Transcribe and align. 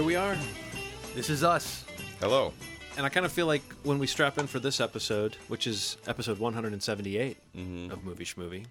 here 0.00 0.06
we 0.06 0.16
are. 0.16 0.34
This 1.14 1.28
is 1.28 1.44
us. 1.44 1.84
Hello. 2.20 2.54
And 2.96 3.04
I 3.04 3.10
kind 3.10 3.26
of 3.26 3.32
feel 3.32 3.44
like 3.44 3.60
when 3.82 3.98
we 3.98 4.06
strap 4.06 4.38
in 4.38 4.46
for 4.46 4.58
this 4.58 4.80
episode, 4.80 5.36
which 5.48 5.66
is 5.66 5.98
episode 6.06 6.38
178 6.38 7.36
of 7.90 8.02
Movie 8.02 8.24
Schmovie, 8.24 8.64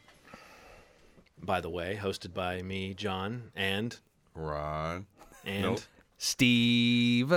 by 1.40 1.62
the 1.62 1.70
way, 1.70 2.00
hosted 2.02 2.34
by 2.34 2.64
me, 2.64 2.96
John, 2.96 3.52
and 3.56 3.96
Ron. 4.34 5.06
and 5.46 5.62
Nope. 5.62 5.82
Steve. 6.18 7.32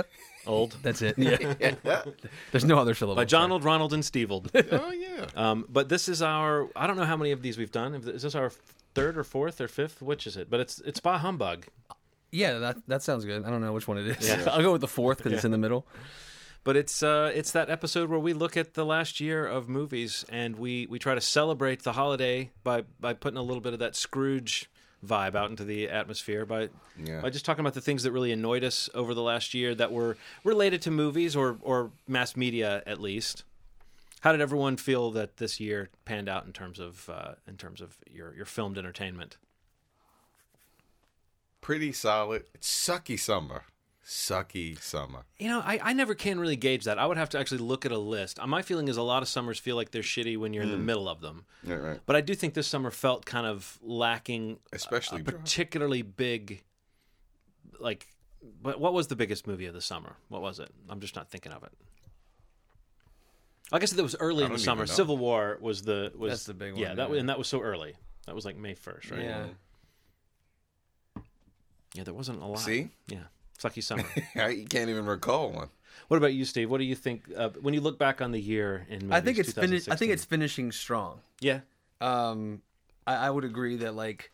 old 0.47 0.75
That's 0.81 1.03
it. 1.03 1.15
Yeah. 1.19 1.75
There's 2.51 2.65
no 2.65 2.79
other 2.79 2.95
syllable. 2.95 3.17
by 3.17 3.25
Donald, 3.25 3.63
Ronald, 3.63 3.93
and 3.93 4.01
Stevold. 4.01 4.49
Oh 4.71 4.91
yeah. 4.91 5.25
Um, 5.35 5.67
but 5.69 5.89
this 5.89 6.09
is 6.09 6.23
our 6.23 6.67
I 6.75 6.87
don't 6.87 6.97
know 6.97 7.05
how 7.05 7.15
many 7.17 7.29
of 7.29 7.43
these 7.43 7.59
we've 7.59 7.71
done. 7.71 7.93
Is 7.93 8.23
this 8.23 8.33
our 8.33 8.51
third 8.95 9.19
or 9.19 9.23
fourth 9.23 9.61
or 9.61 9.67
fifth? 9.67 10.01
Which 10.01 10.25
is 10.25 10.35
it? 10.35 10.49
But 10.49 10.61
it's 10.61 10.79
it's 10.79 10.99
Bah 10.99 11.19
Humbug. 11.19 11.67
Yeah, 12.33 12.57
that 12.59 12.77
that 12.87 13.03
sounds 13.03 13.25
good. 13.25 13.45
I 13.45 13.49
don't 13.49 13.61
know 13.61 13.71
which 13.73 13.87
one 13.87 13.97
it 13.97 14.07
is. 14.07 14.27
Yeah. 14.27 14.43
I'll 14.51 14.61
go 14.61 14.71
with 14.73 14.81
the 14.81 14.87
fourth 14.87 15.17
because 15.19 15.33
it's 15.33 15.45
in 15.45 15.51
the 15.51 15.57
middle. 15.57 15.85
But 16.65 16.75
it's 16.77 17.03
uh, 17.03 17.31
it's 17.35 17.51
that 17.51 17.69
episode 17.69 18.09
where 18.09 18.19
we 18.19 18.33
look 18.33 18.55
at 18.57 18.73
the 18.73 18.85
last 18.85 19.19
year 19.19 19.45
of 19.45 19.67
movies 19.69 20.25
and 20.29 20.55
we, 20.55 20.87
we 20.89 20.97
try 20.97 21.13
to 21.13 21.19
celebrate 21.21 21.83
the 21.83 21.91
holiday 21.93 22.51
by, 22.63 22.83
by 23.01 23.13
putting 23.13 23.37
a 23.37 23.41
little 23.41 23.59
bit 23.61 23.73
of 23.73 23.79
that 23.79 23.95
Scrooge 23.97 24.69
vibe 25.05 25.35
out 25.35 25.49
into 25.49 25.65
the 25.65 25.89
atmosphere 25.89 26.45
by 26.45 26.69
Yeah. 27.03 27.19
by 27.19 27.29
just 27.29 27.43
talking 27.43 27.59
about 27.59 27.73
the 27.73 27.81
things 27.81 28.03
that 28.03 28.13
really 28.13 28.31
annoyed 28.31 28.63
us 28.63 28.89
over 28.93 29.13
the 29.13 29.21
last 29.21 29.53
year 29.53 29.75
that 29.75 29.91
were 29.91 30.15
related 30.45 30.81
to 30.83 30.91
movies 30.91 31.35
or 31.35 31.57
or 31.61 31.91
mass 32.07 32.37
media 32.37 32.81
at 32.87 33.01
least. 33.01 33.43
How 34.21 34.31
did 34.31 34.39
everyone 34.39 34.77
feel 34.77 35.11
that 35.11 35.35
this 35.37 35.59
year 35.59 35.89
panned 36.05 36.29
out 36.29 36.45
in 36.45 36.53
terms 36.53 36.79
of 36.79 37.09
uh, 37.09 37.33
in 37.45 37.57
terms 37.57 37.81
of 37.81 37.97
your 38.09 38.33
your 38.33 38.45
filmed 38.45 38.77
entertainment? 38.77 39.35
Pretty 41.63 41.93
solid. 41.93 42.43
It's 42.53 42.69
sucky 42.69 43.17
summer. 43.17 43.63
Sucky 44.05 44.77
summer. 44.81 45.23
You 45.39 45.47
know, 45.47 45.61
I, 45.61 45.79
I 45.81 45.93
never 45.93 46.13
can 46.13 46.37
really 46.37 46.57
gauge 46.57 46.83
that. 46.83 46.99
I 46.99 47.05
would 47.05 47.15
have 47.15 47.29
to 47.29 47.39
actually 47.39 47.59
look 47.59 47.85
at 47.85 47.93
a 47.93 47.97
list. 47.97 48.37
My 48.45 48.61
feeling 48.61 48.89
is 48.89 48.97
a 48.97 49.01
lot 49.01 49.23
of 49.23 49.29
summers 49.29 49.59
feel 49.59 49.77
like 49.77 49.91
they're 49.91 50.01
shitty 50.01 50.37
when 50.37 50.53
you're 50.53 50.63
in 50.63 50.71
the 50.71 50.77
mm. 50.77 50.83
middle 50.83 51.07
of 51.07 51.21
them. 51.21 51.45
Right, 51.63 51.79
right. 51.79 51.99
But 52.05 52.17
I 52.17 52.21
do 52.21 52.35
think 52.35 52.53
this 52.53 52.67
summer 52.67 52.91
felt 52.91 53.25
kind 53.25 53.47
of 53.47 53.79
lacking 53.81 54.59
Especially 54.73 55.21
a 55.21 55.23
dry. 55.23 55.39
particularly 55.39 56.01
big, 56.01 56.63
like, 57.79 58.07
what, 58.61 58.81
what 58.81 58.91
was 58.93 59.07
the 59.07 59.15
biggest 59.15 59.47
movie 59.47 59.65
of 59.65 59.73
the 59.73 59.81
summer? 59.81 60.17
What 60.27 60.41
was 60.41 60.59
it? 60.59 60.69
I'm 60.89 60.99
just 60.99 61.15
not 61.15 61.31
thinking 61.31 61.53
of 61.53 61.63
it. 61.63 61.71
I 63.71 63.79
guess 63.79 63.93
that 63.93 64.03
was 64.03 64.17
early 64.19 64.43
I 64.43 64.47
in 64.47 64.51
the 64.51 64.57
don't 64.57 64.65
summer. 64.65 64.81
know. 64.81 64.85
Civil 64.85 65.17
War 65.17 65.57
was 65.61 65.81
the 65.81 66.11
was 66.17 66.31
That's 66.31 66.43
the 66.43 66.53
big 66.53 66.77
Yeah, 66.77 66.89
one, 66.89 66.97
that 66.97 67.03
yeah. 67.03 67.09
was, 67.09 67.19
and 67.19 67.29
that 67.29 67.37
was 67.37 67.47
so 67.47 67.61
early. 67.61 67.95
That 68.25 68.35
was 68.35 68.43
like 68.43 68.57
May 68.57 68.73
first, 68.73 69.11
right? 69.11 69.21
Yeah. 69.21 69.45
Yeah, 71.93 72.03
there 72.03 72.13
wasn't 72.13 72.41
a 72.41 72.45
lot. 72.45 72.59
See? 72.59 72.89
Yeah, 73.07 73.23
sucky 73.59 73.83
summer. 73.83 74.05
you 74.51 74.65
can't 74.65 74.89
even 74.89 75.05
recall 75.05 75.51
one. 75.51 75.69
what 76.07 76.17
about 76.17 76.33
you, 76.33 76.45
Steve? 76.45 76.69
What 76.69 76.79
do 76.79 76.85
you 76.85 76.95
think 76.95 77.25
uh, 77.35 77.49
when 77.61 77.73
you 77.73 77.81
look 77.81 77.99
back 77.99 78.21
on 78.21 78.31
the 78.31 78.41
year 78.41 78.85
in? 78.89 78.99
Movies, 79.07 79.11
I 79.11 79.21
think 79.21 79.37
it's 79.37 79.53
finished. 79.53 79.89
I 79.89 79.95
think 79.95 80.11
it's 80.11 80.25
finishing 80.25 80.71
strong. 80.71 81.19
yeah. 81.39 81.59
Um, 82.01 82.61
I, 83.07 83.15
I 83.15 83.29
would 83.29 83.45
agree 83.45 83.77
that 83.77 83.95
like 83.95 84.31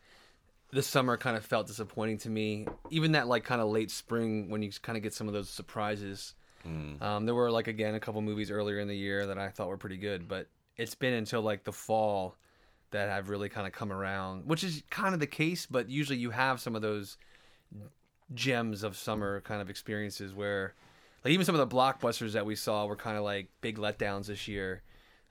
the 0.72 0.82
summer 0.82 1.16
kind 1.16 1.36
of 1.36 1.44
felt 1.44 1.66
disappointing 1.68 2.18
to 2.18 2.30
me. 2.30 2.66
Even 2.90 3.12
that 3.12 3.28
like 3.28 3.44
kind 3.44 3.60
of 3.60 3.68
late 3.68 3.90
spring 3.90 4.50
when 4.50 4.62
you 4.62 4.70
kind 4.82 4.96
of 4.96 5.02
get 5.02 5.14
some 5.14 5.28
of 5.28 5.34
those 5.34 5.48
surprises. 5.48 6.34
Um, 7.00 7.24
there 7.24 7.34
were 7.34 7.50
like 7.50 7.68
again 7.68 7.94
a 7.94 8.00
couple 8.00 8.20
movies 8.20 8.50
earlier 8.50 8.80
in 8.80 8.88
the 8.88 8.96
year 8.96 9.26
that 9.26 9.38
I 9.38 9.48
thought 9.48 9.68
were 9.68 9.78
pretty 9.78 9.96
good, 9.96 10.28
but 10.28 10.46
it's 10.76 10.94
been 10.94 11.14
until 11.14 11.40
like 11.42 11.64
the 11.64 11.72
fall 11.72 12.36
that 12.90 13.08
I've 13.08 13.30
really 13.30 13.48
kind 13.48 13.66
of 13.66 13.72
come 13.72 13.90
around, 13.92 14.46
which 14.46 14.62
is 14.62 14.82
kind 14.90 15.14
of 15.14 15.20
the 15.20 15.26
case. 15.26 15.64
But 15.64 15.88
usually 15.88 16.18
you 16.18 16.30
have 16.30 16.60
some 16.60 16.76
of 16.76 16.82
those 16.82 17.16
gems 18.34 18.82
of 18.82 18.96
summer 18.96 19.40
kind 19.40 19.60
of 19.60 19.68
experiences 19.70 20.32
where, 20.34 20.74
like 21.24 21.32
even 21.32 21.44
some 21.44 21.54
of 21.54 21.68
the 21.68 21.74
blockbusters 21.76 22.32
that 22.32 22.46
we 22.46 22.54
saw 22.54 22.86
were 22.86 22.96
kind 22.96 23.16
of 23.16 23.24
like 23.24 23.48
big 23.60 23.76
letdowns 23.78 24.26
this 24.26 24.46
year. 24.48 24.82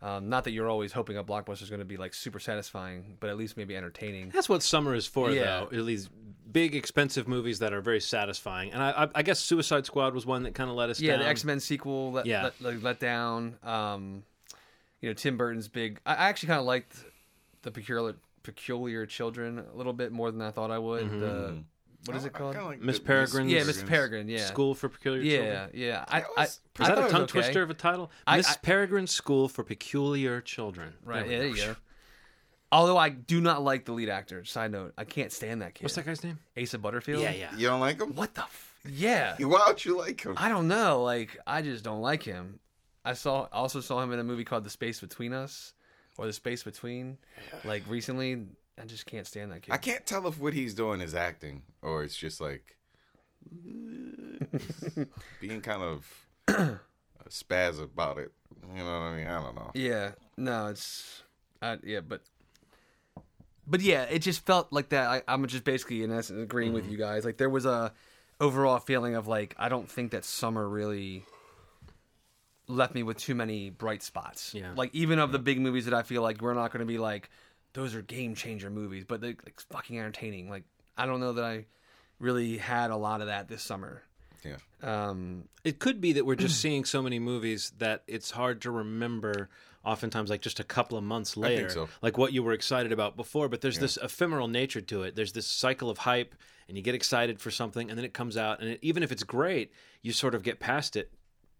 Um, 0.01 0.29
not 0.29 0.45
that 0.45 0.51
you're 0.51 0.69
always 0.69 0.93
hoping 0.93 1.17
a 1.17 1.23
blockbuster 1.25 1.61
is 1.63 1.69
going 1.69 1.79
to 1.79 1.85
be 1.85 1.97
like 1.97 2.13
super 2.13 2.39
satisfying, 2.39 3.17
but 3.19 3.29
at 3.29 3.37
least 3.37 3.57
maybe 3.57 3.75
entertaining. 3.75 4.29
That's 4.29 4.47
what 4.47 4.63
summer 4.63 4.95
is 4.95 5.05
for, 5.05 5.29
Yeah. 5.29 5.65
though. 5.69 5.77
Are 5.77 5.83
These 5.83 6.09
big, 6.49 6.73
expensive 6.73 7.27
movies 7.27 7.59
that 7.59 7.73
are 7.73 7.81
very 7.81 7.99
satisfying. 7.99 8.71
And 8.71 8.81
I, 8.81 8.91
I, 9.03 9.07
I 9.15 9.23
guess 9.23 9.39
Suicide 9.41 9.85
Squad 9.85 10.13
was 10.13 10.25
one 10.25 10.43
that 10.43 10.55
kind 10.55 10.69
of 10.69 10.77
let 10.77 10.89
us 10.89 10.99
down. 10.99 11.05
Yeah, 11.05 11.11
down. 11.17 11.23
the 11.23 11.27
X 11.29 11.43
Men 11.43 11.59
sequel 11.59 12.13
let, 12.13 12.25
Yeah. 12.25 12.43
let, 12.43 12.61
let, 12.61 12.81
let 12.83 12.99
down. 13.01 13.57
Um, 13.61 14.23
you 15.01 15.09
know, 15.09 15.13
Tim 15.13 15.35
Burton's 15.35 15.67
big. 15.67 15.99
I, 16.05 16.13
I 16.13 16.29
actually 16.29 16.47
kind 16.47 16.59
of 16.61 16.65
liked 16.65 16.95
the 17.63 17.71
peculiar 17.71 18.15
peculiar 18.43 19.05
children 19.05 19.59
a 19.73 19.75
little 19.77 19.91
bit 19.93 20.13
more 20.13 20.31
than 20.31 20.41
I 20.41 20.51
thought 20.51 20.71
I 20.71 20.79
would. 20.79 21.03
Mm-hmm. 21.07 21.19
The 21.19 21.63
what 22.05 22.15
is 22.17 22.25
it 22.25 22.33
called? 22.33 22.55
Like 22.55 22.81
Miss 22.81 22.99
the- 22.99 23.05
Peregrine's- 23.05 23.51
yeah, 23.51 23.63
Miss 23.63 23.83
Peregrine. 23.83 24.27
Yeah, 24.29 24.45
School 24.45 24.73
for 24.73 24.89
Peculiar 24.89 25.21
Yeah, 25.21 25.37
Children. 25.37 25.69
yeah. 25.73 26.05
I, 26.07 26.19
That 26.21 26.25
I, 26.25 26.29
was- 26.29 26.37
I 26.39 26.43
Is 26.43 26.59
that 26.77 26.95
thought 26.97 26.97
a 27.07 27.11
tongue 27.11 27.21
okay. 27.23 27.31
twister 27.31 27.61
of 27.61 27.69
a 27.69 27.73
title? 27.73 28.11
I- 28.25 28.37
Miss 28.37 28.51
I- 28.51 28.55
Peregrine's 28.55 29.11
School 29.11 29.47
for 29.49 29.63
Peculiar 29.63 30.41
Children. 30.41 30.93
Right. 31.03 31.25
we 31.25 31.31
Yeah, 31.33 31.39
there 31.39 31.47
you 31.47 31.55
go. 31.55 31.75
Although 32.71 32.97
I 32.97 33.09
do 33.09 33.41
not 33.41 33.63
like 33.63 33.85
the 33.85 33.93
lead 33.93 34.09
actor. 34.09 34.45
Side 34.45 34.71
note, 34.71 34.93
I 34.97 35.03
can't 35.03 35.31
stand 35.31 35.61
that 35.63 35.73
kid. 35.73 35.83
What's 35.83 35.95
that 35.95 36.05
guy's 36.05 36.23
name? 36.23 36.37
Asa 36.61 36.77
Butterfield. 36.77 37.21
Yeah, 37.23 37.31
yeah. 37.31 37.55
You 37.55 37.67
don't 37.67 37.79
like 37.79 37.99
him? 37.99 38.13
What 38.13 38.35
the? 38.35 38.41
F- 38.43 38.75
yeah. 38.87 39.35
Why 39.39 39.57
don't 39.65 39.83
you 39.83 39.97
like 39.97 40.21
him? 40.21 40.35
I 40.37 40.49
don't 40.49 40.67
know. 40.67 41.01
Like, 41.01 41.35
I 41.47 41.63
just 41.63 41.83
don't 41.83 42.01
like 42.01 42.21
him. 42.23 42.59
I 43.03 43.13
saw 43.13 43.47
also 43.51 43.81
saw 43.81 44.01
him 44.03 44.11
in 44.13 44.19
a 44.19 44.23
movie 44.23 44.43
called 44.43 44.65
The 44.65 44.69
Space 44.69 44.99
Between 44.99 45.33
Us, 45.33 45.73
or 46.17 46.27
The 46.27 46.33
Space 46.33 46.61
Between, 46.63 47.17
like 47.65 47.83
recently. 47.87 48.45
I 48.81 48.85
just 48.85 49.05
can't 49.05 49.27
stand 49.27 49.51
that 49.51 49.63
kid. 49.63 49.71
I 49.73 49.77
can't 49.77 50.05
tell 50.05 50.27
if 50.27 50.39
what 50.39 50.53
he's 50.53 50.73
doing 50.73 51.01
is 51.01 51.13
acting 51.13 51.63
or 51.81 52.03
it's 52.03 52.15
just 52.15 52.39
like 52.39 52.77
being 55.41 55.61
kind 55.61 55.81
of 55.81 56.79
spaz 57.29 57.81
about 57.81 58.17
it. 58.17 58.31
You 58.75 58.83
know 58.83 58.85
what 58.85 59.05
I 59.05 59.15
mean? 59.17 59.27
I 59.27 59.41
don't 59.41 59.55
know. 59.55 59.71
Yeah. 59.73 60.11
No, 60.37 60.67
it's. 60.67 61.23
I, 61.61 61.77
yeah, 61.83 62.01
but. 62.01 62.21
But 63.67 63.81
yeah, 63.81 64.03
it 64.03 64.19
just 64.19 64.45
felt 64.45 64.71
like 64.71 64.89
that. 64.89 65.07
I, 65.07 65.21
I'm 65.27 65.45
just 65.47 65.63
basically 65.63 66.03
in 66.03 66.11
essence 66.11 66.41
agreeing 66.41 66.73
with 66.73 66.83
mm-hmm. 66.83 66.93
you 66.93 66.97
guys. 66.97 67.23
Like 67.23 67.37
there 67.37 67.49
was 67.49 67.65
a 67.65 67.93
overall 68.41 68.79
feeling 68.79 69.15
of 69.15 69.27
like 69.27 69.55
I 69.59 69.69
don't 69.69 69.89
think 69.89 70.11
that 70.11 70.25
summer 70.25 70.67
really 70.67 71.23
left 72.67 72.95
me 72.95 73.03
with 73.03 73.17
too 73.17 73.35
many 73.35 73.69
bright 73.69 74.01
spots. 74.01 74.53
Yeah. 74.53 74.71
Like 74.75 74.93
even 74.93 75.19
of 75.19 75.31
the 75.31 75.39
big 75.39 75.59
movies 75.59 75.85
that 75.85 75.93
I 75.93 76.03
feel 76.03 76.21
like 76.21 76.41
we're 76.41 76.53
not 76.53 76.71
going 76.71 76.79
to 76.79 76.85
be 76.85 76.97
like 76.97 77.29
those 77.73 77.95
are 77.95 78.01
game 78.01 78.35
changer 78.35 78.69
movies, 78.69 79.05
but 79.07 79.21
they're 79.21 79.35
like, 79.45 79.61
fucking 79.69 79.97
entertaining. 79.97 80.49
Like 80.49 80.63
I 80.97 81.05
don't 81.05 81.19
know 81.19 81.33
that 81.33 81.45
I 81.45 81.65
really 82.19 82.57
had 82.57 82.91
a 82.91 82.97
lot 82.97 83.21
of 83.21 83.27
that 83.27 83.47
this 83.47 83.61
summer. 83.61 84.03
Yeah. 84.43 84.57
Um, 84.81 85.45
It 85.63 85.79
could 85.79 85.99
be 85.99 86.13
that 86.13 86.25
we're 86.25 86.35
just 86.35 86.59
seeing 86.61 86.85
so 86.85 87.01
many 87.01 87.19
movies 87.19 87.73
that 87.77 88.03
it's 88.07 88.31
hard 88.31 88.61
to 88.61 88.71
remember. 88.71 89.49
Oftentimes, 89.85 90.29
like 90.29 90.41
just 90.41 90.59
a 90.59 90.63
couple 90.65 90.97
of 90.97 91.05
months 91.05 91.37
later, 91.37 91.69
so. 91.69 91.87
like 92.01 92.17
what 92.17 92.33
you 92.33 92.43
were 92.43 92.51
excited 92.51 92.91
about 92.91 93.15
before. 93.15 93.47
But 93.47 93.61
there's 93.61 93.79
this 93.79 93.97
ephemeral 93.97 94.49
nature 94.49 94.81
to 94.81 95.03
it. 95.03 95.15
There's 95.15 95.31
this 95.31 95.47
cycle 95.47 95.89
of 95.89 95.99
hype, 95.99 96.35
and 96.67 96.75
you 96.75 96.83
get 96.83 96.95
excited 96.95 97.39
for 97.39 97.49
something, 97.49 97.89
and 97.89 97.97
then 97.97 98.03
it 98.03 98.13
comes 98.13 98.35
out, 98.35 98.59
and 98.59 98.71
it, 98.71 98.79
even 98.81 99.03
if 99.03 99.11
it's 99.11 99.23
great, 99.23 99.71
you 100.01 100.11
sort 100.11 100.35
of 100.35 100.43
get 100.43 100.59
past 100.59 100.97
it 100.97 101.11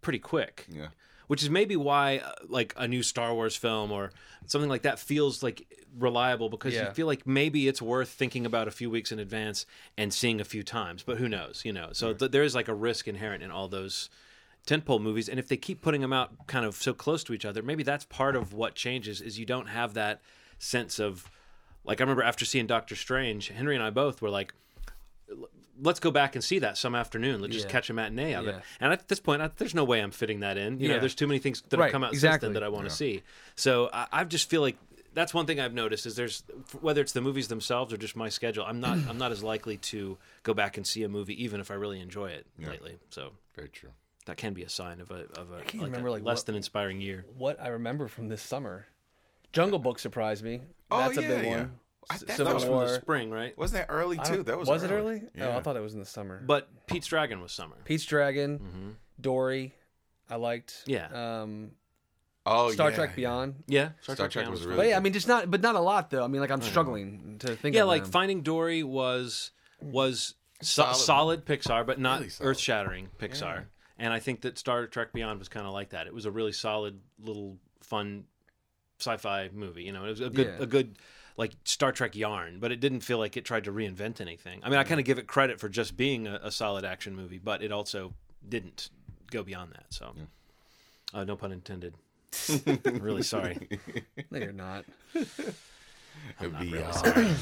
pretty 0.02 0.18
quick. 0.18 0.66
Yeah. 0.70 0.88
Which 1.30 1.44
is 1.44 1.48
maybe 1.48 1.76
why, 1.76 2.18
uh, 2.18 2.32
like 2.48 2.74
a 2.76 2.88
new 2.88 3.04
Star 3.04 3.32
Wars 3.32 3.54
film 3.54 3.92
or 3.92 4.10
something 4.48 4.68
like 4.68 4.82
that 4.82 4.98
feels 4.98 5.44
like 5.44 5.64
reliable 5.96 6.48
because 6.48 6.74
Yeah. 6.74 6.88
you 6.88 6.92
feel 6.92 7.06
like 7.06 7.24
maybe 7.24 7.68
it's 7.68 7.80
worth 7.80 8.08
thinking 8.08 8.44
about 8.44 8.66
a 8.66 8.72
few 8.72 8.90
weeks 8.90 9.12
in 9.12 9.20
advance 9.20 9.64
and 9.96 10.12
seeing 10.12 10.40
a 10.40 10.44
few 10.44 10.64
times. 10.64 11.04
But 11.04 11.18
who 11.18 11.28
knows? 11.28 11.62
You 11.64 11.72
know, 11.72 11.90
so 11.92 12.12
th- 12.12 12.32
there 12.32 12.42
is 12.42 12.56
like 12.56 12.66
a 12.66 12.74
risk 12.74 13.06
inherent 13.06 13.44
in 13.44 13.52
all 13.52 13.68
those 13.68 14.10
tentpole 14.66 15.00
movies, 15.00 15.28
and 15.28 15.38
if 15.38 15.46
they 15.46 15.56
keep 15.56 15.80
putting 15.82 16.00
them 16.00 16.12
out 16.12 16.48
kind 16.48 16.66
of 16.66 16.74
so 16.74 16.92
close 16.92 17.22
to 17.22 17.32
each 17.32 17.44
other, 17.44 17.62
maybe 17.62 17.84
that's 17.84 18.04
part 18.06 18.34
of 18.34 18.52
what 18.52 18.74
changes. 18.74 19.20
Is 19.20 19.38
you 19.38 19.46
don't 19.46 19.68
have 19.68 19.94
that 19.94 20.20
sense 20.58 20.98
of 20.98 21.30
like 21.84 22.00
I 22.00 22.02
remember 22.02 22.24
after 22.24 22.44
seeing 22.44 22.66
Doctor 22.66 22.96
Strange, 22.96 23.50
Henry 23.50 23.76
and 23.76 23.84
I 23.84 23.90
both 23.90 24.20
were 24.20 24.30
like 24.30 24.52
let's 25.82 26.00
go 26.00 26.10
back 26.10 26.34
and 26.34 26.44
see 26.44 26.58
that 26.60 26.76
some 26.78 26.94
afternoon. 26.94 27.40
Let's 27.40 27.54
just 27.54 27.68
catch 27.68 27.90
a 27.90 27.92
matinee 27.94 28.34
of 28.34 28.46
it. 28.46 28.56
And 28.80 28.92
at 28.92 29.08
this 29.08 29.20
point, 29.20 29.42
I, 29.42 29.50
there's 29.56 29.74
no 29.74 29.84
way 29.84 30.00
I'm 30.00 30.10
fitting 30.10 30.40
that 30.40 30.56
in. 30.56 30.78
You 30.80 30.88
know, 30.88 30.98
there's 31.00 31.14
too 31.14 31.26
many 31.26 31.38
things 31.40 31.62
that 31.68 31.78
Right, 31.78 31.86
have 31.86 31.92
come 31.92 32.04
out 32.04 32.12
exactly. 32.12 32.34
since 32.36 32.42
then 32.42 32.52
that 32.54 32.62
I 32.62 32.68
want 32.68 32.88
to 32.88 32.94
see. 32.94 33.22
So 33.56 33.88
I, 33.92 34.06
I 34.12 34.24
just 34.24 34.48
feel 34.50 34.60
like 34.60 34.76
that's 35.12 35.34
one 35.34 35.44
thing 35.46 35.58
I've 35.58 35.74
noticed 35.74 36.06
is 36.06 36.14
there's 36.14 36.44
whether 36.80 37.00
it's 37.00 37.12
the 37.12 37.20
movies 37.20 37.48
themselves 37.48 37.92
or 37.92 37.96
just 37.96 38.14
my 38.14 38.28
schedule. 38.28 38.64
I'm 38.64 38.80
not 38.80 38.96
I'm 39.08 39.18
not 39.18 39.32
as 39.32 39.42
likely 39.42 39.76
to 39.78 40.18
go 40.44 40.54
back 40.54 40.76
and 40.76 40.86
see 40.86 41.02
a 41.02 41.08
movie 41.08 41.42
even 41.44 41.60
if 41.60 41.70
I 41.70 41.74
really 41.74 42.00
enjoy 42.00 42.26
it 42.30 42.46
lately. 42.58 42.96
So 43.10 43.30
Very 43.56 43.68
true. 43.70 43.90
that 44.26 44.36
can 44.36 44.54
be 44.54 44.62
a 44.62 44.68
sign 44.68 45.00
of 45.00 45.10
a 45.10 45.24
of 45.38 45.50
a, 45.50 45.56
like 45.56 45.72
remember, 45.74 46.08
a 46.08 46.12
like, 46.12 46.22
less 46.24 46.38
what- 46.38 46.46
than 46.46 46.54
inspiring 46.54 47.00
year. 47.00 47.24
what 47.36 47.60
I 47.60 47.68
remember 47.68 48.06
from 48.06 48.28
this 48.28 48.40
summer, 48.42 48.86
Jungle 49.52 49.78
Book 49.80 49.98
surprised 49.98 50.44
me. 50.44 50.60
Oh, 50.92 50.98
That's 50.98 51.18
a 51.18 51.22
yeah, 51.22 51.28
big 51.28 51.44
yeah. 51.44 51.56
one. 51.56 51.79
I- 52.08 52.14
S- 52.14 52.20
that- 52.22 52.30
Civil 52.36 52.44
That 52.46 52.54
was 52.54 52.64
from 52.64 52.78
the 52.78 52.94
spring, 53.00 53.30
right? 53.30 53.56
Wasn't 53.58 53.78
that 53.86 53.92
early 53.92 54.18
I 54.18 54.22
too? 54.24 54.36
don't- 54.36 54.46
That 54.46 54.58
was 54.58 54.68
was 54.68 54.82
it 54.82 54.90
early. 54.90 55.16
early? 55.18 55.22
Yeah. 55.34 55.48
Oh, 55.48 55.58
I 55.58 55.62
thought 55.62 55.76
it 55.76 55.80
was 55.80 55.94
in 55.94 56.00
the 56.00 56.06
summer. 56.06 56.42
But 56.44 56.68
Pete's 56.86 57.06
Dragon 57.06 57.40
was 57.40 57.52
summer. 57.52 57.76
Pete's 57.84 58.04
Dragon, 58.04 58.58
Mm-hmm. 58.58 58.90
Dory, 59.20 59.74
I 60.28 60.36
liked. 60.36 60.82
Yeah. 60.86 61.08
Um, 61.42 61.72
oh, 62.46 62.70
Star 62.72 62.90
yeah, 62.90 62.96
Trek. 62.96 63.16
Beyond. 63.16 63.64
Yeah, 63.66 63.90
Star 64.00 64.16
Trek 64.16 64.30
Channel 64.30 64.50
was 64.52 64.60
fun. 64.60 64.68
really 64.70 64.78
But 64.78 64.86
yeah, 64.88 64.96
I 64.96 65.00
mean, 65.00 65.12
just 65.12 65.28
not, 65.28 65.50
but 65.50 65.60
not 65.60 65.74
a 65.74 65.80
lot 65.80 66.10
though. 66.10 66.24
I 66.24 66.26
mean, 66.28 66.40
like 66.40 66.50
I'm 66.50 66.62
struggling 66.62 67.36
to 67.40 67.54
think. 67.56 67.74
yeah 67.74 67.82
of 67.82 67.88
like 67.88 68.02
them. 68.04 68.12
finding 68.12 68.42
dory 68.42 68.82
was 68.82 69.50
was 69.82 70.34
So, 70.62 70.82
solid. 70.92 70.96
Solid. 70.96 71.44
Pixar, 71.46 71.86
but 71.86 71.98
not 71.98 72.18
Really 72.20 72.30
solid. 72.30 72.50
earth-shattering 72.50 73.08
Pixar. 73.18 73.40
Yeah. 73.56 73.60
And 73.98 74.12
I 74.14 74.18
think 74.20 74.40
that 74.42 74.56
Star 74.58 74.86
Trek 74.86 75.12
Beyond 75.12 75.38
was 75.38 75.48
kind 75.48 75.66
of 75.66 75.72
like 75.74 75.90
that. 75.90 76.06
It 76.06 76.14
was 76.14 76.24
a 76.26 76.30
really 76.30 76.52
solid, 76.52 77.00
little, 77.18 77.58
fun 77.82 78.24
sci-fi 78.98 79.50
movie. 79.52 79.82
You 79.84 79.92
know, 79.92 80.04
it 80.04 80.10
was 80.10 80.20
a 80.20 80.30
good, 80.30 80.46
Yeah. 80.46 80.62
a 80.62 80.66
good 80.66 80.96
like 81.40 81.52
Star 81.64 81.90
Trek 81.90 82.14
yarn, 82.14 82.58
but 82.60 82.70
it 82.70 82.80
didn't 82.80 83.00
feel 83.00 83.16
like 83.16 83.34
it 83.34 83.46
tried 83.46 83.64
to 83.64 83.72
reinvent 83.72 84.20
anything. 84.20 84.60
I 84.62 84.68
mean, 84.68 84.78
I 84.78 84.84
kind 84.84 85.00
of 85.00 85.06
give 85.06 85.18
it 85.18 85.26
credit 85.26 85.58
for 85.58 85.70
just 85.70 85.96
being 85.96 86.26
a, 86.26 86.38
a 86.42 86.50
solid 86.50 86.84
action 86.84 87.16
movie, 87.16 87.40
but 87.42 87.62
it 87.62 87.72
also 87.72 88.12
didn't 88.46 88.90
go 89.30 89.42
beyond 89.42 89.72
that. 89.72 89.86
So, 89.88 90.12
uh, 91.14 91.24
no 91.24 91.36
pun 91.36 91.50
intended. 91.50 91.94
really 92.84 93.22
sorry. 93.22 93.68
No, 94.30 94.38
you're 94.38 94.52
not. 94.52 94.84
Beyond. 96.40 97.34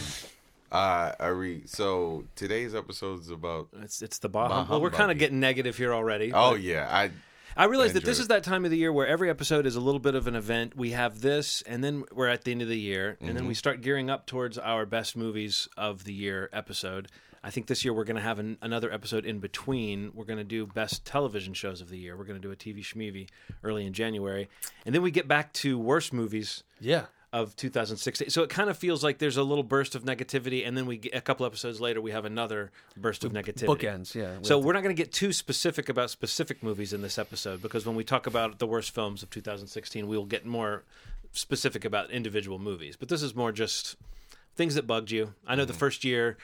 Uh, 0.73 1.13
I 1.19 1.27
read. 1.27 1.69
So 1.69 2.25
today's 2.37 2.75
episode 2.75 3.21
is 3.21 3.31
about. 3.31 3.69
It's 3.83 4.01
it's 4.01 4.19
the 4.19 4.29
bah. 4.29 4.49
Bah 4.49 4.67
Well, 4.71 4.81
we're 4.81 4.91
kind 4.91 5.11
of 5.11 5.19
getting 5.19 5.41
negative 5.41 5.77
here 5.77 5.93
already. 5.93 6.33
Oh 6.33 6.53
but- 6.53 6.61
yeah, 6.61 6.89
I. 6.91 7.11
I 7.59 7.65
realize 7.65 7.91
I 7.91 7.95
that 7.95 8.05
this 8.05 8.21
is 8.21 8.29
that 8.29 8.45
time 8.45 8.65
of 8.65 8.71
the 8.71 8.77
year 8.77 8.93
where 8.93 9.09
every 9.09 9.29
episode 9.29 9.67
is 9.67 9.75
a 9.75 9.81
little 9.81 9.99
bit 9.99 10.15
of 10.15 10.29
an 10.29 10.37
event. 10.37 10.77
We 10.77 10.93
have 10.93 11.21
this, 11.21 11.61
and 11.63 11.83
then 11.83 12.05
we're 12.13 12.29
at 12.29 12.45
the 12.45 12.53
end 12.53 12.63
of 12.63 12.69
the 12.69 12.79
year, 12.79 13.17
and 13.21 13.31
then 13.31 13.47
we 13.47 13.49
mm-hmm. 13.49 13.55
start 13.55 13.81
gearing 13.81 14.09
up 14.09 14.27
towards 14.27 14.59
our 14.59 14.87
best 14.87 15.17
movies 15.17 15.69
of 15.77 16.05
the 16.05 16.13
year 16.13 16.49
episode. 16.53 17.09
I 17.43 17.51
think 17.51 17.67
this 17.67 17.85
year 17.85 17.93
we're 17.93 18.05
going 18.05 18.17
to 18.17 18.23
have 18.23 18.39
an, 18.39 18.59
another 18.63 18.93
episode 18.93 19.27
in 19.27 19.41
between. 19.41 20.13
We're 20.15 20.25
going 20.25 20.39
to 20.39 20.45
do 20.45 20.67
best 20.67 21.05
television 21.05 21.53
shows 21.53 21.81
of 21.81 21.89
the 21.89 21.99
year. 21.99 22.17
We're 22.17 22.27
going 22.27 22.41
to 22.41 22.47
do 22.47 22.53
a 22.53 22.57
TV 22.57 22.79
Schmeevy 22.79 23.29
early 23.65 23.85
in 23.85 23.93
January, 23.93 24.49
and 24.87 24.95
then 24.95 25.03
we 25.03 25.11
get 25.11 25.27
back 25.27 25.53
to 25.55 25.81
worst 25.81 26.13
movies 26.13 26.63
Yeah. 26.79 27.07
Of 27.43 27.55
2016. 27.57 28.31
So 28.31 28.43
it 28.43 28.51
kind 28.51 28.69
of 28.69 28.77
feels 28.77 29.03
like 29.05 29.19
there's 29.19 29.37
a 29.37 29.43
little 29.43 29.65
burst 29.65 29.95
of 29.95 30.05
negativity, 30.05 30.67
and 30.67 30.77
then 30.77 30.87
we 30.87 30.99
get, 30.99 31.15
a 31.15 31.21
couple 31.21 31.47
episodes 31.47 31.81
later 31.81 32.01
we 32.01 32.11
have 32.11 32.25
another 32.25 32.71
burst 32.97 33.25
of 33.25 33.33
negativity. 33.33 33.67
Bookends. 33.67 34.15
Yeah. 34.15 34.39
So 34.43 34.59
with- 34.59 34.67
we're 34.67 34.73
not 34.73 34.83
going 34.83 34.95
to 34.95 35.03
get 35.03 35.13
too 35.13 35.33
specific 35.33 35.89
about 35.89 36.11
specific 36.11 36.63
movies 36.63 36.93
in 36.93 37.03
this 37.03 37.19
episode 37.19 37.63
because 37.63 37.87
when 37.87 37.97
we 37.97 38.05
talk 38.05 38.27
about 38.27 38.59
the 38.59 38.67
worst 38.67 38.95
films 38.95 39.23
of 39.23 39.31
2016, 39.31 40.07
we'll 40.07 40.25
get 40.25 40.45
more 40.45 40.85
specific 41.33 41.85
about 41.85 42.11
individual 42.11 42.59
movies. 42.59 42.97
But 42.97 43.09
this 43.09 43.23
is 43.23 43.35
more 43.35 43.53
just 43.53 43.97
things 44.57 44.75
that 44.75 44.87
bugged 44.87 45.11
you. 45.11 45.35
I 45.47 45.55
know 45.55 45.65
the 45.65 45.73
Mm-hmm. 45.73 45.79
first 45.79 46.05
year 46.05 46.37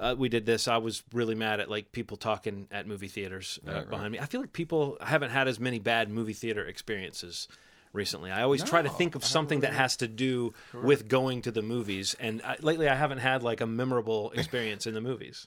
uh, 0.00 0.14
we 0.16 0.28
did 0.28 0.46
this, 0.46 0.68
I 0.68 0.76
was 0.76 1.02
really 1.12 1.34
mad 1.34 1.58
at 1.58 1.68
like 1.68 1.90
people 1.90 2.16
talking 2.16 2.68
at 2.70 2.86
movie 2.86 3.08
theaters 3.08 3.58
uh, 3.66 3.82
behind 3.82 4.12
me. 4.12 4.20
I 4.20 4.26
feel 4.26 4.40
like 4.40 4.52
people 4.52 4.96
haven't 5.00 5.30
had 5.30 5.48
as 5.48 5.58
many 5.58 5.80
bad 5.80 6.08
movie 6.08 6.34
theater 6.34 6.64
experiences 6.64 7.48
recently. 7.92 8.30
I 8.30 8.42
always 8.42 8.62
try 8.62 8.82
to 8.82 8.88
think 8.88 9.14
of 9.14 9.24
something 9.24 9.60
that 9.60 9.72
has 9.72 9.96
to 9.98 10.08
do 10.08 10.54
with 10.72 11.08
going 11.08 11.42
to 11.42 11.50
the 11.50 11.62
movies, 11.62 12.14
and 12.18 12.42
I, 12.42 12.56
lately 12.60 12.88
I 12.88 12.94
haven't 12.94 13.18
had 13.18 13.42
like 13.42 13.60
a 13.60 13.66
memorable 13.66 14.30
experience 14.34 14.86
in 14.86 14.94
the 14.94 15.00
movies. 15.00 15.46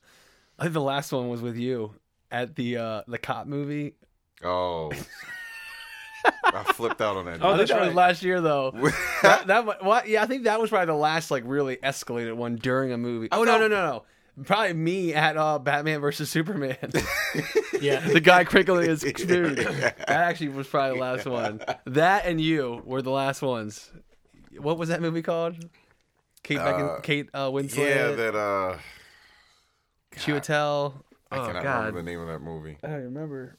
I 0.60 0.64
think 0.64 0.74
the 0.74 0.82
last 0.82 1.12
one 1.12 1.30
was 1.30 1.42
with 1.42 1.58
you 1.58 1.96
at 2.30 2.56
the 2.56 2.78
uh 2.78 3.02
the 3.08 3.18
cop 3.18 3.48
movie. 3.48 3.96
Oh. 4.44 4.92
I 6.44 6.64
flipped 6.74 7.02
out 7.02 7.18
on 7.18 7.26
that. 7.26 7.40
Oh, 7.42 7.58
that's 7.58 7.72
that 7.72 7.80
right. 7.80 7.88
was 7.88 7.96
last 7.96 8.24
year 8.24 8.42
though. 8.42 8.72
that, 9.24 9.48
that 9.48 9.84
well, 9.84 10.04
yeah, 10.06 10.22
I 10.22 10.26
think 10.28 10.44
that 10.44 10.60
was 10.60 10.70
probably 10.70 10.88
the 10.88 10.94
last 10.94 11.32
like 11.32 11.44
really 11.46 11.78
escalated 11.78 12.36
one 12.36 12.56
during 12.56 12.92
a 12.92 12.98
movie. 12.98 13.28
Oh 13.32 13.44
no, 13.44 13.58
no, 13.58 13.68
no, 13.68 13.88
no. 13.88 14.04
Probably 14.46 14.74
me 14.74 15.14
at 15.14 15.38
uh, 15.38 15.60
Batman 15.60 16.00
versus 16.02 16.30
Superman. 16.30 16.78
Yeah. 17.82 18.00
the 18.08 18.20
guy 18.20 18.44
crinkling 18.44 18.88
his 18.88 19.02
food. 19.18 19.58
That 19.58 20.06
actually 20.08 20.50
was 20.50 20.68
probably 20.68 21.00
the 21.00 21.02
last 21.04 21.26
one. 21.26 21.62
That 21.88 22.28
and 22.28 22.40
you 22.40 22.80
were 22.86 23.02
the 23.02 23.10
last 23.10 23.42
ones. 23.42 23.92
What 24.60 24.78
was 24.78 24.90
that 24.90 25.02
movie 25.02 25.24
called? 25.24 25.56
Kate 26.44 26.60
Beckin- 26.60 26.86
Uh, 26.86 27.00
Kate 27.02 27.30
uh, 27.34 27.50
Winslet. 27.50 27.78
yeah, 27.90 28.12
that 28.12 28.36
uh, 28.36 28.78
Chiwetel. 30.16 30.94
I 31.32 31.38
Oh 31.38 31.46
cannot 31.48 31.64
God, 31.64 31.78
remember 31.86 32.02
the 32.02 32.04
name 32.12 32.20
of 32.20 32.28
that 32.28 32.40
movie. 32.42 32.78
I 32.84 32.88
don't 32.88 33.04
remember. 33.06 33.58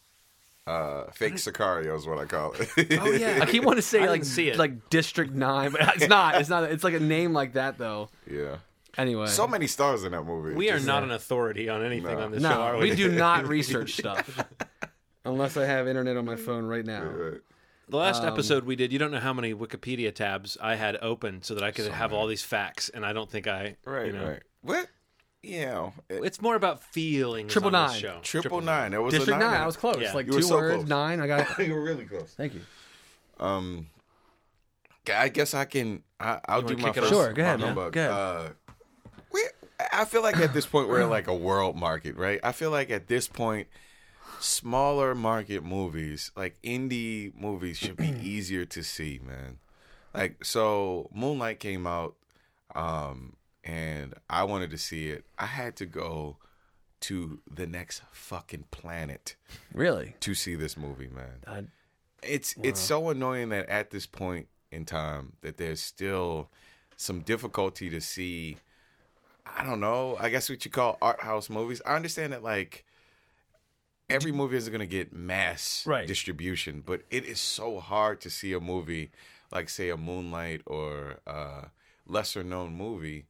Uh, 0.66 1.10
fake 1.10 1.34
Sicario 1.34 1.96
is 1.96 2.06
what 2.06 2.18
I 2.18 2.24
call 2.26 2.52
it. 2.52 2.68
Oh 3.00 3.10
yeah, 3.10 3.40
I 3.42 3.46
keep 3.46 3.64
wanting 3.64 3.78
to 3.78 3.82
say 3.88 4.02
I 4.02 4.06
like 4.06 4.24
see 4.24 4.48
it. 4.50 4.56
like 4.58 4.88
District 4.90 5.32
Nine, 5.32 5.72
but 5.72 5.96
it's 5.96 6.06
not. 6.08 6.36
It's 6.36 6.48
not. 6.48 6.64
It's 6.70 6.84
like 6.84 6.94
a 6.94 7.00
name 7.00 7.32
like 7.32 7.54
that 7.54 7.78
though. 7.78 8.08
yeah. 8.30 8.58
Anyway, 8.98 9.26
So 9.26 9.46
many 9.48 9.66
stars 9.66 10.04
in 10.04 10.12
that 10.12 10.24
movie. 10.24 10.54
We 10.54 10.68
are 10.70 10.74
Just- 10.74 10.86
not 10.86 11.02
an 11.02 11.10
authority 11.12 11.68
on 11.68 11.82
anything 11.82 12.16
No. 12.18 12.24
on 12.24 12.30
this 12.32 12.42
show, 12.42 12.48
no, 12.50 12.60
are 12.60 12.76
we 12.76 12.90
we? 12.90 12.96
do 12.96 13.10
not 13.10 13.46
research 13.56 13.94
stuff 13.94 14.44
unless 15.24 15.56
I 15.56 15.64
have 15.64 15.88
internet 15.88 16.16
on 16.16 16.24
my 16.26 16.36
phone 16.36 16.66
right 16.66 16.84
now. 16.84 17.02
Right. 17.04 17.40
The 17.88 17.96
last 17.96 18.22
Um, 18.22 18.28
episode 18.28 18.64
we 18.64 18.76
did, 18.76 18.92
you 18.92 18.98
don't 18.98 19.10
know 19.10 19.18
how 19.20 19.32
many 19.32 19.54
Wikipedia 19.54 20.14
tabs 20.14 20.56
I 20.60 20.76
had 20.76 20.98
open 21.02 21.42
so 21.42 21.54
that 21.54 21.64
I 21.64 21.70
could 21.72 21.90
have 21.90 22.12
all 22.12 22.26
these 22.26 22.42
facts, 22.42 22.88
and 22.88 23.04
I 23.04 23.12
don't 23.12 23.30
think 23.30 23.46
I. 23.46 23.76
Right, 23.84 24.06
you 24.06 24.12
know, 24.12 24.28
right. 24.28 24.42
What? 24.62 24.88
You 25.42 25.66
know, 25.66 25.92
it- 26.08 26.24
It's 26.24 26.40
more 26.40 26.54
about 26.54 26.82
feelings. 26.84 27.52
Triple 27.52 27.74
on 27.74 27.86
this 27.88 27.92
nine. 27.94 28.00
show. 28.00 28.20
triple 28.22 28.60
nine. 28.60 28.92
There 28.92 29.02
was 29.02 29.12
District 29.14 29.36
a 29.36 29.40
nine. 29.40 29.52
Nine, 29.52 29.60
I 29.62 29.66
was 29.66 29.76
close. 29.76 29.96
Yeah. 30.00 30.12
Like 30.12 30.26
You 30.26 30.32
were 30.34 30.40
two 30.40 30.46
so 30.46 30.56
words, 30.56 30.74
close. 30.76 30.88
nine. 30.88 31.20
I 31.20 31.26
got 31.26 31.58
you 31.66 31.74
were 31.74 31.82
really 31.82 32.04
close. 32.04 32.32
Thank 32.36 32.54
you. 32.54 32.60
Um, 33.40 33.88
I 35.12 35.28
guess 35.28 35.52
I 35.52 35.64
can. 35.64 36.02
I, 36.20 36.38
I'll 36.46 36.62
You 36.62 36.68
do 36.68 36.74
wanna 36.74 36.82
my 36.86 36.88
kick 36.90 36.96
it 36.98 37.00
first. 37.00 37.12
off? 37.14 37.24
Sure, 37.24 37.32
go 37.32 37.42
ahead, 37.42 37.58
my 37.58 37.66
man. 37.66 37.74
humbug. 37.74 37.92
Go 37.94 38.00
ahead. 38.00 38.12
Uh, 38.12 38.42
we, 38.44 38.54
I 39.92 40.04
feel 40.04 40.22
like 40.22 40.38
at 40.38 40.54
this 40.54 40.66
point 40.66 40.88
we're 40.88 41.06
like 41.06 41.28
a 41.28 41.34
world 41.48 41.76
market, 41.76 42.16
right? 42.16 42.40
I 42.42 42.52
feel 42.52 42.70
like 42.70 42.90
at 42.90 43.08
this 43.08 43.28
point, 43.28 43.68
smaller 44.40 45.14
market 45.14 45.62
movies, 45.62 46.30
like 46.36 46.60
indie 46.62 47.34
movies, 47.34 47.76
should 47.76 47.96
be 47.96 48.08
easier 48.22 48.64
to 48.66 48.82
see, 48.82 49.20
man. 49.24 49.58
Like 50.14 50.44
so, 50.44 51.08
Moonlight 51.14 51.60
came 51.60 51.86
out, 51.86 52.16
um, 52.74 53.36
and 53.64 54.14
I 54.28 54.44
wanted 54.44 54.70
to 54.70 54.78
see 54.78 55.08
it. 55.08 55.24
I 55.38 55.46
had 55.46 55.76
to 55.76 55.86
go 55.86 56.38
to 57.00 57.40
the 57.52 57.66
next 57.66 58.02
fucking 58.12 58.64
planet 58.70 59.34
Really? 59.74 60.14
to 60.20 60.34
see 60.34 60.54
this 60.54 60.76
movie, 60.76 61.08
man 61.08 61.40
Uh, 61.48 61.62
it's 62.22 62.54
it's 62.62 62.78
so 62.78 63.08
annoying 63.10 63.48
that 63.48 63.68
at 63.68 63.90
this 63.90 64.06
point 64.06 64.46
in 64.70 64.84
time 64.84 65.32
that 65.40 65.56
there's 65.56 65.82
still 65.82 66.48
some 66.96 67.20
difficulty 67.20 67.90
to 67.90 68.00
see 68.00 68.58
I 69.46 69.64
don't 69.64 69.80
know, 69.80 70.16
I 70.18 70.28
guess 70.28 70.48
what 70.48 70.64
you 70.64 70.70
call 70.70 70.98
art 71.02 71.20
house 71.20 71.50
movies. 71.50 71.82
I 71.84 71.96
understand 71.96 72.32
that 72.32 72.42
like 72.42 72.84
every 74.08 74.32
movie 74.32 74.56
isn't 74.56 74.72
going 74.72 74.80
to 74.80 74.86
get 74.86 75.12
mass 75.12 75.84
Right. 75.86 76.06
distribution, 76.06 76.82
but 76.84 77.02
it 77.10 77.24
is 77.24 77.40
so 77.40 77.80
hard 77.80 78.20
to 78.22 78.30
see 78.30 78.52
a 78.52 78.60
movie 78.60 79.10
like 79.52 79.68
say 79.68 79.90
a 79.90 79.96
Moonlight 79.96 80.62
or 80.66 81.18
a 81.26 81.66
lesser 82.06 82.42
known 82.42 82.74
movie 82.74 83.26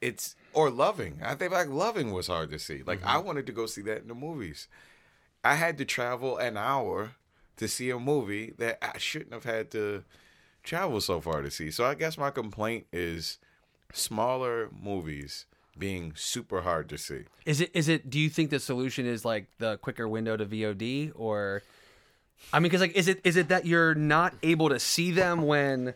it's 0.00 0.34
or 0.52 0.70
Loving. 0.70 1.20
I 1.22 1.34
think 1.34 1.52
like 1.52 1.68
Loving 1.68 2.12
was 2.12 2.28
hard 2.28 2.50
to 2.50 2.58
see. 2.58 2.82
Like 2.84 3.04
I 3.04 3.16
mm-hmm. 3.16 3.26
wanted 3.26 3.46
to 3.46 3.52
go 3.52 3.66
see 3.66 3.82
that 3.82 4.02
in 4.02 4.08
the 4.08 4.14
movies. 4.14 4.68
I 5.44 5.54
had 5.54 5.78
to 5.78 5.84
travel 5.84 6.38
an 6.38 6.56
hour 6.56 7.12
to 7.56 7.68
see 7.68 7.90
a 7.90 7.98
movie 7.98 8.54
that 8.58 8.78
I 8.82 8.98
shouldn't 8.98 9.32
have 9.32 9.44
had 9.44 9.70
to 9.72 10.04
travel 10.62 11.00
so 11.00 11.20
far 11.20 11.42
to 11.42 11.50
see. 11.50 11.70
So 11.70 11.84
I 11.84 11.94
guess 11.94 12.18
my 12.18 12.30
complaint 12.30 12.86
is 12.92 13.38
smaller 13.96 14.68
movies 14.82 15.46
being 15.78 16.12
super 16.16 16.62
hard 16.62 16.88
to 16.88 16.98
see. 16.98 17.24
Is 17.44 17.60
it? 17.60 17.70
Is 17.74 17.88
it? 17.88 18.08
Do 18.10 18.18
you 18.18 18.28
think 18.28 18.50
the 18.50 18.60
solution 18.60 19.06
is 19.06 19.24
like 19.24 19.46
the 19.58 19.76
quicker 19.78 20.08
window 20.08 20.36
to 20.36 20.46
VOD, 20.46 21.12
or? 21.14 21.62
I 22.52 22.58
mean, 22.58 22.64
because 22.64 22.80
like, 22.80 22.94
is 22.96 23.08
it 23.08 23.20
is 23.24 23.36
it 23.36 23.48
that 23.48 23.66
you're 23.66 23.94
not 23.94 24.34
able 24.42 24.68
to 24.68 24.78
see 24.78 25.10
them 25.10 25.42
when? 25.42 25.94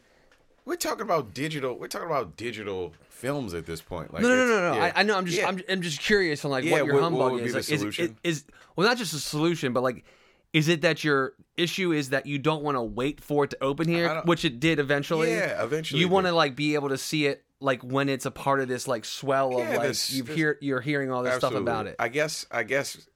We're 0.64 0.76
talking 0.76 1.02
about 1.02 1.34
digital. 1.34 1.74
We're 1.78 1.88
talking 1.88 2.06
about 2.06 2.36
digital 2.36 2.92
films 3.08 3.54
at 3.54 3.66
this 3.66 3.80
point. 3.80 4.12
Like 4.12 4.22
No, 4.22 4.28
no, 4.28 4.36
no, 4.36 4.46
no, 4.46 4.70
no. 4.70 4.76
yeah. 4.76 4.92
I, 4.94 5.00
I 5.00 5.02
know. 5.02 5.16
I'm 5.16 5.26
just, 5.26 5.38
Yeah. 5.38 5.48
I'm, 5.48 5.60
I'm 5.68 5.82
just 5.82 6.00
curious 6.00 6.44
on 6.44 6.50
like 6.50 6.64
Yeah, 6.64 6.72
what 6.72 6.84
your 6.86 6.94
what- 6.94 7.02
humbug 7.02 7.32
what 7.32 7.42
is. 7.42 7.54
Like, 7.54 7.70
is, 7.70 7.98
is, 7.98 8.10
is 8.22 8.44
well, 8.76 8.86
not 8.86 8.96
just 8.96 9.12
a 9.14 9.18
solution, 9.18 9.72
but 9.72 9.82
like, 9.82 10.04
is 10.52 10.68
it 10.68 10.82
that 10.82 11.02
your 11.02 11.32
issue 11.56 11.92
is 11.92 12.10
that 12.10 12.26
you 12.26 12.38
don't 12.38 12.62
want 12.62 12.76
to 12.76 12.82
wait 12.82 13.20
for 13.20 13.44
it 13.44 13.50
to 13.50 13.62
open 13.62 13.88
here, 13.88 14.20
which 14.26 14.44
it 14.44 14.60
did 14.60 14.78
eventually? 14.78 15.30
Yeah, 15.32 15.62
eventually 15.62 16.00
You 16.00 16.08
want 16.08 16.26
to 16.26 16.32
like 16.32 16.54
be 16.56 16.74
able 16.74 16.90
to 16.90 16.98
see 16.98 17.26
it 17.26 17.42
like 17.60 17.82
when 17.82 18.08
it's 18.08 18.26
a 18.26 18.30
part 18.30 18.60
of 18.60 18.68
this 18.68 18.88
like 18.88 19.04
swell 19.04 19.58
of 19.60 19.68
Yeah, 19.68 19.76
like 19.78 19.88
this- 19.88 20.12
you've 20.12 20.26
this- 20.26 20.36
hear 20.36 20.58
you're 20.60 20.80
hearing 20.80 21.10
all 21.10 21.22
this 21.22 21.36
stuff 21.36 21.54
about 21.54 21.86
it. 21.86 21.96
I 21.98 22.08
guess. 22.08 22.46
I 22.50 22.62
guess 22.62 23.06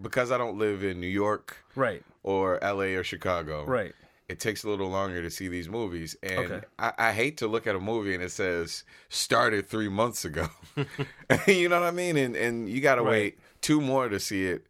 because 0.00 0.30
I 0.30 0.38
don't 0.38 0.58
live 0.58 0.82
in 0.84 1.00
New 1.00 1.06
York 1.08 1.56
right. 1.74 2.02
or 2.22 2.62
L.A. 2.62 2.94
or 2.94 3.04
Chicago. 3.04 3.64
Right. 3.64 3.92
It 4.28 4.38
takes 4.38 4.62
a 4.62 4.68
little 4.68 4.88
longer 4.88 5.20
to 5.22 5.28
see 5.30 5.48
these 5.48 5.68
movies, 5.68 6.14
and 6.22 6.38
Okay. 6.52 6.60
I, 6.78 6.92
I 6.96 7.12
hate 7.12 7.38
to 7.38 7.48
look 7.48 7.66
at 7.66 7.74
a 7.74 7.80
movie 7.80 8.14
and 8.14 8.22
it 8.22 8.30
says 8.30 8.84
started 9.08 9.68
three 9.68 9.88
months 9.88 10.24
ago. 10.24 10.46
you 11.48 11.68
know 11.68 11.80
what 11.80 11.88
I 11.88 11.90
mean? 11.90 12.16
And 12.16 12.36
and 12.36 12.68
you 12.68 12.80
got 12.80 12.94
to 12.94 13.02
Right. 13.02 13.10
wait 13.10 13.38
two 13.60 13.80
more 13.80 14.08
to 14.08 14.20
see 14.20 14.46
it 14.46 14.66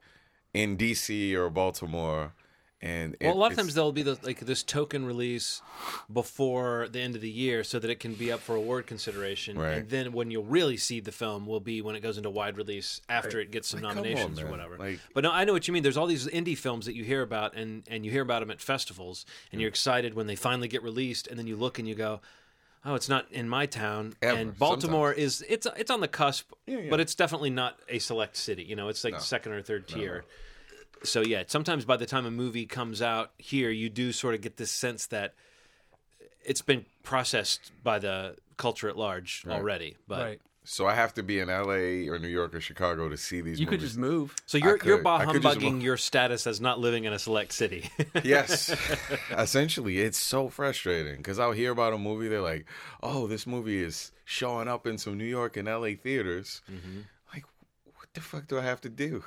in 0.55 0.77
D.C. 0.77 1.37
or 1.37 1.51
Baltimore. 1.51 2.33
And 2.83 3.15
Well, 3.21 3.31
it- 3.33 3.37
a 3.37 3.39
lot 3.39 3.51
of 3.53 3.59
times 3.59 3.75
there'll 3.75 3.93
be 3.93 4.03
the, 4.03 4.19
like 4.23 4.41
this 4.41 4.63
token 4.63 5.05
release 5.05 5.61
before 6.13 6.89
the 6.91 7.01
end 7.01 7.15
of 7.15 7.21
the 7.21 7.31
year, 7.31 7.63
so 7.63 7.79
that 7.79 7.91
it 7.91 8.01
can 8.01 8.15
be 8.15 8.33
up 8.33 8.41
for 8.41 8.55
award 8.55 8.87
consideration. 8.87 9.59
Right. 9.59 9.79
And 9.79 9.89
then 9.91 10.13
when 10.13 10.31
you'll 10.31 10.45
really 10.45 10.77
see 10.77 11.01
the 11.01 11.13
film 11.13 11.47
will 11.47 11.61
be 11.61 11.83
when 11.83 11.95
it 11.95 12.01
goes 12.01 12.17
into 12.17 12.31
wide 12.31 12.57
release 12.57 13.01
after 13.09 13.39
it 13.41 13.51
gets 13.51 13.69
some 13.69 13.81
Like, 13.83 13.91
come 13.95 13.99
on, 13.99 14.05
nominations 14.05 14.41
or 14.41 14.47
whatever. 14.47 14.79
Like- 14.79 15.01
but 15.15 15.25
no, 15.25 15.31
I 15.31 15.45
know 15.45 15.53
what 15.53 15.69
you 15.69 15.75
mean. 15.75 15.83
There's 15.83 15.97
all 15.97 16.07
these 16.07 16.27
indie 16.27 16.57
films 16.57 16.87
that 16.87 16.95
you 16.95 17.05
hear 17.05 17.23
about, 17.23 17.55
and 17.55 17.83
and 17.89 18.05
you 18.05 18.11
hear 18.11 18.23
about 18.23 18.41
them 18.41 18.51
at 18.51 18.61
festivals, 18.61 19.27
and 19.53 19.61
you're 19.61 19.69
excited 19.69 20.15
when 20.15 20.27
they 20.27 20.37
finally 20.37 20.69
get 20.69 20.83
released, 20.83 21.27
and 21.27 21.39
then 21.39 21.47
you 21.47 21.57
look 21.57 21.79
and 21.79 21.87
you 21.87 21.95
go. 21.95 22.21
oh, 22.83 22.95
it's 22.95 23.11
not 23.11 23.27
in 23.31 23.47
my 23.47 23.67
town. 23.67 24.15
Ever, 24.23 24.39
and 24.39 24.59
Baltimore 24.59 25.13
is 25.13 25.45
it's 25.51 25.67
it's 25.77 25.91
on 25.91 26.01
the 26.01 26.09
cusp, 26.09 26.51
yeah. 26.67 26.89
but 26.89 26.99
it's 26.99 27.15
definitely 27.15 27.51
not 27.51 27.79
a 27.91 27.99
select 27.99 28.37
city. 28.39 28.63
You 28.63 28.75
know, 28.75 28.89
it's 28.89 29.05
like 29.05 29.21
second 29.21 29.53
or 29.53 29.61
third 29.61 29.87
tier. 29.87 30.25
So 31.02 31.23
yeah, 31.23 31.45
sometimes 31.47 31.85
by 31.85 31.97
the 31.97 32.07
time 32.07 32.26
a 32.26 32.30
movie 32.30 32.66
comes 32.66 33.00
out 33.02 33.30
here, 33.38 33.71
you 33.71 33.88
do 33.88 34.12
sort 34.12 34.35
of 34.35 34.40
get 34.42 34.57
this 34.59 34.71
sense 34.71 35.07
that 35.07 35.35
it's 36.45 36.62
been 36.62 36.85
processed 37.02 37.73
by 37.83 37.99
the 37.99 38.37
culture 38.57 38.88
at 38.88 38.97
large 38.97 39.45
already. 39.49 39.97
But 40.09 40.21
Right. 40.21 40.40
So 40.62 40.87
I 40.87 40.95
have 40.95 41.14
to 41.14 41.23
be 41.23 41.38
in 41.40 41.49
L.A. 41.49 42.07
or 42.09 42.19
New 42.19 42.28
York 42.28 42.54
or 42.54 42.61
Chicago 42.61 43.09
to 43.09 43.16
see 43.16 43.37
these. 43.40 43.45
Movies. 43.59 43.61
You 43.61 43.66
could 43.66 43.80
just 43.80 43.97
move. 43.97 44.37
so 44.45 44.59
you're 44.59 44.78
you're 44.85 44.99
bah 45.02 45.16
I 45.16 45.25
could 45.25 45.40
just 45.42 45.57
humbugging 45.59 45.80
your 45.80 45.97
status 45.97 46.47
as 46.47 46.61
not 46.61 46.78
living 46.78 47.04
in 47.04 47.14
a 47.14 47.19
select 47.19 47.52
city. 47.52 47.90
yes 48.23 48.71
essentially 49.30 49.99
it's 50.00 50.19
so 50.19 50.49
frustrating 50.49 51.16
because 51.16 51.38
i'll 51.38 51.52
hear 51.52 51.73
about 51.73 51.92
a 51.95 51.99
movie 51.99 52.28
they're 52.28 52.42
like 52.42 52.66
oh 53.02 53.26
this 53.26 53.47
movie 53.47 53.83
is 53.83 54.12
showing 54.26 54.69
up 54.69 54.87
in 54.87 54.99
some 54.99 55.16
new 55.16 55.25
york 55.25 55.57
and 55.57 55.66
la 55.66 55.88
theaters 56.02 56.61
Mm-hmm. 56.71 57.00
like 57.33 57.45
what 57.97 58.09
the 58.14 58.21
fuck 58.21 58.47
do 58.47 58.59
i 58.59 58.62
have 58.62 58.80
to 58.83 58.88
do 58.90 59.25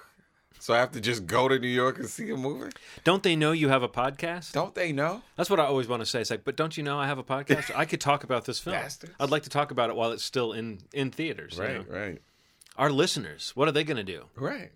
so 0.63 0.73
i 0.73 0.77
have 0.77 0.91
to 0.91 1.01
just 1.01 1.27
go 1.27 1.47
to 1.49 1.59
new 1.59 1.67
york 1.67 1.99
and 1.99 2.07
see 2.07 2.29
a 2.29 2.37
movie 2.37 2.71
don't 3.03 3.21
they 3.23 3.35
know 3.35 3.51
you 3.51 3.67
have 3.69 3.83
a 3.83 3.89
podcast? 3.89 4.53
don't 4.53 4.73
they 4.75 4.91
know 4.93 5.21
That's 5.35 5.49
what 5.49 5.59
I 5.59 5.65
always 5.65 5.87
want 5.87 6.01
to 6.01 6.05
say. 6.05 6.21
It's 6.21 6.29
like, 6.31 6.45
but 6.45 6.55
don't 6.55 6.77
you 6.77 6.83
know 6.83 6.97
I 6.97 7.07
have 7.07 7.17
a 7.17 7.23
podcast? 7.23 7.71
I 7.75 7.85
could 7.85 7.99
talk 7.99 8.23
about 8.23 8.45
this 8.45 8.59
film. 8.59 8.75
Bastards. 8.75 9.13
I'd 9.19 9.29
like 9.31 9.43
to 9.43 9.49
talk 9.49 9.71
about 9.71 9.89
it 9.89 9.95
while 9.95 10.11
it's 10.11 10.23
still 10.23 10.53
in 10.53 10.79
in 10.93 11.11
theaters. 11.11 11.57
you 11.57 11.63
right 11.63 11.89
know? 11.89 11.95
right 11.99 12.21
Our 12.77 12.91
listeners, 12.91 13.51
what 13.55 13.67
are 13.67 13.71
they 13.71 13.83
going 13.83 13.97
to 14.05 14.11
do? 14.17 14.21
right 14.35 14.71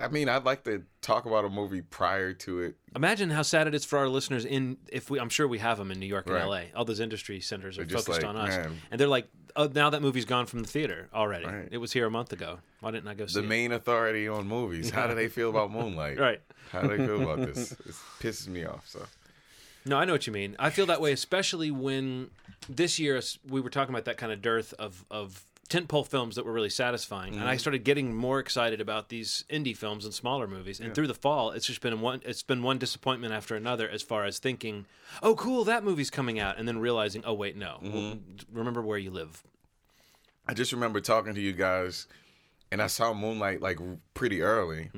i 0.00 0.08
mean 0.08 0.28
i'd 0.28 0.44
like 0.44 0.64
to 0.64 0.82
talk 1.02 1.26
about 1.26 1.44
a 1.44 1.48
movie 1.48 1.82
prior 1.82 2.32
to 2.32 2.60
it 2.60 2.74
Imagine 2.94 3.28
how 3.30 3.42
sad 3.42 3.66
it 3.66 3.74
is 3.74 3.84
for 3.84 3.98
our 3.98 4.08
listeners 4.08 4.46
in 4.46 4.78
if 4.90 5.10
we 5.10 5.20
I'm 5.20 5.28
sure 5.28 5.46
we 5.46 5.58
have 5.58 5.76
them 5.76 5.90
in 5.90 6.00
New 6.00 6.06
York 6.06 6.26
and 6.28 6.34
Right. 6.34 6.46
LA. 6.72 6.78
All 6.78 6.86
those 6.86 6.98
industry 6.98 7.40
centers 7.40 7.78
are 7.78 7.84
focused 7.86 8.08
like, 8.08 8.24
on 8.24 8.36
us. 8.38 8.48
man. 8.48 8.80
And 8.90 8.98
they're 8.98 9.06
like, 9.06 9.28
"Oh, 9.54 9.66
now 9.66 9.90
that 9.90 10.00
movie's 10.00 10.24
gone 10.24 10.46
from 10.46 10.60
the 10.60 10.66
theater 10.68 11.10
already. 11.12 11.44
Right. 11.44 11.68
It 11.70 11.76
was 11.76 11.92
here 11.92 12.06
a 12.06 12.10
month 12.10 12.32
ago. 12.32 12.60
Why 12.80 12.92
didn't 12.92 13.08
I 13.08 13.12
go 13.14 13.26
see 13.26 13.32
it?" 13.38 13.42
the 13.42 13.46
it?" 13.46 13.48
main 13.50 13.72
authority 13.72 14.26
on 14.28 14.48
movies 14.48 14.88
how 14.88 15.06
do 15.08 15.14
they 15.14 15.28
feel 15.28 15.50
about 15.50 15.70
moonlight 15.78 16.18
Right. 16.18 16.40
how 16.72 16.80
do 16.82 16.88
they 16.96 17.06
feel 17.06 17.20
about 17.30 17.46
this 17.46 17.72
it 17.90 17.94
pisses 18.18 18.48
me 18.48 18.64
off 18.64 18.88
so 18.88 19.04
No, 19.84 19.98
I 19.98 20.06
know 20.06 20.14
what 20.14 20.26
you 20.26 20.32
mean. 20.32 20.56
I 20.58 20.70
feel 20.70 20.86
that 20.86 21.02
way, 21.02 21.12
especially 21.12 21.70
when 21.70 22.30
this 22.70 22.98
year 22.98 23.20
we 23.46 23.60
were 23.60 23.68
talking 23.70 23.94
about 23.94 24.06
that 24.06 24.16
kind 24.16 24.32
of 24.32 24.40
dearth 24.40 24.72
of 24.78 25.04
of 25.10 25.44
tentpole 25.66 26.06
films 26.06 26.36
that 26.36 26.44
were 26.44 26.52
really 26.52 26.70
satisfying, 26.70 27.32
and 27.34 27.42
Mm-hmm. 27.42 27.50
I 27.50 27.56
started 27.56 27.84
getting 27.84 28.14
more 28.14 28.38
excited 28.38 28.80
about 28.80 29.08
these 29.08 29.44
indie 29.50 29.76
films 29.76 30.04
and 30.04 30.14
smaller 30.14 30.46
movies. 30.46 30.80
And 30.80 30.94
through 30.94 31.06
the 31.08 31.14
fall, 31.14 31.50
it's 31.50 31.66
just 31.66 31.80
been 31.80 32.00
one 32.00 32.22
it's 32.24 32.42
been 32.42 32.62
one 32.62 32.78
disappointment 32.78 33.32
after 33.34 33.54
another 33.56 33.88
as 33.88 34.02
far 34.02 34.24
as 34.24 34.38
thinking, 34.38 34.86
"Oh, 35.22 35.34
cool, 35.34 35.64
that 35.64 35.84
movie's 35.84 36.10
coming 36.10 36.38
out," 36.38 36.58
and 36.58 36.66
then 36.68 36.78
realizing, 36.78 37.22
"Oh, 37.24 37.34
wait, 37.34 37.56
no. 37.56 37.78
Mm-hmm. 37.82 37.94
Well, 37.94 38.18
remember 38.52 38.82
where 38.82 38.98
you 38.98 39.10
live." 39.10 39.42
I 40.48 40.54
just 40.54 40.72
remember 40.72 41.00
talking 41.00 41.34
to 41.34 41.40
you 41.40 41.52
guys, 41.52 42.06
and 42.70 42.80
I 42.80 42.86
saw 42.86 43.12
Moonlight 43.12 43.60
like 43.62 43.78
pretty 44.14 44.42
early, 44.42 44.90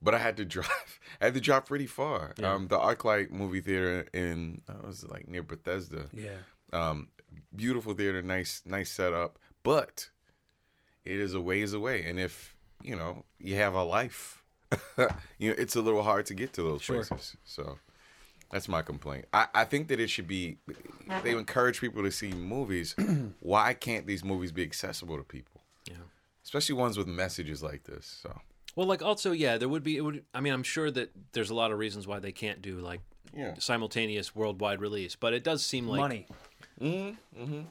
but 0.00 0.14
I 0.14 0.18
had 0.18 0.36
to 0.38 0.44
drive. 0.56 1.00
I 1.20 1.26
had 1.26 1.34
to 1.34 1.40
drive 1.40 1.66
pretty 1.66 1.86
far. 1.86 2.34
Um, 2.42 2.68
the 2.68 2.78
ArcLight 2.78 3.30
movie 3.30 3.60
theater 3.60 4.06
in 4.14 4.62
uh, 4.68 4.86
was 4.86 5.04
like 5.06 5.28
near 5.28 5.42
Bethesda. 5.42 6.06
Yeah. 6.12 6.30
Um, 6.72 7.08
beautiful 7.54 7.94
theater, 7.94 8.20
nice, 8.22 8.62
nice 8.64 8.90
setup, 8.90 9.38
but 9.62 10.08
it 11.04 11.18
is 11.20 11.34
a 11.34 11.40
ways 11.40 11.72
away. 11.72 12.04
And 12.04 12.18
if 12.18 12.54
you 12.82 12.96
know 12.96 13.24
you 13.38 13.56
have 13.56 13.74
a 13.74 13.82
life, 13.84 14.42
you 15.38 15.50
know 15.50 15.54
it's 15.58 15.76
a 15.76 15.80
little 15.80 16.02
hard 16.02 16.26
to 16.26 16.34
get 16.34 16.52
to 16.54 16.62
those 16.62 16.84
places. 16.84 17.36
So. 17.44 17.78
That's 18.50 18.68
my 18.68 18.82
complaint. 18.82 19.24
I, 19.32 19.48
I 19.52 19.64
think 19.64 19.88
that 19.88 19.98
it 19.98 20.08
should 20.10 20.28
be. 20.28 20.58
They 21.24 21.32
encourage 21.32 21.80
people 21.80 22.04
to 22.04 22.12
see 22.12 22.30
movies. 22.30 22.94
Why 23.40 23.74
can't 23.74 24.06
these 24.06 24.22
movies 24.22 24.52
be 24.52 24.62
accessible 24.62 25.16
to 25.16 25.24
people? 25.24 25.62
Yeah. 25.90 25.96
especially 26.44 26.76
ones 26.76 26.96
with 26.96 27.08
messages 27.08 27.64
like 27.64 27.82
this. 27.82 28.20
So 28.22 28.38
Well, 28.76 28.86
like 28.86 29.02
also, 29.02 29.32
yeah, 29.32 29.56
there 29.58 29.68
would 29.68 29.82
be. 29.82 29.96
It 29.96 30.02
would. 30.02 30.24
I 30.32 30.40
mean, 30.40 30.52
I'm 30.52 30.62
sure 30.62 30.88
that 30.92 31.10
there's 31.32 31.50
a 31.50 31.54
lot 31.54 31.72
of 31.72 31.78
reasons 31.78 32.06
why 32.06 32.20
they 32.20 32.30
can't 32.30 32.62
do 32.62 32.78
like 32.78 33.00
Yeah. 33.36 33.54
simultaneous 33.58 34.36
worldwide 34.36 34.80
release, 34.80 35.16
but 35.16 35.32
it 35.32 35.42
does 35.42 35.66
seem 35.66 35.88
like 35.88 35.98
money. 35.98 36.26
Mm-hmm. 36.80 37.62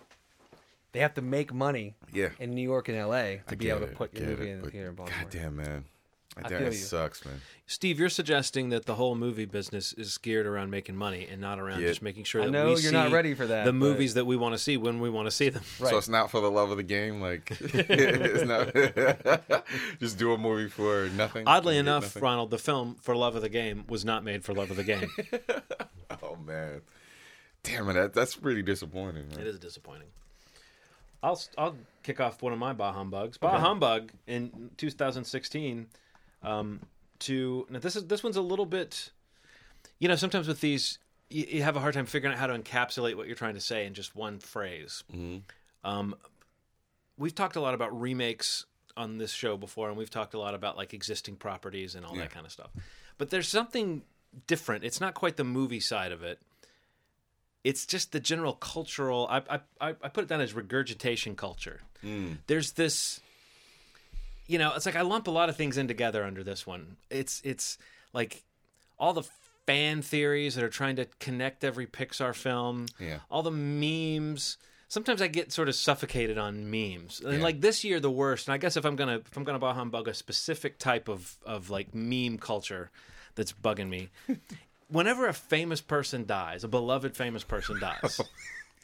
They 0.93 0.99
have 0.99 1.15
to 1.15 1.21
make 1.21 1.53
money 1.53 1.95
yeah, 2.13 2.29
in 2.39 2.51
New 2.55 2.61
York 2.61 2.87
and 2.87 2.97
L.A. 2.97 3.41
to 3.47 3.55
be 3.55 3.69
able 3.69 3.81
to 3.81 3.85
it, 3.87 3.95
put 3.95 4.13
your 4.13 4.27
movie 4.29 4.49
it, 4.49 4.53
in 4.53 4.61
but 4.61 4.71
here 4.71 4.87
in 4.89 4.95
Baltimore. 4.95 5.23
Goddamn 5.23 5.55
man, 5.55 5.85
I 6.37 6.41
Damn, 6.47 6.59
feel 6.59 6.67
it 6.67 6.73
you. 6.73 6.77
sucks, 6.79 7.25
man. 7.25 7.41
Steve, 7.65 7.99
you're 7.99 8.09
suggesting 8.09 8.69
that 8.69 8.85
the 8.85 8.93
whole 8.95 9.15
movie 9.15 9.45
business 9.45 9.93
is 9.93 10.15
geared 10.19 10.45
around 10.45 10.69
making 10.69 10.95
money 10.95 11.27
and 11.31 11.41
not 11.41 11.59
around 11.59 11.81
Yeah. 11.81 11.87
just 11.87 12.01
making 12.03 12.25
sure 12.25 12.41
I 12.41 12.45
that 12.45 12.51
know 12.51 12.65
we 12.65 12.71
you're 12.71 12.77
see 12.79 12.91
not 12.91 13.11
ready 13.11 13.33
for 13.33 13.47
that, 13.47 13.65
the 13.65 13.71
but- 13.71 13.77
movies 13.77 14.13
that 14.13 14.25
we 14.25 14.35
want 14.35 14.53
to 14.53 14.59
see 14.59 14.77
when 14.77 14.99
we 14.99 15.09
want 15.09 15.25
to 15.25 15.31
see 15.31 15.49
them. 15.49 15.63
Right. 15.79 15.89
So 15.89 15.97
it's 15.97 16.09
not 16.09 16.29
for 16.29 16.41
the 16.41 16.51
love 16.51 16.69
of 16.69 16.77
the 16.77 16.83
game, 16.83 17.19
like 17.21 17.49
it's 17.59 18.43
not. 18.45 19.65
just 19.99 20.19
do 20.19 20.33
a 20.33 20.37
movie 20.37 20.69
for 20.69 21.09
nothing. 21.15 21.47
Oddly 21.47 21.77
enough, 21.79 22.03
nothing? 22.03 22.21
Ronald, 22.21 22.51
the 22.51 22.57
film 22.59 22.95
For 23.01 23.15
Love 23.15 23.35
of 23.35 23.41
the 23.41 23.49
Game 23.49 23.85
was 23.89 24.05
not 24.05 24.23
made 24.23 24.43
for 24.43 24.53
love 24.53 24.69
of 24.69 24.77
the 24.77 24.83
game. 24.83 25.09
Oh 26.21 26.35
man, 26.35 26.81
damn 27.63 27.89
it, 27.89 27.93
that, 27.93 28.13
that's 28.13 28.35
pretty 28.35 28.61
disappointing. 28.61 29.27
Man. 29.29 29.39
it 29.39 29.47
is 29.47 29.57
disappointing. 29.59 30.07
I'll 31.23 31.41
I'll 31.57 31.75
kick 32.03 32.19
off 32.19 32.41
one 32.41 32.53
of 32.53 32.59
my 32.59 32.73
Bah 32.73 32.91
Humbugs. 32.91 33.37
Bah 33.37 33.57
Humbug 33.59 34.11
in 34.27 34.69
2016. 34.77 35.87
Um, 36.43 36.81
to 37.19 37.65
now 37.69 37.79
this 37.79 37.95
is 37.95 38.05
this 38.07 38.21
one's 38.23 38.35
a 38.37 38.41
little 38.41 38.65
bit, 38.65 39.11
you 39.99 40.07
know, 40.09 40.15
sometimes 40.15 40.47
with 40.47 40.59
these 40.59 40.99
you, 41.29 41.45
you 41.47 41.63
have 41.63 41.77
a 41.77 41.79
hard 41.79 41.93
time 41.93 42.05
figuring 42.05 42.33
out 42.33 42.39
how 42.39 42.47
to 42.47 42.57
encapsulate 42.59 43.15
what 43.15 43.27
you're 43.27 43.35
trying 43.37 43.53
to 43.55 43.61
say 43.61 43.85
in 43.85 43.93
just 43.93 44.13
one 44.15 44.39
phrase. 44.39 45.03
Um, 45.85 46.15
we've 47.17 47.33
talked 47.33 47.55
a 47.55 47.61
lot 47.61 47.73
about 47.73 47.97
remakes 47.99 48.65
on 48.97 49.17
this 49.17 49.31
show 49.31 49.55
before, 49.57 49.87
and 49.89 49.97
we've 49.97 50.09
talked 50.09 50.33
a 50.33 50.39
lot 50.39 50.53
about 50.53 50.75
like 50.77 50.93
existing 50.93 51.37
properties 51.37 51.95
and 51.95 52.05
all 52.05 52.13
Yeah. 52.15 52.23
that 52.23 52.31
kind 52.31 52.45
of 52.45 52.51
stuff. 52.51 52.71
But 53.17 53.29
there's 53.29 53.47
something 53.47 54.03
different. 54.47 54.83
It's 54.83 54.99
not 54.99 55.13
quite 55.13 55.37
the 55.37 55.43
movie 55.43 55.79
side 55.79 56.11
of 56.11 56.23
it. 56.23 56.39
It's 57.63 57.85
just 57.85 58.11
the 58.11 58.19
general 58.19 58.53
cultural. 58.53 59.27
I 59.29 59.59
I 59.79 59.95
I 60.01 60.09
put 60.09 60.23
it 60.25 60.27
down 60.27 60.41
as 60.41 60.53
regurgitation 60.53 61.35
culture. 61.35 61.81
Mm. 62.03 62.39
There's 62.47 62.73
this, 62.73 63.21
you 64.47 64.57
know, 64.59 64.73
it's 64.75 64.85
like 64.85 64.95
I 64.97 65.01
lump 65.01 65.27
a 65.27 65.31
lot 65.31 65.49
of 65.49 65.55
things 65.55 65.77
in 65.77 65.87
together 65.87 66.23
under 66.25 66.43
this 66.43 66.67
one. 66.67 66.97
It's 67.09 67.41
it's 67.45 67.77
like 68.11 68.43
all 68.99 69.13
the 69.13 69.23
fan 69.65 70.01
theories 70.01 70.55
that 70.55 70.63
are 70.63 70.69
trying 70.69 70.97
to 70.97 71.05
connect 71.19 71.63
every 71.63 71.87
Pixar 71.87 72.35
film. 72.35 72.87
Yeah. 72.99 73.19
All 73.31 73.43
the 73.43 73.51
memes. 73.51 74.57
Sometimes 74.89 75.21
I 75.21 75.27
get 75.27 75.51
sort 75.51 75.69
of 75.69 75.75
suffocated 75.75 76.37
on 76.37 76.69
memes, 76.69 77.19
and 77.21 77.37
Yeah. 77.37 77.43
like 77.43 77.61
this 77.61 77.83
year, 77.83 77.99
the 77.99 78.11
worst. 78.11 78.47
And 78.47 78.53
I 78.53 78.57
guess 78.57 78.75
if 78.77 78.85
I'm 78.85 78.95
gonna 78.97 79.21
if 79.25 79.35
I'm 79.37 79.43
gonna 79.45 79.57
bah 79.57 79.73
humbug 79.73 80.07
a 80.09 80.13
specific 80.13 80.77
type 80.79 81.07
of 81.07 81.37
of 81.45 81.69
like 81.69 81.95
meme 81.95 82.37
culture 82.37 82.91
that's 83.35 83.53
bugging 83.53 83.89
me, 83.89 84.09
whenever 84.93 85.27
a 85.27 85.33
famous 85.33 85.81
person 85.81 86.25
dies, 86.25 86.63
a 86.63 86.67
beloved 86.67 87.17
famous 87.17 87.43
person 87.43 87.79
dies, 87.79 88.21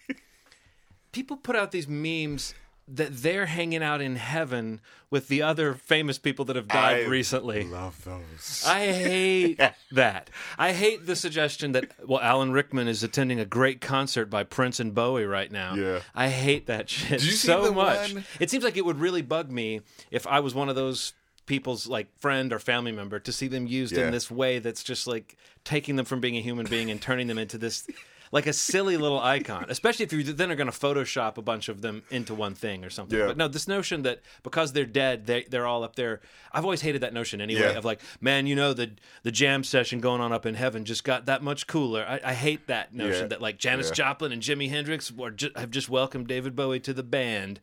people 1.11 1.37
put 1.37 1.55
out 1.55 1.71
these 1.71 1.87
memes 1.87 2.53
that 2.91 3.15
they're 3.17 3.45
hanging 3.45 3.83
out 3.83 4.01
in 4.01 4.15
heaven 4.15 4.81
with 5.11 5.27
the 5.27 5.43
other 5.43 5.75
famous 5.75 6.17
people 6.17 6.43
that 6.45 6.55
have 6.55 6.67
died 6.67 7.07
recently. 7.07 7.57
I 7.57 7.59
recently. 7.59 7.71
Love 7.71 8.03
those. 8.03 8.63
I 8.65 8.79
hate 8.87 9.59
that. 9.91 10.31
I 10.57 10.71
hate 10.73 11.05
the 11.05 11.15
suggestion 11.15 11.73
that 11.73 11.91
well, 12.07 12.19
Alan 12.19 12.51
Rickman 12.51 12.87
is 12.87 13.03
attending 13.03 13.39
a 13.39 13.45
great 13.45 13.79
concert 13.79 14.25
by 14.31 14.43
Prince 14.43 14.79
and 14.79 14.95
Bowie 14.95 15.25
right 15.25 15.51
now. 15.51 15.75
Yeah. 15.75 15.99
I 16.15 16.29
hate 16.29 16.65
that 16.65 16.89
shit 16.89 17.19
Did 17.19 17.25
you 17.25 17.31
see 17.33 17.47
so 17.47 17.71
much. 17.71 18.13
one- 18.15 18.25
It 18.39 18.49
seems 18.49 18.63
like 18.63 18.75
it 18.75 18.85
would 18.85 18.99
really 18.99 19.21
bug 19.21 19.51
me 19.51 19.81
if 20.09 20.25
I 20.25 20.39
was 20.39 20.55
one 20.55 20.67
of 20.67 20.75
those 20.75 21.13
people's 21.49 21.87
like 21.87 22.07
friend 22.19 22.53
or 22.53 22.59
family 22.59 22.91
member 22.93 23.19
to 23.19 23.31
see 23.33 23.47
them 23.49 23.67
used 23.67 23.91
Yeah. 23.97 24.05
in 24.05 24.11
this 24.11 24.31
way 24.31 24.59
that's 24.59 24.83
just 24.83 25.05
like 25.07 25.35
taking 25.65 25.97
them 25.97 26.05
from 26.05 26.21
being 26.21 26.37
a 26.37 26.41
human 26.41 26.65
being 26.67 26.89
and 26.91 27.01
turning 27.01 27.27
them 27.27 27.37
into 27.37 27.57
this 27.57 27.85
like 28.31 28.45
a 28.45 28.53
silly 28.53 28.95
little 28.95 29.19
icon 29.19 29.65
especially 29.69 30.05
if 30.05 30.13
you 30.13 30.21
then 30.21 30.51
are 30.51 30.55
going 30.55 30.71
to 30.71 30.77
photoshop 30.85 31.37
a 31.39 31.41
bunch 31.41 31.67
of 31.67 31.81
them 31.81 32.03
into 32.11 32.35
one 32.35 32.53
thing 32.53 32.85
or 32.85 32.89
something 32.91 33.17
Yeah. 33.17 33.25
but 33.25 33.37
no 33.37 33.47
this 33.47 33.67
notion 33.67 34.03
that 34.03 34.19
because 34.43 34.71
they're 34.73 34.85
dead 34.85 35.25
they, 35.25 35.45
they're 35.49 35.65
all 35.65 35.83
up 35.83 35.95
there 35.95 36.21
i've 36.51 36.63
always 36.63 36.81
hated 36.81 37.01
that 37.01 37.11
notion 37.13 37.41
anyway 37.41 37.61
Yeah. 37.61 37.77
of 37.79 37.85
like 37.85 37.99
man 38.21 38.45
you 38.45 38.55
know 38.55 38.73
the 38.73 38.91
the 39.23 39.31
jam 39.31 39.63
session 39.63 39.99
going 39.99 40.21
on 40.21 40.31
up 40.31 40.45
in 40.45 40.53
heaven 40.53 40.85
just 40.85 41.03
got 41.03 41.25
that 41.25 41.41
much 41.41 41.65
cooler 41.65 42.05
i, 42.07 42.19
I 42.31 42.33
hate 42.35 42.67
that 42.67 42.93
notion 42.93 43.23
Yeah. 43.23 43.27
that 43.29 43.41
like 43.41 43.57
janis 43.57 43.89
joplin 43.89 44.31
and 44.31 44.43
jimi 44.43 44.69
hendrix 44.69 45.11
were 45.11 45.31
ju- 45.31 45.51
have 45.55 45.71
just 45.71 45.89
welcomed 45.89 46.27
david 46.27 46.55
bowie 46.55 46.79
to 46.81 46.93
the 46.93 47.01
band 47.03 47.59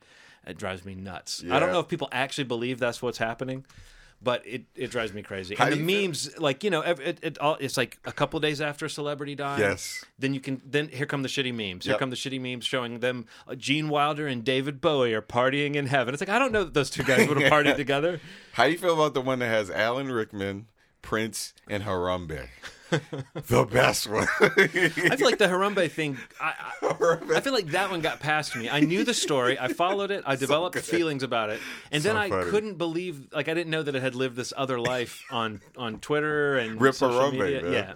it 0.47 0.57
drives 0.57 0.83
me 0.85 0.95
nuts 0.95 1.43
i 1.51 1.59
don't 1.59 1.71
know 1.71 1.79
if 1.79 1.87
people 1.87 2.09
actually 2.11 2.43
believe 2.45 2.79
that's 2.79 3.01
what's 3.01 3.17
happening 3.17 3.65
but 4.19 4.41
it, 4.47 4.63
it 4.73 4.89
drives 4.89 5.13
me 5.13 5.21
crazy. 5.21 5.53
How 5.53 5.65
and 5.65 5.73
the 5.75 5.77
you 5.77 5.85
feel- 5.85 6.07
memes, 6.07 6.39
like 6.39 6.63
you 6.63 6.71
know, 6.71 6.81
it, 6.81 7.19
it 7.21 7.37
all 7.37 7.55
it's 7.59 7.77
like 7.77 7.99
a 8.03 8.11
couple 8.11 8.39
days 8.39 8.59
after 8.61 8.87
a 8.87 8.89
celebrity 8.89 9.35
dies. 9.35 9.59
Yes. 9.59 10.03
Then 10.17 10.33
you 10.33 10.39
can 10.39 10.59
then 10.65 10.87
here 10.87 11.05
come 11.05 11.21
the 11.21 11.29
shitty 11.29 11.53
memes. 11.53 11.85
Here 11.85 11.91
Yep. 11.93 11.99
come 11.99 12.09
the 12.09 12.15
shitty 12.15 12.41
memes 12.41 12.65
showing 12.65 12.99
them 12.99 13.27
uh, 13.47 13.53
Gene 13.53 13.89
Wilder 13.89 14.25
and 14.25 14.43
David 14.43 14.81
Bowie 14.81 15.13
are 15.13 15.21
partying 15.21 15.75
in 15.75 15.85
heaven. 15.85 16.15
It's 16.15 16.21
like 16.21 16.29
I 16.29 16.39
don't 16.39 16.51
know 16.51 16.63
that 16.63 16.73
those 16.73 16.89
two 16.89 17.03
guys 17.03 17.27
would 17.29 17.39
have 17.39 17.51
partied 17.53 17.75
together. 17.75 18.19
How 18.53 18.65
do 18.65 18.71
you 18.71 18.79
feel 18.79 18.95
about 18.95 19.13
the 19.13 19.21
one 19.21 19.37
that 19.37 19.49
has 19.49 19.69
Alan 19.69 20.11
Rickman, 20.11 20.65
Prince, 21.03 21.53
and 21.69 21.83
Harambe? 21.83 22.47
the 23.47 23.65
best 23.65 24.07
one. 24.09 24.27
I 24.41 25.15
feel 25.15 25.27
like 25.27 25.37
the 25.37 25.47
Harambe 25.47 25.89
thing. 25.91 26.17
I, 26.39 26.53
I, 26.81 27.17
I 27.35 27.41
feel 27.41 27.53
like 27.53 27.67
that 27.67 27.89
one 27.89 28.01
got 28.01 28.19
past 28.19 28.55
me. 28.55 28.69
I 28.69 28.79
knew 28.79 29.03
the 29.03 29.13
story. 29.13 29.59
I 29.59 29.67
followed 29.73 30.11
it. 30.11 30.23
I 30.25 30.35
developed 30.35 30.75
good. 30.75 30.83
feelings 30.83 31.23
about 31.23 31.49
it, 31.49 31.59
and 31.91 32.03
then 32.03 32.15
I 32.15 32.29
funny. 32.29 32.49
couldn't 32.49 32.75
believe. 32.77 33.27
Like 33.33 33.49
I 33.49 33.53
didn't 33.53 33.71
know 33.71 33.83
that 33.83 33.95
it 33.95 34.01
had 34.01 34.15
lived 34.15 34.35
this 34.35 34.53
other 34.55 34.79
life 34.79 35.23
on 35.31 35.61
on 35.77 35.99
Twitter 35.99 36.57
and 36.57 36.79
Rip 36.79 36.95
social 36.95 37.19
Harambe, 37.19 37.39
media. 37.39 37.61
man. 37.63 37.73
Yeah. 37.73 37.93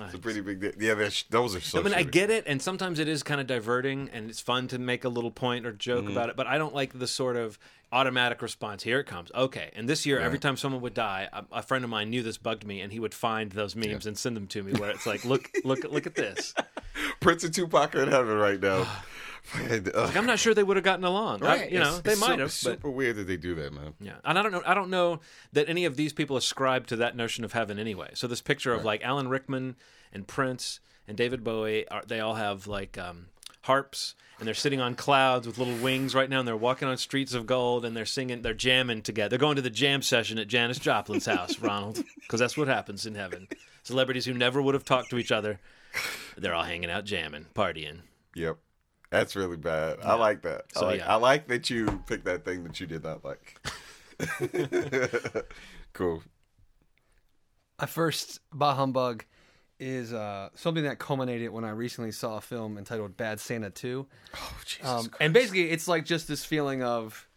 It's 0.00 0.14
a 0.14 0.18
pretty 0.18 0.40
big 0.40 0.60
deal. 0.60 0.72
Yeah, 0.78 1.08
those 1.30 1.54
are 1.56 1.60
so. 1.60 1.80
I 1.80 1.82
mean, 1.82 1.94
I 1.94 2.02
get 2.02 2.30
it, 2.30 2.44
and 2.46 2.60
sometimes 2.62 2.98
it 2.98 3.08
is 3.08 3.22
kind 3.22 3.40
of 3.40 3.46
diverting, 3.46 4.08
and 4.12 4.30
it's 4.30 4.40
fun 4.40 4.68
to 4.68 4.78
make 4.78 5.04
a 5.04 5.08
little 5.08 5.30
point 5.30 5.66
or 5.66 5.72
joke 5.72 6.04
Mm-hmm. 6.04 6.12
about 6.12 6.28
it. 6.30 6.36
But 6.36 6.46
I 6.46 6.58
don't 6.58 6.74
like 6.74 6.98
the 6.98 7.06
sort 7.06 7.36
of 7.36 7.58
automatic 7.92 8.40
response. 8.40 8.82
Here 8.82 9.00
it 9.00 9.04
comes. 9.04 9.30
Okay, 9.34 9.70
and 9.76 9.88
this 9.88 10.06
year, 10.06 10.18
every 10.18 10.38
time 10.38 10.56
someone 10.56 10.80
would 10.80 10.94
die, 10.94 11.28
a, 11.32 11.44
a 11.52 11.62
friend 11.62 11.84
of 11.84 11.90
mine 11.90 12.08
knew 12.10 12.22
this 12.22 12.38
bugged 12.38 12.66
me, 12.66 12.80
and 12.80 12.92
he 12.92 12.98
would 13.00 13.12
find 13.14 13.52
those 13.52 13.76
memes 13.76 14.06
and 14.06 14.16
send 14.16 14.34
them 14.36 14.46
to 14.48 14.62
me. 14.62 14.72
Where 14.72 14.90
it's 14.90 15.06
like, 15.06 15.24
look, 15.24 15.50
look, 15.64 15.84
look 15.84 16.06
at 16.06 16.14
this. 16.14 16.54
Prince 17.20 17.44
and 17.44 17.52
Tupac 17.54 17.94
are 17.94 18.02
in 18.02 18.08
heaven 18.08 18.36
right 18.36 18.60
now. 18.60 18.86
Like, 19.94 20.16
I'm 20.16 20.26
not 20.26 20.38
sure 20.38 20.54
they 20.54 20.62
would 20.62 20.76
have 20.76 20.84
gotten 20.84 21.04
along. 21.04 21.42
I- 21.44 21.66
you 21.66 21.78
know, 21.78 21.88
It's- 21.88 22.00
they 22.02 22.12
it's 22.12 22.20
might 22.20 22.38
have, 22.38 22.48
but 22.48 22.52
Super 22.52 22.90
weird 22.90 23.16
that 23.16 23.26
they 23.26 23.36
do 23.36 23.54
that, 23.56 23.72
man. 23.72 23.94
Yeah, 24.00 24.14
and 24.24 24.38
I 24.38 24.42
don't 24.42 24.52
know. 24.52 24.62
I 24.64 24.74
don't 24.74 24.90
know 24.90 25.20
that 25.52 25.68
any 25.68 25.84
of 25.84 25.96
these 25.96 26.12
people 26.12 26.36
ascribe 26.36 26.86
to 26.88 26.96
that 26.96 27.16
notion 27.16 27.44
of 27.44 27.52
heaven 27.52 27.78
anyway. 27.78 28.10
So 28.14 28.26
this 28.26 28.40
picture 28.40 28.72
of 28.72 28.84
like 28.84 29.02
Alan 29.02 29.28
Rickman 29.28 29.76
and 30.12 30.26
Prince 30.26 30.80
and 31.08 31.16
David 31.16 31.42
Bowie, 31.42 31.86
are, 31.88 32.02
they 32.06 32.20
all 32.20 32.36
have 32.36 32.66
like 32.66 32.96
um, 32.96 33.26
harps 33.62 34.14
and 34.38 34.46
they're 34.46 34.54
sitting 34.54 34.80
on 34.80 34.94
clouds 34.94 35.46
with 35.46 35.58
little 35.58 35.76
wings 35.76 36.14
right 36.14 36.28
now, 36.28 36.38
and 36.40 36.48
they're 36.48 36.56
walking 36.56 36.88
on 36.88 36.96
streets 36.96 37.32
of 37.34 37.46
gold 37.46 37.84
and 37.84 37.96
they're 37.96 38.04
singing, 38.06 38.42
they're 38.42 38.54
jamming 38.54 39.02
together. 39.02 39.28
They're 39.30 39.38
going 39.38 39.56
to 39.56 39.62
the 39.62 39.70
jam 39.70 40.02
session 40.02 40.38
at 40.38 40.48
Janis 40.48 40.78
Joplin's 40.78 41.26
house, 41.26 41.58
Ronald, 41.60 42.02
because 42.20 42.40
that's 42.40 42.56
what 42.56 42.66
happens 42.68 43.06
in 43.06 43.14
heaven. 43.14 43.46
Celebrities 43.84 44.24
who 44.24 44.34
never 44.34 44.60
would 44.62 44.74
have 44.74 44.84
talked 44.84 45.10
to 45.10 45.18
each 45.18 45.30
other, 45.30 45.60
they're 46.36 46.54
all 46.54 46.64
hanging 46.64 46.90
out, 46.90 47.04
jamming, 47.04 47.46
partying. 47.54 47.98
Yep. 48.34 48.56
That's 49.12 49.36
really 49.36 49.58
bad. 49.58 49.98
I 50.02 50.14
like 50.14 50.40
that. 50.42 50.64
I 50.74 50.80
like, 50.80 51.00
yeah. 51.00 51.12
I 51.12 51.16
like 51.16 51.46
that 51.48 51.68
you 51.68 52.02
picked 52.06 52.24
that 52.24 52.46
thing 52.46 52.64
that 52.64 52.80
you 52.80 52.86
did 52.86 53.04
not 53.04 53.22
like. 53.22 53.60
cool. 55.92 56.22
My 57.78 57.86
first 57.86 58.40
Bah 58.54 58.74
Humbug 58.74 59.26
is 59.78 60.14
uh, 60.14 60.48
something 60.54 60.84
that 60.84 60.98
culminated 60.98 61.50
when 61.50 61.64
I 61.64 61.70
recently 61.70 62.10
saw 62.10 62.38
a 62.38 62.40
film 62.40 62.78
entitled 62.78 63.18
Bad 63.18 63.38
Santa 63.38 63.68
2. 63.68 64.06
Oh, 64.34 64.56
Jesus 64.64 64.88
Um, 64.88 65.10
and 65.20 65.34
basically, 65.34 65.70
it's 65.70 65.86
like 65.86 66.06
just 66.06 66.26
this 66.26 66.42
feeling 66.42 66.82
of. 66.82 67.28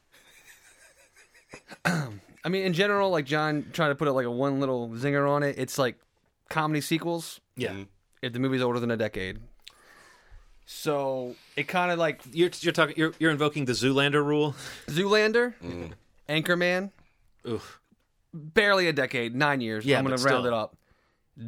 I 1.85 2.49
mean, 2.49 2.63
in 2.63 2.71
general, 2.71 3.09
like 3.09 3.25
John 3.25 3.65
trying 3.73 3.89
to 3.89 3.95
put 3.95 4.07
it 4.07 4.13
like 4.13 4.25
a 4.25 4.31
one 4.31 4.61
little 4.61 4.89
zinger 4.89 5.29
on 5.29 5.43
it. 5.43 5.55
It's 5.57 5.77
like 5.77 5.97
comedy 6.49 6.79
sequels. 6.79 7.41
Yeah, 7.57 7.83
If 8.21 8.31
the 8.31 8.39
movie's 8.39 8.61
older 8.61 8.79
than 8.79 8.91
a 8.91 8.97
decade, 8.97 9.39
so 10.65 11.35
it 11.55 11.67
kind 11.67 11.91
of 11.91 11.99
like 11.99 12.21
you're 12.31 12.49
you're 12.61 12.73
talking 12.73 12.95
you're 12.97 13.13
you're 13.19 13.31
invoking 13.31 13.65
the 13.65 13.73
Zoolander 13.73 14.23
rule. 14.25 14.55
Zoolander, 14.87 15.53
Mm. 15.63 15.91
Anchorman, 16.27 16.91
Oof. 17.47 17.79
barely 18.33 18.87
a 18.87 18.93
decade, 18.93 19.35
nine 19.35 19.61
years. 19.61 19.85
Yeah, 19.85 19.99
I'm 19.99 20.03
gonna 20.05 20.15
but 20.17 20.23
round 20.25 20.41
still. 20.43 20.45
it 20.47 20.53
up. 20.53 20.75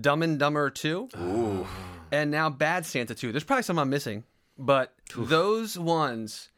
Dumb 0.01 0.21
and 0.21 0.37
Dumber 0.37 0.69
two, 0.69 1.09
Ooh. 1.17 1.65
and 2.11 2.29
now 2.29 2.49
Bad 2.49 2.85
Santa 2.85 3.15
two. 3.15 3.31
There's 3.31 3.43
probably 3.43 3.63
some 3.63 3.79
I'm 3.79 3.89
missing, 3.89 4.23
but 4.57 4.93
those 5.15 5.79
ones, 5.79 6.49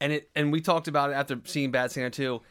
and 0.00 0.12
it 0.12 0.28
and 0.34 0.50
we 0.52 0.60
talked 0.60 0.88
about 0.88 1.10
it 1.10 1.14
after 1.14 1.40
seeing 1.44 1.70
Bad 1.70 1.90
Santa 1.92 2.10
two. 2.10 2.42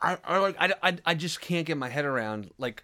I, 0.00 0.16
I 0.24 0.38
like 0.38 0.56
I, 0.58 0.72
I 0.82 0.96
I 1.06 1.14
just 1.14 1.40
can't 1.40 1.66
get 1.66 1.76
my 1.76 1.88
head 1.88 2.04
around 2.04 2.50
like 2.58 2.82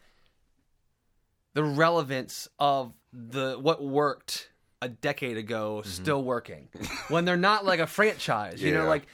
the 1.55 1.65
relevance 1.65 2.49
of 2.59 2.93
the 3.13 3.57
what 3.61 3.83
worked 3.83 4.51
a 4.85 4.89
decade 4.89 5.39
ago 5.39 5.81
mm-hmm. 5.81 5.89
still 5.89 6.23
working 6.23 6.69
when 7.09 7.25
they're 7.25 7.37
not 7.37 7.65
like 7.65 7.81
a 7.81 7.87
franchise. 7.99 8.63
You 8.63 8.75
know, 8.75 8.87
like 8.87 9.07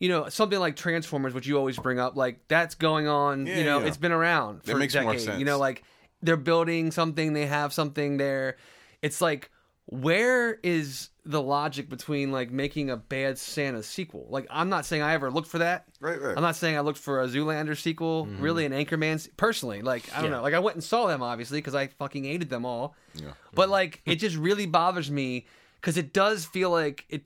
you 0.00 0.08
know 0.08 0.28
something 0.28 0.58
like 0.58 0.74
Transformers, 0.74 1.34
which 1.34 1.46
you 1.46 1.56
always 1.56 1.78
bring 1.78 1.98
up, 1.98 2.16
like 2.16 2.40
that's 2.48 2.74
going 2.74 3.06
on. 3.06 3.46
Yeah, 3.46 3.58
you 3.58 3.64
know, 3.64 3.80
yeah. 3.80 3.86
it's 3.86 3.96
been 3.98 4.12
around 4.12 4.62
That 4.62 4.72
for 4.72 4.78
makes 4.78 4.94
a 4.94 5.02
more 5.02 5.14
decade. 5.14 5.38
You 5.38 5.44
know, 5.44 5.58
like 5.58 5.84
they're 6.22 6.36
building 6.36 6.90
something, 6.90 7.34
they 7.34 7.46
have 7.46 7.72
something 7.72 8.16
there. 8.16 8.56
It's 9.02 9.20
like 9.20 9.50
where 9.90 10.54
is 10.62 11.08
the 11.24 11.40
logic 11.40 11.88
between 11.88 12.30
like 12.30 12.50
making 12.50 12.90
a 12.90 12.96
bad 12.96 13.38
Santa 13.38 13.82
sequel? 13.82 14.26
Like 14.28 14.46
I'm 14.50 14.68
not 14.68 14.84
saying 14.84 15.00
I 15.00 15.14
ever 15.14 15.30
looked 15.30 15.48
for 15.48 15.58
that. 15.58 15.86
Right, 15.98 16.20
right. 16.20 16.36
I'm 16.36 16.42
not 16.42 16.56
saying 16.56 16.76
I 16.76 16.80
looked 16.80 16.98
for 16.98 17.22
a 17.22 17.26
Zoolander 17.26 17.74
sequel, 17.74 18.26
mm-hmm. 18.26 18.42
really 18.42 18.66
an 18.66 18.72
Anchorman 18.72 19.14
s- 19.14 19.28
personally. 19.38 19.80
Like 19.80 20.12
I 20.12 20.16
don't 20.20 20.30
Yeah. 20.30 20.36
know. 20.38 20.42
Like 20.42 20.52
I 20.52 20.58
went 20.58 20.74
and 20.76 20.84
saw 20.84 21.06
them 21.06 21.22
obviously 21.22 21.58
because 21.58 21.74
I 21.74 21.86
fucking 21.86 22.24
hated 22.24 22.50
them 22.50 22.66
all. 22.66 22.94
Yeah. 23.14 23.32
But 23.54 23.70
like 23.70 24.02
it 24.04 24.16
just 24.16 24.36
really 24.36 24.66
bothers 24.66 25.10
me 25.10 25.46
because 25.80 25.96
it 25.96 26.12
does 26.12 26.44
feel 26.44 26.70
like 26.70 27.06
it. 27.08 27.24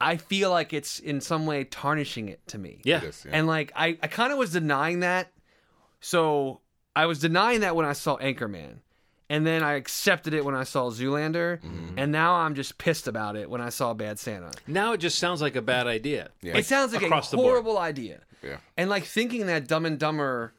I 0.00 0.16
feel 0.16 0.48
like 0.50 0.72
it's 0.72 1.00
in 1.00 1.20
some 1.20 1.44
way 1.44 1.64
tarnishing 1.64 2.28
it 2.30 2.40
to 2.48 2.58
me. 2.58 2.80
Yeah. 2.84 2.98
It 2.98 3.04
is, 3.04 3.24
yeah. 3.26 3.32
And 3.34 3.46
like 3.46 3.70
I, 3.76 3.98
I 4.02 4.06
kind 4.06 4.32
of 4.32 4.38
was 4.38 4.52
denying 4.52 5.00
that. 5.00 5.30
So 6.00 6.60
I 6.96 7.04
was 7.06 7.18
denying 7.18 7.60
that 7.60 7.76
when 7.76 7.84
I 7.84 7.92
saw 7.92 8.16
Anchorman. 8.16 8.78
And 9.30 9.46
then 9.46 9.62
I 9.62 9.74
accepted 9.74 10.32
it 10.32 10.44
when 10.44 10.54
I 10.54 10.64
saw 10.64 10.90
Zoolander. 10.90 11.60
Mm-hmm. 11.60 11.98
And 11.98 12.10
now 12.12 12.34
I'm 12.34 12.54
just 12.54 12.78
pissed 12.78 13.06
about 13.08 13.36
it 13.36 13.50
when 13.50 13.60
I 13.60 13.68
saw 13.68 13.92
Bad 13.94 14.18
Santa. 14.18 14.50
Now 14.66 14.92
it 14.94 14.98
just 14.98 15.18
sounds 15.18 15.42
like 15.42 15.54
a 15.56 15.62
bad 15.62 15.86
idea. 15.86 16.30
Yeah. 16.40 16.56
it 16.56 16.64
sounds 16.66 16.92
like 16.94 17.02
a 17.02 17.06
across 17.06 17.30
the 17.30 17.36
board. 17.36 17.48
horrible 17.50 17.76
idea. 17.78 18.20
Yeah. 18.42 18.56
And 18.76 18.88
like 18.88 19.04
thinking 19.04 19.46
that 19.46 19.68
Dumb 19.68 19.84
and 19.84 19.98
Dumber 19.98 20.54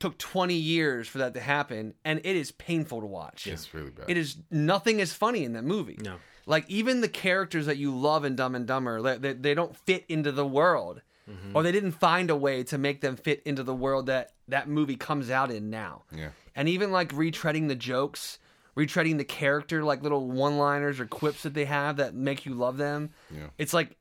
took 0.00 0.18
20 0.18 0.54
years 0.54 1.06
for 1.06 1.18
that 1.18 1.34
to 1.34 1.40
happen. 1.40 1.94
And 2.04 2.18
it 2.24 2.34
is 2.36 2.50
painful 2.50 3.00
to 3.02 3.06
watch. 3.06 3.46
It's 3.46 3.72
really 3.72 3.90
bad. 3.90 4.06
It 4.10 4.16
is 4.16 4.36
nothing 4.50 4.98
is 4.98 5.12
funny 5.12 5.44
in 5.44 5.52
that 5.52 5.62
movie. 5.64 5.98
No. 6.02 6.16
Like 6.44 6.68
even 6.68 7.02
the 7.02 7.08
characters 7.08 7.66
that 7.66 7.76
you 7.76 7.96
love 7.96 8.24
in 8.24 8.34
Dumb 8.34 8.56
and 8.56 8.66
Dumber, 8.66 9.00
they, 9.00 9.16
they, 9.18 9.32
they 9.34 9.54
don't 9.54 9.76
fit 9.76 10.04
into 10.08 10.32
the 10.32 10.46
world, 10.46 11.02
Mm-hmm. 11.30 11.56
or 11.56 11.62
they 11.62 11.70
didn't 11.70 11.92
find 11.92 12.30
a 12.30 12.36
way 12.36 12.64
to 12.64 12.76
make 12.76 13.00
them 13.00 13.14
fit 13.14 13.42
into 13.44 13.62
the 13.62 13.72
world 13.72 14.06
that 14.06 14.32
that 14.48 14.68
movie 14.68 14.96
comes 14.96 15.30
out 15.30 15.52
in 15.52 15.70
now. 15.70 16.02
Yeah. 16.12 16.30
And 16.54 16.68
even 16.68 16.92
like 16.92 17.10
retreading 17.10 17.68
the 17.68 17.74
jokes, 17.74 18.38
retreading 18.76 19.18
the 19.18 19.24
character, 19.24 19.84
like 19.84 20.02
little 20.02 20.30
one-liners 20.30 21.00
or 21.00 21.06
quips 21.06 21.42
that 21.42 21.54
they 21.54 21.64
have 21.64 21.96
that 21.96 22.14
make 22.14 22.46
you 22.46 22.54
love 22.54 22.76
them. 22.76 23.10
Yeah. 23.30 23.48
It's 23.58 23.74
like 23.74 23.96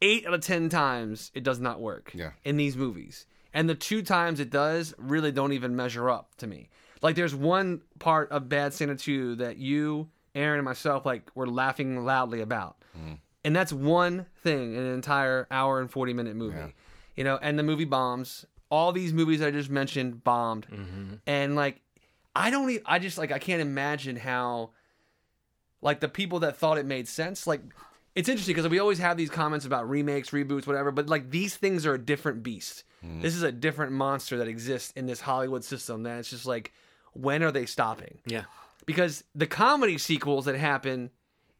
eight 0.00 0.26
out 0.26 0.34
of 0.34 0.40
ten 0.40 0.68
times 0.68 1.30
it 1.34 1.44
does 1.44 1.60
not 1.60 1.80
work. 1.80 2.10
Yeah. 2.14 2.30
In 2.44 2.56
these 2.56 2.76
movies, 2.76 3.26
and 3.52 3.68
the 3.68 3.74
two 3.74 4.02
times 4.02 4.40
it 4.40 4.50
does 4.50 4.94
really 4.98 5.32
don't 5.32 5.52
even 5.52 5.76
measure 5.76 6.08
up 6.10 6.34
to 6.36 6.46
me. 6.46 6.68
Like 7.02 7.16
there's 7.16 7.34
one 7.34 7.82
part 7.98 8.30
of 8.30 8.48
Bad 8.48 8.74
Santa 8.74 8.96
2 8.96 9.36
that 9.36 9.56
you, 9.56 10.08
Aaron, 10.34 10.58
and 10.58 10.64
myself 10.64 11.06
like 11.06 11.30
were 11.34 11.46
laughing 11.46 12.04
loudly 12.04 12.40
about, 12.40 12.76
mm-hmm. 12.96 13.14
and 13.44 13.54
that's 13.54 13.72
one 13.72 14.26
thing 14.42 14.74
in 14.74 14.82
an 14.82 14.94
entire 14.94 15.46
hour 15.50 15.80
and 15.80 15.90
forty 15.90 16.12
minute 16.12 16.36
movie. 16.36 16.58
Yeah. 16.58 16.68
You 17.16 17.24
know, 17.24 17.38
and 17.40 17.58
the 17.58 17.62
movie 17.62 17.84
bombs. 17.84 18.46
All 18.70 18.92
these 18.92 19.12
movies 19.12 19.40
I 19.40 19.50
just 19.50 19.70
mentioned 19.70 20.22
bombed, 20.24 20.66
mm-hmm. 20.66 21.14
and 21.26 21.56
like 21.56 21.80
I 22.36 22.50
don't. 22.50 22.80
I 22.84 22.98
just 22.98 23.18
like 23.18 23.32
I 23.32 23.38
can't 23.38 23.62
imagine 23.62 24.16
how 24.16 24.70
like 25.80 26.00
the 26.00 26.08
people 26.08 26.40
that 26.40 26.56
thought 26.56 26.78
it 26.78 26.86
made 26.86 27.06
sense 27.08 27.46
like 27.46 27.60
it's 28.14 28.28
interesting 28.28 28.54
because 28.54 28.68
we 28.68 28.78
always 28.80 28.98
have 28.98 29.16
these 29.16 29.30
comments 29.30 29.64
about 29.64 29.88
remakes 29.88 30.30
reboots 30.30 30.66
whatever 30.66 30.90
but 30.90 31.08
like 31.08 31.30
these 31.30 31.56
things 31.56 31.86
are 31.86 31.94
a 31.94 31.98
different 31.98 32.42
beast 32.42 32.82
mm-hmm. 33.04 33.20
this 33.20 33.34
is 33.34 33.42
a 33.42 33.52
different 33.52 33.92
monster 33.92 34.38
that 34.38 34.48
exists 34.48 34.92
in 34.96 35.06
this 35.06 35.20
hollywood 35.20 35.62
system 35.62 36.02
that 36.02 36.18
it's 36.18 36.30
just 36.30 36.46
like 36.46 36.72
when 37.12 37.42
are 37.44 37.52
they 37.52 37.64
stopping 37.64 38.18
Yeah. 38.26 38.44
because 38.86 39.22
the 39.34 39.46
comedy 39.46 39.98
sequels 39.98 40.46
that 40.46 40.56
happen 40.56 41.10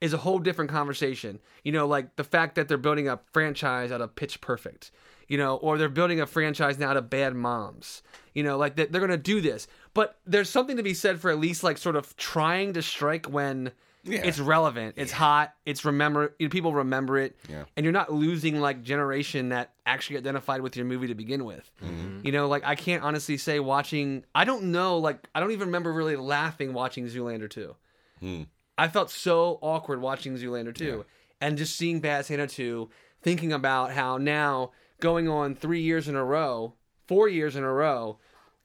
is 0.00 0.12
a 0.12 0.18
whole 0.18 0.38
different 0.38 0.70
conversation. 0.70 1.40
You 1.64 1.72
know, 1.72 1.86
like 1.86 2.14
the 2.16 2.24
fact 2.24 2.54
that 2.54 2.68
they're 2.68 2.78
building 2.78 3.08
a 3.08 3.18
franchise 3.32 3.90
out 3.90 4.00
of 4.00 4.14
Pitch 4.14 4.40
Perfect, 4.40 4.90
you 5.28 5.38
know, 5.38 5.56
or 5.56 5.78
they're 5.78 5.88
building 5.88 6.20
a 6.20 6.26
franchise 6.26 6.78
now 6.78 6.92
to 6.94 7.02
Bad 7.02 7.34
Moms. 7.34 8.02
You 8.34 8.42
know, 8.42 8.56
like 8.56 8.76
that 8.76 8.90
they're 8.92 9.00
going 9.00 9.10
to 9.10 9.16
do 9.16 9.40
this. 9.40 9.66
But 9.94 10.18
there's 10.26 10.48
something 10.50 10.76
to 10.76 10.82
be 10.82 10.94
said 10.94 11.20
for 11.20 11.30
at 11.30 11.38
least 11.38 11.62
like 11.62 11.78
sort 11.78 11.96
of 11.96 12.16
trying 12.16 12.72
to 12.74 12.82
strike 12.82 13.26
when 13.26 13.72
Yeah. 14.04 14.20
it's 14.24 14.38
relevant, 14.38 14.94
it's 14.96 15.10
hot, 15.12 15.54
it's 15.66 15.84
remember 15.84 16.34
you 16.38 16.46
know, 16.46 16.50
people 16.50 16.72
remember 16.72 17.18
it, 17.18 17.36
Yeah. 17.48 17.64
and 17.76 17.84
you're 17.84 17.92
not 17.92 18.12
losing 18.12 18.60
like 18.60 18.82
generation 18.82 19.48
that 19.50 19.72
actually 19.84 20.16
identified 20.18 20.60
with 20.60 20.76
your 20.76 20.86
movie 20.86 21.08
to 21.08 21.14
begin 21.14 21.44
with. 21.44 21.68
Mm-hmm. 21.84 22.20
You 22.24 22.32
know, 22.32 22.46
like 22.48 22.64
I 22.64 22.74
can't 22.76 23.02
honestly 23.02 23.36
say 23.38 23.58
watching. 23.60 24.24
I 24.34 24.44
don't 24.44 24.64
know. 24.70 24.98
Like 24.98 25.28
I 25.34 25.40
don't 25.40 25.50
even 25.50 25.68
remember 25.68 25.92
really 25.92 26.16
laughing 26.16 26.72
watching 26.72 27.06
Zoolander 27.06 27.50
two. 27.50 27.74
Hmm. 28.20 28.42
I 28.78 28.86
felt 28.86 29.10
so 29.10 29.58
awkward 29.60 30.00
watching 30.00 30.36
Zoolander 30.36 30.72
2 30.72 31.04
and 31.40 31.58
just 31.58 31.74
seeing 31.74 31.98
Bad 31.98 32.26
Santa 32.26 32.46
2, 32.46 32.88
thinking 33.22 33.52
about 33.52 33.90
how 33.90 34.18
now 34.18 34.70
going 35.00 35.28
on 35.28 35.54
three 35.54 35.80
years 35.82 36.08
in 36.08 36.16
a 36.16 36.24
row, 36.24 36.74
four 37.06 37.28
years 37.28 37.56
in 37.56 37.64
a 37.64 37.72
row, 37.72 38.18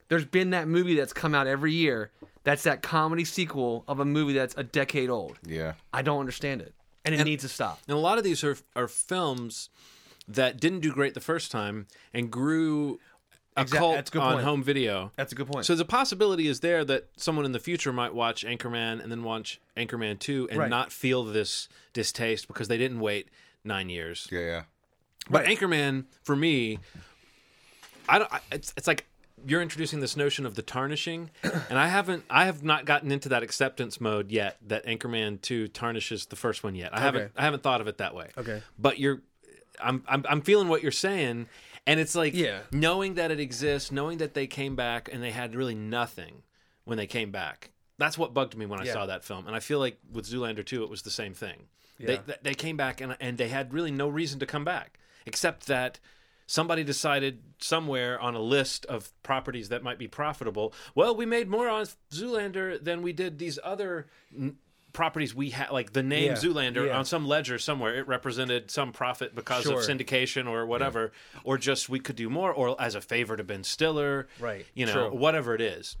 there's 0.08 0.24
been 0.24 0.50
that 0.50 0.68
movie 0.68 0.94
that's 0.94 1.12
come 1.12 1.34
out 1.34 1.46
every 1.46 1.72
year. 1.72 2.10
That's 2.44 2.62
that 2.64 2.82
comedy 2.82 3.24
sequel 3.24 3.84
of 3.88 4.00
a 4.00 4.04
movie 4.04 4.34
that's 4.34 4.54
a 4.56 4.62
decade 4.64 5.08
old. 5.10 5.38
Yeah. 5.46 5.74
I 5.92 6.02
don't 6.02 6.20
understand 6.20 6.60
it. 6.60 6.74
And 7.04 7.14
it 7.14 7.24
needs 7.24 7.42
to 7.42 7.48
stop. 7.48 7.80
And 7.88 7.96
a 7.96 8.00
lot 8.00 8.18
of 8.18 8.24
these 8.24 8.42
are 8.44 8.56
are 8.76 8.88
films 8.88 9.68
that 10.26 10.58
didn't 10.58 10.80
do 10.80 10.90
great 10.92 11.12
the 11.14 11.20
first 11.20 11.50
time 11.50 11.86
and 12.14 12.30
grew 12.30 12.98
a 13.56 13.60
Exact- 13.62 13.78
cult 13.78 13.94
that's 13.96 14.10
a 14.10 14.12
good 14.14 14.22
on 14.22 14.32
point. 14.34 14.44
home 14.44 14.62
video. 14.62 15.12
That's 15.16 15.30
a 15.32 15.34
good 15.36 15.46
point. 15.46 15.64
So 15.66 15.74
the 15.74 15.84
possibility 15.84 16.48
is 16.48 16.60
there 16.60 16.82
that 16.86 17.08
someone 17.16 17.44
in 17.44 17.52
the 17.52 17.60
future 17.60 17.92
might 17.92 18.14
watch 18.14 18.44
Anchorman 18.44 19.02
and 19.02 19.12
then 19.12 19.22
watch 19.22 19.60
Anchorman 19.76 20.18
2 20.18 20.48
and 20.50 20.58
Right. 20.58 20.70
not 20.70 20.92
feel 20.92 21.24
this 21.24 21.68
distaste 21.92 22.48
because 22.48 22.68
they 22.68 22.78
didn't 22.78 23.00
wait 23.00 23.28
9 23.64 23.88
years. 23.90 24.26
Yeah, 24.32 24.40
yeah. 24.40 24.62
But 25.30 25.46
Anchorman 25.46 26.04
for 26.22 26.36
me 26.36 26.78
I 28.08 28.18
don't 28.18 28.32
I, 28.32 28.40
it's 28.52 28.72
it's 28.76 28.86
like 28.86 29.06
you're 29.46 29.62
introducing 29.62 30.00
this 30.00 30.16
notion 30.16 30.46
of 30.46 30.54
the 30.54 30.62
tarnishing 30.62 31.30
and 31.42 31.78
I 31.78 31.88
haven't 31.88 32.24
I 32.30 32.46
have 32.46 32.62
not 32.62 32.84
gotten 32.84 33.10
into 33.12 33.28
that 33.30 33.42
acceptance 33.42 34.00
mode 34.00 34.30
yet 34.30 34.56
that 34.66 34.86
Anchorman 34.86 35.40
2 35.40 35.68
tarnishes 35.68 36.26
the 36.26 36.36
first 36.36 36.62
one 36.64 36.74
yet. 36.74 36.94
I 36.96 37.00
haven't 37.00 37.32
I 37.36 37.42
haven't 37.42 37.62
thought 37.62 37.80
of 37.80 37.88
it 37.88 37.98
that 37.98 38.14
way. 38.14 38.28
Okay. 38.38 38.62
But 38.78 38.98
you're 38.98 39.22
I'm 39.80 40.02
I'm 40.06 40.24
I'm 40.28 40.40
feeling 40.42 40.68
what 40.68 40.82
you're 40.82 40.92
saying 40.92 41.46
and 41.86 42.00
it's 42.00 42.14
like 42.14 42.34
Yeah. 42.34 42.60
knowing 42.72 43.14
that 43.14 43.30
it 43.30 43.40
exists, 43.40 43.90
knowing 43.92 44.18
that 44.18 44.34
they 44.34 44.46
came 44.46 44.76
back 44.76 45.08
and 45.12 45.22
they 45.22 45.30
had 45.32 45.54
really 45.54 45.74
nothing 45.74 46.42
when 46.84 46.96
they 46.98 47.06
came 47.06 47.30
back. 47.30 47.70
That's 47.98 48.16
what 48.18 48.34
bugged 48.34 48.56
me 48.56 48.66
when 48.66 48.80
I 48.80 48.84
Yeah. 48.84 48.92
saw 48.94 49.06
that 49.06 49.24
film. 49.24 49.46
And 49.46 49.54
I 49.54 49.60
feel 49.60 49.78
like 49.78 49.98
with 50.12 50.26
Zoolander 50.26 50.64
2 50.64 50.82
it 50.84 50.90
was 50.90 51.02
the 51.02 51.10
same 51.10 51.34
thing. 51.34 51.68
They 51.98 52.14
Yeah. 52.14 52.20
they- 52.26 52.36
they 52.42 52.54
came 52.54 52.76
back 52.76 53.00
and 53.00 53.16
and 53.20 53.36
they 53.38 53.48
had 53.48 53.72
really 53.74 53.90
no 53.90 54.08
reason 54.08 54.38
to 54.40 54.46
come 54.46 54.64
back 54.64 54.98
except 55.26 55.66
that 55.66 55.98
somebody 56.46 56.84
decided 56.84 57.42
somewhere 57.58 58.20
on 58.20 58.34
a 58.34 58.40
list 58.40 58.84
of 58.86 59.10
properties 59.22 59.70
that 59.70 59.82
might 59.82 59.98
be 59.98 60.06
profitable. 60.08 60.74
Well, 60.94 61.16
we 61.16 61.24
made 61.26 61.48
more 61.48 61.68
on 61.68 61.86
Zoolander 62.12 62.82
than 62.82 63.00
we 63.02 63.12
did 63.14 63.38
these 63.38 63.58
other 63.64 64.06
n- 64.36 64.56
properties 64.92 65.34
we 65.34 65.50
had 65.50 65.70
like 65.70 65.92
the 65.92 66.02
name 66.04 66.26
Yeah, 66.32 66.36
Zoolander 66.36 66.86
yeah. 66.86 66.96
on 66.98 67.04
some 67.04 67.26
ledger 67.26 67.58
somewhere 67.58 67.96
it 67.96 68.06
represented 68.06 68.70
some 68.70 68.92
profit 68.92 69.34
because 69.34 69.66
of 69.66 69.78
syndication 69.78 70.46
or 70.48 70.66
whatever 70.66 71.10
or 71.42 71.58
just 71.58 71.88
we 71.88 71.98
could 71.98 72.14
do 72.14 72.30
more 72.30 72.52
or 72.52 72.80
as 72.80 72.94
a 72.94 73.00
favor 73.00 73.36
to 73.36 73.42
Ben 73.42 73.64
Stiller 73.64 74.28
Right, 74.38 74.64
you 74.72 74.86
know 74.86 75.08
true. 75.10 75.18
whatever 75.18 75.52
it 75.52 75.60
is 75.60 75.96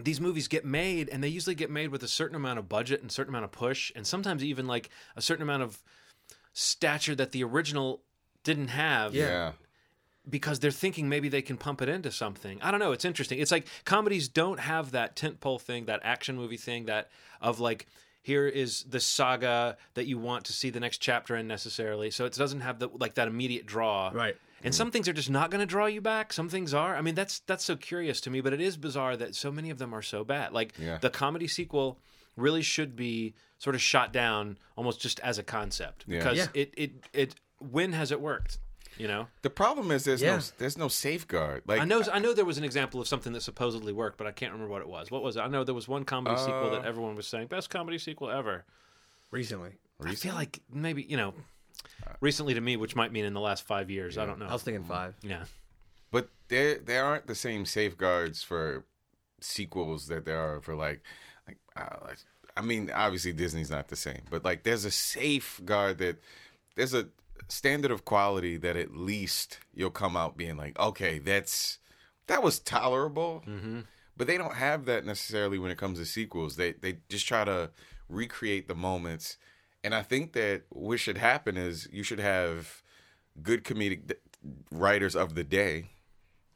these 0.00 0.20
movies 0.20 0.46
get 0.46 0.64
made 0.64 1.08
and 1.08 1.24
they 1.24 1.28
usually 1.28 1.56
get 1.56 1.70
made 1.72 1.88
with 1.88 2.04
a 2.04 2.08
certain 2.08 2.36
amount 2.36 2.60
of 2.60 2.68
budget 2.68 3.02
and 3.02 3.10
certain 3.10 3.32
amount 3.32 3.46
of 3.46 3.50
push 3.50 3.90
and 3.96 4.06
sometimes 4.06 4.44
even 4.44 4.68
like 4.68 4.90
a 5.16 5.20
certain 5.20 5.42
amount 5.42 5.64
of 5.64 5.82
stature 6.52 7.16
that 7.16 7.32
the 7.32 7.42
original 7.42 8.02
didn't 8.48 8.68
have 8.68 9.14
Yeah. 9.14 9.26
Yeah. 9.28 9.52
because 10.28 10.58
they're 10.60 10.70
thinking 10.84 11.08
maybe 11.08 11.28
they 11.28 11.42
can 11.42 11.56
pump 11.56 11.80
it 11.80 11.88
into 11.88 12.10
something. 12.10 12.60
I 12.60 12.70
don't 12.70 12.80
know. 12.80 12.92
It's 12.92 13.04
interesting. 13.04 13.38
It's 13.38 13.50
like 13.56 13.66
comedies 13.84 14.28
don't 14.28 14.60
have 14.60 14.90
that 14.92 15.16
tentpole 15.16 15.60
thing, 15.60 15.86
that 15.86 16.00
action 16.02 16.36
movie 16.36 16.56
thing, 16.68 16.86
that 16.86 17.10
of 17.40 17.60
like 17.60 17.86
here 18.22 18.46
is 18.46 18.82
the 18.84 19.00
saga 19.00 19.76
that 19.94 20.06
you 20.06 20.18
want 20.18 20.44
to 20.46 20.52
see 20.52 20.68
the 20.70 20.80
next 20.80 20.98
chapter 20.98 21.34
in 21.36 21.46
necessarily. 21.46 22.10
So 22.10 22.26
it 22.26 22.34
doesn't 22.34 22.60
have 22.60 22.78
the 22.78 22.88
like 23.04 23.14
that 23.14 23.28
immediate 23.28 23.64
draw. 23.66 24.10
Right. 24.12 24.36
And 24.62 24.74
some 24.74 24.90
things 24.90 25.08
are 25.08 25.12
just 25.12 25.30
not 25.30 25.50
going 25.52 25.60
to 25.60 25.66
draw 25.66 25.86
you 25.86 26.00
back. 26.00 26.32
Some 26.32 26.48
things 26.48 26.74
are. 26.74 26.96
I 26.96 27.00
mean, 27.00 27.14
that's 27.14 27.38
that's 27.46 27.64
so 27.64 27.76
curious 27.76 28.20
to 28.22 28.30
me, 28.30 28.40
but 28.42 28.52
it 28.52 28.60
is 28.60 28.76
bizarre 28.76 29.16
that 29.16 29.34
so 29.34 29.50
many 29.52 29.70
of 29.70 29.78
them 29.78 29.94
are 29.94 30.02
so 30.02 30.24
bad. 30.24 30.52
Like 30.52 30.74
Yeah. 30.78 30.98
the 30.98 31.10
comedy 31.10 31.46
sequel 31.48 32.00
really 32.36 32.62
should 32.62 32.96
be 32.96 33.34
sort 33.58 33.74
of 33.76 33.80
shot 33.82 34.12
down 34.12 34.58
almost 34.76 35.00
just 35.00 35.20
as 35.20 35.38
a 35.38 35.42
concept 35.42 36.04
Yeah. 36.06 36.18
because 36.18 36.38
Yeah. 36.38 36.46
it 36.62 36.74
it 36.76 36.90
it 37.12 37.34
when 37.58 37.92
has 37.92 38.10
it 38.12 38.20
worked? 38.20 38.58
You 38.96 39.06
know. 39.06 39.28
The 39.42 39.50
problem 39.50 39.90
is 39.92 40.04
there's 40.04 40.22
Yeah. 40.22 40.36
no 40.36 40.42
there's 40.58 40.76
no 40.76 40.88
safeguard. 40.88 41.62
Like 41.66 41.80
I 41.80 41.84
know 41.84 42.02
I 42.12 42.18
know 42.18 42.34
there 42.34 42.44
was 42.44 42.58
an 42.58 42.64
example 42.64 43.00
of 43.00 43.06
something 43.06 43.32
that 43.34 43.42
supposedly 43.42 43.92
worked, 43.92 44.18
but 44.18 44.26
I 44.26 44.32
can't 44.32 44.52
remember 44.52 44.72
what 44.72 44.82
it 44.82 44.88
was. 44.88 45.10
What 45.10 45.22
was 45.22 45.36
it? 45.36 45.40
I 45.40 45.46
know 45.46 45.62
there 45.62 45.74
was 45.74 45.86
one 45.86 46.04
comedy 46.04 46.36
sequel 46.36 46.70
that 46.70 46.80
Uh, 46.80 46.88
everyone 46.88 47.14
was 47.14 47.26
saying 47.28 47.46
best 47.46 47.70
comedy 47.70 47.98
sequel 47.98 48.28
ever. 48.30 48.64
Recently, 49.30 49.78
I 50.04 50.14
feel 50.16 50.34
like 50.34 50.60
maybe 50.72 51.02
you 51.02 51.16
know, 51.16 51.34
recently 52.20 52.54
to 52.54 52.60
me, 52.60 52.76
which 52.76 52.96
might 52.96 53.12
mean 53.12 53.24
in 53.24 53.34
the 53.34 53.40
last 53.40 53.62
five 53.64 53.90
years. 53.90 54.18
I 54.18 54.26
don't 54.26 54.38
know. 54.38 54.46
I 54.46 54.52
was 54.52 54.62
thinking 54.62 54.84
five. 54.84 55.14
yeah, 55.22 55.44
But 56.10 56.30
there 56.48 56.78
there 56.78 57.04
aren't 57.04 57.26
the 57.28 57.34
same 57.36 57.66
safeguards 57.66 58.42
for 58.42 58.84
sequels 59.40 60.08
that 60.08 60.24
there 60.24 60.38
are 60.40 60.60
for 60.60 60.74
like 60.74 61.02
like 61.46 61.58
uh, 61.76 61.96
like- 62.04 62.18
I 62.56 62.62
mean 62.62 62.90
obviously 62.90 63.32
Disney's 63.32 63.70
not 63.70 63.88
the 63.88 63.96
same, 63.96 64.22
but 64.30 64.44
like 64.44 64.64
there's 64.64 64.84
a 64.84 64.90
safeguard 64.90 65.98
that 65.98 66.20
there's 66.74 66.94
a 66.94 67.08
standard 67.48 67.90
of 67.90 68.04
quality 68.04 68.56
that 68.56 68.76
at 68.76 68.96
least 68.96 69.58
you'll 69.74 69.90
come 69.90 70.16
out 70.16 70.36
being 70.36 70.56
like, 70.56 70.78
okay, 70.78 71.18
that's 71.18 71.78
that 72.26 72.42
was 72.42 72.58
tolerable. 72.58 73.42
Mm-hmm. 73.46 73.80
But 74.16 74.26
they 74.26 74.36
don't 74.36 74.54
have 74.54 74.84
that 74.86 75.04
necessarily 75.06 75.58
when 75.58 75.70
it 75.70 75.78
comes 75.78 75.98
to 75.98 76.04
sequels. 76.04 76.56
They 76.56 76.72
they 76.72 76.98
just 77.08 77.26
try 77.26 77.44
to 77.44 77.70
recreate 78.08 78.68
the 78.68 78.74
moments. 78.74 79.36
And 79.84 79.94
I 79.94 80.02
think 80.02 80.32
that 80.32 80.62
what 80.70 81.00
should 81.00 81.18
happen 81.18 81.56
is 81.56 81.88
you 81.92 82.02
should 82.02 82.20
have 82.20 82.82
good 83.42 83.64
comedic 83.64 84.12
writers 84.70 85.14
of 85.14 85.34
the 85.34 85.44
day, 85.44 85.90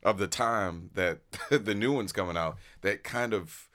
of 0.03 0.18
the 0.18 0.27
time 0.27 0.90
that 0.95 1.21
the 1.51 1.75
new 1.75 1.92
one's 1.92 2.12
coming 2.12 2.37
out, 2.37 2.59
that 2.81 3.05
kind 3.05 3.33
of 3.33 3.68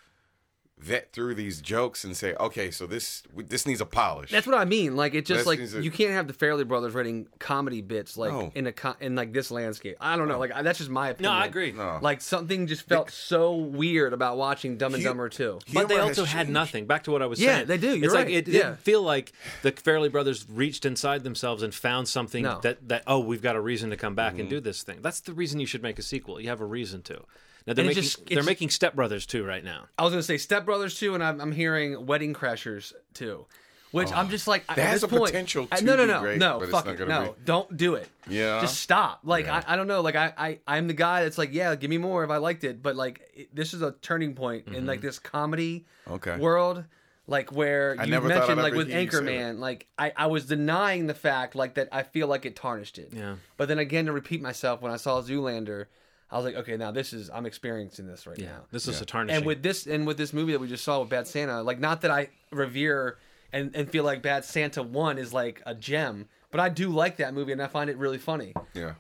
vet 0.80 1.12
through 1.12 1.34
these 1.34 1.60
jokes 1.60 2.04
and 2.04 2.16
say, 2.16 2.36
okay, 2.36 2.70
so 2.70 2.86
this 2.86 3.24
this 3.36 3.66
needs 3.66 3.82
a 3.82 3.86
polish. 3.86 4.30
That's 4.32 4.46
what 4.46 4.56
I 4.56 4.64
mean. 4.66 4.96
Like 4.96 5.16
it 5.16 5.26
just 5.26 5.40
That's- 5.40 5.46
like 5.48 5.60
is 5.60 5.74
it- 5.74 5.84
you 5.84 5.90
can't 5.90 6.12
have 6.12 6.28
the 6.28 6.34
Farrelly 6.34 6.68
Brothers 6.68 6.94
writing 6.94 7.28
comedy 7.40 7.82
bits 7.82 8.16
like 8.16 8.32
No. 8.32 8.52
in 8.54 8.68
a 8.68 8.72
co- 8.72 8.96
in 9.00 9.16
like 9.16 9.34
this 9.34 9.50
landscape. 9.50 9.98
I 10.00 10.16
don't 10.18 10.28
know. 10.28 10.38
Like 10.38 10.52
I- 10.54 10.62
that's 10.62 10.78
just 10.78 10.92
my 10.92 11.10
opinion. 11.10 11.34
no. 11.34 11.40
I 11.40 11.46
agree. 11.48 11.72
No. 11.72 11.98
Like 12.02 12.22
something 12.22 12.68
just 12.68 12.84
felt 12.84 13.10
so 13.10 13.56
weird 13.56 14.14
about 14.14 14.38
watching 14.38 14.78
Dumb 14.78 14.94
and 14.94 15.02
Hu- 15.02 15.10
Dumber 15.10 15.30
too. 15.30 15.60
But 15.74 15.88
they 15.88 15.98
also 15.98 16.26
had 16.26 16.48
nothing. 16.48 16.86
Back 16.86 17.04
to 17.06 17.12
what 17.12 17.22
I 17.22 17.26
was 17.26 17.40
Yeah, 17.42 17.56
saying. 17.56 17.68
they 17.68 17.78
do. 17.78 17.96
You're 17.96 18.06
it's 18.06 18.14
like 18.14 18.26
right. 18.28 18.36
it 18.36 18.48
Yeah. 18.48 18.62
didn't 18.64 18.80
feel 18.82 19.02
like 19.02 19.32
the 19.64 19.72
Farrelly 19.72 20.12
Brothers 20.12 20.46
reached 20.48 20.86
inside 20.86 21.24
themselves 21.24 21.64
and 21.64 21.74
found 21.74 22.08
something 22.08 22.44
No. 22.44 22.60
that 22.62 22.88
that 22.88 23.04
oh 23.08 23.20
we've 23.20 23.42
got 23.42 23.56
a 23.56 23.62
reason 23.62 23.90
to 23.90 23.98
come 23.98 24.14
back 24.14 24.34
Mm-hmm. 24.34 24.42
and 24.42 24.50
do 24.52 24.60
this 24.60 24.84
thing. 24.84 25.00
That's 25.02 25.22
the 25.22 25.34
reason 25.34 25.60
you 25.60 25.66
should 25.66 25.82
make 25.82 25.98
a 25.98 26.04
sequel. 26.04 26.40
You 26.40 26.50
have 26.50 26.62
a 26.62 26.66
reason 26.66 27.02
to. 27.04 27.24
Now 27.68 27.74
they're 27.74 27.84
And 27.84 27.90
making 27.90 28.04
just- 28.04 28.26
they're 28.28 28.44
making 28.44 28.70
Step 28.70 28.96
Brothers 28.96 29.26
too 29.26 29.44
right 29.46 29.64
now. 29.64 29.86
I 30.00 30.04
was 30.04 30.12
gonna 30.14 30.24
say 30.24 30.38
Step 30.38 30.66
Brothers 30.66 30.98
too, 30.98 31.14
and 31.16 31.24
I'm, 31.24 31.40
I'm 31.42 31.52
hearing 31.52 32.06
Wedding 32.06 32.34
Crashers 32.34 32.94
too, 33.14 33.46
which 33.92 34.12
I'm 34.14 34.30
just 34.30 34.48
like 34.48 34.64
at 34.70 34.78
That 34.78 34.84
has 34.88 35.02
this 35.02 35.12
a 35.12 35.14
point, 35.14 35.26
potential 35.26 35.68
I- 35.72 35.78
to 35.80 35.84
no, 35.84 35.96
no, 35.98 36.04
be 36.06 36.12
no, 36.14 36.20
great, 36.22 36.40
no, 36.40 36.60
but 36.60 36.64
it's 36.64 36.72
fuck 36.72 36.86
not 36.86 37.00
it, 37.00 37.08
no, 37.08 37.24
be. 37.34 37.40
don't 37.46 37.76
do 37.78 37.96
it. 37.96 38.08
Yeah. 38.30 38.62
just 38.62 38.80
stop. 38.80 39.20
Like 39.26 39.46
Yeah. 39.48 39.62
I, 39.68 39.74
I 39.74 39.76
don't 39.76 39.88
know, 39.88 40.00
like 40.02 40.16
I, 40.16 40.34
I, 40.38 40.60
I'm 40.66 40.88
the 40.88 40.94
guy 40.94 41.24
that's 41.24 41.38
like, 41.38 41.54
yeah, 41.54 41.76
give 41.76 41.90
me 41.90 41.98
more 41.98 42.24
if 42.24 42.30
I 42.30 42.38
liked 42.38 42.64
it, 42.64 42.82
but 42.82 42.96
like 42.96 43.22
it, 43.34 43.54
this 43.54 43.74
is 43.74 43.82
a 43.82 43.92
turning 44.02 44.34
point 44.34 44.70
in 44.70 44.86
like 44.86 45.02
this 45.02 45.20
comedy 45.20 45.86
Mm-hmm. 46.06 46.14
Okay. 46.14 46.38
world. 46.38 46.86
Like 47.30 47.52
where 47.52 47.98
I 48.00 48.06
you 48.06 48.12
never 48.12 48.30
mentioned, 48.30 48.62
like 48.62 48.74
with 48.74 48.88
hear 48.88 49.02
you 49.02 49.10
Anchorman, 49.10 49.60
like 49.60 49.88
I, 50.00 50.14
I 50.16 50.28
was 50.28 50.46
denying 50.46 51.08
the 51.08 51.14
fact, 51.14 51.56
like 51.56 51.74
that 51.74 51.90
I 51.92 52.04
feel 52.04 52.28
like 52.28 52.46
it 52.46 52.56
tarnished 52.56 52.98
it. 52.98 53.10
Yeah. 53.12 53.36
But 53.58 53.68
then 53.68 53.80
again, 53.80 54.06
to 54.06 54.14
repeat 54.14 54.42
myself, 54.42 54.82
when 54.82 54.94
I 54.94 54.96
saw 54.96 55.22
Zoolander, 55.22 55.88
I 56.30 56.36
was 56.36 56.46
like, 56.46 56.56
okay, 56.56 56.76
now 56.76 56.92
this 56.92 57.14
is 57.14 57.30
I'm 57.30 57.46
experiencing 57.46 58.08
this 58.08 58.28
right 58.28 58.38
now. 58.38 58.66
This 58.72 58.88
is 58.88 59.02
a 59.02 59.06
tarnishing. 59.06 59.38
And 59.38 59.46
with 59.46 59.64
this 59.64 59.88
and 59.88 60.06
with 60.06 60.18
this 60.18 60.34
movie 60.34 60.52
that 60.52 60.60
we 60.60 60.68
just 60.68 60.84
saw 60.84 61.00
with 61.00 61.10
Bad 61.10 61.28
Santa, 61.28 61.62
like 61.62 61.80
not 61.80 62.02
that 62.02 62.12
I 62.12 62.30
revere 62.52 63.18
and, 63.54 63.74
and 63.76 63.90
feel 63.90 64.04
like 64.04 64.22
Bad 64.22 64.44
Santa 64.44 64.84
One 64.84 65.18
is 65.18 65.34
like 65.34 65.62
a 65.66 65.74
gem, 65.74 66.28
but 66.52 66.60
I 66.60 66.70
do 66.70 66.90
like 66.90 67.18
that 67.18 67.34
movie 67.34 67.54
and 67.54 67.62
I 67.62 67.68
find 67.68 67.90
it 67.90 67.98
really 67.98 68.18
funny. 68.18 68.54
yeah. 68.74 68.94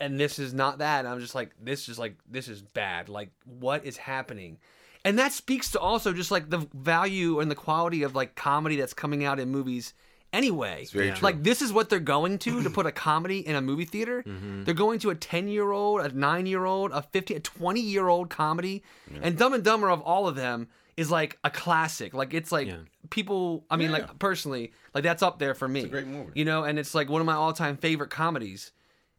And 0.00 0.18
this 0.18 0.38
is 0.38 0.52
not 0.52 0.78
that. 0.78 1.00
And 1.00 1.08
I'm 1.08 1.20
just 1.20 1.34
like, 1.34 1.52
this 1.62 1.88
is 1.88 1.98
like 1.98 2.16
this 2.28 2.48
is 2.48 2.60
bad. 2.60 3.08
Like, 3.08 3.30
what 3.44 3.84
is 3.84 3.96
happening? 3.96 4.58
And 5.04 5.18
that 5.18 5.32
speaks 5.32 5.70
to 5.72 5.80
also 5.80 6.12
just 6.12 6.30
like 6.30 6.50
the 6.50 6.66
value 6.74 7.40
and 7.40 7.50
the 7.50 7.54
quality 7.54 8.02
of 8.02 8.14
like 8.14 8.34
comedy 8.34 8.76
that's 8.76 8.94
coming 8.94 9.24
out 9.24 9.38
in 9.38 9.50
movies 9.50 9.94
anyway. 10.34 10.86
very 10.92 11.10
true. 11.12 11.18
Like 11.22 11.42
this 11.42 11.62
is 11.62 11.72
what 11.72 11.88
they're 11.88 12.00
going 12.00 12.38
to 12.40 12.62
to 12.62 12.70
put 12.70 12.86
a 12.86 12.92
comedy 12.92 13.46
in 13.46 13.54
a 13.56 13.60
movie 13.62 13.84
theater. 13.84 14.22
Mm-hmm. 14.26 14.64
They're 14.64 14.74
going 14.74 14.98
to 15.00 15.10
a 15.10 15.14
10-year-old, 15.14 16.00
a 16.00 16.10
9-year-old, 16.10 16.92
a 16.92 17.02
15, 17.02 17.36
a 17.36 17.40
20-year-old 17.40 18.30
comedy. 18.30 18.82
And 19.22 19.38
Dumb 19.38 19.54
and 19.54 19.64
Dumber 19.64 19.88
of 19.90 20.00
all 20.02 20.28
of 20.28 20.34
them 20.36 20.68
is 20.96 21.10
like 21.10 21.38
a 21.44 21.50
classic. 21.50 22.14
Like 22.14 22.34
it's 22.34 22.52
like 22.52 22.68
Yeah. 22.68 22.76
people, 23.10 23.64
I 23.70 23.76
mean 23.76 23.90
Yeah. 23.90 23.98
like 23.98 24.18
personally, 24.18 24.72
like 24.94 25.04
that's 25.04 25.22
up 25.22 25.38
there 25.38 25.54
for 25.54 25.66
me. 25.68 25.84
a 25.84 25.88
great 25.88 26.06
movie. 26.06 26.32
You 26.34 26.44
know, 26.44 26.64
and 26.64 26.78
it's 26.78 26.94
like 26.94 27.08
one 27.08 27.20
of 27.20 27.26
my 27.26 27.34
all-time 27.34 27.76
favorite 27.76 28.10
comedies. 28.10 28.72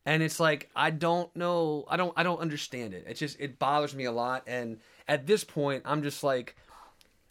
And 0.06 0.22
it's 0.22 0.40
like 0.40 0.70
I 0.76 0.92
don't 0.92 1.36
know, 1.36 1.86
I 1.90 1.98
don't 1.98 2.14
I 2.16 2.24
don't 2.24 2.40
understand 2.40 2.94
it. 2.94 3.06
It 3.08 3.16
just 3.16 3.40
it 3.40 3.58
bothers 3.58 3.96
me 3.96 4.06
a 4.06 4.12
lot 4.12 4.44
and 4.48 4.78
at 5.08 5.26
this 5.26 5.44
point 5.44 5.82
I'm 5.86 6.04
just 6.04 6.24
like 6.24 6.56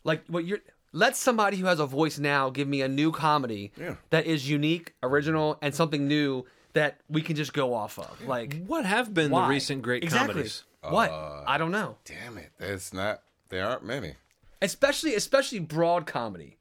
like 0.02 0.22
what 0.26 0.44
you're 0.44 0.58
let 0.96 1.16
somebody 1.16 1.56
who 1.58 1.66
has 1.66 1.80
a 1.80 1.86
voice 1.86 2.18
now 2.18 2.48
give 2.50 2.68
me 2.68 2.80
a 2.80 2.88
new 2.88 3.10
comedy 3.12 3.72
Yeah. 3.76 3.96
that 4.10 4.26
is 4.26 4.48
unique, 4.48 4.94
original, 5.02 5.58
and 5.60 5.74
something 5.74 6.06
new 6.08 6.44
that 6.72 7.00
we 7.10 7.20
can 7.20 7.34
just 7.36 7.52
go 7.52 7.74
off 7.74 7.98
of. 7.98 8.26
Like 8.26 8.64
what 8.66 8.86
have 8.86 9.12
been 9.12 9.30
why? 9.30 9.42
the 9.42 9.48
recent 9.50 9.82
great 9.82 10.02
exactly. 10.04 10.32
comedies? 10.34 10.64
What? 10.82 11.10
Uh, 11.10 11.42
I 11.46 11.58
don't 11.58 11.72
know. 11.72 11.96
Damn 12.04 12.38
it. 12.38 12.50
That's 12.58 12.92
not 12.92 13.22
there 13.48 13.66
aren't 13.66 13.84
many. 13.84 14.14
Especially 14.62 15.14
especially 15.14 15.58
broad 15.58 16.06
comedy. 16.06 16.58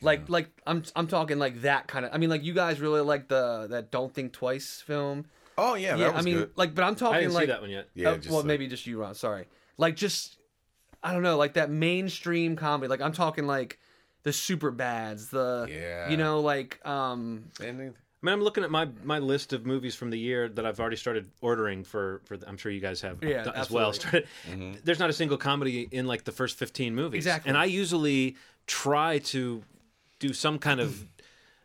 Like 0.00 0.28
like 0.28 0.48
I'm 0.66 0.82
I'm 0.96 1.06
talking 1.06 1.38
like 1.38 1.62
that 1.62 1.86
kind 1.86 2.04
of 2.04 2.12
I 2.14 2.18
mean 2.18 2.30
like 2.30 2.42
you 2.44 2.52
guys 2.54 2.80
really 2.80 3.00
like 3.02 3.28
the 3.28 3.66
that 3.70 3.90
Don't 3.90 4.12
Think 4.12 4.32
Twice 4.32 4.82
film. 4.84 5.26
Oh 5.56 5.74
yeah, 5.74 5.92
that 5.96 5.98
yeah, 6.00 6.08
was 6.10 6.16
I 6.18 6.22
mean 6.22 6.34
good. 6.36 6.50
like 6.56 6.74
but 6.74 6.82
I'm 6.84 6.92
I 6.92 6.96
talking 6.96 7.20
didn't 7.20 7.34
like 7.34 7.42
see 7.44 7.52
that 7.52 7.60
one 7.60 7.70
yet. 7.70 7.88
Yeah, 7.94 8.08
Uh, 8.10 8.16
just 8.16 8.28
well, 8.28 8.38
like- 8.38 8.46
maybe 8.46 8.66
just 8.66 8.86
you, 8.86 9.00
Ron. 9.00 9.14
Sorry. 9.14 9.46
Like 9.78 9.96
just, 9.96 10.36
I 11.04 11.12
don't 11.12 11.22
know, 11.22 11.36
like 11.36 11.54
that 11.54 11.70
mainstream 11.70 12.56
comedy. 12.56 12.88
Like 12.88 13.00
I'm 13.02 13.12
talking 13.12 13.46
like 13.46 13.78
the 14.22 14.32
super 14.32 14.70
bads, 14.70 15.28
the 15.28 15.68
Yeah. 15.70 16.08
you 16.10 16.16
know, 16.16 16.40
like 16.40 16.84
um, 16.86 17.44
And 17.60 17.78
they- 17.78 17.84
I 17.84 18.26
mean, 18.26 18.32
I'm 18.32 18.40
looking 18.42 18.64
at 18.64 18.70
my 18.70 18.88
my 19.04 19.18
list 19.18 19.52
of 19.52 19.66
movies 19.66 19.94
from 19.94 20.08
the 20.08 20.18
year 20.18 20.48
that 20.48 20.64
I've 20.64 20.80
already 20.80 20.96
started 20.96 21.30
ordering 21.42 21.84
for. 21.84 22.22
For 22.24 22.38
the, 22.38 22.48
I'm 22.48 22.56
sure 22.56 22.72
you 22.72 22.80
guys 22.80 23.02
have 23.02 23.22
Yeah, 23.22 23.44
done 23.44 23.54
as 23.54 23.70
well. 23.70 23.90
absolutely. 23.90 24.26
Started, 24.46 24.84
There's 24.84 24.98
not 24.98 25.10
a 25.10 25.12
single 25.12 25.36
comedy 25.36 25.86
in 25.90 26.06
like 26.06 26.24
the 26.24 26.32
first 26.32 26.56
15 26.58 26.94
movies. 26.94 27.18
Exactly. 27.18 27.50
And 27.50 27.58
I 27.58 27.66
usually 27.66 28.36
try 28.66 29.18
to 29.18 29.62
do 30.20 30.32
some 30.32 30.58
kind 30.58 30.80
of 30.80 31.04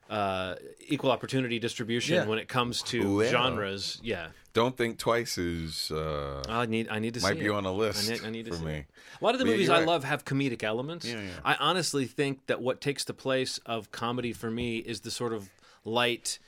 uh, 0.09 0.55
equal 0.87 1.11
opportunity 1.11 1.59
distribution 1.59 2.15
Yeah. 2.15 2.25
when 2.25 2.39
it 2.39 2.47
comes 2.47 2.81
to 2.83 2.99
Ooh, 3.21 3.23
genres. 3.25 3.99
Yeah. 4.03 4.27
Don't 4.53 4.75
think 4.75 4.97
twice 4.97 5.37
is 5.37 5.91
uh, 5.91 6.41
I 6.49 6.65
need 6.65 6.87
I 6.89 6.97
need 6.97 7.13
to 7.13 7.19
see. 7.19 7.27
might 7.27 7.33
see 7.35 7.41
be 7.41 7.45
it. 7.45 7.51
on 7.51 7.65
a 7.65 7.71
list 7.71 8.09
I 8.09 8.13
need, 8.13 8.25
I 8.25 8.29
need 8.31 8.45
to 8.45 8.51
for 8.51 8.57
see 8.57 8.65
me. 8.65 8.73
it. 8.73 8.85
A 9.21 9.23
lot 9.23 9.35
of 9.35 9.39
the 9.39 9.45
But 9.45 9.49
yeah, 9.49 9.53
movies 9.53 9.67
you're 9.67 9.75
I 9.75 9.79
right. 9.79 9.87
love 9.87 10.03
have 10.05 10.25
comedic 10.25 10.63
elements. 10.63 11.05
Yeah, 11.05 11.21
yeah. 11.21 11.29
I 11.45 11.55
honestly 11.59 12.05
think 12.07 12.47
that 12.47 12.59
what 12.59 12.81
takes 12.81 13.03
the 13.03 13.13
place 13.13 13.59
of 13.67 13.91
comedy 13.91 14.33
for 14.33 14.49
me 14.49 14.77
is 14.77 15.01
the 15.01 15.11
sort 15.11 15.33
of 15.33 15.49
light, 15.85 16.39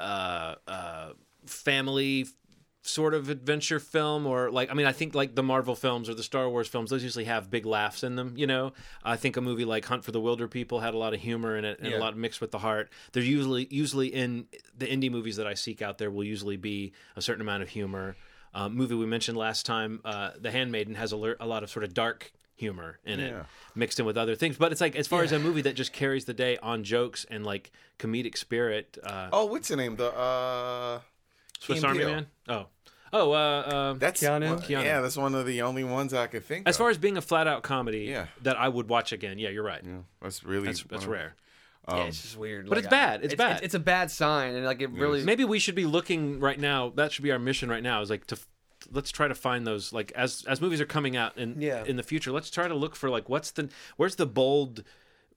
uh, 0.00 0.54
uh, 0.66 1.10
family 1.44 2.26
sort 2.86 3.14
of 3.14 3.28
adventure 3.28 3.80
film 3.80 4.26
or 4.26 4.50
like 4.50 4.70
I 4.70 4.74
mean 4.74 4.86
I 4.86 4.92
think 4.92 5.14
like 5.14 5.34
the 5.34 5.42
Marvel 5.42 5.74
films 5.74 6.08
or 6.08 6.14
the 6.14 6.22
Star 6.22 6.48
Wars 6.48 6.68
films 6.68 6.90
those 6.90 7.02
usually 7.02 7.24
have 7.24 7.50
big 7.50 7.66
laughs 7.66 8.04
in 8.04 8.14
them 8.16 8.34
you 8.36 8.46
know? 8.46 8.72
I 9.04 9.16
think 9.16 9.36
a 9.36 9.40
movie 9.40 9.64
like 9.64 9.84
Hunt 9.84 10.04
for 10.04 10.12
the 10.12 10.20
Wilderpeople 10.20 10.80
had 10.80 10.94
a 10.94 10.98
lot 10.98 11.12
of 11.12 11.20
humor 11.20 11.56
in 11.56 11.64
it 11.64 11.80
and 11.80 11.90
Yeah. 11.90 11.98
a 11.98 12.00
lot 12.00 12.16
mixed 12.16 12.40
with 12.40 12.52
the 12.52 12.58
heart. 12.58 12.88
They're 13.12 13.22
usually 13.22 13.66
usually 13.70 14.08
in 14.08 14.46
the 14.76 14.86
indie 14.86 15.10
movies 15.10 15.36
that 15.36 15.46
I 15.46 15.54
seek 15.54 15.82
out 15.82 15.98
there 15.98 16.10
will 16.10 16.24
usually 16.24 16.56
be 16.56 16.92
a 17.16 17.22
certain 17.22 17.40
amount 17.42 17.62
of 17.64 17.68
humor. 17.70 18.16
Uh, 18.54 18.68
movie 18.68 18.94
we 18.94 19.04
mentioned 19.04 19.36
last 19.36 19.66
time 19.66 20.00
uh, 20.04 20.30
The 20.40 20.50
Handmaiden 20.50 20.94
has 20.94 21.12
a, 21.12 21.16
a 21.40 21.46
lot 21.46 21.62
of 21.62 21.70
sort 21.70 21.84
of 21.84 21.92
dark 21.92 22.32
humor 22.54 22.98
in 23.04 23.20
it 23.20 23.34
mixed 23.74 24.00
in 24.00 24.06
with 24.06 24.16
other 24.16 24.34
things. 24.34 24.56
But 24.56 24.72
it's 24.72 24.80
like 24.80 24.96
as 24.96 25.06
far 25.06 25.22
as 25.22 25.32
a 25.32 25.38
movie 25.38 25.60
that 25.62 25.74
just 25.74 25.92
carries 25.92 26.24
the 26.24 26.32
day 26.32 26.56
on 26.62 26.84
jokes 26.84 27.26
and 27.30 27.44
like 27.44 27.70
comedic 27.98 28.36
spirit 28.38 28.96
uh, 29.04 29.28
Oh, 29.32 29.44
what's 29.46 29.68
the 29.68 29.76
name? 29.76 29.96
The 29.96 30.10
uh, 30.16 31.00
Swiss 31.58 31.84
Army 31.84 32.04
Man? 32.04 32.26
Oh 32.48 32.66
oh 33.22 33.32
uh, 33.32 33.36
uh, 33.36 33.92
That's 33.94 34.22
Keanu? 34.22 34.48
one- 34.50 34.58
Keanu. 34.60 34.84
Yeah, 34.84 35.00
that's 35.00 35.16
one 35.16 35.34
of 35.34 35.46
the 35.46 35.62
only 35.62 35.84
ones 35.84 36.12
I 36.14 36.26
could 36.26 36.44
think. 36.44 36.68
As 36.68 36.74
of. 36.76 36.78
far 36.78 36.90
as 36.90 36.98
being 36.98 37.16
a 37.16 37.22
flat 37.22 37.46
out 37.46 37.62
comedy 37.62 38.04
Yeah. 38.04 38.26
that 38.42 38.56
I 38.56 38.68
would 38.68 38.88
watch 38.88 39.12
again, 39.12 39.38
yeah, 39.38 39.48
you're 39.50 39.62
right. 39.64 39.82
yeah, 39.84 39.98
that's 40.22 40.44
really 40.44 40.66
That's 40.66 40.82
that's 40.82 41.06
one 41.06 41.14
of- 41.16 41.20
rare. 41.20 41.34
yeah, 41.88 42.04
it's 42.04 42.22
just 42.22 42.36
weird. 42.36 42.68
but 42.68 42.78
it's 42.78 42.88
bad. 42.88 43.24
It's 43.24 43.34
bad. 43.34 43.60
It's, 43.62 43.74
a 43.74 43.78
bad 43.78 44.10
sign, 44.10 44.54
and 44.54 44.64
like 44.64 44.80
it 44.80 44.90
really. 44.90 45.22
Maybe 45.24 45.44
we 45.44 45.58
should 45.58 45.74
be 45.76 45.84
looking 45.86 46.40
right 46.40 46.58
now. 46.58 46.90
That 46.96 47.12
should 47.12 47.22
be 47.22 47.30
our 47.32 47.38
mission 47.38 47.68
right 47.68 47.82
now. 47.82 48.00
Is 48.02 48.10
like 48.10 48.26
to 48.28 48.38
let's 48.92 49.10
try 49.10 49.26
to 49.28 49.34
find 49.34 49.66
those 49.66 49.92
like 49.92 50.12
as 50.16 50.44
as 50.48 50.60
movies 50.60 50.80
are 50.80 50.86
coming 50.86 51.16
out 51.16 51.36
in 51.38 51.60
Yeah. 51.60 51.84
in 51.84 51.96
the 51.96 52.02
future. 52.02 52.30
Let's 52.32 52.50
try 52.50 52.66
to 52.68 52.74
look 52.74 52.94
for 52.96 53.08
like 53.10 53.28
what's 53.28 53.50
the 53.52 53.68
where's 53.96 54.16
the 54.16 54.26
bold 54.26 54.82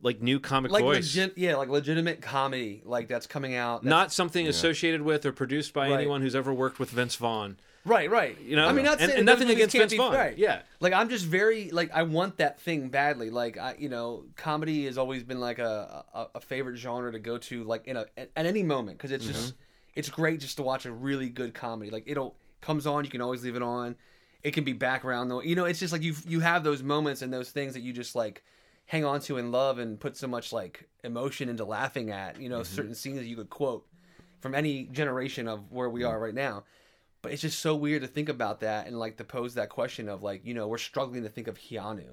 like 0.02 0.22
new 0.22 0.39
comic 0.39 0.72
like 0.72 0.82
voice. 0.84 1.13
legit, 1.15 1.38
yeah, 1.38 1.56
like 1.56 1.68
legitimate 1.70 2.22
comedy, 2.22 2.82
like 2.86 3.08
that's 3.10 3.28
coming 3.28 3.54
out. 3.56 3.82
that's- 3.84 3.89
not 3.89 4.12
something 4.13 4.48
associated 4.48 5.02
with 5.02 5.26
or 5.26 5.32
produced 5.34 5.74
by 5.74 5.89
Right. 5.89 6.00
anyone 6.00 6.22
who's 6.22 6.36
ever 6.36 6.54
worked 6.54 6.80
with 6.80 6.89
Vince 6.89 7.15
Vaughn. 7.18 7.58
Right, 7.86 8.10
right. 8.10 8.39
You 8.42 8.56
know, 8.56 8.68
I 8.68 8.74
mean, 8.74 8.86
not 8.86 9.00
and, 9.00 9.10
saying 9.10 9.18
and 9.20 9.26
nothing 9.26 9.50
against 9.50 9.74
can't 9.74 9.84
Vince 9.84 9.94
be- 9.94 9.98
Vaughn. 9.98 10.13
Right. 10.13 10.38
Yeah, 10.38 10.62
Like 10.80 10.94
I'm 10.94 11.10
just 11.10 11.26
very 11.26 11.70
like 11.72 11.92
I 11.94 12.04
want 12.04 12.38
that 12.38 12.60
thing 12.60 12.89
badly. 12.89 13.30
Like 13.30 13.58
I, 13.58 13.76
you 13.78 13.89
know, 13.89 14.26
comedy 14.36 14.86
has 14.86 14.98
always 14.98 15.24
been 15.24 15.39
like 15.39 15.60
a 15.60 16.06
a, 16.13 16.28
a 16.36 16.42
favorite 16.42 16.78
genre 16.78 17.12
to 17.12 17.20
go 17.20 17.38
to, 17.38 17.63
like 17.63 17.88
in 17.88 17.98
a 17.98 18.06
at, 18.18 18.32
at 18.36 18.46
any 18.46 18.63
moment, 18.63 18.98
because 18.98 19.12
it's 19.12 19.26
just 19.26 19.54
mm-hmm. 19.54 19.62
it's 19.96 20.10
great 20.10 20.39
just 20.39 20.58
to 20.58 20.63
watch 20.63 20.86
a 20.86 20.92
really 20.92 21.30
good 21.30 21.54
comedy. 21.54 21.92
Like 21.92 22.04
it'll 22.06 22.36
comes 22.62 22.86
on, 22.86 23.04
you 23.06 23.10
can 23.10 23.22
always 23.22 23.44
leave 23.44 23.56
it 23.56 23.63
on. 23.63 23.96
It 24.44 24.52
can 24.52 24.63
be 24.63 24.74
background 24.74 25.30
though. 25.30 25.42
You 25.42 25.56
know, 25.56 25.65
it's 25.65 25.80
just 25.80 25.94
like 25.94 26.02
you 26.02 26.15
you 26.28 26.39
have 26.39 26.63
those 26.63 26.82
moments 26.82 27.22
and 27.22 27.32
those 27.32 27.52
things 27.52 27.74
that 27.74 27.82
you 27.82 27.94
just 27.94 28.15
like 28.15 28.44
hang 28.86 29.06
on 29.06 29.20
to 29.22 29.38
and 29.38 29.52
love 29.52 29.78
and 29.78 30.00
put 30.00 30.18
so 30.18 30.28
much 30.28 30.52
like 30.52 30.89
emotion 31.04 31.50
into 31.50 31.65
laughing 31.65 32.10
at. 32.10 32.42
You 32.42 32.50
know, 32.50 32.62
mm-hmm. 32.62 32.76
certain 32.76 32.96
scenes 32.96 33.18
that 33.18 33.26
you 33.26 33.36
could 33.36 33.50
quote 33.50 33.86
from 34.39 34.56
any 34.56 34.86
generation 34.86 35.48
of 35.48 35.72
where 35.72 35.89
we 35.89 36.02
mm-hmm. 36.02 36.10
are 36.10 36.20
right 36.20 36.34
now. 36.34 36.63
But 37.21 37.32
it's 37.34 37.41
just 37.41 37.60
so 37.60 37.75
weird 37.75 38.01
to 38.03 38.08
think 38.08 38.29
about 38.29 38.62
that 38.62 38.88
and 38.88 38.97
like 38.97 39.17
to 39.17 39.23
pose 39.23 39.55
that 39.55 39.69
question 39.69 40.08
of 40.08 40.23
like, 40.23 40.45
you 40.45 40.53
know, 40.53 40.67
we're 40.67 40.77
struggling 40.77 41.23
to 41.23 41.29
think 41.29 41.47
of 41.47 41.58
Keanu. 41.60 42.05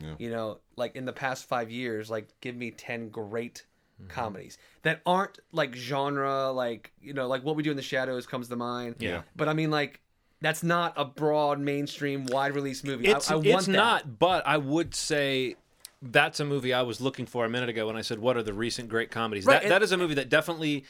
Yeah. 0.00 0.14
You 0.18 0.30
know, 0.30 0.58
like 0.76 0.96
in 0.96 1.04
the 1.04 1.12
past 1.12 1.46
five 1.46 1.70
years, 1.70 2.10
like 2.10 2.28
give 2.40 2.56
me 2.56 2.70
ten 2.70 3.08
great 3.10 3.64
Mm-hmm. 4.02 4.08
comedies 4.10 4.58
that 4.82 5.00
aren't 5.06 5.38
like 5.52 5.76
genre, 5.76 6.50
like 6.50 6.90
you 7.00 7.12
know, 7.14 7.28
like 7.28 7.44
what 7.44 7.54
we 7.54 7.62
do 7.62 7.70
in 7.70 7.76
the 7.76 7.82
shadows 7.82 8.26
comes 8.26 8.48
to 8.48 8.56
mind. 8.56 8.96
Yeah. 8.98 9.22
But 9.36 9.48
I 9.48 9.52
mean, 9.52 9.70
like 9.70 10.00
that's 10.40 10.64
not 10.64 10.94
a 10.96 11.04
broad 11.04 11.60
mainstream 11.60 12.26
wide 12.26 12.56
release 12.56 12.82
movie. 12.82 13.06
it's 13.06 13.30
I, 13.30 13.34
I 13.34 13.36
want 13.36 13.46
it's 13.46 13.68
not. 13.68 14.18
But 14.18 14.44
I 14.48 14.56
would 14.56 14.96
say. 14.96 15.54
That's 16.02 16.40
a 16.40 16.44
movie 16.44 16.74
I 16.74 16.82
was 16.82 17.00
looking 17.00 17.24
for 17.24 17.44
a 17.46 17.48
minute 17.48 17.68
ago 17.68 17.86
when 17.86 17.96
I 17.96 18.00
said, 18.02 18.18
"What 18.18 18.36
are 18.36 18.42
the 18.42 18.52
recent 18.52 18.88
great 18.88 19.12
comedies?" 19.12 19.46
Right, 19.46 19.54
that, 19.54 19.62
and- 19.62 19.70
that 19.70 19.82
is 19.84 19.92
a 19.92 19.96
movie 19.96 20.14
that 20.14 20.28
definitely, 20.28 20.84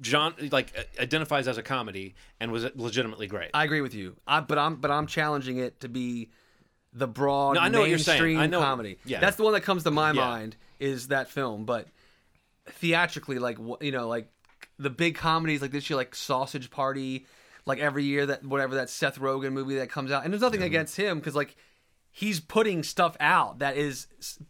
John 0.00 0.34
like 0.52 0.72
uh, 0.78 1.02
identifies 1.02 1.48
as 1.48 1.58
a 1.58 1.62
comedy 1.62 2.14
and 2.40 2.50
was 2.50 2.64
legitimately 2.76 3.26
great. 3.26 3.50
I 3.52 3.64
agree 3.64 3.80
with 3.82 3.94
you. 3.94 4.16
I, 4.26 4.40
but 4.40 4.56
I'm 4.58 4.76
but 4.76 4.90
I'm 4.90 5.06
challenging 5.06 5.58
it 5.58 5.80
to 5.80 5.88
be 5.88 6.30
the 6.92 7.06
broad 7.06 7.56
No, 7.56 7.60
I 7.60 7.68
know 7.68 7.80
what 7.80 7.90
you're 7.90 7.98
saying. 7.98 8.22
mainstream 8.22 8.40
I 8.40 8.46
know- 8.46 8.60
comedy. 8.60 8.98
yeah. 9.04 9.20
That's 9.20 9.36
the 9.36 9.42
one 9.42 9.52
that 9.52 9.60
comes 9.62 9.82
to 9.84 9.90
my 9.90 10.08
Yeah. 10.12 10.20
mind 10.20 10.56
is 10.80 11.08
that 11.08 11.28
film. 11.30 11.64
But 11.66 11.88
theatrically, 12.66 13.38
like 13.38 13.58
you 13.80 13.92
know, 13.92 14.08
like 14.08 14.28
the 14.78 14.90
big 14.90 15.14
comedies 15.14 15.62
like 15.62 15.70
this 15.72 15.88
year, 15.90 15.96
like 15.96 16.14
Sausage 16.14 16.70
Party, 16.70 17.26
like 17.66 17.78
every 17.78 18.04
year 18.04 18.26
that 18.26 18.44
whatever 18.44 18.76
that 18.76 18.90
Seth 18.90 19.18
Rogen 19.18 19.52
movie 19.52 19.76
that 19.76 19.90
comes 19.90 20.10
out, 20.10 20.24
and 20.24 20.32
there's 20.32 20.42
nothing 20.42 20.62
against 20.62 20.96
him 20.96 21.18
because 21.18 21.34
like 21.34 21.56
he's 22.18 22.40
putting 22.40 22.82
stuff 22.82 23.14
out 23.20 23.58
that 23.58 23.76
is 23.76 24.06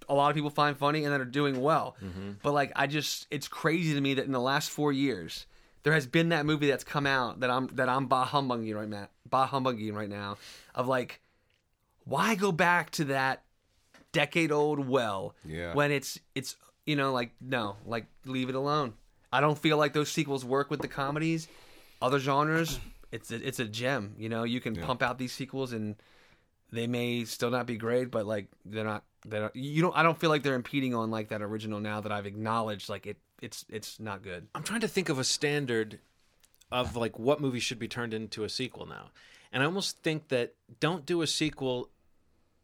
a 0.08 0.14
lot 0.14 0.30
of 0.30 0.36
people 0.36 0.50
find 0.50 0.76
funny 0.78 1.02
and 1.02 1.12
that 1.12 1.20
are 1.20 1.24
doing 1.24 1.60
well. 1.60 1.96
Mm-hmm. 2.00 2.34
But 2.40 2.52
like 2.52 2.70
I 2.76 2.86
just 2.86 3.26
it's 3.28 3.48
crazy 3.48 3.92
to 3.94 4.00
me 4.00 4.14
that 4.14 4.24
in 4.24 4.30
the 4.30 4.40
last 4.40 4.70
4 4.70 4.92
years 4.92 5.46
there 5.82 5.92
has 5.92 6.06
been 6.06 6.28
that 6.28 6.46
movie 6.46 6.68
that's 6.68 6.84
come 6.84 7.06
out 7.06 7.40
that 7.40 7.50
I'm 7.50 7.66
that 7.74 7.88
I'm 7.88 8.06
bah 8.06 8.24
humbugging 8.24 8.72
right 8.76 8.88
now, 8.88 9.08
bah 9.28 9.48
humbugging 9.48 9.94
right 9.94 10.08
now 10.08 10.38
of 10.76 10.86
like 10.86 11.20
why 12.04 12.36
go 12.36 12.52
back 12.52 12.90
to 12.92 13.04
that 13.06 13.42
decade 14.12 14.52
old 14.52 14.88
well 14.88 15.34
Yeah. 15.44 15.74
when 15.74 15.90
it's 15.90 16.20
it's 16.36 16.54
you 16.84 16.94
know 16.94 17.12
like 17.12 17.32
no, 17.40 17.74
like 17.84 18.06
leave 18.26 18.48
it 18.48 18.54
alone. 18.54 18.94
I 19.32 19.40
don't 19.40 19.58
feel 19.58 19.76
like 19.76 19.92
those 19.92 20.08
sequels 20.10 20.44
work 20.44 20.70
with 20.70 20.82
the 20.82 20.88
comedies. 20.88 21.48
Other 22.00 22.20
genres, 22.20 22.78
it's 23.10 23.32
a, 23.32 23.44
it's 23.44 23.58
a 23.58 23.64
gem. 23.64 24.14
You 24.18 24.28
know, 24.28 24.44
you 24.44 24.60
can 24.60 24.76
pump 24.76 25.02
out 25.02 25.18
these 25.18 25.32
sequels 25.32 25.72
and 25.72 25.96
they 26.72 26.86
may 26.86 27.24
still 27.24 27.50
not 27.50 27.66
be 27.66 27.76
great, 27.76 28.10
but 28.10 28.26
like 28.26 28.46
they're 28.64 28.84
not. 28.84 29.04
They're 29.28 29.42
not, 29.42 29.56
you 29.56 29.82
don't. 29.82 29.96
I 29.96 30.04
don't 30.04 30.18
feel 30.18 30.30
like 30.30 30.44
they're 30.44 30.54
impeding 30.54 30.94
on 30.94 31.10
like 31.10 31.28
that 31.28 31.42
original 31.42 31.80
now 31.80 32.00
that 32.00 32.12
I've 32.12 32.26
acknowledged. 32.26 32.88
Like 32.88 33.06
it, 33.06 33.16
it's 33.42 33.64
it's 33.68 33.98
not 33.98 34.22
good. 34.22 34.46
I'm 34.54 34.62
trying 34.62 34.80
to 34.80 34.88
think 34.88 35.08
of 35.08 35.18
a 35.18 35.24
standard 35.24 35.98
of 36.70 36.96
like 36.96 37.18
what 37.18 37.40
movie 37.40 37.60
should 37.60 37.78
be 37.78 37.88
turned 37.88 38.14
into 38.14 38.44
a 38.44 38.48
sequel 38.48 38.86
now. 38.86 39.10
And 39.52 39.62
I 39.62 39.66
almost 39.66 39.98
think 40.02 40.28
that 40.28 40.54
don't 40.80 41.06
do 41.06 41.22
a 41.22 41.26
sequel 41.26 41.90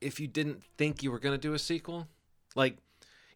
if 0.00 0.20
you 0.20 0.26
didn't 0.26 0.62
think 0.76 1.02
you 1.02 1.10
were 1.10 1.18
going 1.18 1.34
to 1.34 1.40
do 1.40 1.54
a 1.54 1.58
sequel. 1.58 2.08
Like 2.54 2.78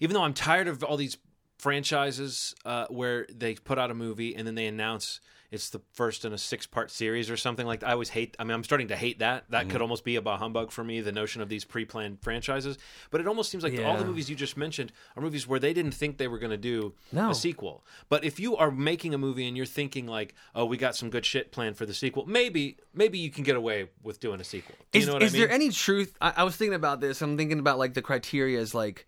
even 0.01 0.15
though 0.15 0.23
I'm 0.23 0.35
tired 0.35 0.69
of 0.69 0.83
all 0.83 0.97
these 0.97 1.17
franchises 1.59 2.55
uh, 2.65 2.87
where 2.89 3.27
they 3.33 3.55
put 3.55 3.79
out 3.79 3.91
a 3.91 3.95
movie 3.95 4.35
and 4.35 4.47
then 4.47 4.55
they 4.55 4.67
announce 4.67 5.21
it's 5.51 5.71
the 5.71 5.81
first 5.93 6.25
in 6.25 6.33
a 6.33 6.39
six 6.39 6.67
part 6.67 6.91
series 6.91 7.31
or 7.31 7.37
something 7.37 7.67
like 7.67 7.81
that. 7.81 7.89
I 7.89 7.93
always 7.93 8.09
hate 8.09 8.37
I 8.39 8.45
mean 8.45 8.53
I'm 8.53 8.65
starting 8.65 8.89
to 8.89 8.97
hate 8.97 9.21
that. 9.21 9.45
That 9.51 9.65
could 9.65 9.75
mm-hmm. 9.75 9.83
almost 9.83 10.05
be 10.05 10.17
a 10.17 10.23
bah 10.23 10.37
humbug 10.37 10.71
for 10.71 10.83
me, 10.83 11.01
the 11.01 11.13
notion 11.13 11.43
of 11.43 11.49
these 11.49 11.65
pre 11.65 11.85
planned 11.85 12.21
franchises. 12.21 12.79
But 13.11 13.21
it 13.21 13.29
almost 13.29 13.51
seems 13.51 13.63
like 13.63 13.79
all 13.85 13.97
the 13.97 14.05
movies 14.05 14.29
you 14.29 14.37
just 14.37 14.57
mentioned 14.57 14.93
are 15.17 15.23
movies 15.23 15.47
where 15.47 15.61
they 15.61 15.73
didn't 15.73 15.93
think 15.93 16.19
they 16.19 16.29
were 16.29 16.39
gonna 16.39 16.57
do 16.57 16.95
No. 17.13 17.31
a 17.31 17.35
sequel. 17.35 17.85
But 18.09 18.25
if 18.25 18.41
you 18.41 18.57
are 18.57 18.71
making 18.71 19.15
a 19.15 19.19
movie 19.19 19.47
and 19.47 19.57
you're 19.57 19.67
thinking 19.67 20.07
like, 20.07 20.35
oh, 20.55 20.65
we 20.65 20.77
got 20.77 20.97
some 20.97 21.11
good 21.11 21.25
shit 21.25 21.53
planned 21.53 21.77
for 21.77 21.87
the 21.87 21.95
sequel, 21.95 22.27
maybe 22.27 22.77
maybe 22.95 23.19
you 23.19 23.31
can 23.31 23.45
get 23.45 23.57
away 23.57 23.89
with 24.03 24.21
doing 24.21 24.41
a 24.41 24.45
sequel. 24.45 24.75
Do 24.93 24.99
you 24.99 25.03
is 25.03 25.07
know 25.09 25.15
what 25.15 25.23
is 25.23 25.33
I 25.33 25.39
mean? 25.39 25.43
there 25.43 25.55
any 25.55 25.71
truth? 25.71 26.17
I, 26.21 26.35
I 26.39 26.43
was 26.45 26.57
thinking 26.57 26.75
about 26.75 27.01
this. 27.01 27.23
I'm 27.23 27.37
thinking 27.37 27.59
about 27.59 27.79
like 27.79 27.95
the 27.95 28.03
criteria 28.03 28.59
is 28.59 28.75
like 28.75 29.07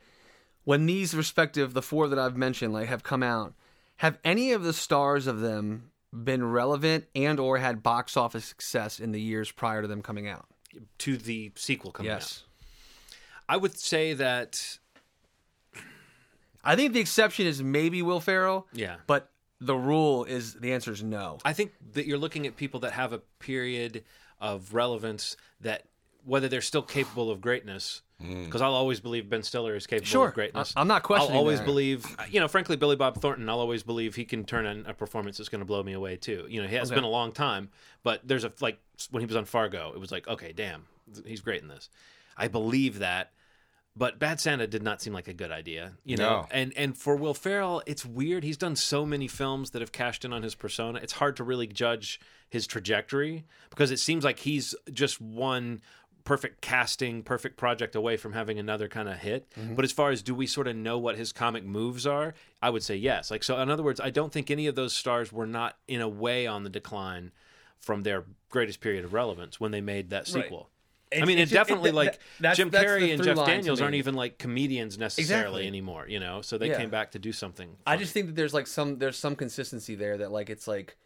when 0.64 0.86
these 0.86 1.14
respective 1.14 1.74
the 1.74 1.82
four 1.82 2.08
that 2.08 2.18
I've 2.18 2.36
mentioned 2.36 2.72
like 2.72 2.88
have 2.88 3.02
come 3.02 3.22
out. 3.22 3.54
Have 4.02 4.18
any 4.22 4.52
of 4.52 4.62
the 4.62 4.72
stars 4.72 5.26
of 5.26 5.40
them 5.40 5.90
been 6.12 6.44
relevant 6.44 7.06
and 7.14 7.38
or 7.38 7.58
had 7.58 7.82
box 7.82 8.16
office 8.16 8.44
success 8.44 8.98
in 9.00 9.12
the 9.12 9.20
years 9.20 9.50
prior 9.50 9.82
to 9.82 9.88
them 9.88 10.02
coming 10.02 10.28
out? 10.28 10.46
to 10.98 11.16
the 11.16 11.52
sequel 11.54 11.92
coming 11.92 12.12
out? 12.12 12.20
Yes. 12.20 12.44
I 13.48 13.56
would 13.56 13.78
say 13.78 14.14
that 14.14 14.78
I 16.64 16.76
think 16.76 16.92
the 16.92 17.00
exception 17.00 17.46
is 17.46 17.62
maybe 17.62 18.02
Will 18.02 18.20
Ferrell. 18.20 18.66
Yeah. 18.72 18.96
But 19.06 19.30
the 19.60 19.74
rule 19.74 20.24
is 20.24 20.54
the 20.54 20.72
answer 20.72 20.92
is 20.92 21.02
no. 21.02 21.38
I 21.44 21.52
think 21.52 21.72
that 21.92 22.06
you're 22.06 22.18
looking 22.18 22.46
at 22.46 22.56
people 22.56 22.80
that 22.80 22.92
have 22.92 23.12
a 23.12 23.18
period 23.38 24.04
of 24.40 24.74
relevance 24.74 25.36
that 25.60 25.84
whether 26.24 26.48
they're 26.48 26.60
still 26.60 26.82
capable 26.82 27.30
of 27.30 27.40
greatness. 27.40 28.02
Mm. 28.22 28.46
Because 28.46 28.60
I'll 28.62 28.74
always 28.74 28.98
believe 28.98 29.28
Ben 29.30 29.42
Stiller 29.44 29.76
is 29.76 29.86
capable 29.86 30.06
Sure. 30.08 30.28
of 30.28 30.34
greatness. 30.34 30.72
I- 30.76 30.80
I'm 30.80 30.88
not 30.88 31.04
questioning 31.04 31.34
I'll 31.34 31.38
always 31.40 31.60
that. 31.60 31.64
believe, 31.66 32.04
you 32.30 32.40
know, 32.40 32.48
frankly, 32.48 32.76
Billy 32.76 32.96
Bob 32.96 33.20
Thornton. 33.20 33.48
I'll 33.48 33.60
always 33.60 33.84
believe 33.84 34.16
he 34.16 34.24
can 34.24 34.44
turn 34.44 34.66
in 34.66 34.84
a 34.86 34.94
performance 34.94 35.36
that's 35.36 35.48
going 35.48 35.60
to 35.60 35.64
blow 35.64 35.82
me 35.84 35.92
away 35.92 36.16
too. 36.16 36.44
You 36.48 36.60
know, 36.62 36.68
he 36.68 36.74
has 36.74 36.90
Okay. 36.90 36.96
been 36.96 37.04
a 37.04 37.08
long 37.08 37.30
time, 37.30 37.70
but 38.02 38.26
there's 38.26 38.42
a 38.44 38.52
like 38.60 38.80
when 39.10 39.20
he 39.20 39.26
was 39.26 39.36
on 39.36 39.44
Fargo, 39.44 39.92
it 39.94 40.00
was 40.00 40.10
like, 40.10 40.26
okay, 40.26 40.52
damn, 40.52 40.86
he's 41.24 41.40
great 41.40 41.62
in 41.62 41.68
this. 41.68 41.88
I 42.36 42.48
believe 42.48 42.98
that, 42.98 43.32
But 43.96 44.20
Bad 44.20 44.38
Santa 44.38 44.68
did 44.68 44.84
not 44.84 45.02
seem 45.02 45.12
like 45.12 45.26
a 45.26 45.32
good 45.34 45.50
idea, 45.50 45.94
you 46.04 46.16
know. 46.16 46.42
No. 46.42 46.48
And 46.52 46.72
and 46.76 46.96
for 46.96 47.16
Will 47.16 47.34
Ferrell, 47.34 47.82
it's 47.84 48.04
weird. 48.06 48.44
He's 48.44 48.56
done 48.56 48.76
so 48.76 49.04
many 49.04 49.26
films 49.26 49.70
that 49.72 49.82
have 49.82 49.90
cashed 49.90 50.24
in 50.24 50.32
on 50.32 50.44
his 50.44 50.54
persona. 50.54 51.00
It's 51.02 51.14
hard 51.14 51.36
to 51.38 51.42
really 51.44 51.66
judge 51.66 52.20
his 52.48 52.64
trajectory 52.68 53.44
because 53.70 53.90
it 53.90 53.98
seems 53.98 54.22
like 54.22 54.38
he's 54.40 54.72
just 54.92 55.20
one 55.20 55.80
perfect 56.28 56.60
casting, 56.60 57.22
perfect 57.22 57.56
project 57.56 57.96
away 57.96 58.14
from 58.18 58.34
having 58.34 58.58
another 58.58 58.86
kind 58.86 59.08
of 59.08 59.16
hit. 59.16 59.48
Mm-hmm. 59.58 59.74
But 59.76 59.84
as 59.86 59.92
far 59.92 60.10
as 60.10 60.20
do 60.20 60.34
we 60.34 60.46
sort 60.46 60.66
of 60.68 60.76
know 60.76 60.98
what 60.98 61.16
his 61.16 61.32
comic 61.32 61.64
moves 61.64 62.06
are, 62.06 62.34
I 62.60 62.68
would 62.68 62.82
say 62.82 62.96
yes. 62.96 63.30
Like 63.30 63.42
so 63.42 63.58
in 63.58 63.70
other 63.70 63.82
words, 63.82 63.98
I 63.98 64.10
don't 64.10 64.30
think 64.30 64.50
any 64.50 64.66
of 64.66 64.74
those 64.74 64.92
stars 64.92 65.32
were 65.32 65.46
not 65.46 65.78
in 65.88 66.02
a 66.02 66.08
way 66.08 66.46
on 66.46 66.64
the 66.64 66.68
decline 66.68 67.32
from 67.78 68.02
their 68.02 68.24
greatest 68.50 68.80
period 68.80 69.06
of 69.06 69.14
relevance 69.14 69.58
when 69.58 69.70
they 69.70 69.80
made 69.80 70.10
that 70.10 70.26
sequel. 70.26 70.68
I 71.10 71.14
It's- 71.16 71.26
mean, 71.26 71.38
it 71.38 71.42
it's 71.44 71.50
just- 71.52 71.66
definitely 71.66 71.88
it- 71.90 71.94
like 71.94 72.12
that- 72.12 72.20
that's- 72.40 72.56
Jim 72.58 72.68
that's 72.68 72.84
Carrey 72.84 73.14
and 73.14 73.22
Jeff 73.24 73.46
Daniels 73.46 73.80
aren't 73.80 73.94
even 73.94 74.14
like 74.14 74.36
comedians 74.36 74.98
necessarily 74.98 75.62
Exactly. 75.62 75.66
anymore, 75.66 76.04
you 76.08 76.20
know. 76.20 76.42
So 76.42 76.58
they 76.58 76.68
Yeah. 76.68 76.76
came 76.76 76.90
back 76.90 77.12
to 77.12 77.18
do 77.18 77.32
something. 77.32 77.74
I 77.86 77.96
just 77.96 78.12
think 78.12 78.26
that 78.26 78.36
there's 78.36 78.52
like 78.52 78.66
some 78.66 78.98
there's 78.98 79.16
some 79.16 79.34
consistency 79.34 79.94
there 79.94 80.18
that 80.18 80.30
like 80.30 80.50
it's 80.50 80.68
like 80.68 80.98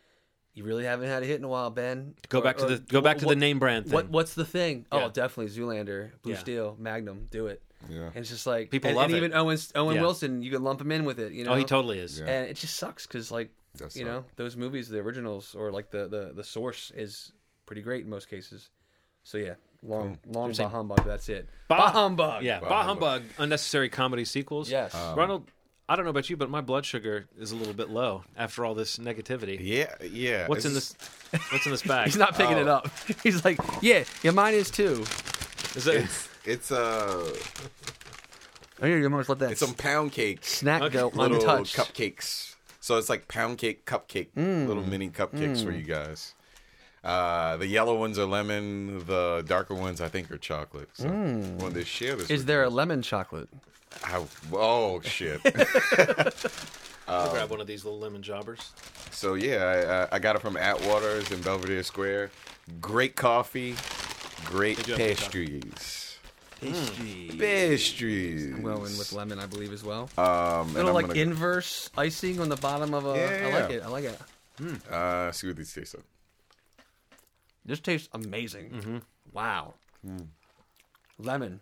you 0.55 0.65
really 0.65 0.85
haven't 0.85 1.09
had 1.09 1.23
a 1.23 1.27
hit 1.27 1.37
in 1.39 1.45
a 1.45 1.49
while, 1.49 1.71
Ben. 1.71 2.15
go 2.29 2.39
Or- 2.39 2.43
back 2.43 2.59
to 2.59 2.67
the 2.67 2.79
go 2.79 3.01
back 3.01 3.19
to 3.19 3.27
what- 3.27 3.33
the 3.33 3.41
name 3.41 3.59
brand 3.59 3.85
thing. 3.87 3.95
What 3.95 4.09
what's 4.11 4.35
the 4.35 4.45
thing? 4.45 4.87
Oh, 4.93 4.99
yeah. 4.99 5.05
Oh, 5.07 5.09
definitely 5.11 5.53
Zoolander, 5.53 6.11
Blue 6.23 6.33
Yeah. 6.33 6.39
Steel, 6.39 6.77
Magnum, 6.79 7.29
do 7.31 7.47
it. 7.47 7.63
Yeah. 7.89 8.07
And 8.07 8.17
it's 8.19 8.29
just 8.31 8.47
like 8.47 8.71
People 8.71 8.89
and, 8.91 8.97
love 8.97 9.07
and 9.07 9.15
it. 9.15 9.17
even 9.19 9.35
Owen 9.35 9.59
Owen 9.75 9.97
Yeah. 9.97 10.03
Wilson, 10.03 10.43
you 10.43 10.51
could 10.53 10.61
lump 10.63 10.81
him 10.81 10.93
in 10.93 11.05
with 11.05 11.19
it. 11.19 11.33
You 11.33 11.45
know, 11.45 11.53
oh, 11.53 11.57
he 11.57 11.65
totally 11.65 11.99
is. 11.99 12.21
Yeah. 12.21 12.27
and 12.27 12.49
it 12.51 12.55
just 12.57 12.77
sucks 12.77 13.07
because 13.07 13.31
like 13.33 13.51
Does 13.77 13.97
you 13.97 14.05
suck. 14.05 14.13
know 14.13 14.25
those 14.37 14.57
movies, 14.57 14.89
the 14.89 14.99
originals 14.99 15.55
or 15.55 15.73
like 15.73 15.91
the 15.91 16.07
the 16.09 16.33
the 16.35 16.45
source 16.45 16.93
is 16.95 17.33
pretty 17.67 17.83
great 17.83 18.05
in 18.05 18.11
most 18.11 18.29
cases. 18.29 18.71
So 19.25 19.39
yeah, 19.39 19.55
long 19.83 20.19
long 20.27 20.53
bah 20.53 20.69
humbug. 20.69 21.05
That's 21.05 21.29
it. 21.29 21.49
Bah, 21.69 21.91
humbug. 21.91 22.43
Yeah, 22.45 22.61
Bah 22.61 22.69
bah 22.69 22.83
humbug. 22.85 23.23
humbug, 23.23 23.31
unnecessary 23.39 23.89
comedy 23.89 24.25
sequels. 24.25 24.71
Yes. 24.71 24.95
Um, 24.95 25.17
Ronald. 25.19 25.51
I 25.93 25.97
don't 25.97 26.07
know 26.07 26.11
about 26.11 26.31
you, 26.31 26.39
but 26.39 26.49
my 26.49 26.63
blood 26.63 26.87
sugar 26.87 27.27
is 27.39 27.53
a 27.53 27.57
little 27.57 27.75
bit 27.75 27.91
low 27.91 28.25
after 28.35 28.65
all 28.65 28.75
this 28.75 28.97
negativity. 28.97 29.59
Yeah, 29.61 29.93
yeah. 30.01 30.47
What's 30.47 30.65
in 30.65 30.71
It's- 30.71 30.95
this? 31.31 31.43
What's 31.53 31.67
in 31.67 31.73
this 31.73 31.83
bag? 31.83 32.07
He's 32.07 32.17
not 32.17 32.35
picking 32.35 32.57
it 32.57 32.67
up. 32.67 32.89
He's 33.23 33.45
like, 33.45 33.59
yeah, 33.83 34.05
yeah, 34.23 34.31
mine 34.31 34.55
is 34.55 34.71
too. 34.71 35.05
Is 35.77 35.87
it? 35.87 35.97
It's 36.05 36.29
it's 36.47 36.73
uh 36.73 37.31
Oh, 38.81 38.87
yeah, 38.87 38.97
you 38.97 39.05
almost 39.05 39.29
let 39.29 39.39
that 39.41 39.51
it's 39.53 39.61
some 39.61 39.75
pound 39.75 40.13
cakes, 40.13 40.49
snack 40.49 40.81
Okay. 40.81 40.95
go 40.95 41.09
little 41.15 41.37
untouched. 41.39 41.77
cupcakes. 41.77 42.55
So 42.81 42.97
it's 42.97 43.11
like 43.11 43.29
pound 43.29 43.59
cake 43.59 43.85
cupcake, 43.85 44.29
Mm. 44.35 44.67
little 44.67 44.83
mini 44.85 45.11
cupcakes 45.11 45.63
for 45.63 45.73
you 45.73 45.83
guys. 45.85 46.35
Uh, 47.05 47.57
the 47.59 47.67
yellow 47.67 47.99
ones 47.99 48.19
are 48.19 48.25
lemon. 48.27 49.05
The 49.07 49.45
darker 49.47 49.75
ones, 49.75 50.01
I 50.01 50.09
think, 50.09 50.31
are 50.31 50.39
chocolate. 50.39 50.89
So 50.95 51.07
wanted 51.09 51.75
to 51.75 51.85
share 51.85 52.17
this. 52.17 52.29
Mm. 52.29 52.31
Is 52.31 52.41
with 52.41 52.47
there 52.47 52.63
a 52.65 52.71
lemon 52.71 53.03
chocolate? 53.03 53.49
I, 54.05 54.25
oh 54.53 55.01
shit! 55.03 55.41
I'll 57.09 57.31
grab 57.33 57.51
one 57.51 57.61
of 57.61 57.67
these 57.67 57.85
little 57.85 57.99
lemon 58.01 58.23
jobbers. 58.23 58.71
so 59.11 59.35
yeah, 59.35 60.09
I, 60.11 60.17
I 60.17 60.19
got 60.19 60.37
it 60.37 60.41
from 60.43 60.55
Atwaters 60.57 61.31
in 61.33 61.41
Belvedere 61.43 61.83
Square. 61.83 62.31
Great 62.81 63.17
coffee, 63.17 63.75
great 64.45 64.77
Did 64.79 64.89
you 64.89 64.93
have 64.95 64.99
good 64.99 65.17
pastries. 65.17 66.19
Pastry. 66.61 67.31
Pastries. 67.39 68.55
I'm 68.55 68.63
going 68.63 68.83
with 68.97 69.13
lemon, 69.13 69.41
I 69.41 69.47
believe, 69.47 69.73
as 69.73 69.83
well. 69.83 70.09
Um, 70.17 70.25
and 70.27 70.75
Little 70.75 70.91
I'm 70.91 70.95
like 70.95 71.07
gonna, 71.09 71.19
inverse 71.21 71.91
icing 71.99 72.39
on 72.41 72.49
the 72.49 72.57
bottom 72.57 72.95
of 72.95 73.05
a. 73.05 73.11
I 73.11 73.49
Yeah. 73.49 73.59
like 73.59 73.71
it. 73.73 73.83
I 73.83 73.89
like 73.89 74.05
it. 74.05 74.89
uh, 74.93 75.33
see 75.33 75.49
what 75.49 75.57
these 75.57 75.73
taste 75.75 75.97
like. 75.97 76.05
This 77.65 77.81
tastes 77.81 78.09
amazing. 78.13 78.71
Mm-hmm. 78.71 78.99
Wow. 79.33 79.75
Mm. 80.07 80.27
Lemon. 81.19 81.61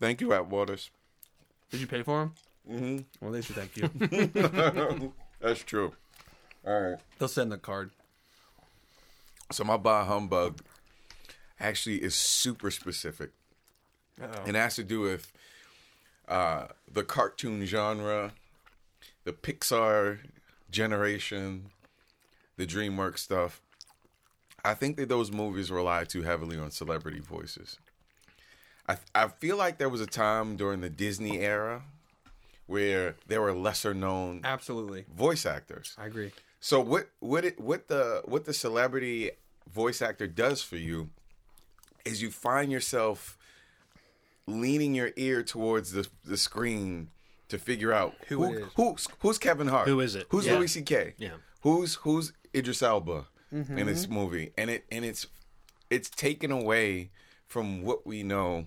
Thank 0.00 0.20
you, 0.22 0.28
Atwaters. 0.28 0.88
Did 1.72 1.80
you 1.80 1.86
pay 1.88 2.02
for 2.02 2.20
them? 2.20 2.34
Mm-hmm. 2.70 3.24
Well, 3.24 3.32
they 3.32 3.40
should 3.40 3.56
thank 3.56 3.76
you. 3.76 5.12
That's 5.40 5.64
true. 5.64 5.92
All 6.64 6.80
right. 6.80 6.98
They'll 7.18 7.28
send 7.28 7.50
the 7.50 7.58
card. 7.58 7.90
So 9.50 9.64
my 9.64 9.76
bah 9.76 10.04
humbug 10.04 10.60
actually 11.58 12.02
is 12.02 12.14
super 12.14 12.70
specific. 12.70 13.30
And 14.46 14.56
it 14.56 14.60
has 14.60 14.76
to 14.76 14.84
do 14.84 15.00
with 15.00 15.32
uh, 16.28 16.66
the 16.90 17.02
cartoon 17.02 17.64
genre, 17.66 18.32
the 19.24 19.32
Pixar 19.32 20.18
generation, 20.70 21.70
the 22.56 22.66
DreamWorks 22.66 23.18
stuff. 23.18 23.60
I 24.64 24.74
think 24.74 24.96
that 24.98 25.08
those 25.08 25.32
movies 25.32 25.72
rely 25.72 26.04
too 26.04 26.22
heavily 26.22 26.56
on 26.56 26.70
celebrity 26.70 27.18
voices. 27.18 27.78
I 28.88 28.96
I 29.14 29.28
feel 29.28 29.56
like 29.56 29.78
there 29.78 29.88
was 29.88 30.00
a 30.00 30.06
time 30.06 30.56
during 30.56 30.80
the 30.80 30.90
Disney 30.90 31.38
era 31.40 31.82
where 32.66 33.16
there 33.26 33.40
were 33.40 33.52
lesser 33.52 33.92
known 33.94 34.40
Absolutely. 34.44 35.04
voice 35.14 35.44
actors. 35.46 35.94
I 35.98 36.06
agree. 36.06 36.32
So 36.60 36.80
what 36.80 37.08
what 37.20 37.44
it 37.44 37.60
what 37.60 37.88
the 37.88 38.22
what 38.24 38.44
the 38.44 38.52
celebrity 38.54 39.30
voice 39.72 40.00
actor 40.02 40.26
does 40.26 40.62
for 40.62 40.76
you 40.76 41.10
is 42.04 42.20
you 42.22 42.30
find 42.30 42.70
yourself 42.72 43.38
leaning 44.46 44.94
your 44.94 45.10
ear 45.16 45.42
towards 45.42 45.92
the 45.92 46.06
the 46.24 46.36
screen 46.36 47.08
to 47.48 47.58
figure 47.58 47.92
out 47.92 48.14
Who 48.28 48.44
it 48.44 48.62
is. 48.62 48.68
who's 48.76 49.08
who's 49.20 49.38
Kevin 49.38 49.68
Hart, 49.68 49.86
Who 49.88 50.00
is 50.00 50.14
it? 50.14 50.26
who's 50.30 50.46
Yeah. 50.46 50.54
Louis 50.58 50.68
C.K., 50.68 51.14
Yeah. 51.18 51.30
who's 51.62 51.94
who's 51.96 52.32
Idris 52.54 52.82
Elba 52.82 53.26
Mm-hmm. 53.52 53.76
in 53.76 53.86
this 53.86 54.08
movie, 54.08 54.50
and 54.56 54.70
it 54.70 54.86
and 54.90 55.04
it's 55.04 55.26
it's 55.90 56.08
taken 56.08 56.50
away 56.50 57.10
from 57.52 57.82
what 57.82 58.06
we 58.06 58.22
know. 58.22 58.66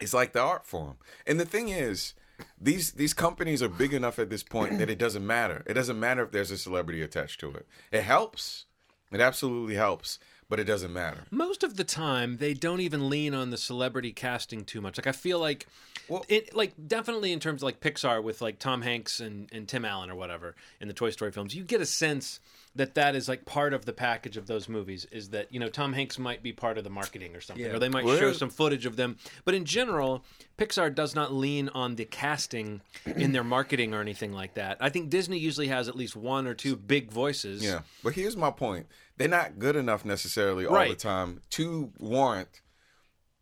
It's 0.00 0.14
like 0.14 0.32
the 0.32 0.40
art 0.40 0.64
form, 0.66 0.96
and 1.26 1.38
the 1.38 1.44
thing 1.44 1.68
is. 1.68 2.14
These 2.60 2.92
these 2.92 3.14
companies 3.14 3.62
are 3.62 3.68
big 3.68 3.94
enough 3.94 4.18
at 4.18 4.28
this 4.28 4.42
point 4.42 4.78
that 4.78 4.90
it 4.90 4.98
doesn't 4.98 5.24
matter. 5.24 5.62
It 5.64 5.74
doesn't 5.74 6.00
matter 6.00 6.24
if 6.24 6.32
there's 6.32 6.50
a 6.50 6.58
celebrity 6.58 7.00
attached 7.00 7.38
to 7.40 7.50
it. 7.52 7.68
It 7.92 8.02
helps. 8.02 8.66
It 9.12 9.20
absolutely 9.20 9.76
helps, 9.76 10.18
but 10.48 10.58
it 10.58 10.64
doesn't 10.64 10.92
matter. 10.92 11.20
Most 11.30 11.62
of 11.62 11.76
the 11.76 11.84
time, 11.84 12.38
they 12.38 12.52
don't 12.52 12.80
even 12.80 13.08
lean 13.08 13.32
on 13.32 13.50
the 13.50 13.56
celebrity 13.56 14.12
casting 14.12 14.64
too 14.64 14.80
much. 14.80 14.98
Like 14.98 15.06
I 15.06 15.12
feel 15.12 15.38
like, 15.38 15.68
Well- 16.08 16.24
it 16.28 16.52
like 16.52 16.72
definitely 16.88 17.30
in 17.32 17.38
terms 17.38 17.62
of 17.62 17.66
like 17.66 17.78
Pixar 17.80 18.20
with 18.24 18.42
like 18.42 18.58
Tom 18.58 18.82
Hanks 18.82 19.20
and, 19.20 19.48
and 19.52 19.68
Tim 19.68 19.84
Allen 19.84 20.10
or 20.10 20.16
whatever 20.16 20.56
in 20.80 20.88
the 20.88 20.94
Toy 20.94 21.10
Story 21.10 21.30
films, 21.30 21.54
you 21.54 21.62
get 21.62 21.80
a 21.80 21.86
sense 21.86 22.40
that 22.74 22.94
that 22.94 23.14
is 23.14 23.28
like 23.28 23.44
part 23.44 23.74
of 23.74 23.84
the 23.84 23.92
package 23.92 24.36
of 24.36 24.46
those 24.46 24.68
movies. 24.68 25.06
Is 25.12 25.28
that 25.30 25.52
you 25.52 25.60
know 25.60 25.68
Tom 25.68 25.92
Hanks 25.92 26.18
might 26.18 26.42
be 26.42 26.52
part 26.52 26.78
of 26.78 26.84
the 26.84 26.90
marketing 26.90 27.36
or 27.36 27.40
something, 27.40 27.64
Yeah. 27.66 27.72
or 27.72 27.78
they 27.78 27.88
might 27.88 28.04
Well, 28.04 28.18
show 28.18 28.32
some 28.32 28.48
footage 28.50 28.86
of 28.86 28.96
them. 28.96 29.16
But 29.44 29.54
in 29.54 29.64
general, 29.64 30.24
Pixar 30.58 30.94
does 30.94 31.14
not 31.14 31.32
lean 31.34 31.68
on 31.70 31.96
the 31.96 32.04
casting 32.06 32.80
in 33.04 33.32
their 33.32 33.44
marketing 33.44 33.92
or 33.94 34.00
anything 34.00 34.32
like 34.32 34.54
that. 34.54 34.78
I 34.80 34.88
think 34.88 35.10
Disney 35.10 35.38
usually 35.38 35.68
has 35.68 35.88
at 35.88 35.96
least 35.96 36.16
one 36.16 36.46
or 36.46 36.54
two 36.54 36.76
big 36.76 37.10
voices. 37.10 37.62
Yeah, 37.62 37.80
but 38.02 38.14
here's 38.14 38.36
my 38.36 38.50
point: 38.50 38.86
they're 39.18 39.28
not 39.28 39.58
good 39.58 39.76
enough 39.76 40.04
necessarily 40.04 40.64
all 40.66 40.88
the 40.88 40.94
time 40.94 41.42
to 41.50 41.92
warrant 41.98 42.62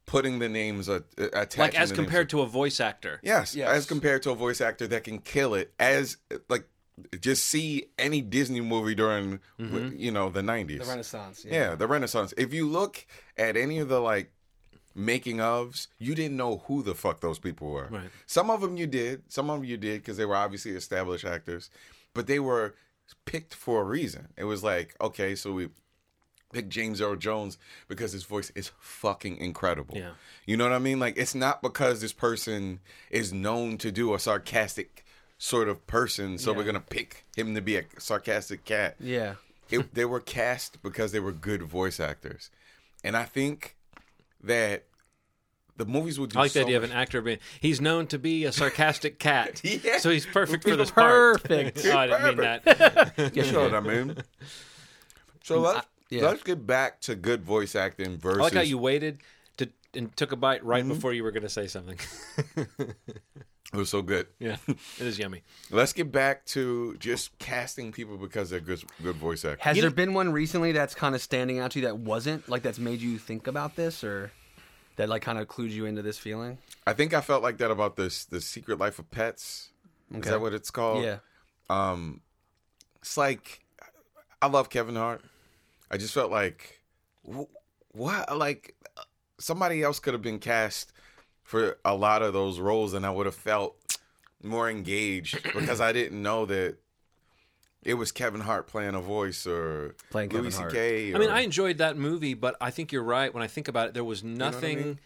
putting 0.07 0.41
the 0.41 0.49
names 0.49 0.89
uh, 0.89 0.99
attached. 1.19 1.59
like 1.59 1.79
as 1.79 1.93
compared 1.93 2.29
to 2.31 2.41
a 2.41 2.47
voice 2.47 2.81
actor. 2.81 3.21
yes, 3.23 3.55
Yes. 3.55 3.69
as 3.69 3.87
compared 3.87 4.23
to 4.25 4.33
a 4.33 4.35
voice 4.35 4.61
actor 4.61 4.89
that 4.89 5.05
can 5.05 5.21
kill 5.21 5.55
it. 5.55 5.73
As 5.79 6.17
like, 6.49 6.65
just 7.21 7.47
see 7.47 7.87
any 7.99 8.21
Disney 8.21 8.61
movie 8.61 8.95
during 8.95 9.41
mm-hmm. 9.59 9.97
you 9.97 10.11
know 10.11 10.31
the 10.31 10.43
'90s. 10.43 10.81
The 10.81 10.85
Renaissance. 10.85 11.47
yeah, 11.49 11.75
the 11.75 11.87
Renaissance. 11.87 12.35
If 12.37 12.53
you 12.53 12.69
look 12.69 13.07
at 13.37 13.57
any 13.57 13.79
of 13.79 13.89
the 13.89 14.01
like 14.01 14.33
making 14.95 15.39
ofs, 15.39 15.87
you 15.99 16.15
didn't 16.15 16.37
know 16.37 16.59
who 16.67 16.83
the 16.83 16.95
fuck 16.95 17.21
those 17.21 17.39
people 17.39 17.71
were. 17.71 17.89
Right. 17.91 18.11
Some 18.27 18.51
of 18.51 18.61
them 18.61 18.77
you 18.77 18.87
did. 18.87 19.23
Some 19.29 19.51
of 19.51 19.61
them 19.61 19.69
you 19.69 19.77
did 19.77 20.01
because 20.01 20.17
they 20.17 20.25
were 20.25 20.37
obviously 20.37 20.73
established 20.73 21.25
actors, 21.25 21.71
but 22.15 22.27
they 22.27 22.41
were 22.41 22.75
picked 23.25 23.55
for 23.55 23.83
a 23.83 23.85
reason. 23.85 24.29
It 24.37 24.45
was 24.45 24.63
like, 24.63 24.97
okay, 25.01 25.35
so 25.35 25.53
we 25.53 25.69
picked 26.53 26.69
James 26.69 27.01
Earl 27.01 27.17
Jones 27.17 27.59
because 27.89 28.13
his 28.13 28.25
voice 28.25 28.51
is 28.55 28.73
fucking 28.79 29.37
incredible. 29.37 29.97
Yeah. 29.97 30.13
You 30.47 30.57
know 30.57 30.65
what 30.65 30.73
I 30.73 30.79
mean? 30.79 30.99
Like 30.99 31.17
it's 31.17 31.35
not 31.35 31.63
because 31.63 32.01
this 32.01 32.13
person 32.13 32.81
is 33.11 33.33
known 33.33 33.79
to 33.79 33.93
do 33.93 34.15
a 34.15 34.19
sarcastic 34.19 35.05
sort 35.43 35.69
of 35.69 35.87
person, 35.87 36.37
so 36.37 36.51
Yeah. 36.51 36.57
we're 36.59 36.65
gonna 36.65 36.81
pick 36.81 37.25
him 37.35 37.55
to 37.55 37.63
be 37.63 37.77
a 37.77 37.85
sarcastic 37.99 38.67
cat 38.67 38.97
Yeah. 39.01 39.37
it, 39.71 39.95
they 39.95 40.05
were 40.05 40.21
cast 40.21 40.83
because 40.83 41.13
they 41.13 41.21
were 41.21 41.33
good 41.33 41.63
voice 41.63 41.99
actors, 41.99 42.51
and 43.03 43.17
I 43.17 43.25
think 43.25 43.75
that 44.43 44.85
the 45.79 45.87
movies 45.87 46.21
would 46.21 46.29
do. 46.31 46.39
I 46.39 46.43
like 46.43 46.53
the 46.53 46.61
so 46.61 46.67
idea 46.67 46.77
of 46.77 46.83
much- 46.83 46.91
an 46.91 46.97
actor 46.99 47.23
being 47.23 47.39
he's 47.59 47.81
known 47.81 48.07
to 48.09 48.19
be 48.19 48.45
a 48.45 48.53
sarcastic 48.53 49.19
cat. 49.19 49.63
Yeah. 49.65 49.97
So 49.97 50.11
he's 50.11 50.27
perfect 50.27 50.63
for 50.65 50.77
this 50.77 50.91
part. 50.91 51.43
Perfect. 51.43 51.87
Oh, 51.87 51.97
I 51.97 52.07
didn't 52.07 52.25
mean 52.25 52.37
that. 52.37 53.33
Yes, 53.35 53.47
You 53.47 53.53
know 53.53 53.63
what 53.63 53.75
I 53.75 53.81
mean? 53.81 54.17
So 55.43 55.59
let's 55.61 55.87
yeah. 56.11 56.23
let's 56.23 56.43
get 56.43 56.67
back 56.67 57.01
to 57.03 57.15
good 57.15 57.43
voice 57.45 57.75
acting 57.75 58.19
versus. 58.19 58.41
I 58.41 58.43
like 58.43 58.53
how 58.53 58.61
you 58.61 58.77
waited 58.77 59.21
to 59.57 59.71
and 59.95 60.15
took 60.19 60.33
a 60.33 60.37
bite 60.37 60.63
right 60.63 60.85
Mm-hmm. 60.85 60.93
before 60.93 61.15
you 61.15 61.23
were 61.25 61.31
going 61.31 61.45
to 61.45 61.49
say 61.49 61.67
something. 61.67 61.99
It 63.73 63.77
was 63.77 63.89
so 63.89 64.03
good. 64.03 64.27
yeah, 64.41 64.57
it 64.67 64.79
is 65.07 65.19
yummy. 65.19 65.43
Let's 65.71 65.93
get 65.93 66.11
back 66.11 66.45
to 66.47 66.97
just 66.99 67.39
casting 67.39 67.93
people 67.93 68.17
because 68.17 68.51
they're 68.51 68.59
good 68.61 68.83
good 69.03 69.17
voice 69.17 69.45
actors. 69.45 69.63
Has 69.63 69.77
You 69.77 69.83
there 69.83 69.91
know- 69.91 69.97
been 69.97 70.13
one 70.15 70.33
recently 70.33 70.73
that's 70.73 70.95
kind 70.95 71.15
of 71.15 71.23
standing 71.23 71.59
out 71.61 71.71
to 71.73 71.79
you 71.81 71.87
that 71.87 71.99
wasn't 71.99 72.49
like 72.49 72.63
that's 72.63 72.79
made 72.81 73.01
you 73.01 73.17
think 73.19 73.47
about 73.47 73.77
this 73.77 74.03
or 74.03 74.33
that 74.97 75.09
like 75.09 75.23
kind 75.23 75.39
of 75.39 75.47
clued 75.47 75.71
you 75.71 75.87
into 75.87 76.03
this 76.03 76.19
feeling? 76.19 76.59
I 76.87 76.93
think 76.95 77.15
I 77.15 77.21
felt 77.21 77.43
like 77.45 77.59
that 77.59 77.71
about 77.71 77.95
this 77.97 78.25
the 78.25 78.41
Secret 78.41 78.79
Life 78.79 78.99
of 78.99 79.11
Pets. 79.11 79.71
Is 80.11 80.17
Okay. 80.19 80.31
that 80.31 80.41
what 80.41 80.53
it's 80.53 80.73
called? 80.73 81.05
Yeah. 81.05 81.19
Um, 81.69 82.23
it's 83.01 83.17
like 83.17 83.61
I 84.43 84.49
love 84.49 84.69
Kevin 84.69 84.97
Hart. 84.97 85.23
I 85.93 85.97
just 85.97 86.13
felt 86.13 86.33
like 86.33 86.81
wh- 87.25 87.45
what 87.93 88.37
like 88.37 88.75
somebody 89.39 89.83
else 89.83 90.01
could 90.01 90.13
have 90.15 90.23
been 90.23 90.41
cast 90.41 90.93
for 91.51 91.79
a 91.85 91.97
lot 91.97 92.23
of 92.23 92.33
those 92.33 92.61
roles, 92.61 92.95
and 92.95 93.05
I 93.05 93.11
would 93.11 93.27
have 93.27 93.35
felt 93.35 93.75
more 94.41 94.71
engaged 94.71 95.43
because 95.53 95.81
I 95.81 95.91
didn't 95.93 96.23
know 96.23 96.47
that 96.47 96.77
it 97.83 97.95
was 97.95 98.13
Kevin 98.13 98.43
Hart 98.43 98.69
playing 98.69 98.95
a 98.95 99.01
voice 99.01 99.49
or 99.49 99.97
Playing 100.11 100.31
Louis 100.31 100.43
Kevin 100.55 100.61
Hart. 100.61 100.71
C.K. 100.71 101.13
I 101.13 101.19
mean, 101.19 101.29
I 101.29 101.41
enjoyed 101.41 101.79
that 101.79 101.97
movie, 101.97 102.35
but 102.35 102.55
I 102.61 102.71
think 102.71 102.93
you're 102.93 103.03
right. 103.03 103.35
When 103.35 103.43
I 103.43 103.49
think 103.49 103.67
about 103.67 103.89
it, 103.89 103.95
there 103.95 104.05
was 104.05 104.23
what 104.23 104.31
I 104.31 104.35
nothing. 104.35 104.77
mean? 104.79 104.99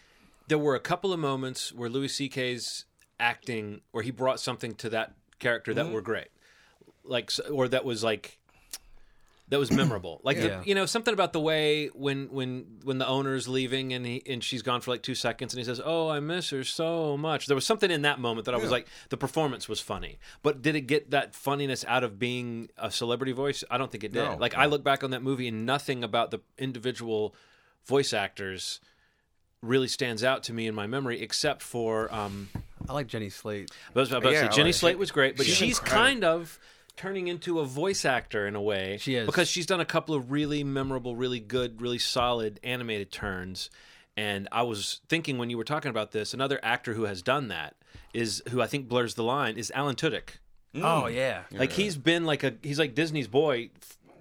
There 0.48 0.58
were 0.58 0.74
a 0.74 0.80
couple 0.80 1.14
of 1.14 1.18
moments 1.18 1.72
where 1.72 1.88
Louis 1.88 2.08
C.K.'s 2.08 2.84
acting, 3.18 3.80
where 3.92 4.02
he 4.02 4.10
brought 4.10 4.38
something 4.38 4.74
to 4.74 4.90
that 4.90 5.14
character 5.38 5.72
that 5.72 5.86
Mm-hmm. 5.86 5.94
were 5.94 6.02
great, 6.02 6.28
like, 7.04 7.30
or 7.50 7.68
that 7.68 7.86
was 7.86 8.04
like. 8.04 8.38
That 9.54 9.60
was 9.60 9.70
memorable, 9.70 10.20
like 10.24 10.36
the- 10.40 10.62
you 10.66 10.74
know 10.74 10.84
something 10.84 11.14
about 11.14 11.32
the 11.32 11.38
way 11.40 11.86
when 11.94 12.26
when 12.32 12.66
when 12.82 12.98
the 12.98 13.06
owner's 13.06 13.46
leaving 13.46 13.92
and 13.92 14.04
he 14.04 14.20
and 14.26 14.42
she's 14.42 14.62
gone 14.62 14.80
for 14.80 14.90
like 14.90 15.02
two 15.02 15.14
seconds 15.14 15.54
and 15.54 15.58
he 15.58 15.64
says, 15.64 15.80
"Oh, 15.84 16.08
I 16.08 16.18
miss 16.18 16.50
her 16.50 16.64
so 16.64 17.16
much." 17.16 17.46
There 17.46 17.54
was 17.54 17.64
something 17.64 17.90
in 17.90 18.02
that 18.02 18.18
moment 18.18 18.46
that 18.46 18.54
I 18.54 18.56
was 18.56 18.64
Yeah. 18.66 18.70
like, 18.70 18.88
the 19.10 19.16
performance 19.16 19.68
was 19.68 19.78
funny, 19.80 20.18
but 20.42 20.60
did 20.60 20.74
it 20.74 20.82
get 20.82 21.12
that 21.12 21.34
funniness 21.36 21.84
out 21.86 22.02
of 22.02 22.18
being 22.18 22.68
a 22.76 22.90
celebrity 22.90 23.30
voice? 23.32 23.62
I 23.70 23.78
don't 23.78 23.92
think 23.92 24.02
it 24.02 24.12
did. 24.12 24.24
No, 24.24 24.36
like 24.36 24.56
I 24.56 24.66
look 24.66 24.82
back 24.82 25.04
on 25.04 25.10
that 25.12 25.22
movie 25.22 25.46
and 25.46 25.64
nothing 25.64 26.02
about 26.02 26.32
the 26.32 26.40
individual 26.58 27.34
voice 27.86 28.12
actors 28.12 28.80
really 29.62 29.88
stands 29.88 30.22
out 30.24 30.42
to 30.44 30.52
me 30.52 30.66
in 30.66 30.74
my 30.74 30.86
memory, 30.86 31.22
except 31.22 31.62
for 31.62 32.12
um, 32.12 32.48
I 32.88 32.92
like 32.92 33.06
Jenny 33.06 33.30
Slate. 33.30 33.70
I 33.94 33.98
was 34.00 34.10
about 34.10 34.24
to 34.24 34.32
Yeah, 34.32 34.42
say 34.50 34.56
Jenny 34.56 34.64
like- 34.70 34.74
Slate 34.74 34.98
was 34.98 35.10
great, 35.10 35.36
but 35.36 35.46
she's 35.46 35.54
she's 35.56 35.78
kind 35.78 36.24
of 36.24 36.58
turning 36.96 37.28
into 37.28 37.60
a 37.60 37.64
voice 37.64 38.04
actor 38.04 38.46
in 38.46 38.54
a 38.54 38.62
way. 38.62 38.98
She 39.00 39.14
is. 39.16 39.26
because 39.26 39.48
she's 39.48 39.66
done 39.66 39.80
a 39.80 39.84
couple 39.84 40.14
of 40.14 40.30
really 40.30 40.62
memorable, 40.64 41.16
really 41.16 41.40
good, 41.40 41.80
really 41.80 41.98
solid 41.98 42.60
animated 42.62 43.10
turns. 43.10 43.70
And 44.16 44.48
I 44.52 44.62
was 44.62 45.00
thinking 45.08 45.38
when 45.38 45.50
you 45.50 45.58
were 45.58 45.64
talking 45.64 45.90
about 45.90 46.12
this, 46.12 46.32
another 46.34 46.60
actor 46.62 46.94
who 46.94 47.04
has 47.04 47.20
done 47.20 47.48
that 47.48 47.74
is 48.12 48.42
who 48.50 48.62
I 48.62 48.66
think 48.68 48.88
blurs 48.88 49.14
the 49.14 49.24
line 49.24 49.56
is 49.56 49.72
Alan 49.74 49.96
Tudyk. 49.96 50.38
Oh 50.76 51.06
yeah. 51.06 51.42
Like 51.52 51.72
he's 51.72 51.96
been 51.96 52.24
like 52.24 52.42
a 52.44 52.54
he's 52.62 52.78
like 52.78 52.94
Disney's 52.94 53.28
boy. 53.28 53.70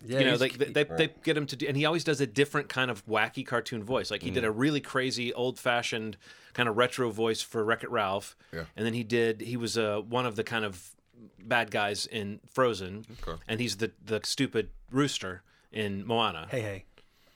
Yeah, 0.05 0.19
you 0.19 0.26
know, 0.26 0.36
like 0.36 0.53
they, 0.57 0.65
they 0.65 0.84
they 0.84 1.09
get 1.24 1.38
him 1.38 1.45
to 1.47 1.55
do, 1.55 1.65
and 1.65 1.78
he 1.78 1.86
always 1.86 2.03
does 2.03 2.19
a 2.19 2.28
different 2.28 2.67
kind 2.67 2.91
of 2.91 3.05
wacky 3.05 3.45
cartoon 3.45 3.84
voice. 3.84 4.11
Like 4.11 4.21
he 4.21 4.32
Mm. 4.32 4.34
did 4.34 4.43
a 4.43 4.51
really 4.51 4.82
crazy, 4.82 5.32
old 5.34 5.57
fashioned 5.57 6.17
kind 6.53 6.67
of 6.67 6.76
retro 6.76 7.09
voice 7.09 7.41
for 7.41 7.63
Wreck 7.63 7.84
It 7.84 7.89
Ralph, 7.89 8.36
Yeah. 8.51 8.65
and 8.76 8.86
then 8.86 8.93
he 8.93 9.03
did 9.05 9.39
he 9.41 9.55
was 9.55 9.78
uh, 9.78 10.01
one 10.01 10.26
of 10.26 10.36
the 10.36 10.43
kind 10.43 10.65
of 10.65 10.89
bad 11.39 11.71
guys 11.71 12.05
in 12.05 12.39
Frozen, 12.51 13.05
Okay. 13.26 13.41
and 13.47 13.59
he's 13.59 13.78
the 13.78 13.91
the 14.05 14.21
stupid 14.24 14.69
rooster 14.91 15.43
in 15.71 16.05
Moana, 16.05 16.47
Hey 16.49 16.61
hey. 16.61 16.86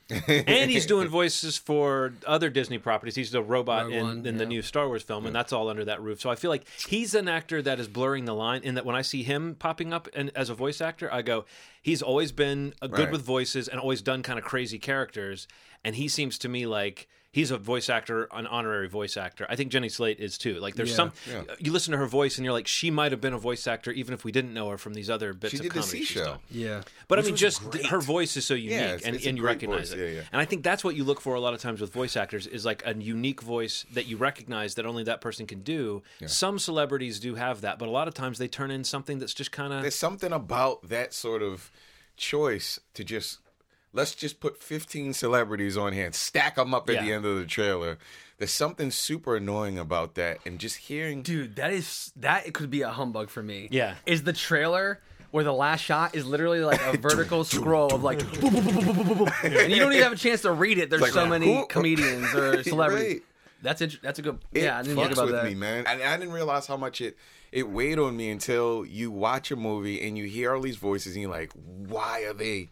and 0.47 0.71
he's 0.71 0.85
doing 0.85 1.09
voices 1.09 1.57
for 1.57 2.13
other 2.25 2.49
Disney 2.49 2.77
properties. 2.77 3.15
He's 3.15 3.31
the 3.31 3.41
robot 3.41 3.85
Rogue 3.85 3.93
in, 3.93 4.03
One, 4.05 4.25
in 4.25 4.37
the 4.37 4.43
yeah. 4.45 4.49
new 4.49 4.61
Star 4.61 4.87
Wars 4.87 5.03
film, 5.03 5.25
and 5.25 5.35
that's 5.35 5.51
all 5.51 5.67
under 5.67 5.83
that 5.83 6.01
roof. 6.01 6.21
So 6.21 6.29
I 6.29 6.35
feel 6.35 6.49
like 6.49 6.65
he's 6.87 7.13
an 7.13 7.27
actor 7.27 7.61
that 7.61 7.77
is 7.77 7.89
blurring 7.89 8.23
the 8.23 8.33
line. 8.33 8.61
In 8.63 8.75
that 8.75 8.85
when 8.85 8.95
I 8.95 9.01
see 9.01 9.23
him 9.23 9.55
popping 9.59 9.91
up 9.91 10.07
and 10.13 10.31
as 10.33 10.49
a 10.49 10.53
voice 10.53 10.79
actor, 10.79 11.11
I 11.13 11.23
go, 11.23 11.43
he's 11.81 12.01
always 12.01 12.31
been 12.31 12.73
a 12.81 12.87
good 12.87 12.99
Right. 13.05 13.11
with 13.11 13.21
voices 13.21 13.67
and 13.67 13.81
always 13.81 14.01
done 14.01 14.23
kind 14.23 14.39
of 14.39 14.45
crazy 14.45 14.79
characters. 14.79 15.45
And 15.83 15.93
he 15.97 16.07
seems 16.07 16.37
to 16.39 16.47
me 16.47 16.65
like 16.65 17.09
he's 17.31 17.51
a 17.51 17.57
voice 17.57 17.89
actor, 17.89 18.27
an 18.31 18.47
honorary 18.47 18.87
voice 18.87 19.15
actor. 19.17 19.45
I 19.49 19.55
think 19.55 19.71
Jenny 19.71 19.89
Slate 19.89 20.19
is 20.19 20.37
too. 20.37 20.55
Like 20.59 20.75
there's 20.75 20.89
Yeah. 20.89 20.95
some 20.95 21.11
Yeah. 21.29 21.43
you 21.59 21.71
listen 21.71 21.91
to 21.91 21.97
her 21.97 22.07
voice 22.07 22.37
and 22.37 22.45
you're 22.45 22.53
like, 22.53 22.67
she 22.67 22.89
might 22.89 23.11
have 23.11 23.21
been 23.21 23.33
a 23.33 23.37
voice 23.37 23.67
actor 23.67 23.91
even 23.91 24.13
if 24.13 24.23
we 24.23 24.31
didn't 24.31 24.53
know 24.53 24.69
her 24.69 24.77
from 24.77 24.93
these 24.95 25.09
other 25.09 25.33
bits 25.33 25.51
She 25.51 25.57
of 25.57 25.63
did 25.63 25.71
the 25.71 25.79
comedy 25.81 25.99
Sea 25.99 26.05
she's 26.05 26.23
Show. 26.23 26.37
Yeah. 26.49 26.81
But 27.07 27.19
I 27.19 27.21
mean, 27.23 27.35
just 27.35 27.61
great. 27.69 27.85
her 27.87 27.99
voice 27.99 28.35
is 28.37 28.45
so 28.45 28.53
unique, 28.55 28.71
it's- 28.79 29.01
and, 29.03 29.15
it's 29.15 29.25
and 29.27 29.37
you 29.37 29.43
recognize 29.43 29.89
voice. 29.89 29.99
it. 29.99 29.99
Yeah, 30.13 30.15
yeah. 30.15 30.23
And 30.31 30.41
I 30.41 30.45
think 30.45 30.63
that's 30.63 30.83
what 30.83 30.95
you 30.95 31.03
look 31.03 31.21
for 31.21 31.35
a 31.35 31.39
lot 31.39 31.53
of 31.53 31.59
times 31.61 31.79
with 31.81 31.93
voice 31.93 32.15
actors 32.17 32.47
is 32.47 32.65
like 32.65 32.81
a 32.85 32.95
unique 32.95 33.41
voice 33.41 33.85
that 33.93 34.07
you 34.07 34.17
recognize 34.17 34.75
that 34.75 34.85
only 34.85 35.03
that 35.03 35.21
person 35.21 35.45
can 35.45 35.61
do. 35.61 36.01
Some 36.25 36.57
celebrities 36.59 37.19
do 37.19 37.35
have 37.35 37.61
that, 37.61 37.77
but 37.77 37.87
a 37.87 37.91
lot 37.91 38.07
of 38.07 38.13
times 38.13 38.37
they 38.39 38.47
turn 38.47 38.71
in 38.71 38.83
something 38.83 39.19
that's 39.19 39.33
just 39.33 39.51
kind 39.51 39.73
of 39.73 39.81
There's 39.83 39.95
something 39.95 40.31
about 40.31 40.89
that 40.89 41.13
sort 41.13 41.43
of 41.43 41.71
choice 42.15 42.79
to 42.95 43.03
just 43.03 43.39
let's 43.97 44.15
just 44.15 44.39
put 44.39 44.61
15 44.63 45.11
celebrities 45.13 45.75
on 45.75 45.91
here 45.91 46.05
and 46.05 46.15
stack 46.15 46.55
them 46.55 46.73
up 46.73 46.89
at 46.89 46.95
Yeah. 46.95 47.03
the 47.03 47.11
end 47.13 47.25
of 47.25 47.37
the 47.37 47.45
trailer. 47.45 47.97
There's 48.37 48.51
something 48.51 48.91
super 48.91 49.35
annoying 49.35 49.77
about 49.79 50.13
that, 50.15 50.37
and 50.45 50.59
just 50.59 50.77
hearing 50.77 51.23
Dude, 51.23 51.55
that 51.57 51.73
is 51.73 52.11
that 52.15 52.53
could 52.53 52.69
be 52.69 52.83
a 52.83 52.89
humbug 52.89 53.29
for 53.29 53.41
me. 53.43 53.67
Yeah. 53.71 53.95
Is 54.05 54.23
the 54.23 54.31
trailer 54.33 55.01
where 55.31 55.43
the 55.43 55.51
last 55.53 55.81
shot 55.81 56.15
is 56.15 56.25
literally 56.25 56.61
like 56.61 56.79
a 56.81 56.97
vertical 57.01 57.43
scroll 57.43 57.93
of 57.93 58.03
like 58.03 58.21
and 59.43 59.71
you 59.71 59.77
don't 59.79 59.91
even 59.91 60.03
have 60.03 60.13
a 60.13 60.15
chance 60.15 60.41
to 60.43 60.51
read 60.51 60.77
it. 60.77 60.89
There's 60.89 61.01
Like, 61.01 61.11
so 61.11 61.25
many 61.25 61.53
who- 61.53 61.65
comedians 61.67 62.33
or 62.33 62.63
celebrities. 62.63 63.13
Right. 63.15 63.21
That's 63.63 63.81
int- 63.81 64.01
that's 64.03 64.19
a 64.19 64.21
good. 64.21 64.37
it 64.53 64.63
yeah, 64.63 64.77
I 64.77 64.83
didn't 64.83 64.97
think 64.97 65.09
fucks 65.09 65.13
about 65.13 65.25
with 65.25 65.35
that. 65.35 65.45
me, 65.45 65.55
man. 65.55 65.85
And 65.87 66.03
I 66.03 66.15
didn't 66.17 66.33
realize 66.33 66.67
how 66.67 66.77
much 66.77 67.01
it 67.01 67.17
it 67.51 67.67
weighed 67.67 67.97
on 67.97 68.15
me 68.15 68.29
until 68.29 68.85
you 68.85 69.09
watch 69.09 69.49
a 69.51 69.55
movie 69.55 70.05
and 70.07 70.15
you 70.17 70.25
hear 70.25 70.53
all 70.53 70.61
these 70.61 70.75
voices 70.75 71.13
and 71.15 71.23
you're 71.23 71.31
like, 71.31 71.51
why 71.53 72.21
are 72.25 72.33
they? 72.33 72.69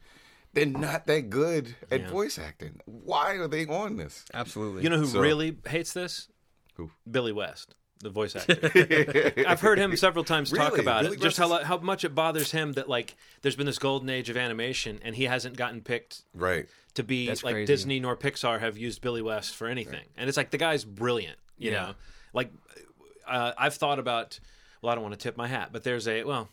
They're 0.56 0.66
not 0.66 1.06
that 1.06 1.30
good 1.30 1.76
at 1.92 2.02
Yeah. 2.02 2.10
voice 2.10 2.40
acting. 2.40 2.80
Why 2.86 3.34
are 3.36 3.48
they 3.48 3.66
on 3.68 3.98
this? 3.98 4.26
Absolutely. 4.34 4.82
you 4.84 4.90
know 4.90 4.98
who 4.98 5.06
So- 5.08 5.20
really 5.20 5.56
hates 5.68 5.94
this? 5.94 6.30
Who? 6.76 6.90
Billy 7.10 7.32
West, 7.32 7.76
the 8.00 8.10
voice 8.10 8.36
actor. 8.36 9.34
I've 9.48 9.62
heard 9.62 9.78
him 9.78 9.96
several 9.96 10.24
times 10.24 10.52
talk 10.52 10.78
about 10.78 11.04
Billy 11.04 11.16
it, 11.18 11.22
just 11.22 11.38
West 11.40 11.52
how 11.52 11.58
is- 11.60 11.66
how 11.68 11.78
much 11.78 12.04
it 12.04 12.16
bothers 12.16 12.52
him 12.52 12.74
that 12.74 12.90
like 12.90 13.16
there's 13.44 13.56
been 13.56 13.66
this 13.68 13.78
golden 13.80 14.10
age 14.10 14.30
of 14.30 14.38
animation 14.38 15.00
and 15.04 15.16
he 15.16 15.26
hasn't 15.26 15.56
gotten 15.58 15.82
picked 15.82 16.24
Right. 16.34 16.68
to 16.96 17.04
be 17.04 17.28
That's 17.28 17.44
like 17.44 17.54
crazy. 17.54 17.68
Disney 17.68 18.00
nor 18.00 18.16
Pixar 18.18 18.60
have 18.60 18.78
used 18.78 19.02
Billy 19.02 19.22
West 19.22 19.56
for 19.56 19.68
anything. 19.68 20.06
And 20.18 20.28
it's 20.28 20.38
like 20.38 20.52
the 20.52 20.58
guy's 20.58 20.84
brilliant, 20.84 21.38
you 21.58 21.72
Yeah. 21.72 21.82
know. 21.88 21.96
Like 22.34 22.52
uh, 23.28 23.54
I've 23.58 23.76
thought 23.76 24.00
about 24.00 24.40
well, 24.82 24.92
I 24.92 24.96
don't 24.96 25.04
want 25.04 25.14
to 25.16 25.20
tip 25.20 25.36
my 25.38 25.48
hat, 25.48 25.70
but 25.72 25.84
there's 25.84 26.08
a 26.08 26.24
well 26.24 26.50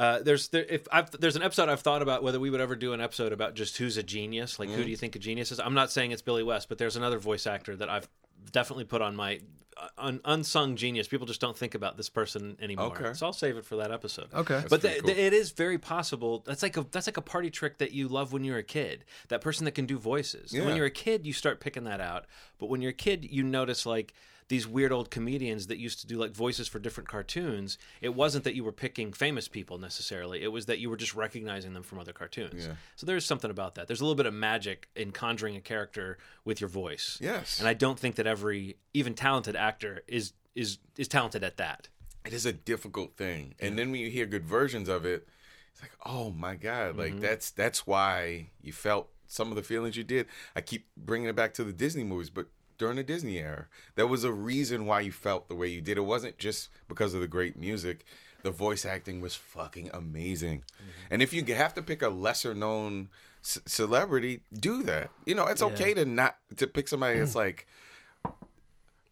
uh, 0.00 0.22
there's 0.22 0.48
there, 0.48 0.64
if 0.68 0.86
I've, 0.90 1.10
there's 1.10 1.36
an 1.36 1.42
episode 1.42 1.68
I've 1.68 1.80
thought 1.82 2.00
about 2.02 2.22
whether 2.22 2.40
we 2.40 2.48
would 2.50 2.60
ever 2.60 2.74
do 2.74 2.92
an 2.94 3.00
episode 3.00 3.32
about 3.32 3.54
just 3.54 3.76
who's 3.76 3.96
a 3.98 4.02
genius, 4.02 4.58
like 4.58 4.68
Mm-hmm. 4.68 4.78
who 4.78 4.84
do 4.84 4.90
you 4.90 4.96
think 4.96 5.14
a 5.14 5.18
genius 5.18 5.52
is. 5.52 5.60
I'm 5.60 5.74
not 5.74 5.90
saying 5.92 6.12
it's 6.12 6.22
Billy 6.22 6.42
West, 6.42 6.68
but 6.68 6.78
there's 6.78 6.96
another 6.96 7.18
voice 7.18 7.46
actor 7.46 7.76
that 7.76 7.88
I've 7.90 8.08
definitely 8.50 8.84
put 8.84 9.02
on 9.02 9.14
my 9.14 9.40
uh, 9.76 9.88
un, 9.98 10.20
unsung 10.24 10.76
genius. 10.76 11.06
People 11.08 11.26
just 11.26 11.40
don't 11.40 11.56
think 11.56 11.74
about 11.74 11.96
this 11.98 12.08
person 12.08 12.56
anymore. 12.62 12.86
Okay. 12.96 13.12
So 13.14 13.26
I'll 13.26 13.32
save 13.34 13.56
it 13.58 13.64
for 13.66 13.76
that 13.76 13.90
episode. 13.92 14.28
Okay. 14.32 14.62
But 14.70 14.80
pretty 14.80 14.88
th- 14.88 14.98
cool. 15.00 15.06
th- 15.14 15.18
it 15.18 15.32
is 15.34 15.50
very 15.52 15.76
possible. 15.78 16.42
That's 16.46 16.62
like 16.62 16.76
a 16.78 16.86
that's 16.90 17.06
like 17.06 17.16
a 17.18 17.22
party 17.22 17.50
trick 17.50 17.78
that 17.78 17.92
you 17.92 18.08
love 18.08 18.32
when 18.32 18.42
you're 18.44 18.58
a 18.58 18.62
kid. 18.62 19.04
That 19.28 19.40
person 19.42 19.64
that 19.66 19.72
can 19.72 19.84
do 19.86 19.98
voices. 19.98 20.52
And 20.54 20.64
when 20.64 20.76
you're 20.76 20.86
a 20.86 20.90
kid, 20.90 21.26
you 21.26 21.32
start 21.34 21.60
picking 21.60 21.84
that 21.84 22.00
out. 22.00 22.24
But 22.58 22.70
when 22.70 22.80
you're 22.80 22.90
a 22.92 22.94
kid, 22.94 23.26
you 23.30 23.42
notice 23.42 23.84
like 23.84 24.14
these 24.50 24.66
weird 24.68 24.92
old 24.92 25.10
comedians 25.10 25.68
that 25.68 25.78
used 25.78 26.00
to 26.00 26.06
do 26.06 26.18
like 26.18 26.32
voices 26.32 26.68
for 26.68 26.78
different 26.78 27.08
cartoons. 27.08 27.78
It 28.02 28.14
wasn't 28.14 28.44
that 28.44 28.54
you 28.54 28.64
were 28.64 28.72
picking 28.72 29.12
famous 29.14 29.48
people 29.48 29.78
necessarily. 29.78 30.42
It 30.42 30.48
was 30.52 30.66
that 30.66 30.78
you 30.80 30.90
were 30.90 30.96
just 30.98 31.14
recognizing 31.14 31.72
them 31.72 31.82
from 31.84 31.98
other 31.98 32.12
cartoons. 32.12 32.66
Yeah. 32.66 32.74
So 32.96 33.06
there's 33.06 33.24
something 33.24 33.50
about 33.50 33.76
that. 33.76 33.86
There's 33.86 34.00
a 34.00 34.04
little 34.04 34.16
bit 34.16 34.26
of 34.26 34.34
magic 34.34 34.88
in 34.94 35.12
conjuring 35.12 35.56
a 35.56 35.60
character 35.60 36.18
with 36.44 36.60
your 36.60 36.68
voice. 36.68 37.16
Yes. 37.20 37.58
And 37.60 37.68
I 37.68 37.74
don't 37.74 37.98
think 37.98 38.16
that 38.16 38.26
every 38.26 38.76
even 38.92 39.14
talented 39.14 39.56
actor 39.56 40.02
is 40.06 40.32
is 40.54 40.78
is 40.98 41.06
talented 41.08 41.44
at 41.44 41.56
that. 41.56 41.88
it 42.26 42.32
is 42.32 42.44
a 42.44 42.52
difficult 42.52 43.16
thing 43.16 43.54
and 43.60 43.78
then 43.78 43.90
when 43.92 44.00
you 44.00 44.10
hear 44.10 44.26
good 44.26 44.44
versions 44.44 44.88
of 44.88 45.06
it 45.06 45.26
it's 45.72 45.80
like 45.80 45.92
oh 46.04 46.30
my 46.32 46.54
god 46.56 46.96
like 46.96 47.12
Mm-hmm. 47.12 47.20
that's 47.20 47.50
that's 47.52 47.86
why 47.86 48.50
you 48.60 48.72
felt 48.72 49.08
some 49.28 49.48
of 49.50 49.56
the 49.56 49.62
feelings 49.62 49.96
you 49.96 50.02
did 50.04 50.26
i 50.56 50.60
keep 50.60 50.88
bringing 50.96 51.28
it 51.28 51.36
back 51.36 51.54
to 51.54 51.62
the 51.64 51.72
disney 51.72 52.02
movies 52.04 52.28
but 52.30 52.48
during 52.80 52.96
the 52.96 53.04
disney 53.04 53.38
era 53.38 53.66
there 53.94 54.06
was 54.08 54.24
a 54.24 54.32
reason 54.32 54.86
why 54.86 54.98
you 55.00 55.12
felt 55.12 55.48
the 55.48 55.54
way 55.54 55.68
you 55.68 55.80
did 55.80 55.96
it 55.96 56.00
wasn't 56.00 56.36
just 56.38 56.68
because 56.88 57.14
of 57.14 57.20
the 57.20 57.28
great 57.28 57.56
music 57.56 58.04
the 58.42 58.50
voice 58.50 58.84
acting 58.84 59.20
was 59.20 59.34
fucking 59.36 59.88
amazing 59.94 60.58
Mm-hmm. 60.60 61.12
and 61.12 61.22
if 61.22 61.32
you 61.32 61.44
have 61.54 61.74
to 61.74 61.82
pick 61.82 62.02
a 62.02 62.08
lesser 62.08 62.54
known 62.54 63.08
c- 63.42 63.60
celebrity 63.66 64.40
do 64.52 64.82
that 64.84 65.10
you 65.26 65.34
know 65.36 65.46
it's 65.46 65.62
okay 65.62 65.94
to 65.94 66.04
not 66.04 66.36
to 66.56 66.66
pick 66.66 66.88
somebody 66.88 67.18
that's 67.20 67.34
like 67.46 67.66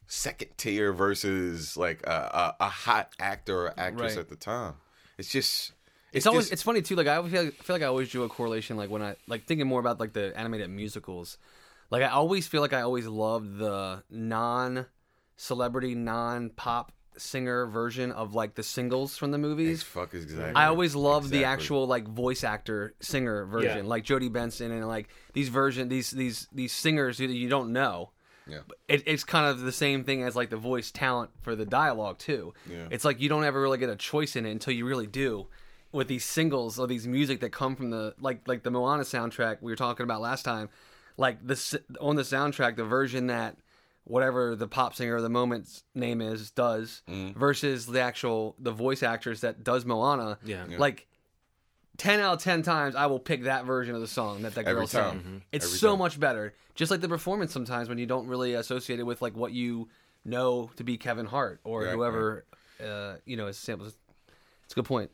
second 0.07 0.49
tier 0.57 0.93
versus 0.93 1.77
like 1.77 2.03
a, 2.07 2.55
a, 2.61 2.65
a 2.65 2.69
hot 2.69 3.13
actor 3.21 3.67
or 3.67 3.75
actress 3.79 4.15
Right. 4.17 4.21
at 4.21 4.29
the 4.31 4.37
time. 4.37 4.75
It's 5.19 5.31
just 5.31 5.73
It's, 6.13 6.27
always 6.27 6.45
just- 6.47 6.53
it's 6.55 6.63
funny 6.63 6.81
too. 6.83 6.97
Like 6.97 7.07
I 7.09 7.17
always 7.17 7.33
feel 7.33 7.45
like, 7.45 7.55
feel 7.63 7.75
like 7.77 7.83
I 7.83 7.87
always 7.87 8.09
drew 8.09 8.23
a 8.23 8.29
correlation. 8.29 8.77
Like 8.77 8.89
when 8.91 9.03
I 9.03 9.17
like 9.27 9.45
thinking 9.45 9.67
more 9.67 9.81
about 9.81 10.01
like 10.01 10.13
the 10.15 10.33
animated 10.39 10.71
musicals. 10.71 11.37
Like 11.91 12.03
I 12.03 12.09
always 12.09 12.47
feel 12.47 12.61
like 12.61 12.73
I 12.73 12.83
always 12.83 13.07
loved 13.07 13.59
the 13.59 14.03
non 14.11 14.87
celebrity, 15.37 15.95
non 15.95 16.51
pop 16.51 16.93
singer 17.17 17.67
version 17.67 18.13
of 18.13 18.35
like 18.35 18.55
the 18.55 18.63
singles 18.63 19.17
from 19.17 19.33
the 19.33 19.39
it's 19.39 19.43
movies. 19.43 19.83
fuck 19.83 20.15
is 20.15 20.23
exactly. 20.25 20.55
I 20.55 20.67
always 20.67 20.95
loved 20.95 21.31
the 21.31 21.45
actual 21.45 21.87
like 21.87 22.07
voice 22.07 22.45
actor 22.45 22.95
singer 23.01 23.45
version, 23.47 23.79
Yeah. 23.79 23.83
like 23.91 24.05
Jodi 24.05 24.29
Benson 24.29 24.71
and 24.71 24.87
like 24.87 25.09
these 25.33 25.49
version 25.49 25.89
these 25.89 26.11
these 26.11 26.47
these 26.53 26.73
singers 26.73 27.19
who 27.19 27.27
you 27.27 27.49
don't 27.49 27.73
know. 27.73 28.11
Yeah. 28.47 28.61
it, 28.89 29.03
it's 29.07 29.25
kind 29.25 29.45
of 29.47 29.61
the 29.61 29.73
same 29.73 30.05
thing 30.05 30.23
as 30.23 30.35
like 30.35 30.49
the 30.49 30.57
voice 30.57 30.91
talent 30.91 31.31
for 31.43 31.55
the 31.55 31.67
dialogue 31.67 32.17
too. 32.19 32.55
Yeah. 32.71 32.87
It's 32.91 33.05
like 33.05 33.21
you 33.21 33.29
don't 33.29 33.45
ever 33.45 33.61
really 33.61 33.77
get 33.77 33.91
a 33.91 33.97
choice 33.97 34.37
in 34.37 34.47
it 34.47 34.53
until 34.53 34.73
you 34.73 34.87
really 34.87 35.07
do. 35.07 35.49
With 35.93 36.09
these 36.09 36.25
singles 36.25 36.79
or 36.79 36.87
these 36.87 37.07
music 37.07 37.41
that 37.41 37.51
come 37.51 37.75
from 37.77 37.91
the 37.91 38.15
like 38.21 38.47
like 38.47 38.63
the 38.63 38.71
Moana 38.71 39.03
soundtrack 39.03 39.59
we 39.61 39.73
were 39.73 39.77
talking 39.77 40.05
about 40.05 40.21
last 40.21 40.45
time, 40.45 40.69
like 41.19 41.47
this 41.47 41.75
on 42.01 42.17
the 42.17 42.23
soundtrack, 42.23 42.77
the 42.77 42.85
version 42.85 43.27
that 43.27 43.57
whatever 44.05 44.57
the 44.57 44.67
pop 44.67 44.95
singer 44.95 45.17
of 45.17 45.23
the 45.23 45.29
moment's 45.29 45.83
name 45.95 46.23
is 46.23 46.51
does 46.51 47.03
versus 47.07 47.85
the 47.85 48.01
actual 48.01 48.57
the 48.59 48.73
voice 48.73 49.03
actress 49.03 49.41
that 49.43 49.63
does 49.63 49.85
Moana. 49.85 50.39
Yeah. 50.43 50.65
Yeah. 50.67 50.79
Like 50.79 51.07
ten 51.99 52.21
out 52.21 52.35
of 52.37 52.43
ten 52.43 52.63
times 52.63 52.95
I 52.95 53.07
will 53.07 53.19
pick 53.19 53.43
that 53.43 53.65
version 53.67 53.95
of 53.95 54.01
the 54.01 54.07
song 54.07 54.43
that 54.43 54.55
that 54.55 54.67
Every 54.67 54.81
girl 54.81 54.87
sang. 54.87 55.03
time. 55.03 55.21
Mhm. 55.21 55.43
It's 55.53 55.67
Every 55.67 55.79
so 55.79 55.91
time. 55.91 55.99
much 55.99 56.19
better. 56.19 56.55
Just 56.75 56.91
like 56.91 57.01
the 57.03 57.09
performance 57.09 57.53
sometimes 57.53 57.89
when 57.89 57.99
you 57.99 58.07
don't 58.07 58.29
really 58.29 58.55
associate 58.55 58.99
it 59.01 59.03
with 59.03 59.21
like 59.21 59.37
what 59.37 59.53
you 59.53 59.89
know 60.25 60.71
to 60.77 60.85
be 60.85 60.97
Kevin 60.97 61.27
Hart 61.27 61.61
or 61.65 61.83
Right, 61.83 61.93
whoever 61.93 62.45
uh, 62.83 63.17
you 63.27 63.37
know 63.37 63.49
is 63.49 63.59
samples. 63.59 63.97
It's 64.65 64.73
a 64.73 64.77
good 64.77 64.85
point. 64.85 65.11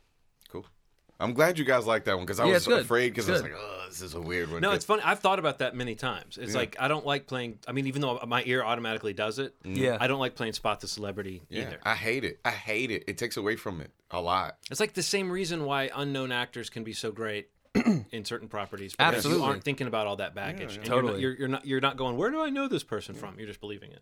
Cool. 1.17 1.27
I'm 1.27 1.33
glad 1.33 1.57
you 1.57 1.65
guys 1.65 1.85
like 1.85 2.03
that 2.05 2.15
one 2.15 2.25
because 2.25 2.39
I 2.39 2.45
Yeah, 2.45 2.53
was 2.53 2.57
it's 2.63 2.67
good. 2.67 2.81
afraid 2.81 3.09
because 3.09 3.29
I 3.29 3.33
was 3.33 3.41
Good. 3.41 3.51
like, 3.51 3.59
oh, 3.61 3.85
this 3.87 4.01
is 4.01 4.13
a 4.15 4.21
weird 4.21 4.51
one. 4.51 4.61
No, 4.61 4.71
it's 4.71 4.83
funny. 4.85 5.01
I've 5.03 5.19
thought 5.19 5.39
about 5.39 5.59
that 5.59 5.75
many 5.75 5.95
times. 5.95 6.37
It's 6.37 6.51
Yeah. 6.53 6.57
like 6.59 6.75
I 6.79 6.87
don't 6.87 7.05
like 7.05 7.25
playing. 7.27 7.59
I 7.67 7.71
mean, 7.71 7.87
even 7.87 8.01
though 8.01 8.19
my 8.27 8.43
ear 8.45 8.63
automatically 8.63 9.13
does 9.13 9.39
it, 9.39 9.55
Yeah. 9.63 9.97
I 9.99 10.07
don't 10.07 10.19
like 10.19 10.35
playing 10.35 10.53
spot 10.53 10.81
the 10.81 10.87
celebrity 10.87 11.41
yeah, 11.49 11.61
either. 11.63 11.79
I 11.83 11.95
hate 11.95 12.23
it. 12.25 12.39
I 12.43 12.51
hate 12.51 12.91
it. 12.91 13.05
It 13.07 13.17
takes 13.17 13.37
away 13.37 13.55
from 13.55 13.79
it 13.81 13.91
a 14.11 14.19
lot. 14.21 14.57
It's 14.69 14.79
like 14.79 14.93
the 14.93 15.03
same 15.03 15.31
reason 15.31 15.63
why 15.65 15.89
unknown 15.95 16.31
actors 16.31 16.69
can 16.69 16.83
be 16.83 16.93
so 16.93 17.11
great 17.11 17.49
in 18.11 18.25
certain 18.25 18.47
properties. 18.49 18.93
Because 18.95 19.15
Absolutely. 19.15 19.43
you 19.43 19.49
aren't 19.49 19.63
thinking 19.63 19.87
about 19.87 20.07
all 20.07 20.17
that 20.17 20.35
baggage. 20.35 20.73
yeah. 20.73 20.79
And 20.79 20.87
you're 20.87 20.95
not- 20.95 21.01
Totally. 21.01 21.21
You're, 21.21 21.33
you're 21.33 21.47
not. 21.47 21.65
You're 21.65 21.81
not 21.81 21.95
going. 21.97 22.17
Where 22.17 22.31
do 22.31 22.41
I 22.41 22.49
know 22.49 22.67
this 22.67 22.83
person 22.83 23.15
from? 23.15 23.37
You're 23.37 23.47
just 23.47 23.61
believing 23.61 23.91
it. 23.91 24.01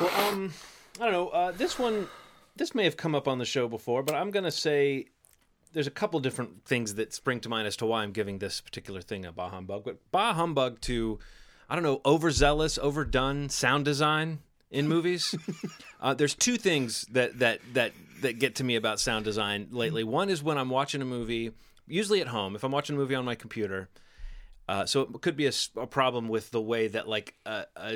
Well, 0.00 0.10
um, 0.28 0.52
I 1.00 1.04
don't 1.04 1.12
know. 1.12 1.28
Uh, 1.28 1.50
this 1.52 1.78
one, 1.78 2.08
this 2.56 2.74
may 2.74 2.84
have 2.84 2.96
come 2.96 3.14
up 3.14 3.26
on 3.26 3.38
the 3.38 3.44
show 3.44 3.68
before, 3.68 4.02
but 4.02 4.14
I'm 4.14 4.30
gonna 4.30 4.50
say 4.50 5.06
there's 5.72 5.86
a 5.86 5.90
couple 5.92 6.18
different 6.20 6.64
things 6.64 6.94
that 6.94 7.12
spring 7.12 7.40
to 7.40 7.48
mind 7.48 7.66
as 7.66 7.76
to 7.76 7.86
why 7.86 8.02
I'm 8.02 8.12
giving 8.12 8.38
this 8.38 8.60
particular 8.60 9.00
thing 9.00 9.24
a 9.24 9.32
bah 9.32 9.50
humbug. 9.50 9.84
But 9.84 9.98
bah 10.10 10.34
humbug 10.34 10.80
to, 10.82 11.18
I 11.68 11.74
don't 11.74 11.84
know, 11.84 12.00
overzealous, 12.04 12.78
overdone 12.78 13.48
sound 13.48 13.84
design 13.84 14.40
in 14.70 14.88
movies. 14.94 15.34
uh, 16.00 16.14
there's 16.14 16.34
two 16.34 16.56
things 16.56 17.02
that 17.12 17.38
that 17.38 17.60
that 17.74 17.92
that 18.22 18.38
get 18.38 18.56
to 18.56 18.64
me 18.64 18.76
about 18.76 19.00
sound 19.00 19.24
design 19.24 19.68
lately. 19.70 20.04
One 20.04 20.28
is 20.28 20.42
when 20.42 20.58
I'm 20.58 20.70
watching 20.70 21.02
a 21.02 21.04
movie, 21.04 21.52
usually 21.86 22.20
at 22.20 22.28
home. 22.28 22.54
If 22.56 22.64
I'm 22.64 22.72
watching 22.72 22.96
a 22.96 22.98
movie 22.98 23.14
on 23.14 23.24
my 23.24 23.34
computer, 23.34 23.88
uh, 24.68 24.86
so 24.86 25.02
it 25.02 25.20
could 25.22 25.36
be 25.36 25.46
a 25.46 25.86
problem 25.86 26.28
with 26.28 26.50
the 26.50 26.60
way 26.60 26.88
that 26.88 27.08
like 27.08 27.34
uh, 27.46 27.64
uh, 27.76 27.94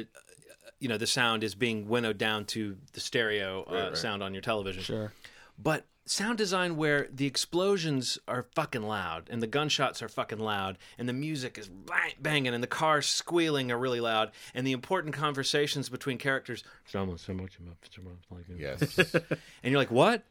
you 0.78 0.88
know 0.88 0.98
the 0.98 1.06
sound 1.06 1.44
is 1.44 1.54
being 1.54 1.88
winnowed 1.88 2.18
down 2.18 2.44
to 2.46 2.76
the 2.92 3.00
stereo 3.00 3.62
uh, 3.64 3.74
right. 3.88 3.96
sound 3.96 4.22
on 4.22 4.34
your 4.34 4.42
television 4.42 4.82
Sure. 4.82 5.12
but 5.58 5.84
sound 6.04 6.38
design 6.38 6.76
where 6.76 7.06
the 7.12 7.26
explosions 7.26 8.18
are 8.26 8.46
fucking 8.54 8.82
loud 8.82 9.28
and 9.30 9.42
the 9.42 9.46
gunshots 9.46 10.02
are 10.02 10.08
fucking 10.08 10.38
loud 10.38 10.78
and 10.98 11.08
the 11.08 11.12
music 11.12 11.58
is 11.58 11.68
bang, 11.68 12.12
banging 12.20 12.54
and 12.54 12.62
the 12.62 12.68
cars 12.68 13.06
squealing 13.06 13.70
are 13.70 13.78
really 13.78 14.00
loud 14.00 14.30
and 14.54 14.66
the 14.66 14.72
important 14.72 15.14
conversations 15.14 15.88
between 15.88 16.18
characters 16.18 16.64
so 17.20 17.32
much 17.32 17.56
about 17.58 17.76
someone 17.94 18.18
like 18.30 18.44
Yes. 18.58 19.14
and 19.62 19.70
you're 19.70 19.78
like 19.78 19.90
what 19.90 20.24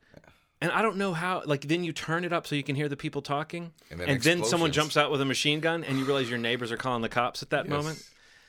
and 0.61 0.71
I 0.71 0.83
don't 0.83 0.97
know 0.97 1.13
how. 1.13 1.41
Like, 1.43 1.67
then 1.67 1.83
you 1.83 1.91
turn 1.91 2.23
it 2.23 2.31
up 2.31 2.45
so 2.45 2.53
you 2.53 2.61
can 2.61 2.75
hear 2.75 2.87
the 2.87 2.95
people 2.95 3.23
talking, 3.23 3.73
And 3.89 3.99
and 3.99 4.21
then 4.21 4.41
then, 4.41 4.47
someone 4.47 4.71
jumps 4.71 4.95
out 4.95 5.11
with 5.11 5.19
a 5.19 5.25
machine 5.25 5.59
gun, 5.59 5.83
and 5.83 5.97
you 5.97 6.05
realize 6.05 6.29
your 6.29 6.37
neighbors 6.37 6.71
are 6.71 6.77
calling 6.77 7.01
the 7.01 7.09
cops 7.09 7.41
at 7.41 7.49
that 7.49 7.67
moment. 7.67 8.07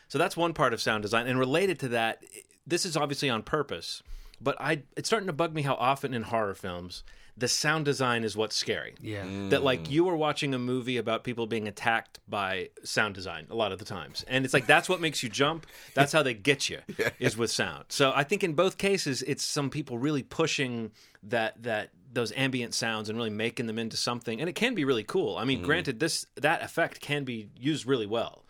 So 0.08 0.18
that's 0.18 0.36
one 0.36 0.52
part 0.52 0.74
of 0.74 0.82
sound 0.82 1.02
design. 1.02 1.26
And 1.26 1.38
related 1.38 1.78
to 1.80 1.88
that, 1.88 2.22
this 2.66 2.84
is 2.84 2.98
obviously 2.98 3.30
on 3.30 3.42
purpose, 3.42 4.02
but 4.42 4.60
I 4.60 4.82
it's 4.96 5.08
starting 5.08 5.28
to 5.28 5.32
bug 5.32 5.54
me 5.54 5.62
how 5.62 5.74
often 5.74 6.14
in 6.14 6.22
horror 6.22 6.54
films 6.54 7.04
the 7.36 7.48
sound 7.48 7.84
design 7.84 8.24
is 8.24 8.36
what's 8.36 8.54
scary. 8.54 8.94
Yeah. 9.00 9.24
Mm. 9.24 9.50
That 9.50 9.62
like 9.62 9.90
you 9.90 10.08
are 10.08 10.16
watching 10.16 10.52
a 10.52 10.58
movie 10.58 10.98
about 10.98 11.24
people 11.24 11.46
being 11.46 11.66
attacked 11.66 12.20
by 12.28 12.68
sound 12.84 13.14
design 13.14 13.46
a 13.50 13.54
lot 13.54 13.72
of 13.72 13.78
the 13.78 13.84
times. 13.84 14.24
And 14.28 14.44
it's 14.44 14.52
like 14.52 14.66
that's 14.66 14.88
what 14.88 15.00
makes 15.00 15.22
you 15.22 15.28
jump. 15.28 15.66
That's 15.94 16.12
how 16.12 16.22
they 16.22 16.34
get 16.34 16.68
you 16.68 16.80
yeah. 16.98 17.10
is 17.18 17.36
with 17.36 17.50
sound. 17.50 17.86
So 17.88 18.12
I 18.14 18.24
think 18.24 18.44
in 18.44 18.52
both 18.52 18.76
cases 18.76 19.22
it's 19.22 19.44
some 19.44 19.70
people 19.70 19.98
really 19.98 20.22
pushing 20.22 20.92
that 21.24 21.62
that 21.62 21.90
those 22.12 22.32
ambient 22.32 22.74
sounds 22.74 23.08
and 23.08 23.16
really 23.16 23.30
making 23.30 23.66
them 23.66 23.78
into 23.78 23.96
something 23.96 24.38
and 24.38 24.48
it 24.50 24.54
can 24.54 24.74
be 24.74 24.84
really 24.84 25.04
cool. 25.04 25.38
I 25.38 25.44
mean, 25.44 25.58
mm-hmm. 25.58 25.66
granted 25.66 26.00
this 26.00 26.26
that 26.36 26.62
effect 26.62 27.00
can 27.00 27.24
be 27.24 27.48
used 27.58 27.86
really 27.86 28.06
well 28.06 28.44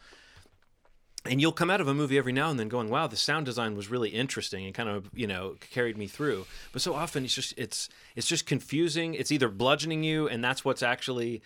and 1.24 1.40
you'll 1.40 1.52
come 1.52 1.70
out 1.70 1.80
of 1.80 1.88
a 1.88 1.94
movie 1.94 2.18
every 2.18 2.32
now 2.32 2.50
and 2.50 2.58
then 2.58 2.68
going 2.68 2.88
wow 2.88 3.06
the 3.06 3.16
sound 3.16 3.46
design 3.46 3.76
was 3.76 3.88
really 3.88 4.10
interesting 4.10 4.64
and 4.64 4.74
kind 4.74 4.88
of 4.88 5.08
you 5.14 5.26
know 5.26 5.56
carried 5.70 5.96
me 5.96 6.06
through. 6.06 6.46
But 6.72 6.82
so 6.82 6.94
often 6.94 7.24
it's 7.24 7.34
just 7.34 7.54
it's 7.56 7.88
it's 8.16 8.26
just 8.26 8.46
confusing. 8.46 9.14
It's 9.14 9.32
either 9.32 9.48
bludgeoning 9.48 10.02
you 10.04 10.28
and 10.28 10.42
that's 10.42 10.64
what's 10.64 10.82
actually 10.82 11.42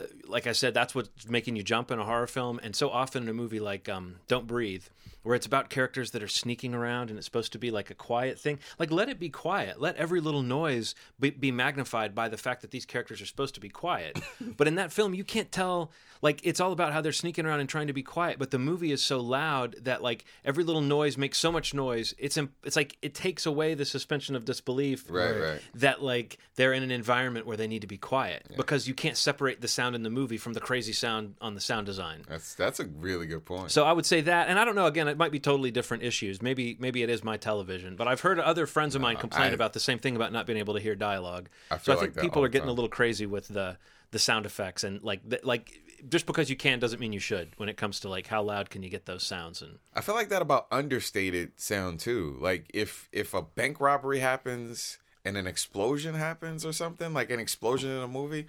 uh, 0.00 0.04
like 0.26 0.46
i 0.46 0.52
said 0.52 0.72
that's 0.72 0.94
what's 0.94 1.28
making 1.28 1.56
you 1.56 1.62
jump 1.62 1.90
in 1.90 1.98
a 1.98 2.04
horror 2.04 2.26
film. 2.26 2.60
And 2.62 2.74
so 2.74 2.90
often 2.90 3.24
in 3.24 3.28
a 3.28 3.34
movie 3.34 3.60
like 3.60 3.88
um, 3.88 4.16
don't 4.28 4.46
breathe 4.46 4.84
where 5.22 5.34
it's 5.36 5.46
about 5.46 5.70
characters 5.70 6.10
that 6.12 6.22
are 6.22 6.28
sneaking 6.28 6.74
around 6.74 7.08
and 7.10 7.18
it's 7.18 7.26
supposed 7.26 7.52
to 7.52 7.58
be 7.58 7.70
like 7.70 7.90
a 7.90 7.94
quiet 7.94 8.38
thing 8.38 8.58
like 8.78 8.90
let 8.90 9.08
it 9.08 9.18
be 9.18 9.28
quiet 9.28 9.80
let 9.80 9.94
every 9.96 10.20
little 10.20 10.42
noise 10.42 10.94
be, 11.20 11.30
be 11.30 11.50
magnified 11.52 12.14
by 12.14 12.28
the 12.28 12.36
fact 12.36 12.62
that 12.62 12.70
these 12.70 12.84
characters 12.84 13.20
are 13.22 13.26
supposed 13.26 13.54
to 13.54 13.60
be 13.60 13.68
quiet 13.68 14.20
but 14.56 14.66
in 14.66 14.74
that 14.76 14.92
film 14.92 15.14
you 15.14 15.24
can't 15.24 15.52
tell 15.52 15.90
like 16.22 16.40
it's 16.44 16.60
all 16.60 16.72
about 16.72 16.92
how 16.92 17.00
they're 17.00 17.12
sneaking 17.12 17.46
around 17.46 17.60
and 17.60 17.68
trying 17.68 17.86
to 17.86 17.92
be 17.92 18.02
quiet 18.02 18.38
but 18.38 18.50
the 18.50 18.58
movie 18.58 18.92
is 18.92 19.02
so 19.02 19.20
loud 19.20 19.76
that 19.82 20.02
like 20.02 20.24
every 20.44 20.64
little 20.64 20.80
noise 20.82 21.16
makes 21.18 21.38
so 21.38 21.50
much 21.52 21.72
noise 21.74 22.14
it's 22.18 22.36
im- 22.36 22.52
it's 22.64 22.76
like 22.76 22.96
it 23.02 23.14
takes 23.14 23.46
away 23.46 23.74
the 23.74 23.84
suspension 23.84 24.34
of 24.36 24.44
disbelief 24.44 25.04
Right, 25.08 25.32
right. 25.38 25.60
that 25.74 26.02
like 26.02 26.38
they're 26.56 26.72
in 26.72 26.82
an 26.82 26.90
environment 26.90 27.46
where 27.46 27.56
they 27.56 27.66
need 27.66 27.80
to 27.82 27.86
be 27.86 27.98
quiet 27.98 28.46
because 28.56 28.86
you 28.88 28.94
can't 28.94 29.16
separate 29.16 29.60
the 29.60 29.68
sound 29.68 29.94
in 29.94 30.02
the 30.02 30.10
movie 30.10 30.36
from 30.36 30.52
the 30.52 30.60
crazy 30.60 30.92
sound 30.92 31.34
on 31.40 31.54
the 31.54 31.60
sound 31.60 31.86
design 31.86 32.24
That's 32.28 32.54
that's 32.54 32.80
a 32.80 32.86
really 32.86 33.26
good 33.26 33.44
point. 33.44 33.70
so 33.70 33.84
I 33.84 33.92
would 33.92 34.06
say 34.06 34.20
that, 34.22 34.48
and 34.48 34.58
I 34.58 34.64
don't 34.64 34.74
know. 34.74 34.86
Again, 34.86 35.11
it 35.12 35.18
might 35.18 35.30
be 35.30 35.38
totally 35.38 35.70
different 35.70 36.02
issues. 36.02 36.42
Maybe 36.42 36.76
maybe 36.80 37.02
it 37.02 37.10
is 37.10 37.22
my 37.22 37.36
television, 37.36 37.94
but 37.94 38.08
I've 38.08 38.20
heard 38.20 38.40
other 38.40 38.66
friends 38.66 38.94
of 38.96 39.00
mine 39.02 39.16
complain 39.16 39.50
I- 39.50 39.54
about 39.54 39.72
the 39.72 39.80
same 39.80 39.98
thing 39.98 40.16
about 40.16 40.32
not 40.32 40.46
being 40.46 40.58
able 40.58 40.74
to 40.74 40.80
hear 40.80 40.94
dialogue. 40.96 41.48
I 41.70 41.76
so 41.78 41.84
feel 41.84 41.92
I 41.92 41.96
like 41.96 42.00
think 42.06 42.14
that 42.14 42.20
people 42.22 42.42
are 42.42 42.48
the 42.48 42.52
getting 42.52 42.68
a 42.68 42.72
little 42.72 42.88
crazy 42.90 43.26
with 43.26 43.48
the 43.48 43.78
the 44.10 44.18
sound 44.18 44.44
effects 44.44 44.82
and 44.84 45.02
like 45.02 45.28
th- 45.28 45.44
like 45.44 45.72
just 46.08 46.26
because 46.26 46.50
you 46.50 46.56
can 46.56 46.78
doesn't 46.80 46.98
mean 47.00 47.12
you 47.12 47.20
should 47.20 47.52
when 47.56 47.68
it 47.68 47.76
comes 47.76 48.00
to 48.00 48.08
like 48.08 48.26
how 48.26 48.42
loud 48.42 48.68
can 48.68 48.82
you 48.82 48.90
get 48.90 49.06
those 49.06 49.22
sounds 49.22 49.62
and 49.62 49.78
I 49.94 50.00
feel 50.00 50.14
like 50.16 50.28
that 50.30 50.42
about 50.42 50.66
understated 50.70 51.52
sound 51.60 52.00
too. 52.00 52.36
Like 52.40 52.70
if 52.74 53.08
if 53.12 53.32
a 53.34 53.42
bank 53.42 53.80
robbery 53.80 54.18
happens 54.18 54.98
and 55.24 55.36
an 55.36 55.46
explosion 55.46 56.14
happens 56.14 56.64
or 56.66 56.72
something, 56.72 57.12
like 57.14 57.30
an 57.30 57.38
explosion 57.40 57.90
in 57.90 58.02
a 58.02 58.08
movie. 58.08 58.46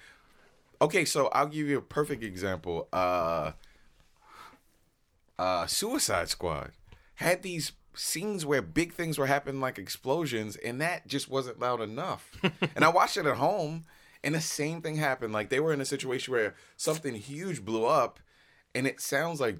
Okay, 0.81 1.05
so 1.05 1.27
I'll 1.27 1.47
give 1.47 1.67
you 1.67 1.77
a 1.77 1.81
perfect 1.81 2.23
example. 2.23 2.87
Uh 2.91 3.51
uh 5.39 5.65
Suicide 5.67 6.29
Squad 6.29 6.71
had 7.15 7.41
these 7.43 7.73
scenes 7.95 8.45
where 8.45 8.61
big 8.61 8.93
things 8.93 9.17
were 9.17 9.27
happening 9.27 9.61
like 9.61 9.77
explosions 9.77 10.55
and 10.57 10.81
that 10.81 11.07
just 11.07 11.29
wasn't 11.29 11.59
loud 11.59 11.81
enough. 11.81 12.31
and 12.75 12.83
I 12.83 12.89
watched 12.89 13.17
it 13.17 13.25
at 13.25 13.37
home 13.37 13.85
and 14.23 14.33
the 14.35 14.41
same 14.41 14.81
thing 14.81 14.95
happened. 14.95 15.33
Like 15.33 15.49
they 15.49 15.59
were 15.59 15.73
in 15.73 15.81
a 15.81 15.85
situation 15.85 16.33
where 16.33 16.55
something 16.77 17.15
huge 17.15 17.63
blew 17.63 17.85
up 17.85 18.19
and 18.73 18.87
it 18.87 18.99
sounds 18.99 19.39
like 19.39 19.59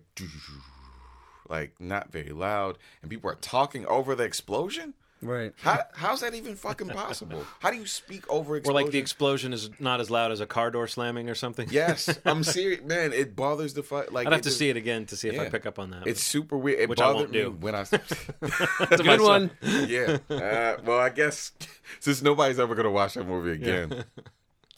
like 1.49 1.79
not 1.79 2.11
very 2.11 2.31
loud 2.31 2.77
and 3.01 3.11
people 3.11 3.29
are 3.29 3.35
talking 3.35 3.85
over 3.85 4.15
the 4.15 4.23
explosion 4.23 4.93
Right. 5.23 5.53
how, 5.61 5.79
how's 5.95 6.21
that 6.21 6.33
even 6.35 6.55
fucking 6.55 6.89
possible 6.89 7.45
how 7.59 7.71
do 7.71 7.77
you 7.77 7.85
speak 7.85 8.29
over 8.29 8.57
or 8.57 8.73
like 8.73 8.91
the 8.91 8.97
explosion 8.99 9.53
is 9.53 9.69
not 9.79 9.99
as 9.99 10.09
loud 10.11 10.31
as 10.31 10.39
a 10.39 10.45
car 10.45 10.69
door 10.71 10.87
slamming 10.87 11.29
or 11.29 11.35
something. 11.35 11.67
yes 11.71 12.17
i'm 12.25 12.43
serious 12.43 12.81
man 12.83 13.13
it 13.13 13.35
bothers 13.35 13.73
the 13.73 13.83
fuck 13.83 14.11
like 14.11 14.27
I'd 14.27 14.33
have 14.33 14.41
to 14.41 14.49
just- 14.49 14.59
see 14.59 14.69
it 14.69 14.77
again 14.77 15.05
to 15.07 15.15
see 15.17 15.29
if 15.29 15.39
I 15.39 15.49
pick 15.49 15.65
up 15.65 15.79
on 15.79 15.91
that. 15.91 16.05
it's 16.07 16.21
super 16.23 16.57
weird 16.57 16.79
it 16.81 16.89
Which 16.89 16.99
I 17.01 17.05
bothered 17.13 17.17
won't 17.19 17.31
me 17.31 17.41
do. 17.41 17.51
when 17.59 17.75
i 17.75 17.83
Good 18.97 19.21
one. 19.21 19.51
yeah 19.87 20.17
uh, 20.29 20.77
well 20.85 20.99
i 20.99 21.09
guess 21.09 21.51
since 21.99 22.21
nobody's 22.21 22.59
ever 22.59 22.75
gonna 22.75 22.91
watch 22.91 23.13
that 23.15 23.27
movie 23.27 23.51
again 23.51 24.03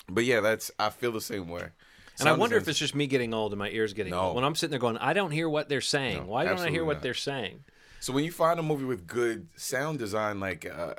but 0.10 0.24
yeah 0.26 0.40
that's 0.42 0.72
i 0.80 0.90
feel 0.90 1.12
the 1.12 1.22
same 1.22 1.48
way 1.50 1.70
and 2.18 2.30
I 2.30 2.32
Sound 2.32 2.40
wonder 2.40 2.56
if 2.56 2.70
it's 2.70 2.80
just 2.80 2.96
me 2.96 3.08
getting 3.08 3.34
old 3.34 3.52
and 3.52 3.60
my 3.60 3.68
ears 3.70 3.92
getting 3.92 4.12
No. 4.12 4.22
old. 4.22 4.36
When 4.38 4.46
I'm 4.46 4.56
sitting 4.56 4.72
there 4.72 4.80
going, 4.80 4.96
I 5.00 5.12
don't 5.12 5.32
hear 5.32 5.50
what 5.50 5.68
they're 5.68 5.82
saying. 5.82 6.20
No, 6.20 6.24
Why 6.24 6.44
don't 6.44 6.52
I 6.52 6.54
absolutely 6.54 6.78
hear 6.78 6.86
what 6.86 7.02
they're 7.02 7.14
saying? 7.14 7.66
So 8.06 8.14
when 8.14 8.24
you 8.24 8.32
find 8.32 8.60
a 8.60 8.62
movie 8.62 8.86
with 8.86 9.08
good 9.08 9.48
sound 9.56 9.98
design, 9.98 10.40
like 10.40 10.64
uh, 10.64 10.94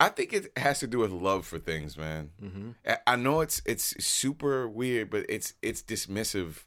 I 0.00 0.08
think 0.08 0.32
it 0.32 0.50
has 0.58 0.80
to 0.80 0.88
do 0.88 0.98
with 0.98 1.12
love 1.12 1.46
for 1.46 1.60
things, 1.60 1.96
man. 1.96 2.30
Mm-hmm. 2.42 2.70
I- 3.06 3.14
know 3.14 3.40
it's 3.40 3.62
it's 3.64 4.04
super 4.04 4.66
weird, 4.66 5.10
but 5.10 5.26
it's 5.28 5.54
it's 5.62 5.82
dismissive 5.82 6.64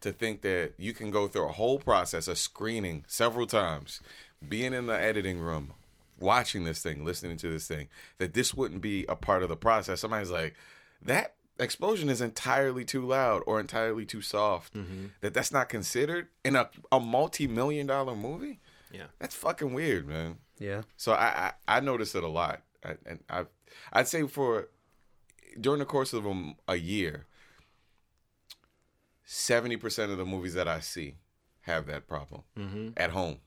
to 0.00 0.10
think 0.10 0.40
that 0.40 0.72
you 0.78 0.94
can 0.94 1.10
go 1.10 1.28
through 1.28 1.50
a 1.50 1.52
whole 1.52 1.80
process 1.80 2.28
of 2.28 2.38
screening 2.38 3.04
several 3.06 3.46
times, 3.46 4.00
being 4.48 4.72
in 4.72 4.86
the 4.86 4.98
editing 4.98 5.38
room, 5.38 5.74
watching 6.18 6.64
this 6.64 6.80
thing, 6.80 7.04
listening 7.04 7.36
to 7.36 7.50
this 7.50 7.68
thing, 7.68 7.88
that 8.16 8.32
this 8.32 8.54
wouldn't 8.54 8.80
be 8.80 9.04
a 9.06 9.16
part 9.16 9.42
of 9.42 9.50
the 9.50 9.56
process. 9.56 10.00
Somebody's 10.00 10.30
like, 10.30 10.54
that 11.02 11.34
explosion 11.62 12.08
is 12.08 12.20
entirely 12.20 12.84
too 12.84 13.04
loud 13.06 13.42
or 13.46 13.60
entirely 13.60 14.04
too 14.04 14.22
soft, 14.22 14.74
mm-hmm. 14.74 15.06
that 15.20 15.34
that's 15.34 15.52
not 15.52 15.68
considered 15.68 16.28
in 16.44 16.56
a 16.56 16.70
a 16.90 17.00
multi 17.00 17.46
million 17.46 17.86
dollar 17.86 18.14
movie. 18.14 18.60
Yeah. 18.92 19.06
That's 19.18 19.34
fucking 19.34 19.72
weird, 19.72 20.06
man. 20.06 20.36
Yeah. 20.58 20.82
So 20.96 21.12
I 21.12 21.52
I, 21.68 21.76
I 21.76 21.80
noticed 21.80 22.14
it 22.14 22.24
a 22.24 22.28
lot, 22.28 22.62
I, 22.84 22.96
and 23.06 23.20
I 23.28 23.46
I'd 23.92 24.08
say 24.08 24.26
for 24.26 24.68
during 25.60 25.80
the 25.80 25.84
course 25.84 26.12
of 26.12 26.26
a, 26.26 26.54
a 26.68 26.76
year, 26.76 27.26
seventy 29.24 29.76
percent 29.76 30.12
of 30.12 30.18
the 30.18 30.26
movies 30.26 30.54
that 30.54 30.68
I 30.68 30.80
see 30.80 31.16
have 31.62 31.86
that 31.86 32.06
problem 32.06 32.42
mm-hmm. 32.58 32.88
at 32.96 33.10
home. 33.10 33.38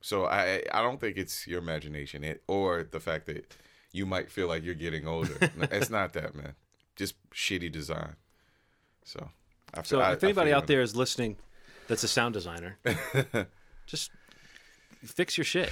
So 0.00 0.26
I 0.26 0.62
I 0.72 0.82
don't 0.82 1.00
think 1.00 1.16
it's 1.16 1.46
your 1.46 1.60
imagination 1.60 2.24
it, 2.24 2.42
or 2.46 2.82
the 2.84 3.00
fact 3.00 3.26
that 3.26 3.56
you 3.92 4.06
might 4.06 4.30
feel 4.30 4.48
like 4.48 4.64
you're 4.64 4.74
getting 4.74 5.06
older. 5.06 5.36
it's 5.70 5.90
not 5.90 6.12
that, 6.14 6.34
man. 6.34 6.54
Just 6.96 7.14
shitty 7.32 7.70
design. 7.72 8.16
So. 9.04 9.30
I, 9.74 9.82
So 9.82 10.00
I- 10.00 10.12
if 10.12 10.22
anybody 10.24 10.52
out 10.52 10.66
there 10.66 10.82
is 10.82 10.94
listening, 10.94 11.36
that's 11.88 12.04
a 12.04 12.08
sound 12.08 12.34
designer, 12.34 12.78
just 13.86 14.10
fix 15.04 15.36
your 15.36 15.44
shit. 15.44 15.70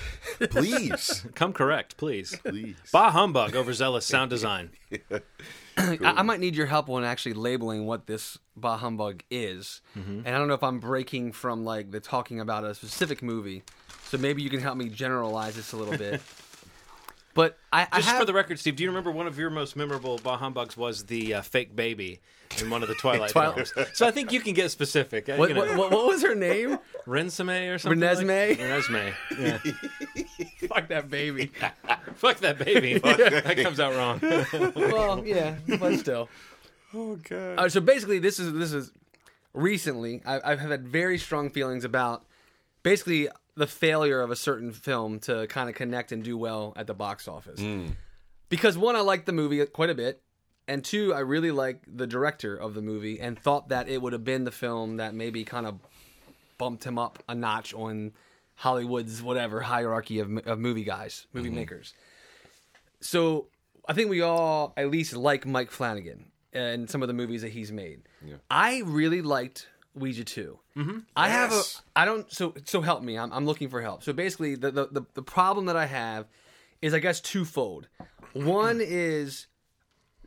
please, 0.51 1.25
Come 1.35 1.53
correct, 1.53 1.97
please. 1.97 2.35
please. 2.45 2.77
Bah 2.93 3.11
humbug, 3.11 3.55
overzealous 3.55 4.05
sound 4.07 4.31
design. 4.31 4.71
I, 5.77 5.99
I 6.03 6.23
might 6.23 6.41
need 6.41 6.57
your 6.57 6.67
help 6.67 6.89
on 6.91 7.05
actually 7.05 7.35
labeling 7.35 7.87
what 7.87 8.07
this 8.07 8.39
bah 8.57 8.77
humbug 8.79 9.23
is, 9.31 9.81
Mm-hmm. 9.97 10.21
and 10.25 10.29
I 10.29 10.39
don't 10.39 10.49
know 10.49 10.55
if 10.55 10.63
I'm 10.65 10.81
breaking 10.81 11.33
from 11.33 11.65
like 11.65 11.91
the 11.91 12.01
talking 12.01 12.41
about 12.41 12.65
a 12.65 12.75
specific 12.75 13.23
movie, 13.23 13.63
so 14.05 14.19
maybe 14.19 14.43
you 14.43 14.51
can 14.51 14.61
help 14.61 14.77
me 14.77 14.89
generalize 14.89 15.57
this 15.57 15.73
a 15.73 15.77
little 15.77 15.97
bit. 15.97 16.21
But 17.35 17.59
I, 17.73 17.87
I 17.93 17.99
Just 17.99 18.09
have, 18.09 18.19
for 18.19 18.25
the 18.25 18.33
record, 18.33 18.59
Steve, 18.59 18.77
do 18.77 18.83
you 18.83 18.89
remember 18.89 19.11
one 19.11 19.27
of 19.27 19.39
your 19.39 19.51
most 19.51 19.77
memorable 19.77 20.19
bah 20.23 20.37
humbugs 20.37 20.77
was 20.77 21.05
the 21.05 21.35
uh, 21.35 21.43
fake 21.43 21.77
baby 21.77 22.21
in 22.61 22.71
one 22.71 22.83
of 22.83 22.89
the 22.89 22.95
Twilight 23.01 23.31
Twilight. 23.31 23.69
films? 23.69 23.89
So 23.95 24.07
I 24.07 24.11
think 24.11 24.33
you 24.33 24.41
can 24.41 24.53
get 24.53 24.71
specific. 24.71 25.29
Uh, 25.29 25.37
what, 25.37 25.49
you 25.49 25.55
know, 25.55 25.77
what, 25.77 25.93
what, 25.93 26.07
was 26.07 26.23
her 26.23 26.35
name? 26.35 26.79
Renesmee 27.07 27.75
or 27.75 27.79
something? 27.79 28.01
Renesmee? 28.01 28.59
Like? 28.59 28.59
Renesmee. 28.59 29.15
Yeah. 29.39 30.67
Fuck 30.69 30.89
that 30.89 31.09
baby. 31.09 31.53
Fuck 32.17 32.39
that 32.41 32.59
baby. 32.59 32.99
that 32.99 33.57
comes 33.59 33.79
out 33.79 33.95
wrong. 33.95 34.21
well, 34.75 35.25
yeah, 35.25 35.57
but 35.79 35.99
still. 35.99 36.29
Oh 36.93 37.17
god. 37.17 37.59
Uh, 37.59 37.69
so 37.69 37.81
basically, 37.81 38.19
this 38.19 38.41
is 38.41 38.53
this 38.53 38.73
is 38.73 38.91
recently 39.55 40.21
I, 40.27 40.41
I've 40.53 40.61
had 40.61 40.89
very 40.89 41.19
strong 41.19 41.51
feelings 41.51 41.85
about 41.85 42.25
basically 42.83 43.29
the 43.61 43.67
failure 43.67 44.23
of 44.23 44.31
a 44.31 44.37
certain 44.37 44.73
film 44.73 45.19
to 45.21 45.47
kind 45.49 45.69
of 45.69 45.75
connect 45.75 46.13
and 46.13 46.25
do 46.25 46.39
well 46.39 46.73
at 46.77 46.87
the 46.87 46.95
box 46.95 47.29
office. 47.29 47.61
Hmm. 47.61 47.89
Because 48.49 48.79
one, 48.79 48.97
I 48.97 49.01
liked 49.01 49.27
the 49.27 49.33
movie 49.33 49.65
quite 49.67 49.91
a 49.91 49.95
bit, 49.95 50.23
and 50.67 50.83
two, 50.83 51.13
I 51.13 51.21
really 51.21 51.51
like 51.51 51.83
the 51.87 52.07
director 52.07 52.57
of 52.57 52.73
the 52.73 52.81
movie 52.81 53.21
and 53.21 53.39
thought 53.39 53.69
that 53.69 53.87
it 53.87 54.01
would 54.01 54.15
have 54.15 54.25
been 54.25 54.45
the 54.45 54.51
film 54.51 54.97
that 54.97 55.13
maybe 55.13 55.45
kind 55.45 55.67
of 55.67 55.79
bumped 56.57 56.85
him 56.85 56.99
up 56.99 57.23
a 57.29 57.35
notch 57.35 57.75
on 57.75 58.13
Hollywood's 58.55 59.23
whatever 59.23 59.61
hierarchy 59.61 60.21
of, 60.21 60.35
of 60.47 60.59
movie 60.59 60.85
guys, 60.85 61.27
movie 61.35 61.51
mm-hmm. 61.51 61.57
makers. 61.57 61.93
So 63.03 63.49
I 63.87 63.93
think 63.93 64.09
we 64.09 64.23
all 64.23 64.73
at 64.79 64.91
least 64.91 65.15
like 65.15 65.45
Mike 65.45 65.71
Flanagan 65.71 66.33
and 66.55 66.89
some 66.89 67.03
of 67.03 67.09
the 67.09 67.15
movies 67.15 67.43
that 67.43 67.53
he's 67.53 67.71
made. 67.71 68.09
I 68.51 68.81
really 68.87 69.21
liked 69.21 69.69
Ouija 69.95 70.25
2. 70.25 70.59
Mm-hmm. 70.77 70.99
I 71.17 71.29
have 71.29 71.51
a 71.53 71.57
Yes. 71.57 71.83
I 71.97 72.05
don't 72.05 72.31
so 72.33 72.55
so 72.65 72.81
help 72.81 73.03
me. 73.03 73.19
I'm 73.19 73.33
I'm 73.33 73.47
looking 73.47 73.69
for 73.69 73.81
help. 73.83 74.03
So 74.03 74.13
basically 74.13 74.55
the 74.55 74.71
the 74.71 74.87
the, 74.91 75.03
the 75.15 75.23
problem 75.23 75.67
that 75.67 75.77
I 75.77 75.87
have 75.87 76.27
is 76.81 76.95
I 76.95 76.99
guess 76.99 77.21
twofold. 77.21 77.89
One 78.33 78.81
is 78.83 79.47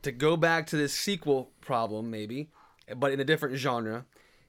to 0.02 0.12
go 0.12 0.36
back 0.36 0.68
to 0.68 0.76
this 0.78 0.94
sequel 0.94 1.52
problem 1.62 2.10
maybe, 2.12 2.50
but 2.98 3.12
in 3.12 3.20
a 3.20 3.24
different 3.24 3.56
genre 3.56 4.06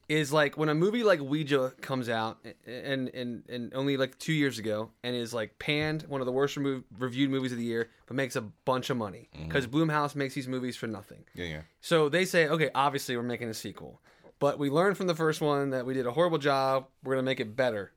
is 0.06 0.32
like 0.32 0.58
when 0.58 0.68
a 0.68 0.74
movie 0.74 1.02
like 1.02 1.20
Ouija 1.20 1.72
comes 1.80 2.08
out 2.10 2.44
and 2.66 3.08
and 3.14 3.42
and 3.48 3.72
only 3.72 3.96
like 3.96 4.18
2 4.18 4.32
years 4.34 4.58
ago 4.58 4.90
and 5.02 5.16
is 5.16 5.32
like 5.32 5.58
panned 5.58 6.02
one 6.08 6.20
of 6.20 6.26
the 6.26 6.32
worst 6.32 6.56
remo- 6.58 6.82
reviewed 6.98 7.30
movies 7.30 7.52
of 7.52 7.58
the 7.58 7.64
year 7.64 7.88
but 8.06 8.14
makes 8.14 8.36
a 8.36 8.42
bunch 8.42 8.90
of 8.90 8.98
money 8.98 9.30
cuz 9.48 9.66
Blumhouse 9.66 10.14
makes 10.14 10.34
these 10.34 10.46
movies 10.48 10.76
for 10.76 10.86
nothing. 10.88 11.24
yeah, 11.34 11.46
yeah. 11.46 11.60
So 11.80 12.10
they 12.10 12.26
say, 12.26 12.48
okay, 12.48 12.70
obviously 12.74 13.16
we're 13.16 13.22
making 13.22 13.48
a 13.48 13.54
sequel. 13.54 14.02
But 14.38 14.58
we 14.58 14.70
learned 14.70 14.96
from 14.96 15.06
the 15.06 15.14
first 15.14 15.40
one 15.40 15.70
that 15.70 15.86
we 15.86 15.94
did 15.94 16.06
a 16.06 16.12
horrible 16.12 16.38
job. 16.38 16.88
We're 17.02 17.14
going 17.14 17.24
to 17.24 17.30
make 17.30 17.40
it 17.40 17.56
better. 17.56 17.92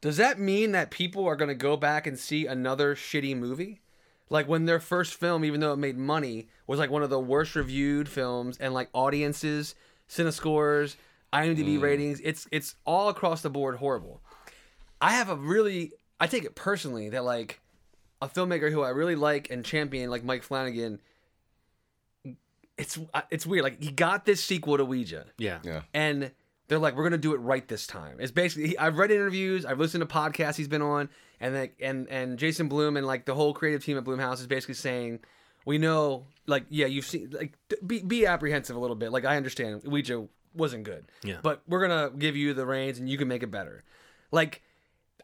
Does 0.00 0.18
that 0.18 0.38
mean 0.38 0.72
that 0.72 0.90
people 0.90 1.26
are 1.26 1.36
going 1.36 1.48
to 1.48 1.54
go 1.54 1.76
back 1.76 2.06
and 2.06 2.18
see 2.18 2.46
another 2.46 2.94
shitty 2.94 3.36
movie? 3.36 3.80
Like 4.28 4.48
when 4.48 4.64
their 4.66 4.80
first 4.80 5.14
film, 5.14 5.44
even 5.44 5.60
though 5.60 5.72
it 5.72 5.78
made 5.78 5.96
money, 5.96 6.48
was 6.66 6.78
like 6.78 6.90
one 6.90 7.02
of 7.02 7.10
the 7.10 7.20
worst 7.20 7.54
reviewed 7.54 8.08
films 8.08 8.56
and 8.58 8.74
like 8.74 8.88
audiences, 8.92 9.74
Cinescores, 10.08 10.96
IMDb 11.32 11.78
mm. 11.78 11.82
ratings, 11.82 12.20
it's 12.22 12.46
it's 12.50 12.74
all 12.84 13.08
across 13.08 13.42
the 13.42 13.50
board 13.50 13.76
horrible. 13.76 14.20
I 15.00 15.12
have 15.12 15.28
a 15.28 15.36
really 15.36 15.92
I 16.18 16.26
take 16.26 16.44
it 16.44 16.54
personally 16.54 17.10
that 17.10 17.24
like 17.24 17.60
a 18.20 18.28
filmmaker 18.28 18.70
who 18.70 18.82
I 18.82 18.90
really 18.90 19.14
like 19.14 19.50
and 19.50 19.64
champion 19.64 20.10
like 20.10 20.24
Mike 20.24 20.42
Flanagan 20.42 21.00
it's 22.78 22.98
uh, 23.14 23.22
it's 23.30 23.46
weird. 23.46 23.64
Like 23.64 23.82
he 23.82 23.90
got 23.90 24.24
this 24.24 24.42
sequel 24.44 24.76
to 24.76 24.84
Ouija, 24.84 25.26
Yeah. 25.38 25.58
Yeah. 25.62 25.82
and 25.94 26.30
they're 26.68 26.78
like, 26.78 26.96
"We're 26.96 27.04
gonna 27.04 27.18
do 27.18 27.32
it 27.34 27.38
right 27.38 27.66
this 27.68 27.86
time." 27.86 28.16
It's 28.20 28.32
basically 28.32 28.68
he, 28.70 28.78
I've 28.78 28.98
read 28.98 29.10
interviews, 29.10 29.64
I've 29.64 29.78
listened 29.78 30.06
to 30.06 30.12
podcasts 30.12 30.56
he's 30.56 30.68
been 30.68 30.82
on, 30.82 31.08
and 31.40 31.54
like 31.54 31.76
and 31.80 32.08
and 32.08 32.38
Jason 32.38 32.68
Blum 32.68 32.96
and 32.96 33.06
like 33.06 33.24
the 33.24 33.34
whole 33.34 33.54
creative 33.54 33.84
team 33.84 33.96
at 33.96 34.04
Blumhouse 34.04 34.40
is 34.40 34.46
basically 34.46 34.74
saying, 34.74 35.20
"We 35.64 35.78
know, 35.78 36.26
like, 36.46 36.66
yeah, 36.68 36.86
you've 36.86 37.06
seen, 37.06 37.30
like, 37.30 37.56
be 37.86 38.00
be 38.02 38.26
apprehensive 38.26 38.76
a 38.76 38.78
little 38.78 38.96
bit. 38.96 39.10
Like, 39.12 39.24
I 39.24 39.36
understand 39.36 39.82
Ouija 39.84 40.26
wasn't 40.54 40.84
good, 40.84 41.04
Yeah. 41.22 41.38
but 41.42 41.62
we're 41.68 41.86
gonna 41.86 42.10
give 42.16 42.34
you 42.36 42.52
the 42.54 42.66
reins 42.66 42.98
and 42.98 43.08
you 43.08 43.16
can 43.18 43.28
make 43.28 43.42
it 43.42 43.50
better." 43.50 43.84
Like, 44.32 44.62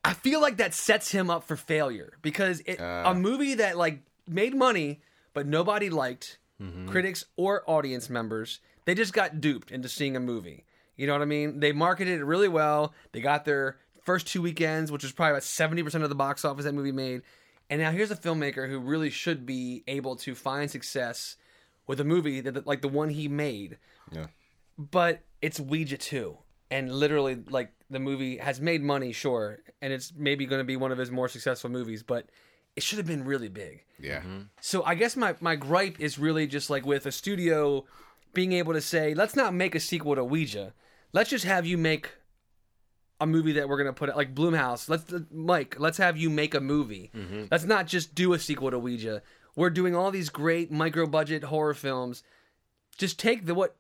I 0.05 0.15
feel 0.15 0.41
like 0.41 0.57
that 0.59 0.75
sets 0.75 1.11
him 1.11 1.29
up 1.29 1.45
for 1.45 1.57
failure 1.57 2.13
because 2.23 2.61
it, 2.67 2.79
a 2.81 3.15
movie 3.15 3.55
that 3.55 3.77
like 3.77 4.01
made 4.29 4.55
money 4.55 5.01
but 5.35 5.47
nobody 5.47 5.91
liked 5.91 6.39
Mm-hmm. 6.63 6.89
critics 6.89 7.25
or 7.37 7.63
audience 7.67 8.09
members 8.09 8.61
they 8.85 8.95
just 8.95 9.13
got 9.13 9.41
duped 9.41 9.71
into 9.71 9.89
seeing 9.89 10.17
a 10.17 10.21
movie. 10.21 10.65
You 10.97 11.07
know 11.07 11.13
what 11.15 11.23
i 11.23 11.27
mean? 11.27 11.61
They 11.61 11.73
marketed 11.73 12.21
it 12.21 12.25
really 12.25 12.49
well. 12.49 12.95
They 13.13 13.21
got 13.21 13.45
their 13.45 13.77
first 14.03 14.27
two 14.27 14.43
weekends 14.43 14.91
which 14.93 15.03
was 15.03 15.13
probably 15.13 15.33
about 15.33 15.43
70% 15.43 16.03
of 16.03 16.09
the 16.09 16.15
box 16.15 16.45
office 16.45 16.65
that 16.65 16.75
movie 16.75 16.93
made. 16.93 17.23
And 17.71 17.81
now 17.81 17.91
here's 17.91 18.11
a 18.11 18.17
filmmaker 18.17 18.69
who 18.69 18.79
really 18.81 19.11
should 19.11 19.47
be 19.47 19.83
able 19.87 20.17
to 20.17 20.35
find 20.35 20.71
success 20.71 21.37
with 21.87 22.01
a 22.01 22.05
movie 22.05 22.41
that 22.41 22.67
like 22.67 22.83
the 22.83 22.89
one 22.89 23.09
he 23.09 23.29
made. 23.29 23.79
Yeah. 24.11 24.27
but 24.79 25.23
it's 25.41 25.59
Ouija 25.61 25.97
2. 25.97 26.37
And 26.71 26.91
literally, 26.93 27.37
like, 27.51 27.71
the 27.91 27.99
movie 27.99 28.39
has 28.39 28.59
made 28.61 28.83
money, 28.83 29.13
sure, 29.13 29.59
and 29.83 29.93
it's 29.93 30.13
maybe 30.17 30.47
going 30.47 30.61
to 30.61 30.65
be 30.65 30.77
one 30.77 30.91
of 30.91 30.97
his 30.97 31.11
more 31.11 31.29
successful 31.29 31.69
movies, 31.69 32.03
but 32.03 32.27
it 32.77 32.83
should 32.83 32.99
have 32.99 33.07
been 33.07 33.25
really 33.25 33.49
big. 33.49 33.85
Yeah. 33.99 34.21
Mm-hmm. 34.21 34.41
So 34.61 34.83
I 34.85 34.95
guess 34.95 35.17
my, 35.17 35.35
my 35.41 35.57
gripe 35.57 36.01
is 36.01 36.19
really 36.19 36.47
just 36.47 36.71
like 36.71 36.85
with 36.87 37.07
a 37.07 37.13
studio 37.13 37.85
being 38.35 38.53
able 38.53 38.73
to 38.73 38.81
say, 38.81 39.15
let's 39.15 39.37
not 39.37 39.55
make 39.55 39.75
a 39.75 39.81
sequel 39.81 40.15
to 40.15 40.25
Ouija. 40.25 40.73
Let's 41.13 41.31
just 41.31 41.45
have 41.45 41.67
you 41.67 41.77
make 41.77 42.11
a 43.21 43.27
movie 43.27 43.53
that 43.53 43.69
we're 43.69 43.77
gonna 43.79 43.93
put 43.93 44.09
out 44.11 44.17
like 44.17 44.35
Blumhouse. 44.35 44.89
Let's 44.89 45.13
uh, 45.13 45.21
Mike, 45.31 45.77
let's 45.79 45.99
have 45.99 46.17
you 46.17 46.29
make 46.31 46.55
a 46.55 46.61
movie. 46.61 47.11
Mm-hmm. 47.15 47.45
Let's 47.51 47.65
not 47.65 47.87
just 47.87 48.15
do 48.15 48.33
a 48.33 48.39
sequel 48.39 48.71
to 48.71 48.79
Ouija. 48.79 49.23
We're 49.55 49.71
doing 49.71 49.95
all 49.95 50.11
these 50.11 50.31
great 50.31 50.73
micro 50.73 51.07
budget 51.07 51.45
horror 51.45 51.75
films. 51.75 52.23
Just 52.97 53.19
take 53.21 53.47
the 53.47 53.55
what 53.55 53.77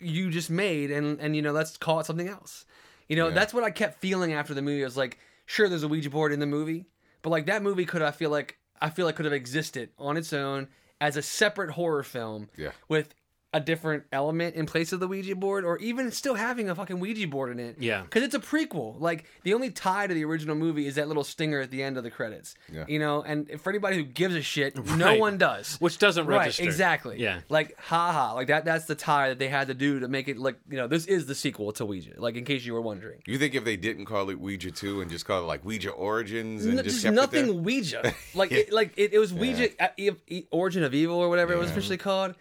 you 0.00 0.30
just 0.30 0.50
made 0.50 0.90
and 0.90 1.20
and 1.20 1.36
you 1.36 1.42
know 1.42 1.52
let's 1.52 1.76
call 1.76 2.00
it 2.00 2.06
something 2.06 2.26
else. 2.28 2.64
You 3.08 3.16
know 3.16 3.28
Yeah. 3.28 3.34
that's 3.34 3.52
what 3.54 3.62
I 3.64 3.70
kept 3.70 4.00
feeling 4.00 4.32
after 4.32 4.54
the 4.54 4.62
movie. 4.62 4.82
I 4.82 4.86
was 4.86 4.96
like, 4.96 5.18
sure, 5.46 5.68
there's 5.68 5.82
a 5.84 5.88
Ouija 5.88 6.10
board 6.10 6.32
in 6.32 6.40
the 6.40 6.46
movie, 6.46 6.86
but 7.22 7.30
like 7.30 7.46
that 7.46 7.62
movie 7.62 7.84
could 7.84 8.02
I 8.02 8.10
feel 8.10 8.30
like 8.30 8.58
I 8.80 8.90
feel 8.90 9.06
like 9.06 9.16
could 9.16 9.24
have 9.26 9.34
existed 9.34 9.90
on 9.98 10.16
its 10.16 10.32
own 10.32 10.68
as 11.00 11.16
a 11.16 11.22
separate 11.22 11.70
horror 11.70 12.02
film 12.02 12.48
Yeah. 12.56 12.72
with 12.88 13.14
a 13.52 13.58
different 13.58 14.04
element 14.12 14.54
in 14.54 14.64
place 14.64 14.92
of 14.92 15.00
the 15.00 15.08
Ouija 15.08 15.34
board, 15.34 15.64
or 15.64 15.76
even 15.78 16.12
still 16.12 16.36
having 16.36 16.70
a 16.70 16.74
fucking 16.76 17.00
Ouija 17.00 17.26
board 17.26 17.50
in 17.50 17.58
it. 17.58 17.76
Yeah. 17.80 18.02
because 18.02 18.22
it's 18.22 18.34
a 18.34 18.38
prequel. 18.38 19.00
Like 19.00 19.24
the 19.42 19.54
only 19.54 19.70
tie 19.70 20.06
to 20.06 20.14
the 20.14 20.24
original 20.24 20.54
movie 20.54 20.86
is 20.86 20.94
that 20.94 21.08
little 21.08 21.24
stinger 21.24 21.60
at 21.60 21.70
the 21.72 21.82
end 21.82 21.96
of 21.96 22.04
the 22.04 22.10
credits. 22.12 22.54
Yeah. 22.72 22.84
You 22.86 23.00
know, 23.00 23.22
and 23.22 23.60
for 23.60 23.70
anybody 23.70 23.96
who 23.96 24.04
gives 24.04 24.36
a 24.36 24.42
shit, 24.42 24.76
no 24.96 25.16
one 25.16 25.36
does. 25.36 25.76
Which 25.80 25.98
doesn't 25.98 26.26
Right, 26.26 26.38
register. 26.38 26.62
exactly. 26.62 27.18
Yeah. 27.20 27.40
Like, 27.48 27.76
haha. 27.80 28.34
Like 28.34 28.46
that 28.46 28.64
that's 28.64 28.84
the 28.84 28.94
tie 28.94 29.30
that 29.30 29.40
they 29.40 29.48
had 29.48 29.66
to 29.66 29.74
do 29.74 29.98
to 29.98 30.06
make 30.06 30.28
it 30.28 30.38
like, 30.38 30.56
you 30.70 30.76
know, 30.76 30.86
this 30.86 31.06
is 31.06 31.26
the 31.26 31.34
sequel 31.34 31.72
to 31.72 31.84
Ouija. 31.84 32.12
Like 32.18 32.36
in 32.36 32.44
case 32.44 32.64
you 32.64 32.72
were 32.74 32.80
wondering. 32.80 33.20
You 33.26 33.36
think 33.36 33.56
if 33.56 33.64
they 33.64 33.76
didn't 33.76 34.04
call 34.04 34.30
it 34.30 34.38
Ouija 34.38 34.70
2 34.70 35.00
and 35.00 35.10
just 35.10 35.24
call 35.24 35.42
it 35.42 35.46
like 35.46 35.64
Ouija 35.64 35.90
Origins 35.90 36.64
and 36.64 36.76
No, 36.76 36.82
just 36.82 37.02
just 37.02 37.04
kept 37.04 37.14
it 37.16 37.30
there? 37.32 37.46
nothing 37.46 37.64
Ouija. 37.64 38.14
Like 38.34 38.52
it, 38.52 38.72
like 38.72 38.92
it, 38.96 39.12
it 39.12 39.18
was 39.18 39.32
Ouija 39.32 39.70
uh, 39.82 39.88
E- 39.96 40.10
E- 40.28 40.44
Origin 40.52 40.84
of 40.84 40.94
Evil 40.94 41.16
or 41.16 41.28
whatever 41.28 41.52
it 41.52 41.58
was 41.58 41.68
officially 41.70 41.96
called. 41.96 42.36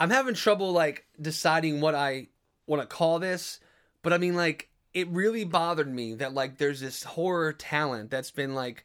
I'm 0.00 0.10
having 0.10 0.34
trouble 0.34 0.72
like 0.72 1.06
deciding 1.20 1.80
what 1.80 1.94
I 1.94 2.28
want 2.66 2.82
to 2.82 2.86
call 2.86 3.18
this, 3.18 3.60
but 4.02 4.12
I 4.12 4.18
mean 4.18 4.34
like 4.34 4.68
it 4.94 5.08
really 5.08 5.44
bothered 5.44 5.92
me 5.92 6.14
that 6.14 6.34
like 6.34 6.58
there's 6.58 6.80
this 6.80 7.02
horror 7.02 7.52
talent 7.52 8.10
that's 8.10 8.30
been 8.30 8.54
like 8.54 8.84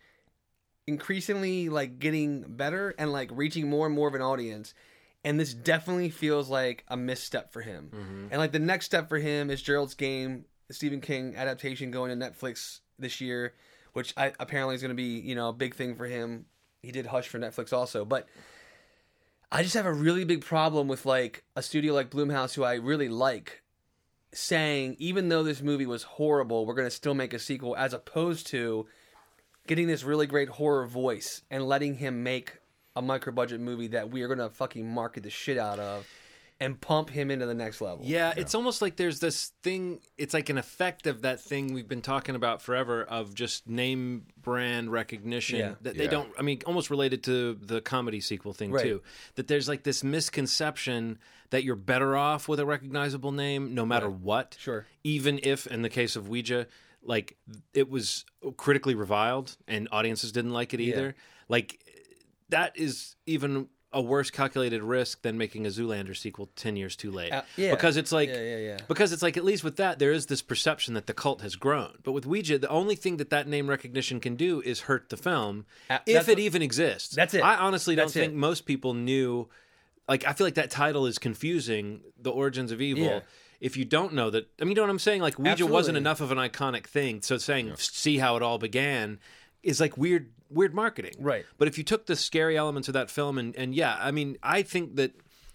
increasingly 0.85 1.69
like 1.69 1.99
getting 1.99 2.41
better 2.41 2.93
and 2.97 3.11
like 3.11 3.29
reaching 3.31 3.69
more 3.69 3.85
and 3.85 3.95
more 3.95 4.07
of 4.07 4.15
an 4.15 4.21
audience 4.21 4.73
and 5.23 5.39
this 5.39 5.53
definitely 5.53 6.09
feels 6.09 6.49
like 6.49 6.83
a 6.89 6.97
misstep 6.97 7.53
for 7.53 7.61
him. 7.61 7.91
Mm-hmm. 7.93 8.27
And 8.31 8.37
like 8.39 8.51
the 8.51 8.59
next 8.59 8.85
step 8.85 9.07
for 9.07 9.17
him 9.17 9.49
is 9.49 9.61
Gerald's 9.61 9.93
Game, 9.93 10.45
Stephen 10.69 11.01
King 11.01 11.35
adaptation 11.35 11.91
going 11.91 12.17
to 12.17 12.25
Netflix 12.25 12.81
this 12.99 13.21
year, 13.21 13.53
which 13.93 14.13
I, 14.17 14.33
apparently 14.39 14.75
is 14.75 14.81
going 14.81 14.89
to 14.89 14.95
be 14.95 15.19
you 15.19 15.35
know 15.35 15.49
a 15.49 15.53
big 15.53 15.75
thing 15.75 15.95
for 15.95 16.05
him. 16.05 16.45
He 16.81 16.91
did 16.91 17.05
Hush 17.05 17.29
for 17.29 17.39
Netflix 17.39 17.71
also, 17.71 18.03
but 18.03 18.27
I 19.55 19.61
just 19.61 19.75
have 19.75 19.85
a 19.85 19.93
really 19.93 20.25
big 20.25 20.43
problem 20.43 20.87
with 20.87 21.05
like 21.05 21.43
a 21.55 21.61
studio 21.61 21.93
like 21.93 22.09
Blumhouse, 22.09 22.55
who 22.55 22.63
I 22.63 22.73
really 22.73 23.07
like, 23.07 23.61
saying 24.31 24.95
even 24.97 25.29
though 25.29 25.43
this 25.43 25.61
movie 25.61 25.85
was 25.85 26.01
horrible, 26.01 26.65
we're 26.65 26.73
to 26.87 26.89
still 26.89 27.13
make 27.13 27.35
a 27.35 27.39
sequel, 27.39 27.75
as 27.77 27.93
opposed 27.93 28.47
to 28.47 28.87
getting 29.67 29.85
this 29.85 30.03
really 30.03 30.25
great 30.25 30.49
horror 30.49 30.87
voice 30.87 31.43
and 31.51 31.67
letting 31.67 31.93
him 31.93 32.23
make 32.23 32.57
a 32.95 33.01
micro 33.03 33.31
budget 33.31 33.61
movie 33.61 33.89
that 33.89 34.09
we 34.09 34.23
are 34.23 34.27
to 34.39 34.49
fucking 34.49 34.89
market 34.89 35.21
the 35.21 35.29
shit 35.29 35.59
out 35.59 35.77
of 35.77 36.07
and 36.63 36.79
pump 36.79 37.09
him 37.09 37.29
into 37.29 37.45
the 37.45 37.53
next 37.53 37.81
level. 37.81 38.05
Yeah, 38.05 38.33
it's 38.35 38.55
almost 38.55 38.81
like 38.81 38.95
there's 38.95 39.19
this 39.19 39.51
thing. 39.61 39.99
It's 40.17 40.33
like 40.33 40.49
an 40.49 40.57
effect 40.57 41.05
of 41.07 41.21
that 41.21 41.39
thing 41.41 41.73
we've 41.73 41.87
been 41.87 42.01
talking 42.01 42.35
about 42.35 42.61
forever 42.61 43.03
of 43.03 43.35
just 43.35 43.67
name 43.67 44.25
brand 44.41 44.91
recognition 44.91 45.59
Yeah. 45.59 45.75
that 45.81 45.97
they 45.97 46.05
Yeah. 46.05 46.09
don't. 46.09 46.31
I 46.37 46.41
mean, 46.41 46.61
almost 46.65 46.89
related 46.89 47.23
to 47.25 47.55
the 47.61 47.81
comedy 47.81 48.21
sequel 48.21 48.53
thing 48.53 48.71
Right. 48.71 48.83
too. 48.83 49.03
That 49.35 49.47
there's 49.47 49.67
like 49.67 49.83
this 49.83 50.03
misconception 50.03 51.19
that 51.51 51.63
you're 51.63 51.75
better 51.75 52.15
off 52.17 52.47
with 52.47 52.59
a 52.59 52.65
recognizable 52.65 53.31
name, 53.31 53.73
no 53.75 53.85
matter 53.85 54.09
what. 54.09 54.57
Sure. 54.59 54.87
Even 55.03 55.39
if, 55.43 55.67
in 55.67 55.81
the 55.83 55.89
case 55.89 56.15
of 56.15 56.27
Ouija, 56.27 56.67
like 57.03 57.37
it 57.73 57.89
was 57.89 58.25
critically 58.57 58.95
reviled 58.95 59.57
and 59.67 59.87
audiences 59.91 60.31
didn't 60.31 60.53
like 60.53 60.73
it 60.73 60.79
either. 60.79 61.15
Like 61.49 61.79
that 62.49 62.77
is 62.77 63.15
even 63.25 63.67
a 63.93 64.01
worse 64.01 64.29
calculated 64.31 64.81
risk 64.83 65.21
than 65.21 65.37
making 65.37 65.65
a 65.65 65.69
Zoolander 65.69 66.15
sequel 66.15 66.49
10 66.55 66.75
years 66.75 66.95
too 66.95 67.11
late. 67.11 67.31
Uh, 67.31 67.43
yeah. 67.57 67.71
Because 67.71 67.95
it's 67.97 68.11
like 68.11 68.29
Yeah, 68.29 68.41
yeah, 68.41 68.57
yeah. 68.57 68.77
because 68.87 69.11
it's 69.13 69.21
like 69.21 69.37
at 69.37 69.43
least 69.45 69.63
with 69.63 69.75
that 69.77 69.99
there 69.99 70.11
is 70.11 70.25
this 70.25 70.41
perception 70.41 70.93
that 70.95 71.07
the 71.07 71.13
cult 71.13 71.41
has 71.41 71.55
grown. 71.55 71.97
But 72.03 72.11
with 72.13 72.25
Ouija 72.25 72.57
the 72.57 72.69
only 72.69 72.95
thing 72.95 73.17
that 73.17 73.29
that 73.29 73.47
name 73.47 73.67
recognition 73.69 74.19
can 74.19 74.35
do 74.35 74.61
is 74.61 74.81
hurt 74.81 75.09
the 75.09 75.17
film 75.17 75.65
Uh, 75.89 75.99
if 76.05 76.27
it 76.27 76.33
what- 76.33 76.39
even 76.39 76.61
exists. 76.61 77.15
That's 77.15 77.33
it. 77.33 77.43
I 77.43 77.55
honestly 77.55 77.95
That's 77.95 78.13
don't 78.13 78.21
think 78.21 78.33
it. 78.33 78.37
most 78.37 78.65
people 78.65 78.93
knew 78.93 79.47
like 80.07 80.25
I 80.27 80.33
feel 80.33 80.45
like 80.47 80.55
that 80.55 80.69
title 80.69 81.05
is 81.05 81.17
confusing 81.19 82.01
the 82.19 82.31
origins 82.31 82.71
of 82.71 82.81
evil. 82.81 83.03
Yeah. 83.05 83.19
If 83.61 83.77
you 83.77 83.85
don't 83.85 84.13
know 84.13 84.29
that, 84.29 84.49
I 84.59 84.65
mean, 84.65 84.71
you 84.71 84.75
know 84.75 84.81
what 84.81 84.89
I'm 84.89 84.99
saying? 84.99 85.21
Like 85.21 85.39
Ouija 85.39 85.65
wasn't 85.65 85.97
enough 85.97 86.19
of 86.19 86.31
an 86.33 86.37
iconic 86.37 86.85
thing, 86.85 87.21
so 87.21 87.37
saying 87.37 87.71
"see 87.77 88.17
how 88.17 88.35
it 88.35 88.43
all 88.43 88.57
began" 88.57 89.19
is 89.63 89.79
like 89.79 89.97
weird, 89.97 90.29
weird 90.49 90.73
marketing. 90.73 91.13
Right. 91.19 91.45
But 91.57 91.67
if 91.67 91.77
you 91.77 91.83
took 91.83 92.05
the 92.05 92.15
scary 92.15 92.57
elements 92.57 92.87
of 92.87 92.93
that 92.93 93.09
film 93.09 93.37
and 93.37 93.55
and 93.55 93.73
yeah, 93.73 93.97
I 93.99 94.11
mean, 94.11 94.37
I 94.43 94.61
think 94.63 94.95
that 94.97 95.13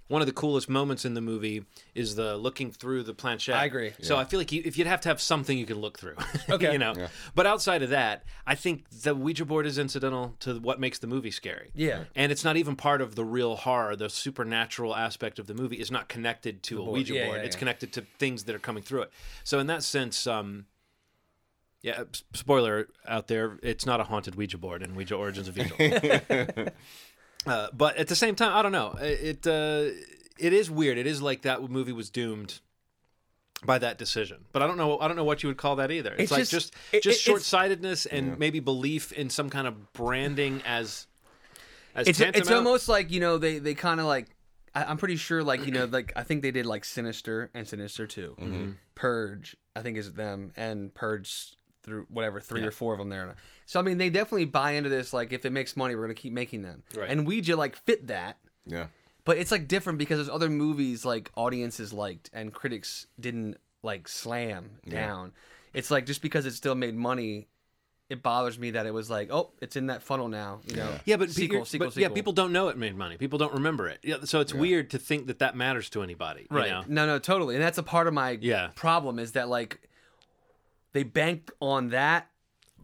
one 0.08 0.22
of 0.22 0.26
the 0.26 0.32
coolest 0.32 0.70
moments 0.70 1.04
in 1.04 1.12
the 1.12 1.20
movie 1.20 1.66
is 1.94 2.14
the 2.14 2.38
looking 2.38 2.72
through 2.72 3.02
the 3.02 3.12
planchette. 3.12 3.56
I 3.56 3.66
agree. 3.66 3.92
So 4.00 4.16
I 4.16 4.24
feel 4.24 4.40
like 4.40 4.50
you, 4.52 4.62
if 4.64 4.78
you'd 4.78 4.86
have 4.86 5.02
to 5.02 5.10
have 5.10 5.20
something 5.20 5.58
you 5.58 5.66
can 5.66 5.76
look 5.82 5.98
through, 5.98 6.14
Okay. 6.48 6.72
you 6.72 6.78
know. 6.78 6.94
But 7.34 7.46
outside 7.46 7.82
of 7.82 7.90
that, 7.90 8.24
I 8.46 8.54
think 8.54 8.88
the 8.88 9.14
Ouija 9.14 9.44
board 9.44 9.66
is 9.66 9.76
incidental 9.76 10.34
to 10.40 10.60
what 10.60 10.80
makes 10.80 10.98
the 10.98 11.08
movie 11.08 11.30
scary. 11.30 11.72
Yeah. 11.74 12.04
and 12.16 12.32
it's 12.32 12.42
not 12.42 12.56
even 12.56 12.74
part 12.74 13.02
of 13.02 13.16
the 13.16 13.24
real 13.26 13.56
horror. 13.56 13.96
The 13.96 14.08
supernatural 14.08 14.96
aspect 14.96 15.38
of 15.38 15.46
the 15.46 15.52
movie 15.52 15.76
is 15.78 15.90
not 15.90 16.08
connected 16.08 16.62
to 16.62 16.80
a 16.80 16.84
Ouija 16.90 17.12
Yeah, 17.12 17.26
board. 17.26 17.38
yeah, 17.40 17.44
it's 17.44 17.56
connected 17.56 17.92
to 17.92 18.06
things 18.18 18.44
that 18.44 18.54
are 18.54 18.58
coming 18.58 18.82
through 18.82 19.02
it. 19.02 19.10
So 19.44 19.58
in 19.58 19.66
that 19.66 19.82
sense, 19.82 20.26
um, 20.26 20.64
yeah. 21.82 22.04
Spoiler 22.34 22.88
out 23.06 23.28
there: 23.28 23.58
it's 23.62 23.86
not 23.86 24.00
a 24.00 24.04
haunted 24.04 24.34
Ouija 24.34 24.58
board 24.58 24.82
in 24.82 24.94
Ouija 24.94 25.14
Origins 25.14 25.48
of 25.48 25.58
Evil. 25.58 25.76
uh, 27.46 27.68
but 27.72 27.96
at 27.96 28.08
the 28.08 28.16
same 28.16 28.34
time, 28.34 28.52
I 28.54 28.62
don't 28.62 28.72
know. 28.72 28.96
It 29.00 29.46
uh, 29.46 29.90
it 30.38 30.52
is 30.52 30.70
weird. 30.70 30.98
It 30.98 31.06
is 31.06 31.22
like 31.22 31.42
that 31.42 31.62
movie 31.68 31.92
was 31.92 32.10
doomed 32.10 32.60
by 33.64 33.78
that 33.78 33.98
decision. 33.98 34.44
But 34.52 34.62
I 34.62 34.66
don't 34.66 34.76
know. 34.76 34.98
I 35.00 35.08
don't 35.08 35.16
know 35.16 35.24
what 35.24 35.42
you 35.42 35.48
would 35.48 35.56
call 35.56 35.76
that 35.76 35.90
either. 35.90 36.12
It's, 36.12 36.22
It's 36.24 36.32
like 36.32 36.40
just- 36.40 36.52
just 36.52 36.74
it- 36.92 37.02
just 37.02 37.18
it- 37.20 37.22
short 37.22 37.42
sightedness 37.42 38.06
and 38.06 38.38
maybe 38.38 38.60
belief 38.60 39.12
in 39.12 39.30
some 39.30 39.50
kind 39.50 39.66
of 39.66 39.92
branding 39.92 40.62
as 40.64 41.06
as 41.94 42.06
It's 42.08 42.20
it's 42.20 42.50
almost 42.50 42.88
like 42.88 43.10
you 43.10 43.20
know 43.20 43.38
they 43.38 43.58
they 43.58 43.74
kind 43.74 43.98
of 44.00 44.06
like 44.06 44.26
I, 44.74 44.84
I'm 44.84 44.96
pretty 44.96 45.16
sure 45.16 45.42
like 45.42 45.64
you 45.66 45.72
know 45.72 45.84
like 45.90 46.12
I 46.14 46.22
think 46.22 46.42
they 46.42 46.50
did 46.52 46.66
like 46.66 46.84
Sinister 46.84 47.50
and 47.54 47.66
Sinister 47.66 48.06
2 48.06 48.36
Mm-hmm. 48.38 48.70
Purge 48.94 49.56
I 49.74 49.80
think 49.82 49.96
is 49.98 50.12
them 50.12 50.52
and 50.56 50.94
Purge 50.94 51.54
through 51.82 52.06
whatever 52.10 52.40
three 52.40 52.62
or 52.64 52.70
four 52.70 52.92
of 52.92 52.98
them 52.98 53.08
there. 53.08 53.34
So 53.66 53.78
I 53.80 53.82
mean 53.82 53.98
they 53.98 54.10
definitely 54.10 54.44
buy 54.46 54.72
into 54.72 54.88
this 54.90 55.12
like 55.12 55.32
if 55.32 55.44
it 55.44 55.50
makes 55.52 55.76
money 55.76 55.94
we're 55.94 56.02
gonna 56.02 56.14
keep 56.14 56.32
making 56.32 56.62
them. 56.62 56.82
Right. 56.96 57.08
And 57.10 57.26
Ouija 57.26 57.56
like 57.56 57.76
fit 57.76 58.06
that. 58.08 58.38
Yeah. 58.66 58.86
But 59.24 59.38
it's 59.38 59.50
like 59.50 59.68
different 59.68 59.98
because 59.98 60.18
there's 60.18 60.28
other 60.34 60.48
movies 60.48 61.04
like 61.04 61.30
audiences 61.36 61.92
liked 61.92 62.30
and 62.32 62.52
critics 62.52 63.06
didn't 63.20 63.56
like 63.82 64.08
slam 64.08 64.70
down. 64.88 65.32
It's 65.74 65.90
like 65.90 66.06
just 66.06 66.22
because 66.22 66.46
it 66.46 66.52
still 66.52 66.74
made 66.74 66.94
money, 66.96 67.46
it 68.08 68.22
bothers 68.22 68.58
me 68.58 68.70
that 68.70 68.86
it 68.86 68.94
was 68.94 69.10
like, 69.10 69.28
oh, 69.30 69.50
it's 69.60 69.76
in 69.76 69.86
that 69.88 70.02
funnel 70.02 70.28
now. 70.28 70.60
You 70.66 70.76
know, 70.76 70.90
Yeah, 71.04 71.16
but 71.18 71.30
sequel, 71.30 71.66
sequel, 71.66 71.88
but, 71.88 71.92
sequel. 71.92 72.08
yeah, 72.10 72.14
people 72.14 72.32
don't 72.32 72.52
know 72.52 72.68
it 72.68 72.78
made 72.78 72.96
money. 72.96 73.18
People 73.18 73.38
don't 73.38 73.52
remember 73.52 73.86
it. 73.86 73.98
Yeah, 74.02 74.16
so 74.24 74.40
it's 74.40 74.54
weird 74.54 74.90
to 74.90 74.98
think 74.98 75.26
that 75.26 75.40
that 75.40 75.54
matters 75.56 75.90
to 75.90 76.02
anybody. 76.02 76.46
you 76.50 76.56
right? 76.56 76.70
know? 76.70 76.84
No, 76.88 77.06
no, 77.06 77.18
totally. 77.18 77.54
And 77.54 77.62
that's 77.62 77.76
a 77.78 77.82
part 77.82 78.06
of 78.08 78.14
my 78.14 78.38
Yeah. 78.40 78.68
problem 78.74 79.18
is 79.18 79.32
that 79.32 79.48
like 79.50 79.87
they 80.92 81.02
banked 81.02 81.50
on 81.60 81.88
that, 81.90 82.28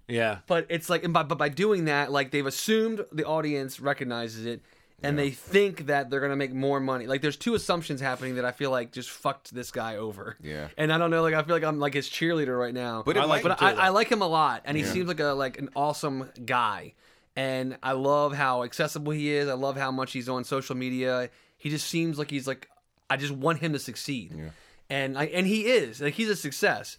Yeah. 0.09 0.39
but 0.47 0.67
it's 0.69 0.89
like, 0.91 1.05
and 1.05 1.13
by, 1.15 1.23
but 1.23 1.39
by 1.39 1.49
doing 1.49 1.87
that, 1.87 2.13
like 2.13 2.31
they've 2.31 2.47
assumed 2.47 3.05
the 3.13 3.25
audience 3.25 3.81
recognizes 3.81 4.47
it. 4.47 4.63
And 5.03 5.19
they 5.19 5.29
think 5.33 5.89
that 5.89 6.09
they're 6.09 6.21
gonna 6.21 6.35
make 6.35 6.55
more 6.55 6.81
money. 6.81 7.07
Like, 7.07 7.21
there's 7.21 7.37
two 7.37 7.55
assumptions 7.55 8.01
happening 8.01 8.37
that 8.37 8.47
I 8.47 8.53
feel 8.53 8.71
like 8.71 8.91
just 8.91 9.11
fucked 9.11 9.53
this 9.55 9.71
guy 9.71 9.97
over. 9.97 10.39
Yeah. 10.41 10.69
And 10.79 10.91
I 10.91 10.97
don't 10.97 11.11
know, 11.11 11.21
like 11.21 11.35
I 11.35 11.43
feel 11.43 11.55
like 11.55 11.63
I'm 11.63 11.79
like 11.79 11.93
his 11.93 12.09
cheerleader 12.09 12.59
right 12.59 12.73
now. 12.73 13.03
But 13.05 13.19
I 13.19 13.25
like 13.25 13.43
but 13.43 13.61
I. 13.63 13.73
I 13.73 13.89
like 13.91 14.09
him 14.09 14.23
a 14.23 14.27
lot, 14.27 14.63
and 14.65 14.79
he 14.79 14.83
seems 14.85 15.07
like 15.07 15.21
a 15.21 15.35
like 15.35 15.59
an 15.59 15.69
awesome 15.77 16.31
guy. 16.47 16.95
And 17.37 17.77
I 17.83 17.93
love 17.93 18.33
how 18.33 18.63
accessible 18.63 19.13
he 19.13 19.31
is. 19.31 19.47
I 19.47 19.55
love 19.55 19.77
how 19.77 19.91
much 19.91 20.13
he's 20.13 20.29
on 20.29 20.43
social 20.45 20.75
media. 20.75 21.29
He 21.59 21.69
just 21.69 21.87
seems 21.89 22.19
like 22.19 22.31
he's 22.31 22.47
like 22.47 22.71
I 23.11 23.19
just 23.19 23.33
want 23.33 23.59
him 23.59 23.75
to 23.75 23.79
succeed. 23.79 24.33
Yeah. 24.35 24.49
And 24.89 25.19
I 25.19 25.25
and 25.25 25.47
he 25.47 25.67
is 25.67 26.01
like 26.01 26.15
he's 26.15 26.31
a 26.31 26.37
success. 26.37 26.97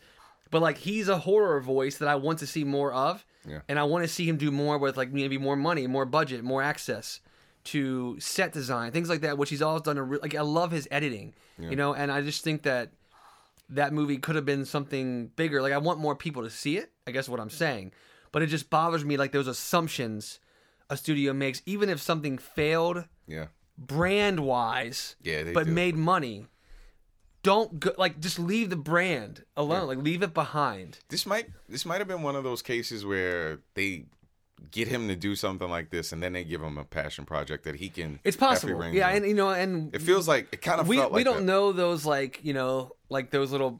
But 0.52 0.62
like 0.62 0.78
he's 0.78 1.08
a 1.10 1.18
horror 1.20 1.60
voice 1.62 1.98
that 1.98 2.08
I 2.08 2.16
want 2.16 2.40
to 2.40 2.48
see 2.48 2.64
more 2.64 2.94
of. 2.94 3.26
Yeah. 3.48 3.60
And 3.68 3.78
I 3.78 3.84
want 3.84 4.04
to 4.04 4.08
see 4.08 4.28
him 4.28 4.38
do 4.38 4.52
more 4.52 4.78
with 4.78 4.98
like 4.98 5.12
maybe 5.12 5.38
more 5.38 5.56
money, 5.56 5.86
more 5.88 6.06
budget, 6.06 6.44
more 6.44 6.62
access 6.64 7.20
to 7.66 8.16
set 8.20 8.52
design, 8.54 8.92
things 8.92 9.10
like 9.10 9.22
that, 9.22 9.38
which 9.38 9.50
he's 9.50 9.62
always 9.62 9.82
done. 9.84 9.98
A 9.98 10.04
re- 10.04 10.20
like 10.22 10.36
I 10.36 10.42
love 10.42 10.72
his 10.72 10.88
editing, 10.92 11.34
you 11.60 11.76
know, 11.76 11.94
and 11.94 12.12
I 12.12 12.22
just 12.22 12.44
think 12.44 12.64
that 12.64 12.90
that 13.70 13.92
movie 13.94 14.18
could 14.18 14.36
have 14.36 14.46
been 14.46 14.66
something 14.66 15.28
bigger. 15.36 15.62
Like 15.62 15.74
I 15.74 15.78
want 15.80 16.00
more 16.00 16.16
people 16.16 16.44
to 16.44 16.50
see 16.50 16.78
it. 16.78 16.92
I 17.08 17.12
guess 17.12 17.28
what 17.30 17.40
I'm 17.40 17.50
saying, 17.50 17.92
but 18.32 18.42
it 18.44 18.48
just 18.48 18.70
bothers 18.70 19.04
me 19.06 19.18
like 19.18 19.32
those 19.32 19.48
assumptions 19.48 20.40
a 20.90 20.98
studio 20.98 21.34
makes, 21.34 21.62
even 21.66 21.90
if 21.90 22.00
something 22.02 22.38
failed 22.38 23.06
Yeah. 23.28 23.48
brand 23.78 24.40
wise, 24.42 25.16
Yeah, 25.24 25.44
but 25.54 25.66
do. 25.66 25.72
made 25.72 25.96
money. 25.96 26.46
Don't 27.46 27.80
go 27.80 27.92
like 27.96 28.20
just 28.20 28.40
leave 28.40 28.72
the 28.72 28.76
brand 28.76 29.44
alone. 29.56 29.88
Like 29.88 30.00
leave 30.00 30.24
it 30.24 30.34
behind. 30.34 30.98
This 31.10 31.28
might 31.28 31.46
this 31.70 31.86
might 31.86 32.00
have 32.00 32.08
been 32.08 32.24
one 32.24 32.36
of 32.36 32.44
those 32.44 32.64
cases 32.64 33.06
where 33.06 33.60
they 33.76 34.06
get 34.72 34.88
him 34.88 35.08
to 35.10 35.16
do 35.16 35.36
something 35.36 35.70
like 35.70 35.92
this, 35.92 36.12
and 36.12 36.24
then 36.24 36.34
they 36.34 36.44
give 36.44 36.64
him 36.64 36.80
a 36.80 36.84
passion 36.84 37.24
project 37.24 37.64
that 37.66 37.76
he 37.76 37.90
can. 37.90 38.20
It's 38.24 38.36
possible. 38.36 38.84
Yeah, 38.88 39.10
on. 39.10 39.18
and 39.18 39.28
you 39.28 39.36
know, 39.36 39.52
and 39.52 39.94
it 39.94 40.02
feels 40.02 40.28
like 40.28 40.48
it 40.54 40.64
kind 40.64 40.82
of 40.82 40.88
we 40.88 40.98
we 40.98 41.06
like 41.06 41.24
don't 41.24 41.38
that. 41.38 41.44
know 41.44 41.72
those 41.72 42.04
like 42.04 42.40
you 42.42 42.54
know 42.54 42.96
like 43.10 43.30
those 43.30 43.52
little 43.52 43.80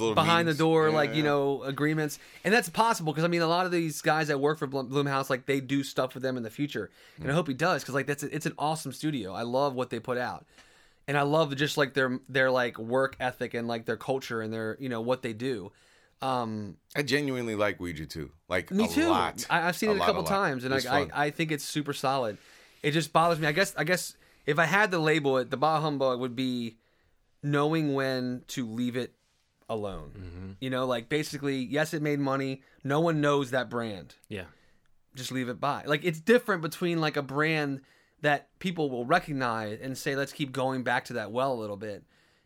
a 0.00 0.14
behind 0.14 0.48
the 0.48 0.54
door 0.54 0.88
Yeah, 0.88 0.94
like 0.94 1.14
you 1.14 1.22
know 1.22 1.62
agreements 1.62 2.18
and 2.42 2.54
that's 2.54 2.70
possible 2.70 3.12
because 3.12 3.22
i 3.22 3.28
mean 3.28 3.42
a 3.42 3.46
lot 3.46 3.66
of 3.66 3.70
these 3.70 4.00
guys 4.00 4.28
that 4.28 4.40
work 4.40 4.58
for 4.58 4.66
Blum- 4.66 4.88
blumhouse 4.88 5.28
like 5.28 5.44
they 5.44 5.60
do 5.60 5.84
stuff 5.84 6.14
with 6.14 6.22
them 6.22 6.38
in 6.38 6.42
the 6.42 6.50
future 6.50 6.90
and 7.18 7.28
i 7.28 7.32
mm. 7.32 7.34
hope 7.34 7.48
he 7.48 7.54
does 7.54 7.82
because 7.82 7.94
like 7.94 8.06
that's 8.06 8.22
it's 8.22 8.46
an 8.46 8.54
awesome 8.58 8.92
studio 8.92 9.34
i 9.34 9.42
love 9.42 9.74
what 9.74 9.90
they 9.90 10.00
put 10.00 10.16
out 10.16 10.46
and 11.08 11.16
i 11.18 11.22
love 11.22 11.54
just 11.56 11.76
like 11.76 11.94
their 11.94 12.18
their 12.28 12.50
like 12.50 12.78
work 12.78 13.16
ethic 13.20 13.54
and 13.54 13.66
like 13.68 13.84
their 13.86 13.96
culture 13.96 14.40
and 14.40 14.52
their 14.52 14.76
you 14.80 14.88
know 14.88 15.00
what 15.00 15.22
they 15.22 15.32
do 15.32 15.70
um 16.22 16.76
I 16.96 17.02
genuinely 17.02 17.56
like 17.56 17.80
Ouija 17.80 18.06
too. 18.06 18.30
Like 18.48 18.70
me 18.70 18.84
a 18.84 18.88
too 18.88 19.08
lot. 19.08 19.44
I, 19.50 19.68
i've 19.68 19.76
seen 19.76 19.90
it 19.90 19.96
a 19.96 19.98
lot, 19.98 20.06
couple 20.06 20.22
lot. 20.22 20.28
times 20.28 20.64
and 20.64 20.72
like. 20.72 20.86
I, 20.86 21.08
I 21.12 21.30
think 21.30 21.50
it's 21.52 21.64
super 21.64 21.92
solid 21.92 22.38
it 22.82 22.92
just 22.92 23.12
bothers 23.12 23.38
me 23.40 23.46
i 23.46 23.52
guess 23.52 23.74
i 23.76 23.84
guess 23.84 24.16
if 24.46 24.58
i 24.58 24.64
had 24.64 24.90
to 24.92 24.98
label 24.98 25.38
it 25.38 25.50
the 25.50 25.56
bah 25.56 25.80
humbug 25.80 26.20
would 26.20 26.36
be 26.36 26.76
knowing 27.42 27.94
when 27.94 28.42
to 28.48 28.66
leave 28.66 28.96
it 28.96 29.12
alone 29.68 30.12
Mm-hmm. 30.16 30.50
you 30.60 30.70
know 30.70 30.86
like 30.86 31.08
basically 31.08 31.58
yes 31.58 31.92
it 31.94 32.00
made 32.02 32.20
money 32.20 32.62
no 32.84 33.00
one 33.00 33.20
knows 33.20 33.50
that 33.50 33.68
brand 33.68 34.14
Yeah. 34.28 34.44
just 35.14 35.32
leave 35.32 35.48
it 35.48 35.58
by 35.60 35.82
like 35.86 36.04
it's 36.04 36.20
different 36.20 36.62
between 36.62 37.00
like 37.00 37.16
a 37.16 37.22
brand 37.22 37.80
that 38.24 38.48
people 38.58 38.88
will 38.90 39.04
recognize 39.04 39.78
and 39.82 39.96
say 39.98 40.16
let's 40.16 40.32
keep 40.32 40.50
going 40.50 40.82
back 40.82 41.04
to 41.04 41.12
that 41.12 41.30
well 41.30 41.52
a 41.52 41.58
little 41.60 41.76
bit 41.76 42.02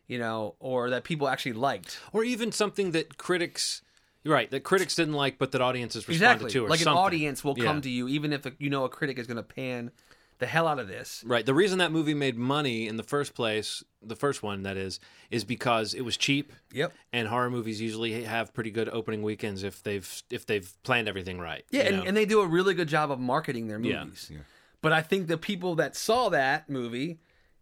you 0.07 0.19
know 0.19 0.55
or 0.59 0.89
that 0.89 1.03
people 1.03 1.27
actually 1.27 1.53
liked 1.53 1.99
Or 2.13 2.23
even 2.23 2.51
something 2.51 2.91
that 2.91 3.17
critics, 3.17 3.81
right, 4.25 4.49
that 4.51 4.63
critics 4.63 4.95
didn't 4.95 5.13
like, 5.13 5.37
but 5.37 5.51
that 5.53 5.61
audiences 5.61 6.07
responded 6.07 6.15
exactly 6.33 6.51
to, 6.51 6.65
or 6.65 6.69
like 6.69 6.81
an 6.81 6.85
something. 6.85 7.03
audience 7.05 7.43
will 7.43 7.55
come 7.55 7.77
Yeah. 7.77 7.81
to 7.87 7.89
you 7.89 8.07
even 8.07 8.33
if 8.33 8.45
you 8.59 8.69
know 8.69 8.83
a 8.85 8.89
critic 8.89 9.17
is 9.17 9.25
going 9.27 9.37
to 9.37 9.43
pan 9.43 9.91
the 10.39 10.45
hell 10.45 10.67
out 10.67 10.79
of 10.79 10.87
this. 10.87 11.21
Right. 11.27 11.45
The 11.45 11.53
reason 11.53 11.79
that 11.79 11.91
movie 11.91 12.13
made 12.13 12.37
money 12.37 12.87
in 12.87 12.95
the 12.95 13.03
first 13.03 13.33
place, 13.35 13.83
the 14.01 14.15
first 14.15 14.41
one 14.41 14.63
that 14.63 14.77
is, 14.77 14.99
is 15.29 15.43
because 15.43 15.93
it 15.93 16.05
was 16.05 16.15
cheap. 16.15 16.53
Yep. 16.71 16.93
And 17.11 17.27
horror 17.27 17.49
movies 17.49 17.81
usually 17.81 18.23
have 18.23 18.53
pretty 18.53 18.71
good 18.71 18.87
opening 18.87 19.21
weekends 19.21 19.63
if 19.63 19.83
they've 19.83 20.09
if 20.29 20.45
they've 20.45 20.71
planned 20.83 21.09
everything 21.09 21.39
right. 21.39 21.65
Yeah, 21.71 21.81
and, 21.81 22.07
and 22.07 22.15
they 22.15 22.25
do 22.25 22.39
a 22.39 22.47
really 22.47 22.73
good 22.73 22.87
job 22.87 23.11
of 23.11 23.19
marketing 23.19 23.67
their 23.67 23.79
movies. 23.79 23.93
Yeah. 23.93 24.03
movies. 24.05 24.31
But 24.81 24.93
I 24.93 25.01
think 25.01 25.27
the 25.27 25.37
people 25.37 25.75
that 25.75 25.95
saw 25.95 26.29
that 26.29 26.69
movie, 26.69 27.19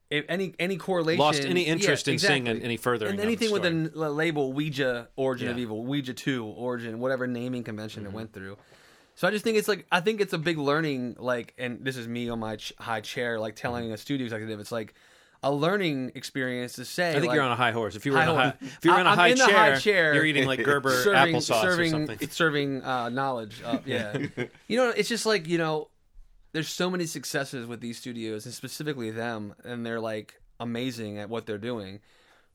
if 0.09 0.25
any 0.29 0.53
any 0.59 0.77
correlation, 0.77 1.19
lost 1.19 1.41
any 1.43 1.63
interest 1.63 2.07
yeah, 2.07 2.13
in 2.13 2.19
seeing 2.19 2.41
exactly. 2.47 2.63
any 2.65 2.77
further. 2.77 3.07
and 3.07 3.19
anything 3.19 3.51
with 3.51 3.63
the 3.63 3.69
the 3.69 3.75
n- 3.75 3.91
l- 3.95 4.13
label 4.13 4.53
Ouija 4.53 5.09
Origin 5.15 5.49
of 5.49 5.57
Evil, 5.57 5.83
Ouija 5.83 6.13
Two 6.13 6.45
Origin, 6.45 6.99
whatever 6.99 7.27
naming 7.27 7.63
convention 7.63 8.03
Mm-hmm. 8.03 8.11
it 8.13 8.15
went 8.15 8.33
through. 8.33 8.57
So 9.15 9.27
I 9.27 9.31
just 9.31 9.43
think 9.43 9.57
it's 9.57 9.67
like 9.67 9.87
I 9.91 9.99
think 9.99 10.21
it's 10.21 10.33
a 10.33 10.37
big 10.37 10.59
learning 10.59 11.15
like, 11.17 11.55
and 11.57 11.83
this 11.83 11.97
is 11.97 12.07
me 12.07 12.29
on 12.29 12.39
my 12.39 12.57
ch- 12.57 12.73
high 12.79 13.01
chair, 13.01 13.39
like 13.39 13.55
telling 13.55 13.91
a 13.91 13.97
studio 13.97 14.25
executive, 14.25 14.59
it's 14.59 14.71
like 14.71 14.93
a 15.43 15.51
learning 15.51 16.11
experience 16.13 16.73
to 16.73 16.85
say. 16.85 17.09
I 17.09 17.13
think 17.13 17.25
like, 17.27 17.35
you're 17.35 17.43
on 17.43 17.51
a 17.51 17.55
high 17.55 17.71
horse. 17.71 17.95
If 17.95 18.05
you 18.05 18.11
were 18.13 18.21
in 18.21 18.27
a 18.29 18.35
high, 18.35 18.53
if 18.61 18.85
you 18.85 18.91
were 18.91 18.99
in 18.99 19.07
a 19.07 19.15
high, 19.15 19.33
chair, 19.33 19.47
high 19.47 19.75
chair. 19.75 20.13
you're 20.13 20.25
eating 20.25 20.45
like 20.45 20.63
Gerber 20.63 20.91
serving, 21.03 21.35
applesauce 21.35 21.61
serving, 21.61 21.87
or 21.87 22.07
something. 22.07 22.29
serving 22.29 22.83
uh, 22.83 23.09
knowledge. 23.09 23.61
Up. 23.63 23.87
Yeah, 23.87 24.17
you 24.67 24.77
know, 24.77 24.89
it's 24.89 25.09
just 25.09 25.25
like 25.25 25.47
you 25.47 25.57
know, 25.57 25.89
there's 26.53 26.69
so 26.69 26.89
many 26.89 27.05
successes 27.05 27.67
with 27.67 27.81
these 27.81 27.97
studios 27.97 28.45
and 28.45 28.53
specifically 28.53 29.11
them, 29.11 29.53
and 29.63 29.85
they're 29.85 29.99
like 29.99 30.39
amazing 30.59 31.17
at 31.19 31.29
what 31.29 31.45
they're 31.45 31.57
doing. 31.57 31.99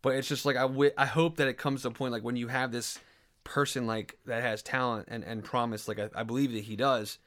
But 0.01 0.17
it's 0.17 0.29
just 0.29 0.45
like 0.45 0.57
I, 0.57 0.63
w- 0.63 0.91
I 0.99 1.07
hope 1.07 1.37
that 1.37 1.49
it 1.49 1.59
comes 1.59 1.83
to 1.83 1.89
a 1.89 1.91
point 1.93 2.13
like 2.13 2.25
when 2.25 2.37
you 2.37 2.49
have 2.49 2.73
this 2.73 2.99
person 3.45 3.87
like 3.87 4.19
that 4.27 4.43
has 4.43 4.63
talent 4.63 5.07
and, 5.09 5.23
and 5.25 5.45
promise, 5.45 5.87
like 5.89 5.99
I, 5.99 6.09
I 6.15 6.23
believe 6.25 6.53
that 6.53 6.65
he 6.65 6.75
does, 6.77 7.19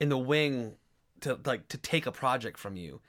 in 0.00 0.08
the 0.08 0.18
wing 0.18 0.74
to 1.20 1.38
like 1.44 1.68
to 1.68 1.78
take 1.78 2.06
a 2.06 2.12
project 2.12 2.58
from 2.58 2.76
you. 2.76 3.00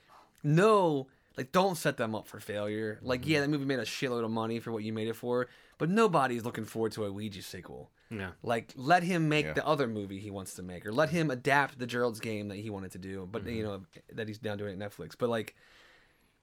No, 0.43 1.07
like 1.37 1.51
don't 1.51 1.77
set 1.77 1.97
them 1.97 2.15
up 2.15 2.27
for 2.27 2.39
failure. 2.39 2.99
Like 3.01 3.21
Mm-hmm. 3.21 3.29
yeah, 3.29 3.39
that 3.41 3.49
movie 3.49 3.65
made 3.65 3.79
a 3.79 3.85
shitload 3.85 4.25
of 4.25 4.31
money 4.31 4.59
for 4.59 4.71
what 4.71 4.83
you 4.83 4.91
made 4.91 5.07
it 5.07 5.15
for, 5.15 5.47
but 5.77 5.89
nobody's 5.89 6.43
looking 6.43 6.65
forward 6.65 6.91
to 6.93 7.05
a 7.05 7.11
Ouija 7.11 7.41
sequel. 7.41 7.91
Yeah. 8.11 8.31
Like 8.43 8.73
let 8.75 9.03
him 9.03 9.29
make 9.29 9.45
Yeah. 9.45 9.53
the 9.53 9.65
other 9.67 9.87
movie 9.87 10.19
he 10.19 10.31
wants 10.31 10.55
to 10.55 10.63
make, 10.63 10.85
or 10.85 10.91
let 10.91 11.09
him 11.09 11.29
adapt 11.31 11.77
the 11.79 11.85
Gerald's 11.87 12.19
game 12.19 12.47
that 12.49 12.57
he 12.57 12.69
wanted 12.69 12.91
to 12.93 12.97
do, 12.97 13.27
but 13.31 13.43
Mm-hmm. 13.45 13.51
you 13.55 13.63
know 13.63 13.81
that 14.13 14.27
he's 14.27 14.41
now 14.43 14.55
doing 14.55 14.81
at 14.81 14.91
Netflix. 14.91 15.13
But 15.17 15.29
like, 15.29 15.55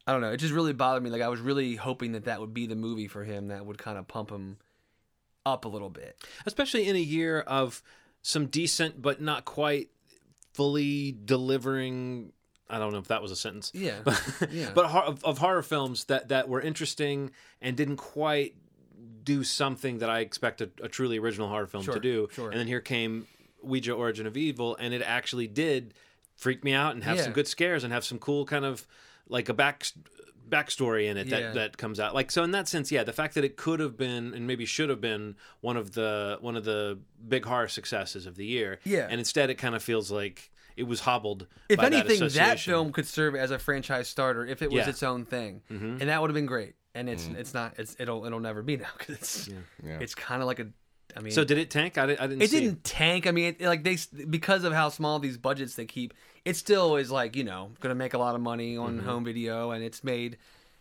I 0.07 0.13
don't 0.13 0.21
know, 0.21 0.31
it 0.33 0.37
just 0.39 0.55
really 0.55 0.73
bothered 0.73 1.03
me. 1.03 1.11
Like 1.11 1.23
I 1.23 1.29
was 1.29 1.41
really 1.41 1.75
hoping 1.77 2.13
that 2.13 2.25
that 2.27 2.41
would 2.41 2.55
be 2.55 2.67
the 2.67 2.77
movie 2.77 3.09
for 3.09 3.25
him 3.25 3.49
that 3.49 3.67
would 3.67 3.79
kind 3.79 3.99
of 3.99 4.07
pump 4.07 4.31
him 4.31 4.59
up 5.45 5.65
a 5.65 5.69
little 5.69 5.91
bit. 5.91 6.17
especially 6.47 6.89
in 6.89 6.97
a 6.97 7.01
year 7.01 7.41
of 7.41 7.83
some 8.23 8.47
decent 8.47 9.01
but 9.01 9.21
not 9.21 9.45
quite 9.45 9.91
fully 10.55 11.17
delivering 11.25 12.33
I 12.69 12.81
don't 12.81 12.93
know 12.93 12.99
if 12.99 13.07
that 13.09 13.23
was 13.23 13.31
a 13.31 13.37
sentence. 13.37 13.71
Yeah, 13.75 13.99
But, 14.03 14.21
yeah. 14.51 14.71
but 14.75 14.87
of, 14.87 15.25
of 15.25 15.39
horror 15.39 15.63
films 15.63 16.07
that, 16.07 16.29
that 16.31 16.49
were 16.49 16.61
interesting 16.61 17.31
and 17.61 17.77
didn't 17.77 17.99
quite 17.99 18.57
do 19.25 19.43
something 19.45 19.99
that 19.99 20.11
I 20.11 20.21
expected 20.21 20.73
a 20.83 20.89
truly 20.89 21.19
original 21.19 21.49
horror 21.49 21.67
film 21.67 21.83
Sure, 21.85 21.95
to 21.95 22.01
do. 22.01 22.29
sure. 22.33 22.51
And 22.51 22.59
then 22.61 22.67
here 22.67 22.81
came 22.81 23.27
Ouija 23.63 23.93
Origin 23.93 24.27
of 24.27 24.37
Evil, 24.37 24.77
and 24.77 24.95
it 24.95 25.03
actually 25.03 25.47
did 25.49 25.95
freak 26.37 26.63
me 26.65 26.73
out 26.73 26.95
and 26.95 27.03
have 27.05 27.21
some 27.21 27.33
good 27.33 27.49
scares 27.49 27.83
and 27.85 27.93
have 27.93 28.05
some 28.05 28.19
cool 28.19 28.45
kind 28.45 28.65
of 28.65 28.87
like 29.29 29.49
a 29.49 29.55
back 29.55 29.85
backstory 30.49 31.09
in 31.09 31.17
it 31.17 31.29
that, 31.31 31.41
Yeah. 31.41 31.53
that 31.53 31.77
comes 31.77 31.99
out. 31.99 32.15
Like 32.15 32.31
so 32.31 32.45
in 32.45 32.53
that 32.53 32.69
sense, 32.69 32.93
yeah, 32.93 33.03
the 33.03 33.13
fact 33.13 33.35
that 33.35 33.45
it 33.45 33.57
could 33.57 33.81
have 33.81 33.97
been 33.97 34.33
and 34.35 34.47
maybe 34.47 34.65
should 34.65 34.89
have 34.91 35.01
been 35.01 35.35
one 35.61 35.77
of 35.77 35.93
the 35.93 36.39
one 36.41 36.57
of 36.57 36.65
the 36.65 36.99
big 37.27 37.45
horror 37.45 37.69
successes 37.69 38.27
of 38.27 38.37
the 38.37 38.47
year. 38.47 38.79
Yeah. 38.85 39.07
And 39.11 39.19
instead 39.19 39.51
it 39.51 39.57
kind 39.57 39.75
of 39.75 39.83
feels 39.83 40.11
like 40.11 40.51
it 40.77 40.85
was 40.87 41.01
hobbled. 41.01 41.47
if 41.69 41.81
anything, 41.81 42.21
that, 42.21 42.27
association. 42.27 42.71
film 42.73 42.93
could 42.93 43.07
serve 43.07 43.35
as 43.35 43.51
a 43.51 43.59
franchise 43.59 44.09
starter 44.09 44.45
if 44.47 44.61
it 44.63 44.67
was 44.71 44.75
Yeah. 44.77 44.83
Mm-hmm. 44.83 44.91
its 44.91 45.03
own 45.03 45.25
thing, 45.25 45.63
and 45.71 46.01
that 46.03 46.21
would 46.21 46.31
have 46.31 46.35
been 46.35 46.47
great. 46.47 46.75
And 46.97 47.09
it's 47.09 47.29
it's 47.37 47.55
not 47.55 47.75
it's 47.79 47.95
it'll 47.99 48.25
it'll 48.27 48.41
never 48.41 48.63
be 48.63 48.77
now 48.79 48.89
because 48.99 49.15
it's 49.17 49.49
Yeah. 49.85 49.99
it's 50.01 50.15
kind 50.15 50.41
of 50.43 50.47
like 50.47 50.59
a. 50.61 50.69
I 51.17 51.21
mean, 51.21 51.33
So 51.33 51.45
did 51.45 51.57
it 51.57 51.71
tank? 51.71 51.97
I, 51.97 52.07
di- 52.07 52.19
I 52.19 52.27
didn't. 52.27 52.43
it 52.43 52.51
see. 52.51 52.61
didn't 52.61 52.85
tank. 52.85 53.27
I 53.27 53.31
mean, 53.31 53.55
it, 53.59 53.61
like 53.63 53.85
they 53.85 53.97
because 54.29 54.65
of 54.65 54.73
how 54.73 54.89
small 54.91 55.19
these 55.19 55.39
budgets 55.39 55.75
they 55.75 55.87
keep, 55.87 56.13
it 56.45 56.57
still 56.57 56.97
is 56.97 57.11
like 57.11 57.37
you 57.37 57.45
know 57.45 57.71
going 57.81 57.91
to 57.91 57.95
make 57.95 58.13
a 58.15 58.19
lot 58.19 58.35
of 58.35 58.41
money 58.41 58.77
on 58.77 58.99
Mm-hmm. 58.99 59.07
home 59.09 59.25
video, 59.25 59.71
and 59.71 59.83
it's 59.85 60.03
made 60.05 60.37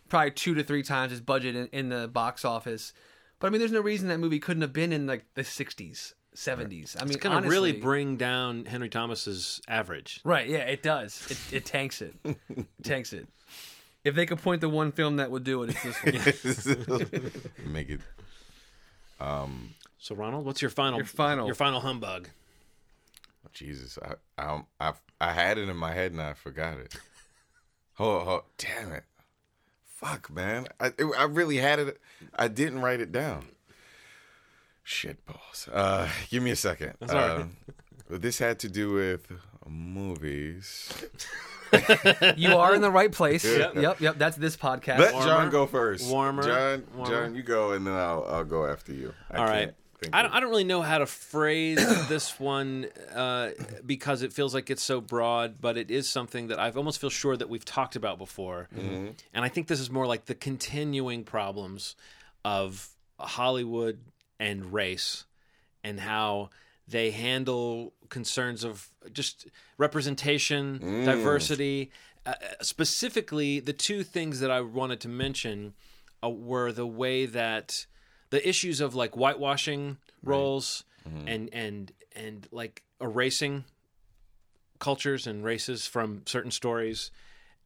probably 0.08 0.32
two 0.32 0.54
to 0.54 0.62
three 0.62 0.82
times 0.82 1.12
its 1.12 1.20
budget 1.20 1.56
in, 1.56 1.68
in 1.72 1.88
the 1.88 2.06
box 2.08 2.44
office. 2.44 2.92
But 3.38 3.46
I 3.46 3.50
mean, 3.50 3.60
there's 3.60 3.72
no 3.72 3.80
reason 3.80 4.08
that 4.08 4.18
movie 4.18 4.38
couldn't 4.38 4.62
have 4.62 4.72
been 4.72 4.92
in 4.92 5.06
like 5.06 5.24
the 5.34 5.42
60s, 5.42 6.14
70s. 6.34 6.96
I 6.98 7.04
mean, 7.04 7.14
It's 7.14 7.16
going 7.16 7.42
to 7.42 7.48
really 7.48 7.72
bring 7.72 8.16
down 8.16 8.64
Henry 8.66 8.88
Thomas's 8.88 9.60
average. 9.68 10.20
Right, 10.24 10.48
yeah, 10.48 10.58
it 10.60 10.82
does. 10.82 11.26
It, 11.30 11.56
it 11.58 11.64
tanks 11.66 12.00
it. 12.02 12.14
It 12.48 12.66
tanks 12.82 13.12
it. 13.12 13.26
If 14.06 14.14
they 14.14 14.24
could 14.24 14.38
point 14.38 14.60
to 14.60 14.68
one 14.68 14.92
film 14.92 15.16
that 15.16 15.32
would 15.32 15.42
do 15.42 15.64
it, 15.64 15.76
it's 15.84 16.42
this 16.42 16.64
one. 16.64 17.32
Make 17.72 17.90
it. 17.90 18.00
So 19.98 20.14
Ronald, 20.14 20.46
what's 20.46 20.62
your 20.62 20.70
final? 20.70 21.00
Your 21.00 21.06
final. 21.06 21.46
Your 21.46 21.56
final 21.56 21.80
humbug. 21.80 22.28
Jesus, 23.52 23.98
I, 24.00 24.14
I, 24.40 24.62
I, 24.78 24.92
I 25.20 25.32
had 25.32 25.58
it 25.58 25.68
in 25.68 25.76
my 25.76 25.92
head 25.92 26.12
and 26.12 26.22
I 26.22 26.34
forgot 26.34 26.78
it. 26.78 26.94
Oh, 27.98 28.04
oh 28.06 28.44
damn 28.58 28.92
it! 28.92 29.04
Fuck, 29.86 30.30
man, 30.30 30.68
I, 30.78 30.88
it, 30.98 31.06
I 31.18 31.24
really 31.24 31.56
had 31.56 31.80
it. 31.80 32.00
I 32.34 32.46
didn't 32.46 32.82
write 32.82 33.00
it 33.00 33.10
down. 33.10 33.46
Shit 34.84 35.24
balls. 35.26 35.68
Uh, 35.72 36.08
give 36.28 36.44
me 36.44 36.50
a 36.52 36.56
second. 36.56 36.92
all 37.00 37.08
right. 37.08 37.40
Um, 37.40 37.56
this 38.08 38.38
had 38.38 38.60
to 38.60 38.68
do 38.68 38.92
with 38.92 39.32
movies. 39.66 40.92
you 42.36 42.56
are 42.56 42.74
in 42.74 42.80
the 42.80 42.90
right 42.90 43.12
place. 43.12 43.44
Yep. 43.44 43.74
Yep, 43.76 44.00
yep. 44.00 44.18
That's 44.18 44.36
this 44.36 44.56
podcast. 44.56 44.98
Let 44.98 45.14
Warmer, 45.14 45.28
John 45.28 45.50
go 45.50 45.66
first. 45.66 46.10
warmer, 46.10 46.42
John, 46.42 46.84
warmer. 46.94 47.10
John, 47.10 47.34
you 47.34 47.42
go, 47.42 47.72
and 47.72 47.86
then 47.86 47.94
I'll, 47.94 48.24
I'll 48.28 48.44
go 48.44 48.66
after 48.66 48.92
you. 48.92 49.12
I 49.30 49.36
All 49.36 49.44
right. 49.44 49.74
I 50.12 50.22
don't, 50.22 50.32
I 50.32 50.40
don't 50.40 50.50
really 50.50 50.64
know 50.64 50.82
how 50.82 50.98
to 50.98 51.06
phrase 51.06 51.78
this 52.08 52.38
one 52.38 52.86
uh, 53.14 53.50
because 53.84 54.22
it 54.22 54.32
feels 54.32 54.54
like 54.54 54.70
it's 54.70 54.82
so 54.82 55.00
broad, 55.00 55.60
but 55.60 55.76
it 55.76 55.90
is 55.90 56.08
something 56.08 56.48
that 56.48 56.58
I 56.58 56.70
almost 56.70 57.00
feel 57.00 57.10
sure 57.10 57.36
that 57.36 57.48
we've 57.48 57.64
talked 57.64 57.96
about 57.96 58.18
before. 58.18 58.68
Mm-hmm. 58.74 59.08
And 59.32 59.44
I 59.44 59.48
think 59.48 59.68
this 59.68 59.80
is 59.80 59.90
more 59.90 60.06
like 60.06 60.26
the 60.26 60.34
continuing 60.34 61.24
problems 61.24 61.96
of 62.44 62.88
Hollywood 63.18 63.98
and 64.38 64.72
race 64.72 65.24
and 65.82 65.98
how 65.98 66.50
they 66.88 67.10
handle 67.10 67.92
concerns 68.08 68.62
of 68.64 68.90
just 69.12 69.46
representation, 69.78 70.78
Mm. 70.80 71.04
diversity. 71.04 71.90
Uh, 72.24 72.34
specifically, 72.62 73.60
the 73.60 73.72
two 73.72 74.02
things 74.02 74.40
that 74.40 74.50
I 74.50 74.60
wanted 74.60 75.00
to 75.00 75.08
mention 75.08 75.74
uh, 76.24 76.28
were 76.28 76.72
the 76.72 76.86
way 76.86 77.26
that 77.26 77.86
the 78.30 78.46
issues 78.48 78.80
of 78.80 78.94
like 78.94 79.12
whitewashing 79.14 79.98
roles 80.22 80.84
and 81.04 81.48
and 81.52 81.92
and 82.16 82.48
like 82.50 82.82
erasing 83.00 83.64
cultures 84.78 85.26
and 85.26 85.44
races 85.44 85.86
from 85.86 86.22
certain 86.26 86.50
stories 86.50 87.10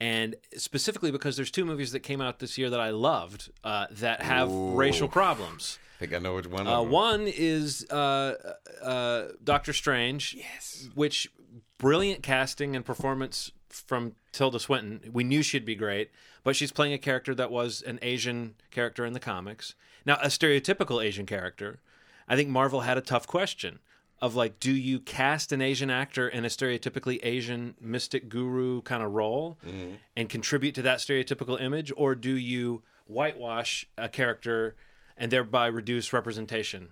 and 0.01 0.35
specifically 0.57 1.11
because 1.11 1.37
there's 1.37 1.51
two 1.51 1.65
movies 1.65 1.93
that 1.93 2.01
came 2.01 2.21
out 2.21 2.39
this 2.39 2.57
year 2.57 2.71
that 2.71 2.81
I 2.81 2.91
loved 2.91 3.51
uh, 3.63 3.87
that 3.93 4.23
have 4.23 4.51
racial 4.51 5.09
problems. 5.09 5.79
I 5.97 6.01
think 6.01 6.15
I 6.15 6.19
know 6.19 6.35
which 6.35 6.47
one. 6.47 6.67
Uh, 6.67 6.71
of 6.71 6.85
them. 6.85 6.93
one 6.93 7.27
is 7.27 7.87
uh, 7.91 8.55
uh, 8.83 9.25
Doctor 9.45 9.75
Strange, 9.75 10.35
yes, 10.39 10.89
which 10.95 11.31
brilliant 11.77 12.23
casting 12.23 12.75
and 12.75 12.85
performance 12.85 13.53
from 13.69 14.15
Tilda 14.33 14.59
Swinton. 14.59 15.13
We 15.13 15.25
knew 15.25 15.43
she'd 15.43 15.67
be 15.67 15.75
great, 15.75 16.11
but 16.43 16.57
she's 16.57 16.73
playing 16.73 16.95
a 16.95 16.99
character 16.99 17.35
that 17.35 17.51
was 17.51 17.83
an 17.83 17.99
Asian 18.01 18.55
character 18.71 19.05
in 19.05 19.13
the 19.13 19.21
comics. 19.21 19.75
Now, 20.07 20.17
a 20.23 20.29
stereotypical 20.29 21.05
Asian 21.05 21.27
character. 21.27 21.81
I 22.27 22.37
think 22.37 22.49
Marvel 22.49 22.83
had 22.83 22.97
a 22.97 23.03
tough 23.03 23.27
question 23.27 23.81
of 24.21 24.35
like, 24.35 24.61
do 24.61 24.73
you 24.73 25.01
cast 25.01 25.53
an 25.53 25.63
Asian 25.63 25.91
actor 25.91 26.29
in 26.29 26.45
a 26.45 26.49
stereotypically 26.49 27.19
Asian 27.23 27.75
mystic 27.81 28.29
guru 28.29 28.83
kind 28.83 29.03
of 29.03 29.13
role 29.13 29.59
mm-hmm. 29.67 29.95
and 30.17 30.29
contribute 30.29 30.75
to 30.75 30.83
that 30.83 30.99
stereotypical 30.99 31.61
image, 31.61 31.93
or 31.97 32.15
do 32.15 32.37
you 32.37 32.83
whitewash 33.07 33.87
a 33.97 34.09
character 34.09 34.77
and 35.17 35.31
thereby 35.33 35.67
reduce 35.67 36.13
representation? 36.13 36.89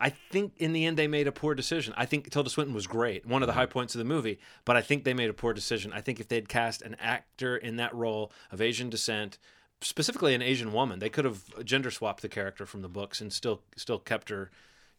I 0.00 0.10
think 0.10 0.52
in 0.58 0.72
the 0.72 0.86
end 0.86 0.96
they 0.96 1.08
made 1.08 1.26
a 1.26 1.32
poor 1.32 1.54
decision. 1.54 1.92
I 1.96 2.06
think 2.06 2.30
Tilda 2.30 2.50
Swinton 2.50 2.74
was 2.74 2.86
great, 2.86 3.26
one 3.26 3.42
of 3.42 3.46
the 3.46 3.52
mm-hmm. 3.52 3.60
high 3.60 3.66
points 3.66 3.94
of 3.94 3.98
the 3.98 4.04
movie, 4.04 4.38
but 4.64 4.76
I 4.76 4.80
think 4.80 5.02
they 5.02 5.14
made 5.14 5.30
a 5.30 5.34
poor 5.34 5.52
decision. 5.52 5.92
I 5.92 6.00
think 6.00 6.20
if 6.20 6.28
they'd 6.28 6.48
cast 6.48 6.82
an 6.82 6.96
actor 7.00 7.56
in 7.56 7.76
that 7.76 7.94
role 7.94 8.30
of 8.52 8.60
Asian 8.60 8.88
descent, 8.88 9.38
specifically 9.80 10.34
an 10.34 10.42
Asian 10.42 10.72
woman, 10.72 11.00
they 11.00 11.08
could 11.08 11.24
have 11.24 11.42
gender 11.64 11.90
swapped 11.90 12.22
the 12.22 12.28
character 12.28 12.66
from 12.66 12.82
the 12.82 12.88
books 12.88 13.20
and 13.20 13.32
still 13.32 13.62
still 13.76 13.98
kept 13.98 14.28
her, 14.28 14.50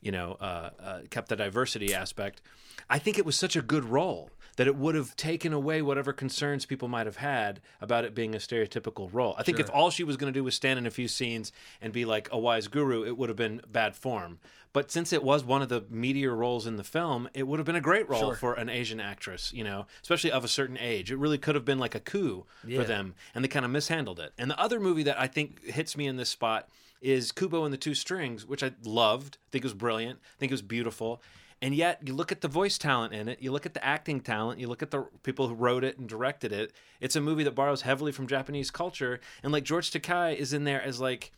you 0.02 0.12
know, 0.12 0.38
uh, 0.40 0.70
uh, 0.82 1.00
kept 1.10 1.30
the 1.30 1.36
diversity 1.36 1.94
aspect. 1.94 2.42
I 2.90 3.00
think 3.00 3.18
it 3.18 3.26
was 3.26 3.36
such 3.36 3.56
a 3.56 3.62
good 3.62 3.86
role 3.86 4.32
that 4.56 4.68
it 4.68 4.76
would 4.76 4.96
have 4.96 5.16
taken 5.16 5.54
away 5.54 5.82
whatever 5.82 6.12
concerns 6.12 6.66
people 6.66 6.88
might 6.90 7.06
have 7.06 7.18
had 7.18 7.62
about 7.80 8.04
it 8.04 8.14
being 8.14 8.36
a 8.36 8.40
stereotypical 8.40 9.10
role. 9.14 9.34
I 9.38 9.44
think 9.44 9.60
if 9.60 9.70
all 9.74 9.90
she 9.90 10.04
was 10.04 10.18
going 10.18 10.34
to 10.34 10.38
do 10.38 10.44
was 10.44 10.54
stand 10.56 10.78
in 10.78 10.86
a 10.86 10.92
few 10.92 11.08
scenes 11.08 11.52
and 11.82 11.94
be 11.94 12.04
like 12.04 12.28
a 12.32 12.38
wise 12.38 12.68
guru, 12.68 13.04
it 13.06 13.18
would 13.18 13.30
have 13.30 13.38
been 13.38 13.62
bad 13.72 13.96
form. 13.96 14.40
But 14.74 14.92
since 14.92 15.14
it 15.14 15.24
was 15.24 15.44
one 15.44 15.62
of 15.62 15.70
the 15.70 15.84
meteor 15.90 16.36
roles 16.36 16.68
in 16.68 16.76
the 16.76 16.84
film, 16.84 17.30
it 17.34 17.48
would 17.48 17.58
have 17.58 17.66
been 17.66 17.76
a 17.78 17.82
great 17.82 18.08
role 18.10 18.20
Sure. 18.20 18.36
for 18.36 18.54
an 18.54 18.70
Asian 18.70 19.00
actress, 19.00 19.52
you 19.54 19.64
know, 19.64 19.88
especially 20.04 20.32
of 20.32 20.44
a 20.44 20.48
certain 20.50 20.78
age. 20.78 21.10
It 21.12 21.18
really 21.18 21.38
could 21.38 21.56
have 21.56 21.66
been 21.66 21.80
like 21.80 21.96
a 21.96 22.00
coup 22.00 22.46
Yeah. 22.68 22.82
for 22.82 22.86
them, 22.88 23.16
and 23.34 23.44
they 23.44 23.48
kind 23.48 23.66
of 23.66 23.72
mishandled 23.72 24.20
it. 24.20 24.34
And 24.38 24.52
the 24.52 24.60
other 24.60 24.80
movie 24.80 25.04
that 25.04 25.20
I 25.20 25.28
think 25.28 25.64
hits 25.66 25.96
me 25.98 26.06
in 26.06 26.18
this 26.18 26.30
spot 26.30 26.70
is 27.02 27.32
Kubo 27.32 27.64
and 27.64 27.74
the 27.74 27.78
Two 27.78 27.94
Strings, 27.94 28.46
which 28.46 28.64
I 28.64 28.72
loved. 28.84 29.38
I 29.48 29.50
think 29.52 29.64
it 29.64 29.68
was 29.68 29.74
brilliant. 29.74 30.20
I 30.22 30.40
think 30.40 30.52
it 30.52 30.54
was 30.54 30.62
beautiful. 30.62 31.22
And 31.62 31.76
yet, 31.76 32.00
you 32.06 32.14
look 32.14 32.32
at 32.32 32.40
the 32.40 32.48
voice 32.48 32.78
talent 32.78 33.14
in 33.14 33.28
it, 33.28 33.42
you 33.42 33.52
look 33.52 33.66
at 33.66 33.74
the 33.74 33.84
acting 33.84 34.22
talent, 34.22 34.60
you 34.60 34.68
look 34.68 34.82
at 34.82 34.92
the 34.92 35.08
people 35.24 35.50
who 35.50 35.56
wrote 35.56 35.84
it 35.84 35.98
and 35.98 36.08
directed 36.08 36.54
it. 36.54 36.72
It's 37.02 37.18
a 37.18 37.22
movie 37.22 37.44
that 37.44 37.56
borrows 37.56 37.82
heavily 37.82 38.14
from 38.14 38.28
Japanese 38.28 38.72
culture, 38.72 39.20
and 39.44 39.52
like 39.52 39.66
George 39.66 39.92
Takei 39.92 40.36
is 40.36 40.54
in 40.54 40.64
there 40.64 40.82
as 40.82 41.02
like, 41.02 41.34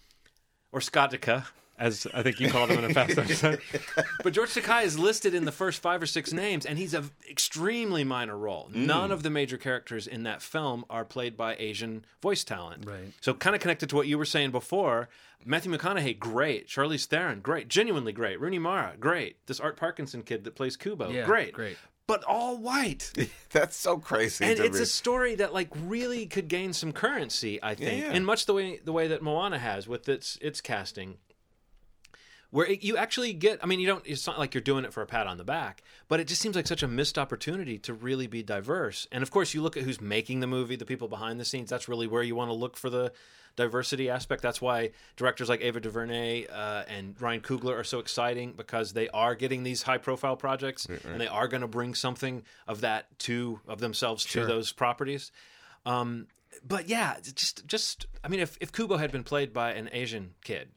or 0.71 0.79
Scott 0.79 1.11
Scottica, 1.11 1.47
as 1.81 2.07
I 2.13 2.21
think 2.23 2.39
you 2.39 2.47
called 2.49 2.69
him 2.69 2.83
in 2.83 2.89
a 2.91 2.93
past 2.93 3.17
episode. 3.17 3.59
but 4.23 4.31
George 4.33 4.51
Takei 4.53 4.83
is 4.83 4.97
listed 4.99 5.33
in 5.33 5.45
the 5.45 5.51
first 5.51 5.81
five 5.81 6.01
or 6.01 6.05
six 6.05 6.31
names, 6.31 6.65
and 6.65 6.77
he's 6.77 6.93
an 6.93 7.09
extremely 7.29 8.03
minor 8.03 8.37
role. 8.37 8.69
Mm. 8.71 8.85
None 8.85 9.11
of 9.11 9.23
the 9.23 9.29
major 9.29 9.57
characters 9.57 10.05
in 10.07 10.23
that 10.23 10.41
film 10.41 10.85
are 10.89 11.03
played 11.03 11.35
by 11.35 11.55
Asian 11.57 12.05
voice 12.21 12.43
talent. 12.43 12.85
Right. 12.87 13.11
So 13.19 13.33
kind 13.33 13.55
of 13.55 13.61
connected 13.61 13.89
to 13.89 13.95
what 13.95 14.07
you 14.07 14.17
were 14.17 14.25
saying 14.25 14.51
before. 14.51 15.09
Matthew 15.43 15.75
McConaughey, 15.75 16.19
great. 16.19 16.67
Charlize 16.67 17.05
Theron, 17.07 17.39
great. 17.41 17.67
Genuinely 17.67 18.13
great. 18.13 18.39
Rooney 18.39 18.59
Mara, 18.59 18.93
great. 18.99 19.37
This 19.47 19.59
Art 19.59 19.75
Parkinson 19.75 20.21
kid 20.21 20.43
that 20.43 20.53
plays 20.55 20.77
Kubo, 20.77 21.09
Yeah, 21.09 21.25
great. 21.25 21.51
great. 21.51 21.77
But 22.05 22.23
all 22.25 22.57
white. 22.57 23.11
That's 23.51 23.75
so 23.75 23.97
crazy. 23.97 24.45
and 24.45 24.57
to 24.57 24.65
it's 24.65 24.77
me. 24.77 24.83
a 24.83 24.85
story 24.85 25.35
that 25.35 25.51
like 25.53 25.69
really 25.85 26.27
could 26.27 26.47
gain 26.47 26.73
some 26.73 26.91
currency, 26.91 27.57
I 27.63 27.73
think, 27.73 28.03
yeah. 28.03 28.11
in 28.13 28.23
much 28.23 28.45
the 28.45 28.53
way 28.53 28.79
the 28.83 28.91
way 28.91 29.07
that 29.07 29.21
Moana 29.23 29.57
has 29.57 29.87
with 29.87 30.07
its 30.09 30.37
its 30.41 30.61
casting. 30.61 31.17
Where 32.51 32.67
it, 32.67 32.83
you 32.83 32.97
actually 32.97 33.33
get, 33.33 33.59
I 33.63 33.65
mean, 33.65 33.79
you 33.79 33.87
don't. 33.87 34.05
It's 34.05 34.27
not 34.27 34.37
like 34.37 34.53
you're 34.53 34.61
doing 34.61 34.83
it 34.85 34.93
for 34.93 35.01
a 35.01 35.05
pat 35.05 35.25
on 35.25 35.37
the 35.37 35.43
back, 35.43 35.83
but 36.07 36.19
it 36.19 36.27
just 36.27 36.41
seems 36.41 36.55
like 36.55 36.67
such 36.67 36.83
a 36.83 36.87
missed 36.87 37.17
opportunity 37.17 37.77
to 37.79 37.93
really 37.93 38.27
be 38.27 38.43
diverse. 38.43 39.07
And 39.11 39.23
of 39.23 39.31
course, 39.31 39.53
you 39.53 39.61
look 39.61 39.77
at 39.77 39.83
who's 39.83 40.01
making 40.01 40.41
the 40.41 40.47
movie, 40.47 40.75
the 40.75 40.85
people 40.85 41.07
behind 41.07 41.39
the 41.39 41.45
scenes. 41.45 41.69
That's 41.69 41.87
really 41.87 42.07
where 42.07 42.23
you 42.23 42.35
want 42.35 42.49
to 42.49 42.53
look 42.53 42.75
for 42.75 42.89
the 42.89 43.13
diversity 43.55 44.09
aspect. 44.09 44.41
That's 44.41 44.61
why 44.61 44.91
directors 45.15 45.49
like 45.49 45.61
Ava 45.61 45.79
DuVernay 45.79 46.47
uh, 46.47 46.83
and 46.87 47.19
Ryan 47.21 47.41
Coogler 47.41 47.77
are 47.77 47.83
so 47.83 47.99
exciting 47.99 48.53
because 48.53 48.93
they 48.93 49.07
are 49.09 49.35
getting 49.35 49.63
these 49.63 49.83
high 49.83 49.97
profile 49.97 50.35
projects 50.35 50.87
and 51.11 51.21
they 51.21 51.27
are 51.27 51.47
going 51.47 51.61
to 51.61 51.67
bring 51.67 51.93
something 51.93 52.43
of 52.67 52.81
that 52.81 53.17
to 53.19 53.59
of 53.67 53.79
themselves 53.79 54.25
to 54.25 54.41
those 54.45 54.71
properties. 54.71 55.31
Um, 55.85 56.27
but 56.65 56.87
yeah, 56.89 57.15
just 57.33 57.65
just 57.65 58.07
I 58.23 58.27
mean, 58.27 58.41
if 58.41 58.57
if 58.59 58.71
Kubo 58.71 58.97
had 58.97 59.11
been 59.11 59.23
played 59.23 59.53
by 59.53 59.71
an 59.71 59.89
Asian 59.93 60.33
kid, 60.43 60.69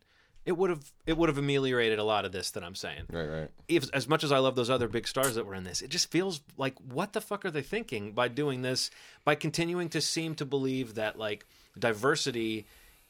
it 0.47 0.53
would 0.53 0.71
have 0.71 0.93
it 1.07 1.17
would 1.17 1.29
have 1.29 1.39
ameliorated 1.39 1.99
a 1.99 2.05
lot 2.05 2.25
of 2.25 2.33
this 2.33 2.51
that 2.53 2.65
I'm 2.65 2.75
saying. 2.75 3.05
right, 3.11 3.27
right. 3.29 3.51
If, 3.69 3.89
as 3.93 4.09
much 4.09 4.25
as 4.25 4.33
I 4.33 4.39
love 4.39 4.57
those 4.57 4.71
other 4.71 4.89
big 4.89 5.09
stars 5.09 5.35
that 5.35 5.47
were 5.47 5.55
in 5.55 5.65
this, 5.65 5.83
it 5.83 5.91
just 5.91 6.11
feels 6.11 6.41
like 6.57 6.75
what 6.81 7.13
the 7.13 7.21
fuck 7.21 7.45
are 7.45 7.51
they 7.51 7.63
thinking 7.63 8.13
by 8.13 8.29
doing 8.29 8.63
this? 8.63 8.91
By 9.25 9.35
continuing 9.35 9.89
to 9.91 10.01
seem 10.01 10.35
to 10.37 10.45
believe 10.45 10.95
that 10.95 11.19
like 11.19 11.47
diversity 11.79 12.67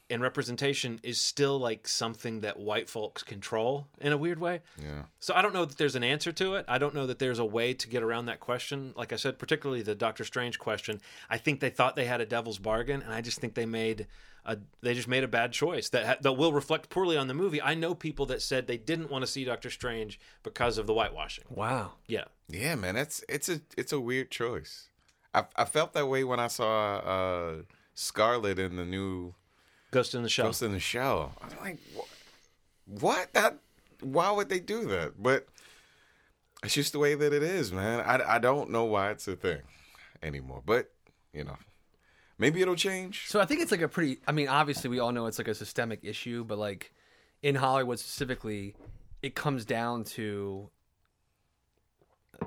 and 0.09 0.21
representation 0.21 0.99
is 1.01 1.19
still 1.19 1.57
like 1.57 1.87
something 1.87 2.41
that 2.41 2.59
white 2.59 2.89
folks 2.89 3.23
control 3.23 3.87
in 3.99 4.11
a 4.11 4.17
weird 4.17 4.39
way. 4.39 4.61
Yeah. 4.81 5.03
So 5.19 5.33
I 5.33 5.41
don't 5.41 5.53
know 5.53 5.65
that 5.65 5.77
there's 5.77 5.95
an 5.95 6.03
answer 6.03 6.31
to 6.33 6.55
it. 6.55 6.65
I 6.67 6.77
don't 6.77 6.93
know 6.93 7.07
that 7.07 7.17
there's 7.19 7.39
a 7.39 7.45
way 7.45 7.73
to 7.73 7.87
get 7.87 8.03
around 8.03 8.27
that 8.27 8.39
question. 8.39 8.93
Like 8.95 9.11
I 9.13 9.15
said, 9.15 9.39
particularly 9.39 9.81
the 9.81 9.95
Doctor 9.95 10.23
Strange 10.23 10.59
question. 10.59 11.01
I 11.29 11.37
think 11.37 11.59
they 11.59 11.69
thought 11.71 11.95
they 11.95 12.05
had 12.05 12.21
a 12.21 12.25
devil's 12.25 12.59
bargain, 12.59 13.01
and 13.01 13.13
I 13.13 13.21
just 13.21 13.39
think 13.39 13.55
they 13.55 13.65
made 13.65 14.05
a 14.45 14.57
they 14.81 14.93
just 14.93 15.07
made 15.07 15.23
a 15.23 15.27
bad 15.27 15.51
choice 15.53 15.89
that 15.89 16.05
ha- 16.05 16.17
that 16.21 16.33
will 16.33 16.53
reflect 16.53 16.89
poorly 16.91 17.17
on 17.17 17.27
the 17.27 17.33
movie. 17.33 17.59
I 17.59 17.73
know 17.73 17.95
people 17.95 18.27
that 18.27 18.43
said 18.43 18.67
they 18.67 18.77
didn't 18.77 19.09
want 19.09 19.23
to 19.25 19.27
see 19.31 19.43
Doctor 19.43 19.71
Strange 19.71 20.19
because 20.43 20.77
of 20.77 20.85
the 20.85 20.93
whitewashing. 20.93 21.45
Wow. 21.49 21.93
Yeah, 22.07 22.25
Yeah, 22.47 22.75
man, 22.75 22.93
that's 22.93 23.23
it's 23.27 23.49
a 23.49 23.61
it's 23.75 23.91
a 23.91 23.99
weird 23.99 24.29
choice. 24.29 24.89
I 25.33 25.45
I 25.55 25.65
felt 25.65 25.93
that 25.93 26.07
way 26.07 26.23
when 26.23 26.39
I 26.39 26.45
saw 26.45 26.97
uh 26.97 27.55
Scarlett 27.95 28.59
in 28.59 28.75
the 28.75 28.85
new 28.85 29.33
Ghost 29.95 30.13
in 30.13 30.23
the 30.23 30.29
Shell. 30.29 30.47
Ghost 30.47 30.61
in 30.61 30.71
the 30.73 30.79
Shell. 30.79 31.31
I'm 31.41 31.49
like, 31.61 31.77
"Wha- 31.95 32.03
what? 32.99 33.33
That? 33.33 33.57
Why 34.01 34.29
would 34.31 34.49
they 34.49 34.59
do 34.59 34.85
that? 34.87 35.13
But 35.21 35.47
it's 36.63 36.73
just 36.73 36.91
the 36.91 36.99
way 36.99 37.15
that 37.15 37.31
it 37.33 37.43
is, 37.43 37.71
man. 37.71 38.01
I, 38.01 38.35
I 38.35 38.39
don't 38.39 38.69
know 38.71 38.83
why 38.83 39.11
it's 39.11 39.27
a 39.27 39.35
thing 39.35 39.61
anymore. 40.21 40.61
But 40.65 40.91
you 41.33 41.43
know, 41.45 41.57
maybe 42.37 42.61
it'll 42.61 42.75
change. 42.75 43.27
So 43.27 43.39
I 43.39 43.45
think 43.45 43.61
it's 43.61 43.71
like 43.71 43.81
a 43.81 43.87
pretty. 43.87 44.19
I 44.27 44.31
mean, 44.33 44.47
obviously 44.49 44.89
we 44.89 44.99
all 44.99 45.11
know 45.13 45.27
it's 45.27 45.37
like 45.37 45.47
a 45.47 45.55
systemic 45.55 45.99
issue, 46.03 46.43
but 46.43 46.57
like 46.57 46.91
in 47.41 47.55
Hollywood 47.55 47.99
specifically, 47.99 48.75
it 49.21 49.33
comes 49.33 49.63
down 49.65 50.03
to 50.03 50.69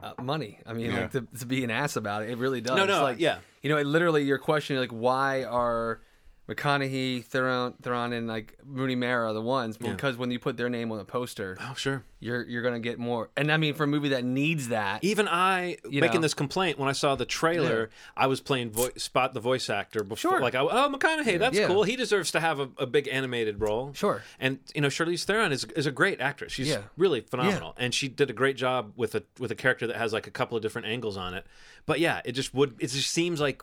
uh, 0.02 0.12
money. 0.22 0.58
I 0.66 0.72
mean, 0.74 0.90
Yeah. 0.90 1.00
like 1.00 1.12
to, 1.12 1.26
to 1.40 1.46
be 1.46 1.64
an 1.64 1.70
ass 1.70 1.96
about 1.96 2.22
it, 2.24 2.30
it 2.30 2.38
really 2.38 2.60
does. 2.60 2.76
No, 2.76 2.84
no, 2.84 3.02
like, 3.02 3.20
yeah. 3.20 3.38
You 3.62 3.70
know, 3.70 3.78
it 3.78 3.86
literally 3.86 4.24
your 4.24 4.38
question 4.38 4.76
like 4.76 4.90
why 4.90 5.44
are 5.44 6.00
McConaughey, 6.48 7.22
Theron, 7.24 7.74
Theron, 7.82 8.12
and 8.12 8.26
like 8.26 8.56
Rooney 8.66 8.94
Mara 8.94 9.30
are 9.30 9.32
the 9.34 9.42
ones 9.42 9.76
because 9.76 10.16
when 10.16 10.30
you 10.30 10.38
put 10.38 10.56
their 10.56 10.70
name 10.70 10.90
on 10.90 10.98
a 10.98 11.04
poster, 11.04 11.58
Oh, 11.60 11.74
sure. 11.76 12.04
you're 12.20 12.42
you're 12.48 12.62
gonna 12.62 12.80
get 12.80 12.98
more. 12.98 13.28
And 13.36 13.52
I 13.52 13.58
mean, 13.58 13.74
for 13.74 13.84
a 13.84 13.86
movie 13.86 14.08
that 14.10 14.24
needs 14.24 14.68
that, 14.68 15.04
Even 15.04 15.28
I 15.28 15.76
making 15.84 16.14
know. 16.14 16.20
this 16.20 16.32
complaint 16.34 16.78
when 16.78 16.88
I 16.88 16.92
saw 16.92 17.14
the 17.16 17.26
trailer, 17.26 17.90
I 18.16 18.26
was 18.28 18.40
playing 18.40 18.70
vo- 18.70 18.88
spot 18.96 19.34
the 19.34 19.40
voice 19.40 19.68
actor 19.68 20.02
before. 20.02 20.16
Sure. 20.32 20.40
Like, 20.40 20.54
I, 20.54 20.60
oh, 20.60 20.90
McConaughey, 20.90 21.38
that's 21.38 21.56
Yeah. 21.58 21.66
cool. 21.66 21.82
He 21.82 21.96
deserves 21.96 22.30
to 22.32 22.40
have 22.40 22.58
a, 22.60 22.70
a 22.78 22.86
big 22.86 23.08
animated 23.08 23.60
role. 23.60 23.92
Sure. 23.92 24.22
And 24.40 24.58
you 24.74 24.80
know, 24.80 24.88
Charlize 24.88 25.24
Theron 25.24 25.52
is 25.52 25.64
is 25.76 25.84
a 25.86 25.92
great 25.92 26.18
actress. 26.20 26.52
She's 26.52 26.68
Yeah. 26.68 26.82
really 26.96 27.20
phenomenal, 27.20 27.74
and 27.76 27.94
she 27.94 28.08
did 28.08 28.30
a 28.30 28.34
great 28.34 28.56
job 28.56 28.92
with 28.96 29.14
a 29.14 29.22
with 29.38 29.50
a 29.50 29.54
character 29.54 29.86
that 29.86 29.96
has 29.96 30.14
like 30.14 30.26
a 30.26 30.30
couple 30.30 30.56
of 30.56 30.62
different 30.62 30.86
angles 30.86 31.18
on 31.18 31.34
it. 31.34 31.46
But 31.84 32.00
yeah, 32.00 32.22
it 32.24 32.32
just 32.32 32.54
would. 32.54 32.74
It 32.78 32.86
just 32.88 33.10
seems 33.10 33.38
like. 33.38 33.62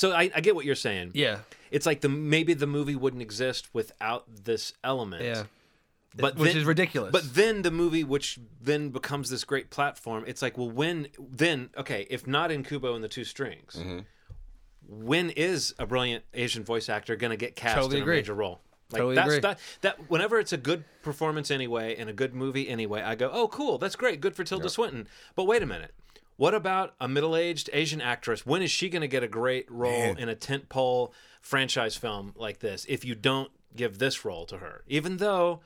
So 0.00 0.12
I, 0.12 0.30
I 0.34 0.40
get 0.40 0.54
what 0.54 0.64
you're 0.64 0.74
saying. 0.88 1.10
yeah, 1.12 1.40
It's 1.70 1.84
like 1.84 2.00
the 2.00 2.08
maybe 2.08 2.54
the 2.54 2.66
movie 2.66 2.96
wouldn't 2.96 3.20
exist 3.20 3.68
without 3.74 4.24
this 4.44 4.72
element. 4.82 5.22
yeah, 5.22 5.42
But 6.16 6.36
which 6.36 6.52
then- 6.52 6.56
is 6.62 6.64
ridiculous. 6.64 7.12
But 7.12 7.34
then 7.34 7.60
the 7.60 7.70
movie, 7.70 8.02
which 8.02 8.38
then 8.62 8.88
becomes 8.88 9.28
this 9.28 9.44
great 9.44 9.68
platform, 9.68 10.24
it's 10.26 10.40
like, 10.40 10.56
well, 10.56 10.70
when 10.70 11.08
then? 11.18 11.68
Okay, 11.76 12.06
if 12.08 12.26
not 12.26 12.50
in 12.50 12.64
Kubo 12.64 12.94
and 12.94 13.04
the 13.04 13.08
Two 13.08 13.24
Strings, 13.24 13.74
Mm-hmm. 13.78 13.98
when 14.88 15.28
is 15.28 15.74
a 15.78 15.84
brilliant 15.86 16.24
Asian 16.32 16.64
voice 16.64 16.88
actor 16.88 17.14
going 17.14 17.30
to 17.30 17.36
get 17.36 17.54
cast 17.54 17.76
Totally 17.76 17.98
in 17.98 18.02
agree. 18.02 18.16
a 18.16 18.18
major 18.20 18.34
role? 18.34 18.60
Like 18.92 19.00
Totally 19.00 19.14
that's 19.16 19.28
agree. 19.28 19.40
that 19.40 19.58
that 19.82 20.10
whenever 20.10 20.40
it's 20.40 20.54
a 20.54 20.56
good 20.56 20.84
performance 21.02 21.50
anyway 21.50 21.94
and 21.96 22.08
a 22.08 22.12
good 22.14 22.34
movie 22.34 22.68
anyway, 22.68 23.02
I 23.02 23.16
go, 23.16 23.28
oh, 23.32 23.48
cool, 23.48 23.76
that's 23.76 23.96
great, 23.96 24.20
good 24.22 24.34
for 24.34 24.44
Tilda 24.44 24.70
Swinton. 24.70 25.06
But 25.36 25.44
wait 25.44 25.62
a 25.62 25.66
minute. 25.66 25.92
What 26.40 26.54
about 26.54 26.94
a 26.98 27.06
middle-aged 27.06 27.68
Asian 27.74 28.00
actress? 28.00 28.46
When 28.46 28.62
is 28.62 28.70
she 28.70 28.88
going 28.88 29.02
to 29.02 29.08
get 29.08 29.22
a 29.22 29.28
great 29.28 29.70
role 29.70 30.14
Man. 30.14 30.16
in 30.16 30.30
a 30.30 30.34
tentpole 30.34 31.12
franchise 31.42 31.96
film 31.96 32.32
like 32.34 32.60
this? 32.60 32.86
If 32.88 33.04
you 33.04 33.14
don't 33.14 33.50
give 33.76 33.98
this 33.98 34.24
role 34.24 34.46
to 34.46 34.56
her, 34.56 34.82
even 34.86 35.18
though 35.18 35.60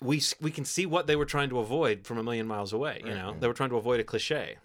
we 0.00 0.22
we 0.40 0.50
can 0.50 0.64
see 0.64 0.86
what 0.86 1.06
they 1.06 1.14
were 1.14 1.26
trying 1.26 1.50
to 1.50 1.58
avoid 1.58 2.06
from 2.06 2.16
a 2.16 2.22
million 2.22 2.46
miles 2.46 2.72
away. 2.72 3.02
You 3.04 3.10
know, 3.10 3.32
mm-hmm. 3.32 3.40
they 3.40 3.46
were 3.46 3.52
trying 3.52 3.68
to 3.68 3.76
avoid 3.76 4.00
a 4.00 4.04
cliche. 4.04 4.56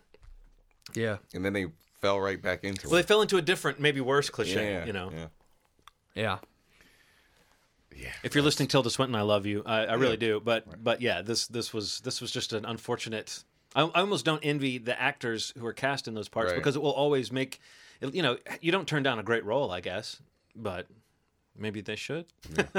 yeah, 0.96 1.18
And 1.34 1.44
then 1.44 1.52
they 1.52 1.66
fell 2.00 2.22
right 2.22 2.42
back 2.42 2.64
into 2.64 2.88
it. 2.88 2.90
Well, 2.90 3.02
they 3.02 3.06
fell 3.06 3.22
into 3.22 3.36
a 3.36 3.42
different, 3.42 3.82
maybe 3.82 4.00
worse 4.00 4.30
cliche. 4.30 4.76
Yeah, 4.76 4.86
you 4.86 4.94
know, 4.94 5.12
yeah. 5.14 5.28
yeah. 6.16 6.38
Yeah. 7.94 8.12
if 8.24 8.34
you're 8.34 8.46
listening, 8.46 8.70
to 8.70 8.72
Tilda 8.72 8.92
Swinton, 8.92 9.16
I 9.16 9.24
love 9.24 9.46
you. 9.46 9.62
I, 9.66 9.88
I 9.88 9.94
really 9.96 10.16
do. 10.16 10.40
But 10.40 10.82
but 10.82 11.02
yeah, 11.02 11.22
this 11.22 11.48
this 11.48 11.74
was 11.74 12.00
this 12.00 12.22
was 12.22 12.32
just 12.32 12.54
an 12.54 12.64
unfortunate. 12.64 13.44
I, 13.76 13.82
I 13.84 14.00
almost 14.02 14.26
don't 14.26 14.44
envy 14.44 14.78
the 14.78 15.00
actors 15.00 15.54
who 15.58 15.66
are 15.66 15.74
cast 15.74 16.08
in 16.08 16.14
those 16.16 16.28
parts 16.30 16.52
Right. 16.52 16.58
because 16.58 16.76
it 16.76 16.82
will 16.82 16.92
always 16.92 17.32
make. 17.32 17.60
You 18.02 18.22
know, 18.24 18.38
you 18.62 18.72
don't 18.72 18.88
turn 18.88 19.04
down 19.04 19.20
a 19.20 19.24
great 19.24 19.44
role, 19.46 19.72
I 19.72 19.82
guess, 19.82 20.22
but 20.56 20.88
maybe 21.58 21.82
they 21.82 21.96
should. 21.98 22.26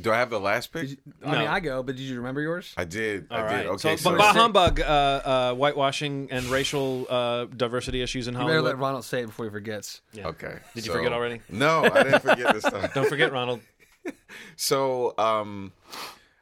Do 0.00 0.10
I 0.10 0.16
have 0.16 0.30
the 0.30 0.40
last 0.40 0.72
pick? 0.72 0.88
I 1.22 1.38
mean, 1.38 1.48
I 1.48 1.60
go, 1.60 1.82
but 1.82 1.96
did 1.96 2.02
you 2.04 2.16
remember 2.16 2.40
yours? 2.40 2.72
I 2.78 2.84
did. 2.84 3.26
All 3.30 3.36
I 3.36 3.42
right. 3.42 3.56
did. 3.58 3.66
Okay. 3.72 3.96
so, 3.96 3.96
So, 3.96 4.10
but 4.12 4.18
bah 4.18 4.32
humbug, 4.32 4.80
uh, 4.80 4.84
uh, 4.84 5.54
whitewashing 5.54 6.28
and 6.30 6.46
racial 6.46 7.06
uh, 7.10 7.44
diversity 7.44 8.00
issues 8.00 8.26
in 8.26 8.32
Hollywood. 8.34 8.54
You 8.54 8.62
better 8.62 8.68
Hollywood. 8.68 8.80
let 8.80 8.86
Ronald 8.86 9.04
say 9.04 9.20
it 9.22 9.26
before 9.26 9.44
he 9.44 9.50
forgets. 9.50 10.00
Yeah. 10.14 10.28
okay. 10.28 10.60
Did 10.74 10.86
you 10.86 10.92
forget 10.92 11.12
already? 11.12 11.42
No, 11.50 11.84
I 11.84 12.04
didn't 12.04 12.20
forget 12.22 12.54
this 12.54 12.64
time. 12.64 12.88
Don't 12.94 13.06
forget, 13.08 13.32
Ronald. 13.32 13.60
So, 14.56 15.14
um, 15.18 15.72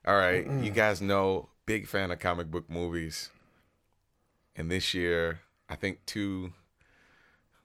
all 0.07 0.17
right, 0.17 0.47
you 0.63 0.71
guys 0.71 1.03
know, 1.03 1.49
big 1.67 1.87
fan 1.87 2.11
of 2.11 2.19
comic 2.19 2.51
book 2.51 2.69
movies. 2.71 3.31
And 4.57 4.71
this 4.71 4.95
year, 4.95 5.41
I 5.69 5.77
think 5.77 6.05
two 6.07 6.53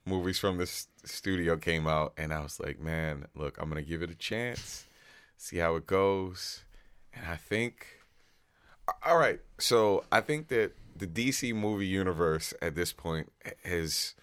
movies 0.05 0.37
from 0.39 0.57
this 0.57 0.87
studio 1.03 1.57
came 1.57 1.87
out, 1.87 2.13
and 2.17 2.31
I 2.33 2.41
was 2.41 2.59
like, 2.59 2.79
man, 2.79 3.25
look, 3.35 3.57
I'm 3.59 3.69
gonna 3.69 3.81
give 3.81 4.01
it 4.03 4.09
a 4.11 4.15
chance, 4.15 4.85
see 5.37 5.57
how 5.57 5.75
it 5.75 5.87
goes. 5.87 6.63
and 7.13 7.25
I 7.27 7.35
think. 7.35 7.87
All 9.03 9.17
right, 9.17 9.39
so 9.57 10.03
I 10.11 10.21
think 10.21 10.49
that 10.49 10.73
the 10.95 11.07
DC 11.07 11.55
movie 11.55 11.87
universe 11.87 12.53
at 12.61 12.75
this 12.75 12.93
point 12.93 13.31
has 13.63 14.13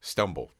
stumbled 0.00 0.52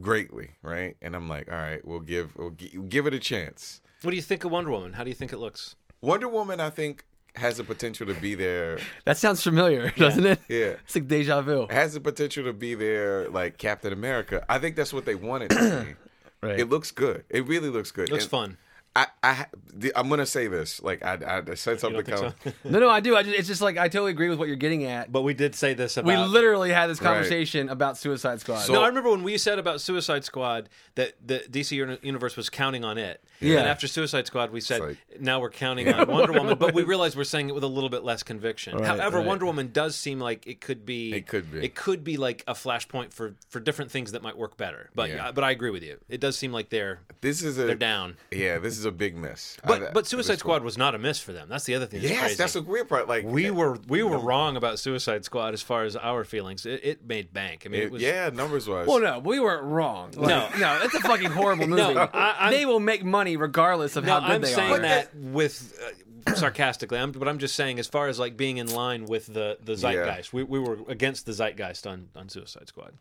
greatly, 0.00 0.50
right? 0.62 0.96
And 1.02 1.16
I'm 1.16 1.28
like, 1.28 1.50
all 1.50 1.58
right, 1.58 1.84
we'll 1.84 1.98
give 2.00 2.36
we'll 2.36 2.50
gi- 2.52 2.78
give 2.88 3.06
it 3.08 3.14
a 3.14 3.18
chance. 3.18 3.80
What 4.02 4.10
do 4.12 4.16
you 4.16 4.22
think 4.22 4.44
of 4.44 4.52
Wonder 4.52 4.70
Woman? 4.70 4.92
How 4.92 5.02
do 5.02 5.10
you 5.10 5.16
think 5.16 5.32
it 5.32 5.38
looks? 5.38 5.74
Wonder 6.00 6.28
Woman, 6.28 6.60
I 6.60 6.70
think, 6.70 7.04
has 7.36 7.56
the 7.58 7.64
potential 7.64 8.06
to 8.06 8.14
be 8.14 8.34
there. 8.34 8.78
That 9.04 9.16
sounds 9.16 9.42
familiar, 9.42 9.90
doesn't 9.96 10.24
it? 10.26 10.40
Yeah. 10.48 10.74
It's 10.84 10.94
like 10.94 11.08
deja 11.08 11.40
vu. 11.42 11.66
Has 11.70 11.94
the 11.94 12.00
potential 12.00 12.44
to 12.44 12.52
be 12.52 12.74
there 12.74 13.28
like 13.28 13.58
Captain 13.58 13.92
America. 13.92 14.44
I 14.48 14.58
think 14.58 14.76
that's 14.76 14.92
what 14.92 15.04
they 15.04 15.14
wanted 15.14 15.50
to 15.50 15.56
be. 16.42 16.46
Right. 16.46 16.60
It 16.60 16.68
looks 16.68 16.90
good. 16.90 17.24
It 17.30 17.46
really 17.46 17.68
looks 17.68 17.90
good. 17.90 18.10
looks 18.10 18.24
And 18.24 18.30
fun. 18.30 18.56
I, 18.98 19.06
I, 19.22 19.46
I'm 19.94 20.08
gonna 20.08 20.26
say 20.26 20.48
this. 20.48 20.82
Like 20.82 21.04
I, 21.04 21.42
I 21.50 21.54
said 21.54 21.78
something. 21.78 22.02
think 22.04 22.18
so? 22.18 22.32
No, 22.64 22.80
no, 22.80 22.88
I 22.90 22.98
do. 23.00 23.14
I 23.16 23.22
just, 23.22 23.38
it's 23.38 23.46
just 23.48 23.60
like 23.60 23.76
I 23.78 23.88
totally 23.88 24.10
agree 24.10 24.28
with 24.28 24.38
what 24.38 24.48
you're 24.48 24.56
getting 24.56 24.84
at. 24.84 25.12
But 25.12 25.22
we 25.22 25.34
did 25.34 25.54
say 25.54 25.74
this 25.74 25.96
about. 25.96 26.08
we 26.08 26.16
literally 26.16 26.70
had 26.70 26.88
this 26.88 27.00
Right. 27.00 27.12
conversation 27.12 27.68
about 27.68 27.96
Suicide 27.96 28.40
Squad. 28.40 28.60
So- 28.60 28.72
no, 28.72 28.82
I 28.82 28.88
remember 28.88 29.10
when 29.10 29.22
we 29.22 29.38
said 29.38 29.58
about 29.60 29.80
Suicide 29.80 30.24
Squad 30.24 30.68
that 30.96 31.14
the 31.24 31.40
DC 31.50 31.76
universe 32.02 32.36
was 32.36 32.50
counting 32.50 32.84
on 32.84 32.98
it. 32.98 33.22
Yeah. 33.40 33.58
And 33.60 33.68
after 33.68 33.86
Suicide 33.86 34.26
Squad, 34.26 34.50
we 34.50 34.60
said 34.60 34.80
like- 34.80 34.96
now 35.20 35.38
we're 35.40 35.50
counting 35.50 35.92
on 35.92 36.08
Wonder 36.08 36.32
Woman, 36.32 36.58
but 36.58 36.74
we 36.74 36.82
realized 36.82 37.16
we're 37.16 37.22
saying 37.24 37.48
it 37.50 37.54
with 37.54 37.62
a 37.64 37.68
little 37.68 37.90
bit 37.90 38.02
less 38.02 38.22
conviction. 38.24 38.76
Right, 38.76 38.86
However, 38.86 39.18
right. 39.18 39.26
Wonder 39.26 39.46
Woman 39.46 39.70
does 39.72 39.94
seem 39.94 40.18
like 40.18 40.46
it 40.46 40.60
could 40.60 40.84
be. 40.84 41.12
It 41.14 41.26
could 41.28 41.52
be. 41.52 41.64
It 41.64 41.74
could 41.76 42.02
be 42.02 42.16
like 42.16 42.42
a 42.48 42.54
flashpoint 42.54 43.12
for 43.12 43.34
for 43.48 43.60
different 43.60 43.92
things 43.92 44.12
that 44.12 44.22
might 44.22 44.36
work 44.36 44.56
better. 44.56 44.90
But 44.94 45.10
Yeah. 45.10 45.30
but 45.30 45.44
I 45.44 45.52
agree 45.52 45.70
with 45.70 45.82
you. 45.84 45.98
It 46.08 46.20
does 46.20 46.36
seem 46.36 46.52
like 46.52 46.70
they're 46.70 47.00
This 47.20 47.42
is 47.44 47.58
a. 47.58 47.64
they're 47.64 47.74
down. 47.76 48.16
Yeah, 48.32 48.58
this 48.58 48.76
is 48.76 48.84
a 48.88 48.92
big 48.92 49.16
miss. 49.16 49.56
But 49.64 49.82
I- 49.82 49.90
but 49.92 50.06
Suicide 50.06 50.38
Squad 50.40 50.54
one. 50.54 50.64
was 50.64 50.76
not 50.76 50.94
a 50.94 50.98
miss 50.98 51.20
for 51.20 51.32
them. 51.32 51.48
That's 51.48 51.64
the 51.64 51.74
other 51.76 51.86
thing. 51.86 52.00
That's 52.00 52.10
Yes, 52.12 52.20
crazy. 52.22 52.34
that's 52.36 52.52
the 52.54 52.62
weird 52.62 52.88
part. 52.88 53.06
Like 53.08 53.24
we 53.24 53.50
were 53.52 53.78
we 53.86 54.02
were 54.02 54.18
wrong 54.18 54.56
about 54.56 54.78
Suicide 54.80 55.24
Squad 55.24 55.54
as 55.54 55.62
far 55.62 55.84
as 55.84 55.94
our 55.94 56.24
feelings. 56.24 56.66
It, 56.66 56.80
it 56.82 57.06
made 57.06 57.32
bank. 57.32 57.62
I 57.64 57.68
mean, 57.68 57.82
it, 57.82 57.84
it- 57.84 57.92
was 57.92 58.02
yeah, 58.02 58.30
numbers 58.30 58.68
wise. 58.68 58.88
Well, 58.88 59.00
no, 59.00 59.20
we 59.20 59.38
weren't 59.38 59.64
wrong. 59.64 60.10
Like, 60.16 60.28
No. 60.28 60.48
no, 60.58 60.80
it's 60.82 60.94
a 60.94 61.00
fucking 61.00 61.30
horrible 61.30 61.66
movie. 61.68 61.94
No, 61.94 62.08
I- 62.12 62.50
they 62.50 62.66
will 62.66 62.80
make 62.80 63.04
money 63.04 63.36
regardless 63.36 63.94
of 63.96 64.04
No, 64.04 64.14
how 64.14 64.20
good 64.26 64.30
I'm 64.36 64.40
they 64.40 64.48
saying 64.52 64.72
are. 64.72 64.78
that 64.80 65.14
with 65.14 65.78
uh, 66.26 66.34
sarcastically. 66.34 66.98
I'm, 66.98 67.12
but 67.12 67.28
I'm 67.28 67.38
just 67.38 67.54
saying, 67.54 67.78
as 67.78 67.86
far 67.86 68.08
as 68.08 68.18
like 68.18 68.36
being 68.36 68.56
in 68.56 68.66
line 68.72 69.04
with 69.06 69.26
the 69.32 69.58
the 69.62 69.74
zeitgeist, 69.76 70.32
we, 70.32 70.42
we 70.42 70.58
were 70.58 70.78
against 70.88 71.26
the 71.26 71.32
zeitgeist 71.32 71.86
on 71.86 72.08
on 72.16 72.28
Suicide 72.28 72.68
Squad. 72.68 72.94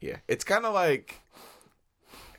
Yeah, 0.00 0.16
it's 0.26 0.42
kind 0.44 0.64
of 0.66 0.74
like 0.74 1.20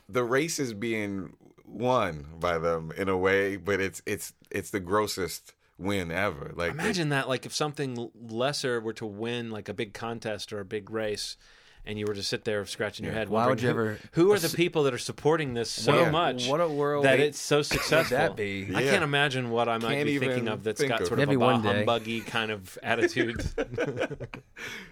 the 0.08 0.22
race 0.22 0.58
is 0.58 0.74
being 0.74 1.32
won 1.64 2.26
by 2.38 2.58
them 2.58 2.92
in 2.96 3.08
a 3.08 3.16
way, 3.16 3.56
but 3.56 3.80
it's 3.80 4.02
it's 4.06 4.32
it's 4.50 4.70
the 4.70 4.80
grossest 4.80 5.54
win 5.78 6.10
ever. 6.10 6.52
Like 6.54 6.72
Imagine 6.72 7.08
that, 7.10 7.28
like 7.28 7.46
if 7.46 7.54
something 7.54 8.10
lesser 8.28 8.80
were 8.80 8.92
to 8.94 9.06
win, 9.06 9.50
like 9.50 9.68
a 9.68 9.74
big 9.74 9.92
contest 9.94 10.52
or 10.52 10.60
a 10.60 10.64
big 10.64 10.90
race. 10.90 11.36
And 11.86 11.98
you 11.98 12.06
were 12.08 12.14
to 12.14 12.22
sit 12.22 12.44
there 12.46 12.64
scratching 12.64 13.04
your 13.04 13.12
head. 13.12 13.28
Why 13.28 13.46
would 13.46 13.60
you 13.60 13.68
who- 13.68 13.74
ever- 13.74 13.98
Who 14.12 14.32
are 14.32 14.38
the 14.38 14.48
people 14.56 14.84
that 14.84 14.94
are 14.94 14.98
supporting 14.98 15.52
this 15.52 15.70
so 15.70 16.00
Yeah. 16.04 16.10
much? 16.10 16.48
What 16.48 16.62
a 16.62 16.66
world 16.66 17.04
that 17.04 17.20
it's 17.20 17.38
so 17.38 17.60
successful. 17.60 18.16
that 18.16 18.36
be? 18.36 18.70
I 18.74 18.80
Yeah. 18.80 18.90
can't 18.92 19.04
imagine 19.04 19.50
what 19.50 19.68
I 19.68 19.76
might 19.76 19.96
Can't 19.96 20.06
be 20.06 20.18
thinking 20.18 20.48
of 20.48 20.64
that's 20.64 20.80
think 20.80 20.88
got 20.92 21.02
of 21.02 21.08
sort 21.08 21.20
it. 21.20 21.24
of 21.24 21.28
a 21.28 21.36
bah 21.36 21.44
one 21.44 21.62
day. 21.62 21.84
humbuggy 21.84 22.24
kind 22.26 22.50
of 22.50 22.78
attitude. 22.82 23.44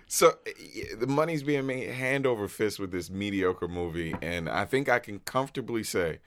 so. 0.06 0.34
Eh, 0.46 0.94
the 0.98 1.06
money's 1.06 1.42
being 1.42 1.66
made 1.66 1.88
hand 1.88 2.26
over 2.26 2.46
fist 2.46 2.78
with 2.78 2.90
this 2.90 3.08
mediocre 3.08 3.68
movie, 3.68 4.14
and 4.20 4.48
I 4.48 4.66
think 4.66 4.90
I 4.90 4.98
can 4.98 5.20
comfortably 5.20 5.82
say 5.84 6.18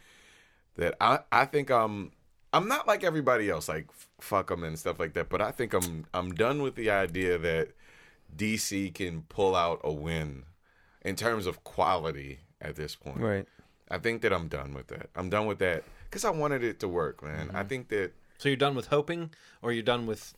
that 0.77 0.95
I 1.01 1.19
I 1.31 1.45
think 1.45 1.69
I'm 1.69 2.11
I'm 2.53 2.67
not 2.67 2.87
like 2.87 3.03
everybody 3.03 3.49
else, 3.49 3.67
like 3.67 3.87
f- 3.89 4.07
fuck 4.19 4.47
them 4.47 4.63
and 4.63 4.77
stuff 4.79 4.99
like 4.99 5.13
that. 5.13 5.29
But 5.29 5.41
I 5.41 5.51
think 5.51 5.73
I'm 5.73 6.05
I'm 6.13 6.33
done 6.33 6.61
with 6.61 6.75
the 6.75 6.89
idea 6.89 7.37
that 7.37 7.69
DC 8.35 8.93
can 8.93 9.23
pull 9.23 9.55
out 9.55 9.79
a 9.83 9.91
win 9.91 10.43
in 11.03 11.15
terms 11.15 11.45
of 11.45 11.63
quality 11.63 12.39
at 12.61 12.75
this 12.75 12.95
point. 12.95 13.19
Right. 13.19 13.45
I 13.89 13.99
think 13.99 14.21
that 14.23 14.33
I'm 14.33 14.47
done 14.47 14.73
with 14.73 14.87
that. 14.87 15.09
I'm 15.15 15.29
done 15.29 15.45
with 15.45 15.59
that 15.59 15.83
because 16.05 16.25
I 16.25 16.31
wanted 16.31 16.63
it 16.63 16.79
to 16.79 16.87
work, 16.87 17.21
man. 17.23 17.47
Mm-hmm. 17.47 17.57
I 17.57 17.63
think 17.63 17.89
that 17.89 18.11
so 18.37 18.49
you're 18.49 18.55
done 18.57 18.75
with 18.75 18.87
hoping, 18.87 19.29
or 19.61 19.71
you're 19.71 19.83
done 19.83 20.05
with 20.07 20.33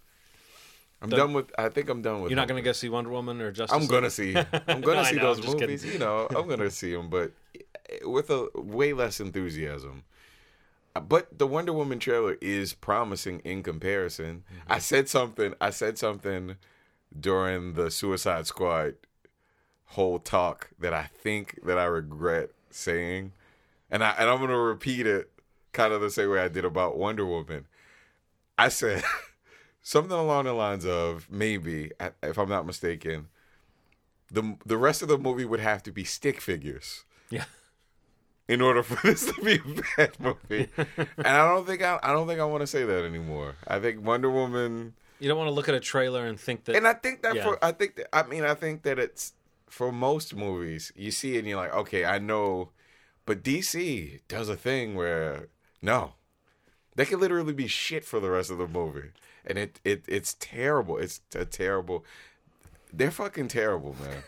I'm 1.02 1.10
Done- 1.10 1.20
done 1.20 1.34
with. 1.34 1.52
I 1.60 1.70
think 1.70 1.90
I'm 1.90 2.02
done 2.02 2.22
with. 2.22 2.32
You're 2.32 2.36
not 2.38 2.48
going 2.48 2.62
to 2.62 2.66
go 2.66 2.72
see 2.72 2.90
Wonder 2.90 3.12
Woman 3.12 3.40
or 3.40 3.52
Justice. 3.52 3.76
I'm 3.80 3.86
gonna 3.88 4.10
see. 4.10 4.36
I'm 4.68 4.82
gonna 4.82 5.02
I 5.02 5.12
see 5.12 5.18
know, 5.18 5.36
those 5.36 5.46
movies. 5.46 5.84
kidding. 5.84 5.94
You 5.94 6.00
know, 6.00 6.28
I'm 6.36 6.48
gonna 6.48 6.72
see 6.72 6.92
them, 6.94 7.10
but 7.10 7.32
with 8.04 8.32
a 8.32 8.48
way 8.56 8.94
less 8.94 9.20
enthusiasm. 9.20 10.04
But 11.00 11.38
the 11.38 11.48
Wonder 11.48 11.74
Woman 11.74 12.00
trailer 12.00 12.38
is 12.42 12.74
promising 12.74 13.40
in 13.40 13.64
comparison. 13.64 14.44
Mm-hmm. 14.52 14.72
I 14.74 14.80
said 14.80 15.10
something. 15.10 15.54
I 15.60 15.70
said 15.70 15.98
something 15.98 16.56
during 17.18 17.74
the 17.74 17.90
Suicide 17.90 18.48
Squad 18.48 18.96
whole 19.92 20.20
talk 20.20 20.70
that 20.80 20.94
I 20.94 21.04
think 21.04 21.60
that 21.66 21.78
I 21.78 21.86
regret 21.86 22.52
saying, 22.70 23.34
and 23.90 24.04
I 24.04 24.12
and 24.12 24.30
I'm 24.30 24.40
gonna 24.40 24.58
repeat 24.58 25.08
it, 25.08 25.32
kind 25.74 25.94
of 25.94 26.02
the 26.02 26.10
same 26.10 26.30
way 26.30 26.40
I 26.40 26.48
did 26.48 26.66
about 26.66 26.98
Wonder 26.98 27.26
Woman. 27.26 27.68
I 28.58 28.70
said 28.70 29.04
something 29.82 30.18
along 30.18 30.46
the 30.46 30.54
lines 30.54 30.86
of 30.86 31.28
maybe, 31.32 31.92
if 32.22 32.38
I'm 32.38 32.50
not 32.50 32.66
mistaken, 32.66 33.28
the 34.32 34.58
the 34.66 34.78
rest 34.78 35.02
of 35.02 35.08
the 35.08 35.18
movie 35.18 35.46
would 35.46 35.60
have 35.60 35.84
to 35.84 35.92
be 35.92 36.04
stick 36.04 36.42
figures 36.42 37.06
Yeah. 37.30 37.46
In 38.48 38.62
order 38.62 38.84
for 38.84 38.96
this 39.08 39.26
to 39.32 39.42
be 39.42 39.56
a 39.56 39.82
bad 39.98 40.20
movie. 40.20 40.70
and 41.18 41.28
I 41.28 41.48
don't 41.48 41.66
think 41.68 41.82
I, 41.82 42.00
I 42.02 42.14
don't 42.14 42.28
think 42.28 42.40
I 42.40 42.46
want 42.46 42.62
to 42.62 42.68
say 42.68 42.84
that 42.86 43.04
anymore. 43.06 43.56
I 43.68 43.80
think 43.80 44.06
Wonder 44.06 44.30
Woman, 44.30 44.94
You 45.20 45.28
don't 45.28 45.38
want 45.38 45.48
to 45.50 45.54
look 45.54 45.68
at 45.70 45.76
a 45.76 45.80
trailer 45.80 46.26
and 46.26 46.40
think 46.40 46.66
that. 46.66 46.76
and 46.76 46.88
I 46.88 46.94
think 46.94 47.22
that 47.24 47.36
Yeah. 47.36 47.44
for 47.44 47.64
I 47.66 47.72
think 47.72 47.96
that, 47.96 48.08
I 48.16 48.24
mean 48.28 48.44
I 48.44 48.54
think 48.54 48.84
that 48.84 49.00
it's 49.00 49.34
for 49.68 49.92
most 49.92 50.34
movies 50.36 50.94
you 50.96 51.12
see 51.12 51.36
it 51.36 51.40
and 51.40 51.48
you're 51.48 51.58
like 51.58 51.74
okay 51.74 52.06
I 52.06 52.20
know, 52.20 52.70
but 53.26 53.44
DC 53.44 54.22
does 54.28 54.48
a 54.50 54.56
thing 54.56 54.96
where 54.96 55.48
no, 55.82 56.14
they 56.96 57.06
could 57.06 57.20
literally 57.20 57.54
be 57.54 57.68
shit 57.68 58.04
for 58.06 58.20
the 58.20 58.30
rest 58.30 58.50
of 58.50 58.58
the 58.58 58.68
movie, 58.68 59.10
and 59.46 59.58
it 59.60 59.80
it 59.84 60.04
it's 60.08 60.36
terrible. 60.40 60.98
It's 60.98 61.22
a 61.36 61.46
terrible. 61.46 62.04
They're 62.94 63.12
fucking 63.12 63.50
terrible, 63.50 63.96
man. 64.02 64.24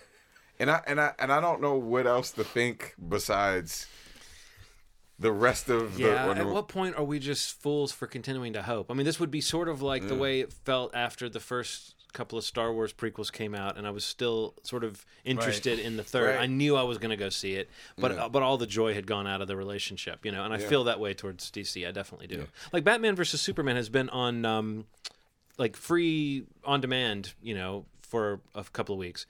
And 0.60 0.70
I 0.70 0.82
and 0.86 1.00
I 1.02 1.14
and 1.18 1.32
I 1.32 1.40
don't 1.42 1.62
know 1.62 1.76
what 1.76 2.06
else 2.06 2.30
to 2.32 2.44
think 2.44 2.94
besides 3.08 3.88
the 5.20 5.32
rest 5.32 5.70
of 5.70 5.96
the. 5.98 6.04
yeah. 6.04 6.26
Wonder 6.28 6.44
At 6.44 6.48
what 6.48 6.68
point 6.68 6.96
are 6.98 7.04
we 7.04 7.20
just 7.20 7.62
fools 7.62 7.92
for 7.92 8.08
continuing 8.08 8.54
to 8.54 8.62
hope? 8.64 8.90
I 8.90 8.94
mean, 8.94 9.06
this 9.06 9.20
would 9.20 9.32
be 9.32 9.42
sort 9.42 9.68
of 9.70 9.82
like 9.82 10.08
the 10.08 10.16
way 10.16 10.40
it 10.40 10.52
felt 10.54 10.96
after 10.96 11.28
the 11.30 11.40
first 11.40 11.96
couple 12.12 12.38
of 12.40 12.44
Star 12.44 12.74
Wars 12.74 12.92
prequels 12.92 13.32
came 13.32 13.54
out, 13.54 13.78
and 13.78 13.86
I 13.86 13.92
was 13.92 14.04
still 14.04 14.56
sort 14.64 14.84
of 14.84 15.06
interested 15.24 15.78
in 15.78 15.96
the 15.98 16.04
third. 16.04 16.36
Right. 16.36 16.40
I 16.44 16.46
knew 16.48 16.76
I 16.76 16.82
was 16.84 16.98
going 16.98 17.12
to 17.12 17.16
go 17.18 17.30
see 17.30 17.54
it, 17.54 17.70
but 18.00 18.12
Yeah. 18.12 18.26
uh, 18.26 18.30
but 18.30 18.42
all 18.42 18.58
the 18.58 18.66
joy 18.66 18.94
had 18.96 19.06
gone 19.06 19.28
out 19.28 19.42
of 19.42 19.48
the 19.48 19.56
relationship, 19.56 20.26
you 20.26 20.32
know. 20.32 20.44
And 20.44 20.52
I 20.54 20.58
Yeah. 20.58 20.68
feel 20.68 20.84
that 20.86 21.00
way 21.00 21.14
towards 21.14 21.52
DC. 21.52 21.86
I 21.88 21.92
definitely 21.92 22.28
do. 22.28 22.48
Like 22.74 22.84
Batman 22.84 23.16
versus 23.16 23.42
Superman 23.42 23.76
has 23.76 23.90
been 23.90 24.10
on. 24.10 24.46
Um, 24.46 24.86
like 25.58 25.76
free 25.76 26.46
on 26.64 26.80
demand, 26.80 27.34
you 27.44 27.54
know, 27.54 27.86
for 28.02 28.40
a 28.56 28.64
couple 28.64 28.94
of 28.96 29.00
weeks. 29.00 29.26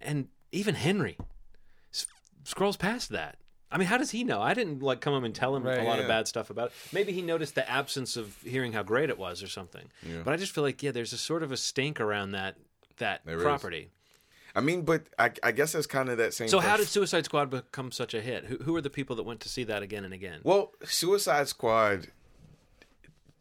And 0.00 0.28
even 0.50 0.74
Henry 0.74 1.18
scrolls 2.42 2.78
past 2.78 3.10
that. 3.10 3.36
I 3.70 3.76
mean, 3.78 3.88
how 3.88 3.98
does 3.98 4.10
he 4.12 4.24
know? 4.24 4.40
I 4.40 4.54
didn't 4.54 4.82
like 4.82 5.00
come 5.00 5.12
him 5.14 5.24
and 5.24 5.34
tell 5.34 5.54
him 5.54 5.66
a 5.66 5.70
Right, 5.70 5.84
lot 5.84 5.98
of 5.98 6.08
bad 6.08 6.26
stuff 6.26 6.48
about 6.48 6.68
it. 6.68 6.72
Maybe 6.92 7.12
he 7.12 7.20
noticed 7.20 7.54
the 7.54 7.68
absence 7.70 8.16
of 8.16 8.36
hearing 8.42 8.72
how 8.72 8.82
great 8.82 9.10
it 9.10 9.18
was 9.18 9.42
or 9.42 9.48
something. 9.48 9.90
But 10.24 10.32
I 10.32 10.36
just 10.36 10.52
feel 10.54 10.64
like 10.64 10.82
yeah, 10.82 10.90
there's 10.90 11.12
a 11.12 11.18
sort 11.18 11.42
of 11.42 11.52
a 11.52 11.56
stink 11.56 12.00
around 12.00 12.32
that 12.32 12.56
that 12.96 13.20
There 13.26 13.36
is. 13.36 13.42
property. 13.42 13.90
I 14.54 14.60
mean, 14.60 14.82
but 14.82 15.02
I, 15.18 15.30
I 15.42 15.52
guess 15.52 15.74
it's 15.74 15.86
kind 15.86 16.08
of 16.08 16.16
that 16.18 16.32
same. 16.34 16.48
So 16.48 16.58
how 16.60 16.76
did 16.78 16.88
Suicide 16.88 17.26
Squad 17.26 17.50
become 17.50 17.92
such 17.92 18.14
a 18.14 18.20
hit? 18.20 18.46
Who, 18.46 18.56
who 18.56 18.74
are 18.74 18.80
the 18.80 18.90
people 18.90 19.14
that 19.16 19.22
went 19.24 19.40
to 19.40 19.48
see 19.48 19.62
that 19.64 19.82
again 19.82 20.04
and 20.04 20.14
again? 20.14 20.40
Well, 20.42 20.72
Suicide 20.84 21.46
Squad 21.48 22.08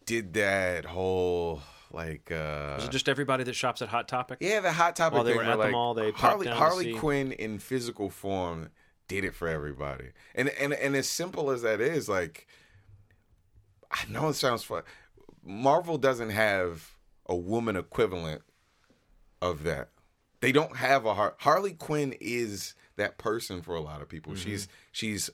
did 0.05 0.33
that 0.33 0.85
whole 0.85 1.61
like. 1.91 2.31
uh 2.31 2.75
Was 2.77 2.85
it 2.85 2.91
just 2.91 3.09
everybody 3.09 3.43
that 3.45 3.53
shops 3.55 3.81
at 3.81 3.87
Hot 3.89 4.07
Topic? 4.07 4.37
Yeah, 4.41 4.59
the 4.59 4.73
hot 4.73 4.95
topic 4.95 5.15
While 5.15 5.23
they 5.23 5.31
thing 5.31 5.37
were 5.37 5.43
at 5.45 5.51
the 5.51 5.57
like, 5.57 5.71
mall, 5.71 5.93
they 5.93 6.11
Harley 6.11 6.47
Harley 6.47 6.93
Quinn 6.93 7.31
in 7.31 7.59
physical 7.59 8.09
form 8.09 8.69
did 9.07 9.23
it 9.23 9.35
for 9.35 9.47
everybody, 9.47 10.09
and 10.35 10.49
and 10.49 10.73
and 10.73 10.95
as 10.95 11.07
simple 11.07 11.49
as 11.51 11.61
that 11.61 11.81
is, 11.81 12.07
like 12.09 12.47
I 13.91 14.05
know 14.09 14.29
it 14.29 14.33
sounds 14.35 14.63
fun. 14.63 14.83
Marvel 15.43 15.97
doesn't 15.97 16.31
have 16.31 16.97
a 17.25 17.35
woman 17.35 17.75
equivalent 17.75 18.41
of 19.41 19.63
that. 19.63 19.89
They 20.41 20.51
don't 20.51 20.75
have 20.77 21.05
a 21.05 21.13
Har- 21.13 21.35
Harley 21.39 21.73
Quinn 21.73 22.15
is 22.19 22.75
that 22.97 23.17
person 23.17 23.61
for 23.61 23.75
a 23.75 23.81
lot 23.81 24.01
of 24.01 24.09
people. 24.09 24.33
Mm-hmm. 24.33 24.49
She's 24.49 24.67
she's 24.91 25.29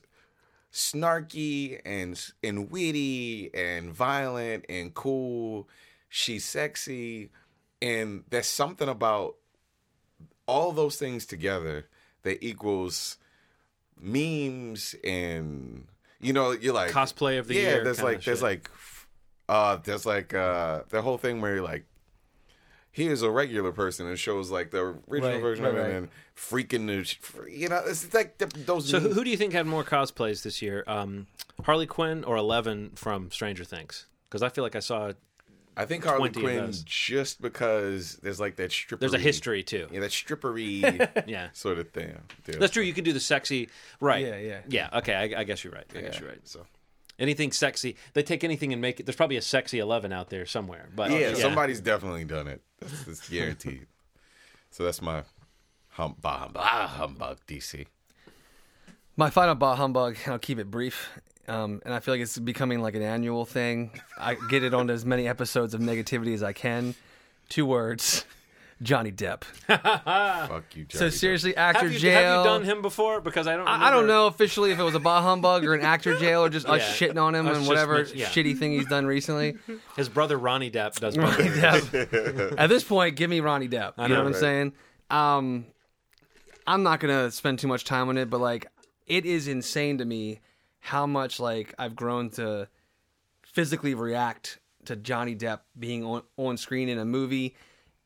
snarky 0.72 1.80
and 1.84 2.20
and 2.42 2.70
witty 2.70 3.50
and 3.54 3.92
violent 3.92 4.66
and 4.68 4.94
cool. 4.94 5.68
She's 6.08 6.44
sexy, 6.44 7.30
and 7.82 8.24
there's 8.30 8.46
something 8.46 8.88
about 8.88 9.36
all 10.46 10.72
those 10.72 10.96
things 10.96 11.26
together 11.26 11.86
that 12.22 12.44
equals 12.44 13.16
memes 14.00 14.94
and 15.04 15.86
you 16.20 16.32
know 16.32 16.50
you're 16.52 16.74
like 16.74 16.90
Cosplay 16.90 17.38
of 17.38 17.48
the 17.48 17.54
yeah. 17.54 17.60
year 17.60 17.84
there's 17.84 18.02
like 18.02 18.22
there's 18.22 18.38
shit. 18.38 18.42
like 18.42 18.70
Uh, 19.48 19.76
there's 19.84 20.06
like 20.06 20.32
uh, 20.32 20.80
the 20.88 21.02
whole 21.02 21.18
thing 21.18 21.42
where 21.42 21.54
you're 21.56 21.62
like, 21.62 21.84
he 22.90 23.08
is 23.08 23.20
a 23.20 23.30
regular 23.30 23.72
person 23.72 24.06
and 24.06 24.18
shows 24.18 24.50
like 24.50 24.70
the 24.70 24.96
original 25.08 25.32
Right, 25.34 25.40
version 25.40 25.64
right, 25.66 25.74
of 25.74 25.76
it 25.76 25.82
right. 25.82 25.92
and 25.92 26.08
freaking, 26.34 26.86
the 26.86 27.50
you 27.50 27.68
know, 27.68 27.82
it's 27.86 28.14
like 28.14 28.38
the, 28.38 28.46
those. 28.46 28.88
So 28.88 29.00
who, 29.00 29.10
who 29.10 29.22
do 29.22 29.28
you 29.28 29.36
think 29.36 29.52
had 29.52 29.66
more 29.66 29.84
cosplays 29.84 30.42
this 30.42 30.62
year, 30.62 30.82
um, 30.86 31.26
Harley 31.64 31.86
Quinn 31.86 32.24
or 32.24 32.36
Eleven 32.36 32.92
from 32.94 33.30
Stranger 33.30 33.64
Things? 33.64 34.06
Because 34.30 34.42
I 34.42 34.48
feel 34.48 34.64
like 34.64 34.76
I 34.76 34.80
saw 34.80 35.12
I 35.76 35.84
think 35.86 36.04
Harley 36.04 36.30
Quinn 36.30 36.66
those. 36.66 36.82
just 36.84 37.42
because 37.42 38.16
there's 38.22 38.38
like 38.38 38.56
that 38.56 38.70
strippery. 38.70 39.00
there's 39.00 39.14
a 39.14 39.18
history 39.18 39.62
too. 39.62 39.88
Yeah, 39.90 40.00
that 40.00 40.10
strippery 40.10 40.82
Yeah, 41.26 41.48
sort 41.52 41.78
of 41.78 41.90
thing. 41.90 42.16
deal. 42.44 42.60
that's 42.60 42.72
true. 42.72 42.82
You 42.82 42.92
could 42.92 43.04
do 43.04 43.12
the 43.12 43.20
sexy, 43.20 43.68
right? 44.00 44.24
Yeah, 44.24 44.36
yeah. 44.36 44.60
yeah. 44.68 44.98
Okay, 44.98 45.14
I, 45.14 45.40
I 45.40 45.44
guess 45.44 45.64
you're 45.64 45.72
right. 45.72 45.86
I 45.94 46.00
guess 46.00 46.20
you're 46.20 46.28
right. 46.28 46.40
So 46.44 46.66
Anything 47.18 47.52
sexy, 47.52 47.96
they 48.14 48.24
take 48.24 48.42
anything 48.42 48.72
and 48.72 48.82
make 48.82 48.98
it. 48.98 49.06
There's 49.06 49.14
probably 49.14 49.36
a 49.36 49.42
sexy 49.42 49.78
Eleven 49.78 50.12
out 50.12 50.30
there 50.30 50.46
somewhere. 50.46 50.88
But 50.94 51.12
yeah, 51.12 51.34
somebody's 51.34 51.80
definitely 51.80 52.24
done 52.24 52.48
it. 52.48 52.60
That's, 52.80 53.04
that's 53.04 53.28
guaranteed. 53.28 53.86
so 54.70 54.84
that's 54.84 55.00
my 55.00 55.22
hum, 55.90 56.16
bah, 56.20 56.48
bah, 56.52 56.88
humbug 56.88 57.38
DC. 57.46 57.86
My 59.16 59.30
final 59.30 59.54
bah 59.54 59.76
humbug, 59.76 60.16
I'll 60.26 60.40
keep 60.40 60.58
it 60.58 60.70
brief. 60.72 61.10
Um, 61.48 61.82
and 61.84 61.92
I 61.92 62.00
feel 62.00 62.14
like 62.14 62.20
it's 62.22 62.38
becoming 62.38 62.80
like 62.80 62.94
an 62.94 63.02
annual 63.02 63.44
thing. 63.44 63.90
I 64.18 64.36
get 64.48 64.62
it 64.62 64.72
onto 64.74 64.92
as 64.92 65.04
many 65.04 65.28
episodes 65.28 65.74
of 65.74 65.80
negativity 65.80 66.32
as 66.34 66.42
I 66.42 66.52
can. 66.54 66.94
Two 67.50 67.66
words: 67.66 68.24
Johnny 68.82 69.12
Depp. 69.12 69.44
Fuck 69.66 70.64
you, 70.74 70.86
So 70.90 71.00
Johnny 71.00 71.10
seriously, 71.10 71.56
actor 71.56 71.80
Have 71.84 71.92
you, 71.92 71.98
jail. 71.98 72.20
have 72.20 72.38
you 72.38 72.44
done 72.50 72.64
him 72.64 72.80
before? 72.82 73.20
Because 73.20 73.46
I 73.46 73.56
don't. 73.56 73.68
I, 73.68 73.88
I 73.88 73.90
don't 73.90 74.06
know 74.06 74.26
officially 74.26 74.70
if 74.70 74.78
it 74.78 74.82
was 74.82 74.94
a 74.94 75.00
bah 75.00 75.20
humbug 75.20 75.64
or 75.64 75.74
an 75.74 75.82
actor 75.82 76.16
jail 76.18 76.40
or 76.44 76.48
just 76.48 76.66
us 76.66 76.80
Yeah. 77.00 77.08
shitting 77.08 77.20
on 77.22 77.34
him 77.34 77.46
Us 77.46 77.56
and 77.56 77.64
just 77.64 77.68
whatever 77.68 77.96
mention- 77.96 78.18
yeah. 78.18 78.26
shitty 78.26 78.56
thing 78.58 78.72
he's 78.72 78.86
done 78.86 79.04
recently. 79.06 79.56
His 79.96 80.08
brother 80.08 80.38
Ronnie 80.38 80.70
Depp 80.70 80.94
does. 80.98 81.16
both. 81.16 81.36
Depp. 81.36 82.54
At 82.58 82.68
this 82.68 82.84
point, 82.84 83.16
give 83.16 83.28
me 83.28 83.40
Ronnie 83.40 83.68
Depp. 83.68 83.92
You 83.98 84.02
know, 84.04 84.06
know, 84.08 84.14
what 84.16 84.26
I'm 84.26 84.32
right? 84.32 84.36
saying? 84.40 84.72
Um, 85.10 85.66
I'm 86.66 86.82
not 86.82 87.00
gonna 87.00 87.30
spend 87.30 87.58
too 87.58 87.68
much 87.68 87.84
time 87.84 88.08
on 88.08 88.16
it, 88.16 88.30
but 88.30 88.40
like, 88.40 88.66
it 89.06 89.26
is 89.26 89.46
insane 89.48 89.98
to 89.98 90.04
me 90.06 90.40
how 90.84 91.06
much 91.06 91.40
like 91.40 91.72
I've 91.78 91.96
grown 91.96 92.28
to 92.32 92.68
physically 93.42 93.94
react 93.94 94.58
to 94.84 94.96
Johnny 94.96 95.34
Depp 95.34 95.60
being 95.78 96.04
on, 96.04 96.22
on 96.36 96.58
screen 96.58 96.90
in 96.90 96.98
a 96.98 97.06
movie, 97.06 97.56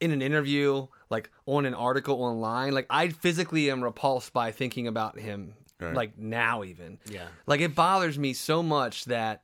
in 0.00 0.12
an 0.12 0.22
interview, 0.22 0.86
like 1.10 1.28
on 1.44 1.66
an 1.66 1.74
article 1.74 2.22
online. 2.22 2.72
Like, 2.72 2.86
I 2.88 3.08
physically 3.08 3.68
am 3.68 3.82
repulsed 3.82 4.32
by 4.32 4.52
thinking 4.52 4.86
about 4.86 5.18
him. 5.18 5.54
Right. 5.80 5.92
Like 5.94 6.16
now, 6.18 6.62
even 6.62 6.98
Yeah. 7.10 7.26
like 7.46 7.60
it 7.60 7.74
bothers 7.74 8.16
me 8.16 8.32
so 8.32 8.62
much 8.62 9.06
that 9.06 9.42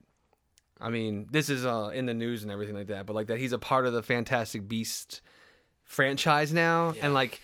I 0.80 0.90
mean, 0.90 1.26
this 1.30 1.48
is 1.50 1.66
uh, 1.66 1.90
in 1.92 2.06
the 2.06 2.14
news 2.14 2.44
and 2.44 2.52
everything 2.52 2.76
like 2.76 2.86
that, 2.88 3.04
but 3.06 3.14
like 3.16 3.26
that 3.28 3.38
he's 3.40 3.52
a 3.52 3.58
part 3.58 3.84
of 3.86 3.92
the 3.92 4.02
Fantastic 4.02 4.68
Beast 4.68 5.22
franchise 5.82 6.52
now, 6.52 6.94
and 7.00 7.14
like 7.14 7.40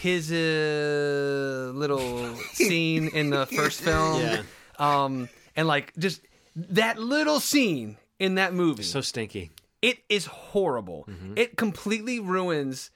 his 0.00 0.30
uh, 0.30 1.72
little 1.74 2.34
scene 2.52 3.08
in 3.08 3.30
the 3.30 3.46
first 3.46 3.80
film, 3.80 4.20
Yeah. 4.20 4.42
Um, 4.78 5.28
and 5.56 5.66
like 5.68 5.92
just 5.98 6.20
that 6.56 6.98
little 6.98 7.40
scene 7.40 7.96
in 8.18 8.36
that 8.36 8.54
movie, 8.54 8.82
So 8.82 9.00
stinky. 9.00 9.50
it 9.80 9.98
is 10.08 10.26
horrible. 10.26 11.06
Mm-hmm. 11.08 11.34
It 11.36 11.56
completely 11.56 12.20
ruins 12.20 12.90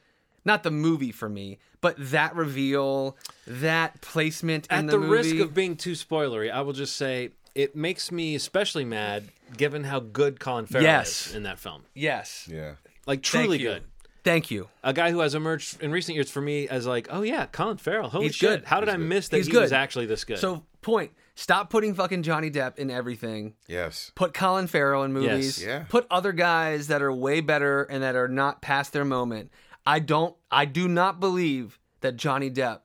not 0.44 0.62
the 0.62 0.70
movie 0.70 1.11
for 1.11 1.28
me, 1.28 1.59
but 1.81 1.97
that 1.98 2.36
reveal, 2.36 3.16
that 3.48 4.01
placement 4.01 4.66
in 4.70 4.77
At 4.77 4.86
the, 4.86 4.93
the, 4.93 4.98
movie. 4.98 5.11
risk 5.32 5.36
of 5.39 5.55
being 5.55 5.77
too 5.77 5.93
spoilery, 5.93 6.53
I 6.53 6.61
will 6.61 6.73
just 6.73 6.97
say 6.97 7.31
it 7.55 7.74
makes 7.74 8.12
me 8.12 8.35
especially 8.36 8.85
mad 8.85 9.24
given 9.57 9.82
how 9.85 9.98
good 10.01 10.39
Colin 10.39 10.66
Farrell 10.66 10.85
Yes. 10.85 11.28
is 11.28 11.35
in 11.35 11.43
that 11.44 11.59
film. 11.59 11.82
yes, 11.94 12.48
Yeah. 12.51 12.74
Like 13.07 13.23
truly 13.23 13.59
you. 13.59 13.69
good. 13.69 13.82
Thank 14.24 14.51
you. 14.51 14.69
A 14.82 14.93
guy 14.93 15.12
who 15.12 15.20
has 15.20 15.35
emerged 15.36 15.81
in 15.81 15.93
recent 15.93 16.15
years 16.16 16.31
for 16.31 16.40
me 16.40 16.69
as 16.69 16.85
like, 16.86 17.07
oh 17.11 17.23
yeah, 17.23 17.47
Colin 17.47 17.77
Farrell. 17.77 18.09
Holy 18.09 18.27
He's 18.27 18.35
shit! 18.35 18.48
good. 18.61 18.65
How 18.65 18.81
did 18.81 18.89
He's 18.89 18.94
I 18.94 18.98
good. 18.98 19.07
miss 19.09 19.28
that 19.28 19.36
He's 19.36 19.47
he 19.47 19.53
good. 19.53 19.62
was 19.62 19.73
actually 19.73 20.07
this 20.07 20.24
good? 20.24 20.39
So, 20.39 20.65
point. 20.82 21.12
Stop 21.39 21.69
putting 21.71 21.95
fucking 21.95 22.23
Johnny 22.23 22.51
Depp 22.51 22.79
in 22.79 22.91
everything. 22.91 23.55
Yes. 23.69 24.11
Put 24.15 24.33
Colin 24.35 24.67
Farrell 24.67 25.03
in 25.05 25.13
movies. 25.13 25.61
Yes. 25.61 25.67
Yeah. 25.67 25.85
Put 25.89 26.07
other 26.11 26.33
guys 26.33 26.89
that 26.89 27.03
are 27.03 27.13
way 27.13 27.41
better 27.43 27.83
and 27.85 28.03
that 28.03 28.17
are 28.17 28.27
not 28.27 28.63
past 28.63 28.93
their 28.95 29.05
moment. 29.05 29.51
I 29.87 29.99
don't. 30.01 30.35
I 30.51 30.65
do 30.65 30.89
not 30.89 31.21
believe 31.21 31.79
that 32.01 32.17
Johnny 32.17 32.51
Depp 32.51 32.81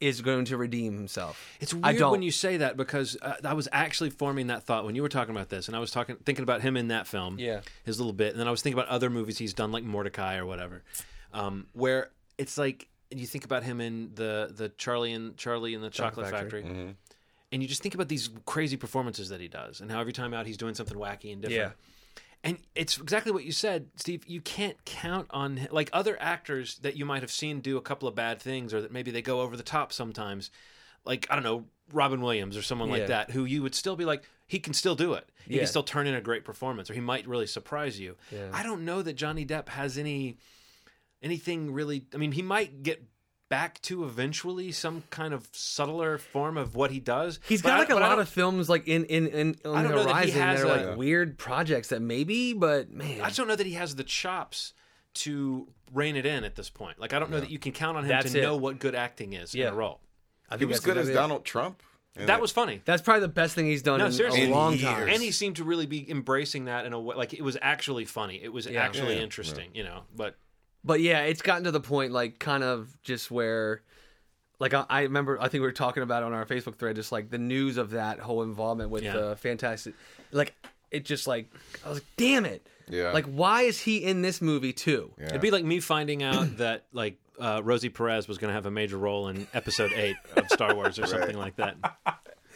is 0.00 0.20
going 0.20 0.44
to 0.46 0.56
redeem 0.56 0.94
himself. 0.94 1.40
It's 1.60 1.72
I 1.72 1.76
weird 1.92 1.98
don't. 1.98 2.10
when 2.10 2.22
you 2.22 2.30
say 2.32 2.58
that 2.58 2.76
because 2.76 3.16
uh, 3.22 3.36
I 3.44 3.54
was 3.54 3.68
actually 3.72 4.10
forming 4.10 4.48
that 4.48 4.64
thought 4.64 4.84
when 4.84 4.94
you 4.94 5.00
were 5.02 5.08
talking 5.08 5.34
about 5.34 5.48
this, 5.48 5.68
and 5.68 5.76
I 5.76 5.80
was 5.80 5.90
talking, 5.90 6.16
thinking 6.16 6.42
about 6.42 6.60
him 6.60 6.76
in 6.76 6.88
that 6.88 7.06
film, 7.06 7.38
Yeah. 7.38 7.60
his 7.84 7.98
little 7.98 8.12
bit, 8.12 8.32
and 8.32 8.40
then 8.40 8.46
I 8.46 8.50
was 8.50 8.60
thinking 8.60 8.78
about 8.78 8.90
other 8.90 9.08
movies 9.08 9.38
he's 9.38 9.54
done, 9.54 9.72
like 9.72 9.84
Mortdecai 9.84 10.36
or 10.38 10.44
whatever, 10.44 10.82
um, 11.32 11.66
where 11.72 12.10
it's 12.36 12.58
like 12.58 12.88
you 13.10 13.26
think 13.26 13.44
about 13.46 13.62
him 13.62 13.80
in 13.80 14.10
the 14.14 14.52
the 14.54 14.68
Charlie 14.70 15.12
and 15.12 15.36
Charlie 15.38 15.74
and 15.74 15.82
the 15.82 15.88
Chocolate, 15.90 16.28
Factory. 16.28 16.62
Factory, 16.62 16.94
and 17.52 17.62
you 17.62 17.68
just 17.68 17.82
think 17.82 17.94
about 17.94 18.08
these 18.08 18.28
crazy 18.44 18.76
performances 18.76 19.28
that 19.28 19.40
he 19.40 19.48
does, 19.48 19.80
and 19.80 19.90
how 19.90 20.00
every 20.00 20.12
time 20.12 20.34
out 20.34 20.46
he's 20.46 20.56
doing 20.56 20.74
something 20.74 20.96
wacky 20.98 21.32
and 21.32 21.42
different. 21.42 21.72
Yeah. 21.72 21.90
And 22.44 22.58
it's 22.74 22.98
exactly 22.98 23.32
what 23.32 23.44
you 23.44 23.50
said, 23.52 23.88
Steve. 23.96 24.24
You 24.26 24.40
can't 24.40 24.76
count 24.84 25.26
on 25.30 25.66
like 25.72 25.90
other 25.92 26.16
actors 26.20 26.78
that 26.78 26.96
you 26.96 27.04
might 27.04 27.22
have 27.22 27.30
seen 27.30 27.60
do 27.60 27.76
a 27.76 27.80
couple 27.80 28.06
of 28.06 28.14
bad 28.14 28.40
things, 28.40 28.72
or 28.74 28.80
that 28.82 28.92
maybe 28.92 29.10
they 29.10 29.22
go 29.22 29.40
over 29.40 29.56
the 29.56 29.62
top 29.64 29.92
sometimes. 29.92 30.50
Like 31.04 31.26
I 31.30 31.34
don't 31.34 31.44
know, 31.44 31.64
Robin 31.92 32.20
Williams 32.20 32.56
or 32.56 32.62
someone 32.62 32.88
Yeah. 32.88 32.96
like 32.98 33.06
that, 33.08 33.30
who 33.30 33.44
you 33.44 33.62
would 33.62 33.74
still 33.74 33.96
be 33.96 34.04
like, 34.04 34.24
he 34.46 34.58
can 34.60 34.74
still 34.74 34.94
do 34.94 35.14
it. 35.14 35.28
He 35.46 35.54
Yeah. 35.54 35.60
can 35.60 35.68
still 35.68 35.82
turn 35.82 36.06
in 36.06 36.14
a 36.14 36.20
great 36.20 36.44
performance, 36.44 36.90
or 36.90 36.94
he 36.94 37.00
might 37.00 37.26
really 37.26 37.46
surprise 37.46 37.98
you. 37.98 38.16
I 38.52 38.62
don't 38.62 38.84
know 38.84 39.02
that 39.02 39.14
Johnny 39.14 39.46
Depp 39.46 39.68
has 39.70 39.96
any 39.98 40.36
anything 41.22 41.72
really. 41.72 42.06
I 42.14 42.18
mean, 42.18 42.32
he 42.32 42.42
might 42.42 42.82
get 42.82 43.02
back 43.48 43.80
to 43.82 44.04
eventually 44.04 44.72
some 44.72 45.04
kind 45.10 45.32
of 45.32 45.48
subtler 45.52 46.18
form 46.18 46.56
of 46.56 46.74
what 46.74 46.90
he 46.90 46.98
does. 47.00 47.38
He's 47.48 47.62
but 47.62 47.68
got 47.70 47.78
like 47.78 47.90
a 47.90 47.94
lot 47.94 48.18
of 48.18 48.28
films 48.28 48.68
like 48.68 48.88
in 48.88 49.04
in, 49.04 49.26
in 49.28 49.56
on 49.64 49.84
the 49.84 49.88
don't 49.90 50.06
that 50.06 50.14
horizon 50.14 50.38
that 50.38 50.58
are 50.60 50.64
a- 50.64 50.86
like 50.88 50.96
weird 50.98 51.38
projects 51.38 51.88
that 51.88 52.02
maybe, 52.02 52.52
but 52.52 52.90
man, 52.90 53.20
I 53.20 53.26
just 53.26 53.36
don't 53.36 53.48
know 53.48 53.56
that 53.56 53.66
he 53.66 53.74
has 53.74 53.94
the 53.96 54.04
chops 54.04 54.72
to 55.14 55.68
rein 55.94 56.16
it 56.16 56.26
in 56.26 56.44
at 56.44 56.56
this 56.56 56.68
point. 56.70 56.98
Like 56.98 57.12
I 57.12 57.18
don't 57.18 57.30
know 57.30 57.40
that 57.40 57.50
you 57.50 57.58
can 57.58 57.72
count 57.72 57.96
on 57.96 58.04
him 58.04 58.08
That's 58.08 58.32
to 58.32 58.38
it. 58.38 58.42
know 58.42 58.56
what 58.56 58.78
good 58.78 58.94
acting 58.94 59.32
is 59.32 59.54
Yeah. 59.54 59.68
in 59.68 59.72
a 59.74 59.76
role. 59.76 60.00
I 60.50 60.54
He 60.54 60.58
think 60.60 60.68
was 60.70 60.78
that's 60.78 60.84
good 60.86 60.96
as 60.98 61.08
exactly 61.08 61.12
it. 61.12 61.22
Donald 61.22 61.44
Trump. 61.44 61.82
And 62.18 62.28
That 62.30 62.40
was 62.40 62.50
funny. 62.50 62.80
That's 62.86 63.02
probably 63.02 63.20
the 63.20 63.28
best 63.28 63.54
thing 63.54 63.66
he's 63.66 63.82
done 63.82 63.98
No, 63.98 64.06
in 64.06 64.12
seriously. 64.12 64.46
a 64.46 64.50
long 64.50 64.72
years. 64.72 64.84
time. 64.84 65.08
And 65.08 65.22
he 65.22 65.30
seemed 65.30 65.56
to 65.56 65.64
really 65.64 65.84
be 65.84 66.10
embracing 66.10 66.64
that 66.64 66.86
in 66.86 66.92
a 66.94 67.00
way 67.00 67.14
like 67.14 67.34
it 67.34 67.42
was 67.42 67.58
actually 67.60 68.06
funny. 68.06 68.40
It 68.42 68.52
was 68.52 68.66
Yeah. 68.66 68.82
actually 68.82 69.16
Yeah, 69.16 69.22
interesting, 69.22 69.70
you 69.74 69.84
know. 69.84 70.04
But 70.14 70.36
But 70.86 71.00
yeah, 71.00 71.22
it's 71.22 71.42
gotten 71.42 71.64
to 71.64 71.70
the 71.72 71.80
point 71.80 72.12
like 72.12 72.38
kind 72.38 72.62
of 72.62 72.96
just 73.02 73.30
where 73.30 73.82
like 74.60 74.72
I, 74.72 74.86
I 74.88 75.00
remember 75.02 75.36
I 75.40 75.48
think 75.48 75.60
we 75.60 75.66
were 75.66 75.72
talking 75.72 76.02
about 76.02 76.22
it 76.22 76.26
on 76.26 76.32
our 76.32 76.46
Facebook 76.46 76.76
thread, 76.76 76.96
just 76.96 77.10
like 77.12 77.28
the 77.28 77.38
news 77.38 77.76
of 77.76 77.90
that 77.90 78.20
whole 78.20 78.42
involvement 78.42 78.90
with 78.90 79.02
Yeah. 79.02 79.12
the 79.16 79.36
fantastic 79.36 79.94
like 80.30 80.54
it 80.90 81.04
just 81.04 81.26
like 81.26 81.50
I 81.84 81.88
was 81.88 81.96
like, 81.98 82.06
damn 82.16 82.44
it. 82.46 82.66
Yeah. 82.88 83.10
Like 83.10 83.26
why 83.26 83.62
is 83.62 83.80
he 83.80 84.04
in 84.04 84.22
this 84.22 84.40
movie 84.40 84.72
too? 84.72 85.12
Yeah. 85.18 85.26
it'd 85.26 85.40
be 85.40 85.50
like 85.50 85.64
me 85.64 85.80
finding 85.80 86.22
out 86.22 86.56
that 86.58 86.84
like 86.92 87.18
uh, 87.38 87.60
Rosie 87.64 87.90
Perez 87.90 88.28
was 88.28 88.38
going 88.38 88.48
to 88.48 88.54
have 88.54 88.64
a 88.64 88.70
major 88.70 88.96
role 88.96 89.28
in 89.28 89.46
Episode 89.52 89.92
Eight 89.92 90.16
of 90.36 90.48
Star 90.48 90.74
Wars 90.74 90.98
or 90.98 91.06
something 91.14 91.36
like 91.36 91.56
that. 91.56 91.76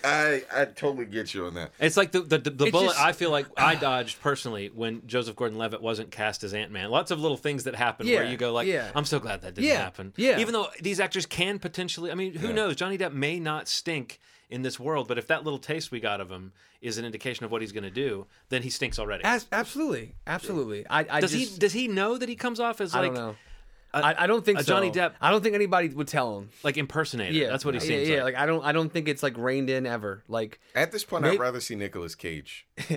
I 0.04 0.42
I 0.54 0.64
totally 0.64 1.04
get 1.06 1.34
you 1.34 1.46
on 1.46 1.54
that. 1.54 1.72
It's 1.78 1.96
like 1.96 2.12
the 2.12 2.20
the, 2.20 2.38
the, 2.38 2.50
the 2.50 2.70
bullet 2.70 2.88
just- 2.88 3.00
I 3.00 3.12
feel 3.12 3.30
like 3.30 3.46
I 3.56 3.74
dodged 3.74 4.20
personally 4.20 4.70
when 4.74 5.06
Joseph 5.06 5.36
Gordon-Levitt 5.36 5.82
wasn't 5.82 6.10
cast 6.10 6.44
as 6.44 6.54
Ant 6.54 6.70
Man. 6.70 6.90
Lots 6.90 7.10
of 7.10 7.20
little 7.20 7.36
things 7.36 7.64
that 7.64 7.74
happen 7.74 8.06
where 8.06 8.24
you 8.24 8.36
go 8.36 8.52
like, 8.52 8.66
yeah. 8.66 8.90
I'm 8.94 9.04
so 9.04 9.18
glad 9.20 9.42
that 9.42 9.54
didn't 9.54 9.68
Yeah, 9.68 9.82
happen. 9.82 10.12
yeah. 10.16 10.38
Even 10.38 10.52
though 10.54 10.68
these 10.80 11.00
actors 11.00 11.26
can 11.26 11.58
potentially, 11.58 12.10
I 12.10 12.14
mean, 12.14 12.34
who 12.34 12.48
Yeah. 12.48 12.54
knows? 12.54 12.76
Johnny 12.76 12.96
Depp 12.98 13.12
may 13.12 13.38
not 13.40 13.68
stink 13.68 14.20
in 14.48 14.62
this 14.62 14.80
world, 14.80 15.06
but 15.06 15.16
if 15.18 15.26
that 15.28 15.44
little 15.44 15.58
taste 15.60 15.90
we 15.92 16.00
got 16.00 16.20
of 16.20 16.28
him 16.30 16.52
is 16.80 16.98
an 16.98 17.04
indication 17.04 17.44
of 17.44 17.50
what 17.52 17.60
he's 17.60 17.72
going 17.72 17.84
to 17.84 17.90
do, 17.90 18.26
then 18.48 18.62
he 18.62 18.70
stinks 18.70 18.98
already. 18.98 19.22
As, 19.22 19.46
absolutely. 19.52 20.14
Absolutely. 20.26 20.86
I, 20.88 21.00
I 21.08 21.20
does 21.20 21.30
just 21.32 21.52
he 21.54 21.58
does 21.58 21.72
he 21.72 21.86
know 21.88 22.16
that 22.18 22.28
he 22.28 22.34
comes 22.36 22.58
off 22.58 22.80
as 22.80 22.94
I 22.94 23.00
like 23.00 23.14
don't 23.14 23.22
know. 23.22 23.30
a- 23.30 23.36
I, 23.92 24.14
I 24.24 24.26
don't 24.26 24.44
think 24.44 24.60
a 24.60 24.64
so. 24.64 24.68
Johnny 24.74 24.90
Depp- 24.90 25.14
I 25.20 25.30
don't 25.30 25.42
think 25.42 25.54
anybody 25.54 25.88
would 25.88 26.06
tell 26.08 26.38
him. 26.38 26.50
like 26.62 26.76
impersonator? 26.76 27.32
Yeah, 27.32 27.48
that's 27.48 27.64
what 27.64 27.74
he 27.74 27.80
yeah, 27.80 27.86
seems 27.86 28.08
yeah, 28.08 28.16
like. 28.24 28.34
like 28.34 28.42
I 28.42 28.46
don't 28.46 28.64
I 28.64 28.72
don't 28.72 28.92
think 28.92 29.08
it's 29.08 29.22
like 29.22 29.36
reined 29.36 29.68
in 29.70 29.86
ever. 29.86 30.22
Like 30.28 30.60
At 30.74 30.92
this 30.92 31.04
point, 31.04 31.22
Maybe- 31.24 31.36
I'd 31.36 31.40
rather 31.40 31.60
see 31.60 31.74
Nicolas 31.74 32.14
Cage. 32.14 32.66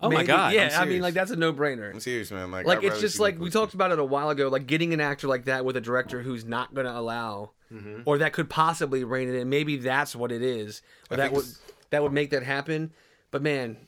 oh 0.00 0.10
my 0.10 0.24
god! 0.24 0.52
Yeah, 0.54 0.76
I'm 0.80 0.88
mean 0.88 1.00
like 1.02 1.14
that's 1.14 1.30
a 1.30 1.36
no 1.36 1.52
brainer. 1.52 1.92
I'm 1.92 2.00
serious, 2.00 2.30
man. 2.32 2.50
Like, 2.50 2.66
like 2.66 2.78
I'd 2.78 2.84
it's 2.84 3.00
just 3.00 3.16
see 3.16 3.22
like 3.22 3.34
we 3.34 3.46
Nicolas 3.46 3.52
talked 3.54 3.74
about 3.74 3.92
it 3.92 3.98
a 3.98 4.04
while 4.04 4.30
ago 4.30 4.48
like 4.48 4.66
getting 4.66 4.92
an 4.92 5.00
actor 5.00 5.28
like 5.28 5.44
that 5.44 5.64
with 5.64 5.76
a 5.76 5.80
director 5.80 6.22
who's 6.22 6.44
not 6.44 6.74
going 6.74 6.86
to 6.86 6.96
allow 6.96 7.50
Mm-hmm. 7.72 8.02
or 8.04 8.18
that 8.18 8.34
could 8.34 8.50
possibly 8.50 9.02
rein 9.02 9.30
it 9.30 9.34
in 9.34 9.48
maybe 9.48 9.78
that's 9.78 10.14
what 10.14 10.30
it 10.30 10.42
is 10.42 10.82
or 11.10 11.14
I 11.14 11.16
that 11.16 11.32
would 11.32 11.46
that 11.88 12.02
would 12.02 12.12
make 12.12 12.28
that 12.32 12.42
happen 12.42 12.92
but 13.30 13.40
man 13.40 13.78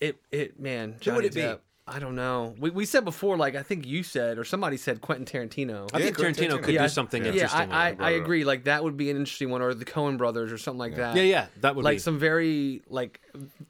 it 0.00 0.16
it 0.32 0.58
man 0.58 0.96
Who 1.04 1.12
would 1.12 1.22
Johnny 1.22 1.26
it 1.28 1.34
be? 1.34 1.40
Depp, 1.88 1.94
i 1.94 1.98
don't 1.98 2.14
know 2.14 2.54
we, 2.58 2.70
we 2.70 2.84
said 2.84 3.04
before 3.04 3.36
like 3.36 3.54
i 3.54 3.62
think 3.62 3.86
you 3.86 4.02
said 4.02 4.38
or 4.38 4.44
somebody 4.44 4.76
said 4.76 5.00
quentin 5.00 5.26
tarantino 5.26 5.88
I 5.92 5.98
Yeah, 5.98 6.04
think 6.04 6.18
Quentin 6.18 6.48
Tarantino 6.48 6.62
could 6.62 6.74
Yeah, 6.74 6.82
do 6.82 6.88
something 6.88 7.22
yeah. 7.24 7.32
yeah 7.32 7.42
interesting. 7.42 7.68
with 7.68 7.76
i. 7.76 7.88
I, 7.90 7.96
I 7.98 8.10
agree 8.10 8.44
like 8.44 8.64
that 8.64 8.84
would 8.84 8.96
be 8.96 9.10
an 9.10 9.16
interesting 9.16 9.50
one 9.50 9.62
or 9.62 9.74
the 9.74 9.84
Coen 9.84 10.16
brothers 10.16 10.52
or 10.52 10.58
something 10.58 10.78
like 10.78 10.96
that 10.96 11.16
yeah, 11.16 11.22
yeah, 11.22 11.46
that 11.60 11.74
would 11.74 11.82
be. 11.82 11.84
like 11.84 11.96
be. 11.96 12.00
some 12.00 12.18
very 12.18 12.82
like 12.88 13.20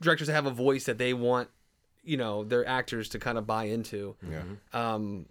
directors 0.01 0.27
that 0.29 0.35
have 0.35 0.47
a 0.47 0.51
voice 0.51 0.85
that 0.85 0.99
they 0.99 1.15
want 1.15 1.49
you 2.05 2.17
know 2.17 2.45
their 2.45 2.67
actors 2.67 3.11
to 3.11 3.19
kind 3.21 3.39
of 3.39 3.47
buy 3.47 3.65
into. 3.65 4.17
Yeah. 4.29 4.43
Um, 4.73 5.27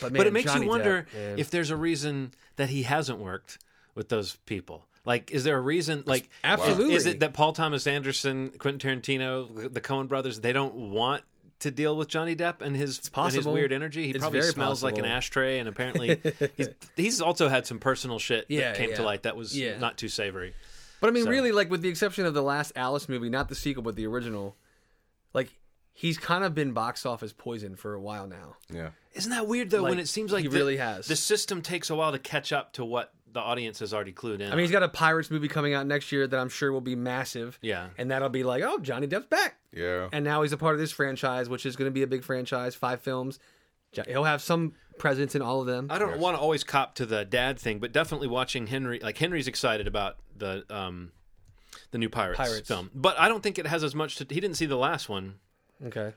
but 0.00 0.12
man, 0.12 0.20
but 0.20 0.26
it 0.26 0.32
makes 0.32 0.50
Johnny 0.50 0.64
you 0.64 0.70
wonder 0.70 1.06
Depp, 1.12 1.14
man. 1.14 1.38
if 1.38 1.50
there's 1.50 1.68
a 1.70 1.76
reason 1.76 2.32
that 2.56 2.70
he 2.70 2.84
hasn't 2.84 3.18
worked 3.18 3.58
with 3.94 4.08
those 4.08 4.36
people. 4.46 4.86
Like, 5.04 5.30
is 5.30 5.44
there 5.44 5.58
a 5.58 5.60
reason? 5.60 6.04
Like, 6.06 6.28
Absolutely. 6.42 6.94
is, 6.94 7.04
is 7.06 7.12
it 7.14 7.20
that 7.20 7.34
Paul 7.34 7.52
Thomas 7.52 7.86
Anderson, 7.86 8.48
Quentin 8.58 9.00
Tarantino, 9.00 9.72
the 9.72 9.80
Coen 9.82 10.08
Brothers, 10.08 10.40
they 10.40 10.54
don't 10.54 10.74
want 10.90 11.22
to 11.60 11.70
deal 11.70 11.96
with 11.96 12.08
Johnny 12.08 12.36
Depp 12.36 12.60
and 12.60 12.76
his 12.76 12.96
and 12.98 13.04
his 13.04 13.08
possible. 13.10 13.52
weird 13.52 13.72
energy? 13.72 14.04
He 14.04 14.10
It's 14.10 14.18
probably 14.18 14.40
very 14.40 14.52
smells 14.52 14.82
like 14.82 14.98
an 14.98 15.04
ashtray, 15.04 15.58
and 15.58 15.68
apparently 15.68 16.20
he's 16.56 16.68
he's 16.96 17.20
also 17.20 17.48
had 17.48 17.66
some 17.66 17.78
personal 17.78 18.18
shit 18.18 18.46
Yeah, 18.48 18.72
that 18.72 18.76
came 18.76 18.94
to 18.94 19.02
light 19.02 19.22
that 19.24 19.36
was 19.36 19.56
Yeah. 19.58 19.78
not 19.78 19.96
too 19.96 20.08
savory. 20.08 20.54
But 21.00 21.08
I 21.08 21.10
mean, 21.12 21.24
So- 21.24 21.30
really, 21.30 21.52
like 21.52 21.70
with 21.70 21.82
the 21.82 21.88
exception 21.88 22.26
of 22.26 22.34
the 22.34 22.42
last 22.42 22.72
Alice 22.76 23.08
movie, 23.08 23.28
not 23.28 23.48
the 23.48 23.54
sequel, 23.54 23.82
but 23.82 23.96
the 23.96 24.06
original, 24.06 24.56
like 25.34 25.56
he's 25.92 26.18
kind 26.18 26.44
of 26.44 26.54
been 26.54 26.72
box 26.72 27.04
office 27.06 27.32
poison 27.32 27.74
for 27.76 27.94
a 27.94 28.00
while 28.00 28.26
now. 28.26 28.56
Yeah. 28.70 28.90
Isn't 29.14 29.30
that 29.30 29.46
weird 29.46 29.70
though? 29.70 29.82
when 29.84 29.98
it 29.98 30.08
seems 30.08 30.32
like 30.32 30.42
he 30.42 30.48
the- 30.48 30.56
really 30.56 30.76
has. 30.76 31.06
The 31.06 31.16
system 31.16 31.62
takes 31.62 31.88
a 31.90 31.94
while 31.94 32.12
to 32.12 32.18
catch 32.18 32.52
up 32.52 32.72
to 32.74 32.84
what 32.84 33.12
the 33.36 33.40
audience 33.42 33.78
has 33.78 33.94
already 33.94 34.12
clued 34.12 34.40
in. 34.40 34.48
I 34.48 34.56
mean, 34.56 34.60
he's 34.64 34.70
got 34.72 34.82
a 34.82 34.88
Pirates 34.88 35.30
movie 35.30 35.46
coming 35.48 35.72
out 35.74 35.86
next 35.86 36.10
year 36.10 36.26
that 36.26 36.38
I'm 36.40 36.48
sure 36.48 36.72
will 36.72 36.80
be 36.80 36.96
massive. 36.96 37.58
Yeah. 37.62 37.88
and 37.98 38.10
that'll 38.10 38.28
be 38.28 38.42
like, 38.42 38.62
oh, 38.64 38.78
Johnny 38.78 39.06
Depp's 39.06 39.26
back, 39.26 39.56
Yeah. 39.72 40.08
and 40.12 40.24
now 40.24 40.42
he's 40.42 40.52
a 40.52 40.56
part 40.56 40.74
of 40.74 40.80
this 40.80 40.90
franchise, 40.92 41.48
which 41.48 41.64
is 41.66 41.76
going 41.76 41.86
to 41.86 41.92
be 41.92 42.02
a 42.02 42.06
big 42.06 42.24
franchise, 42.24 42.74
five 42.74 43.00
films. 43.00 43.38
He'll 44.06 44.24
have 44.24 44.42
some 44.42 44.74
presence 44.98 45.34
in 45.34 45.40
all 45.42 45.60
of 45.60 45.66
them. 45.66 45.86
I 45.90 45.98
don't 45.98 46.18
want 46.18 46.36
to 46.36 46.40
always 46.40 46.64
cop 46.64 46.96
to 46.96 47.06
the 47.06 47.24
dad 47.24 47.58
thing, 47.58 47.78
but 47.78 47.92
definitely 47.92 48.28
watching 48.28 48.66
Henry. 48.66 48.98
Like 49.00 49.16
Henry's 49.16 49.48
excited 49.48 49.86
about 49.86 50.16
the 50.36 50.64
um, 50.68 51.12
the 51.92 51.98
new 51.98 52.10
Pirates, 52.10 52.36
Pirates. 52.36 52.68
film, 52.68 52.90
but 52.94 53.18
I 53.18 53.28
don't 53.28 53.42
think 53.42 53.58
it 53.58 53.66
has 53.66 53.82
as 53.84 53.94
much 53.94 54.16
to. 54.16 54.26
He 54.28 54.40
didn't 54.40 54.56
see 54.56 54.66
the 54.66 54.76
last 54.76 55.08
one. 55.08 55.36
Okay. 55.86 56.12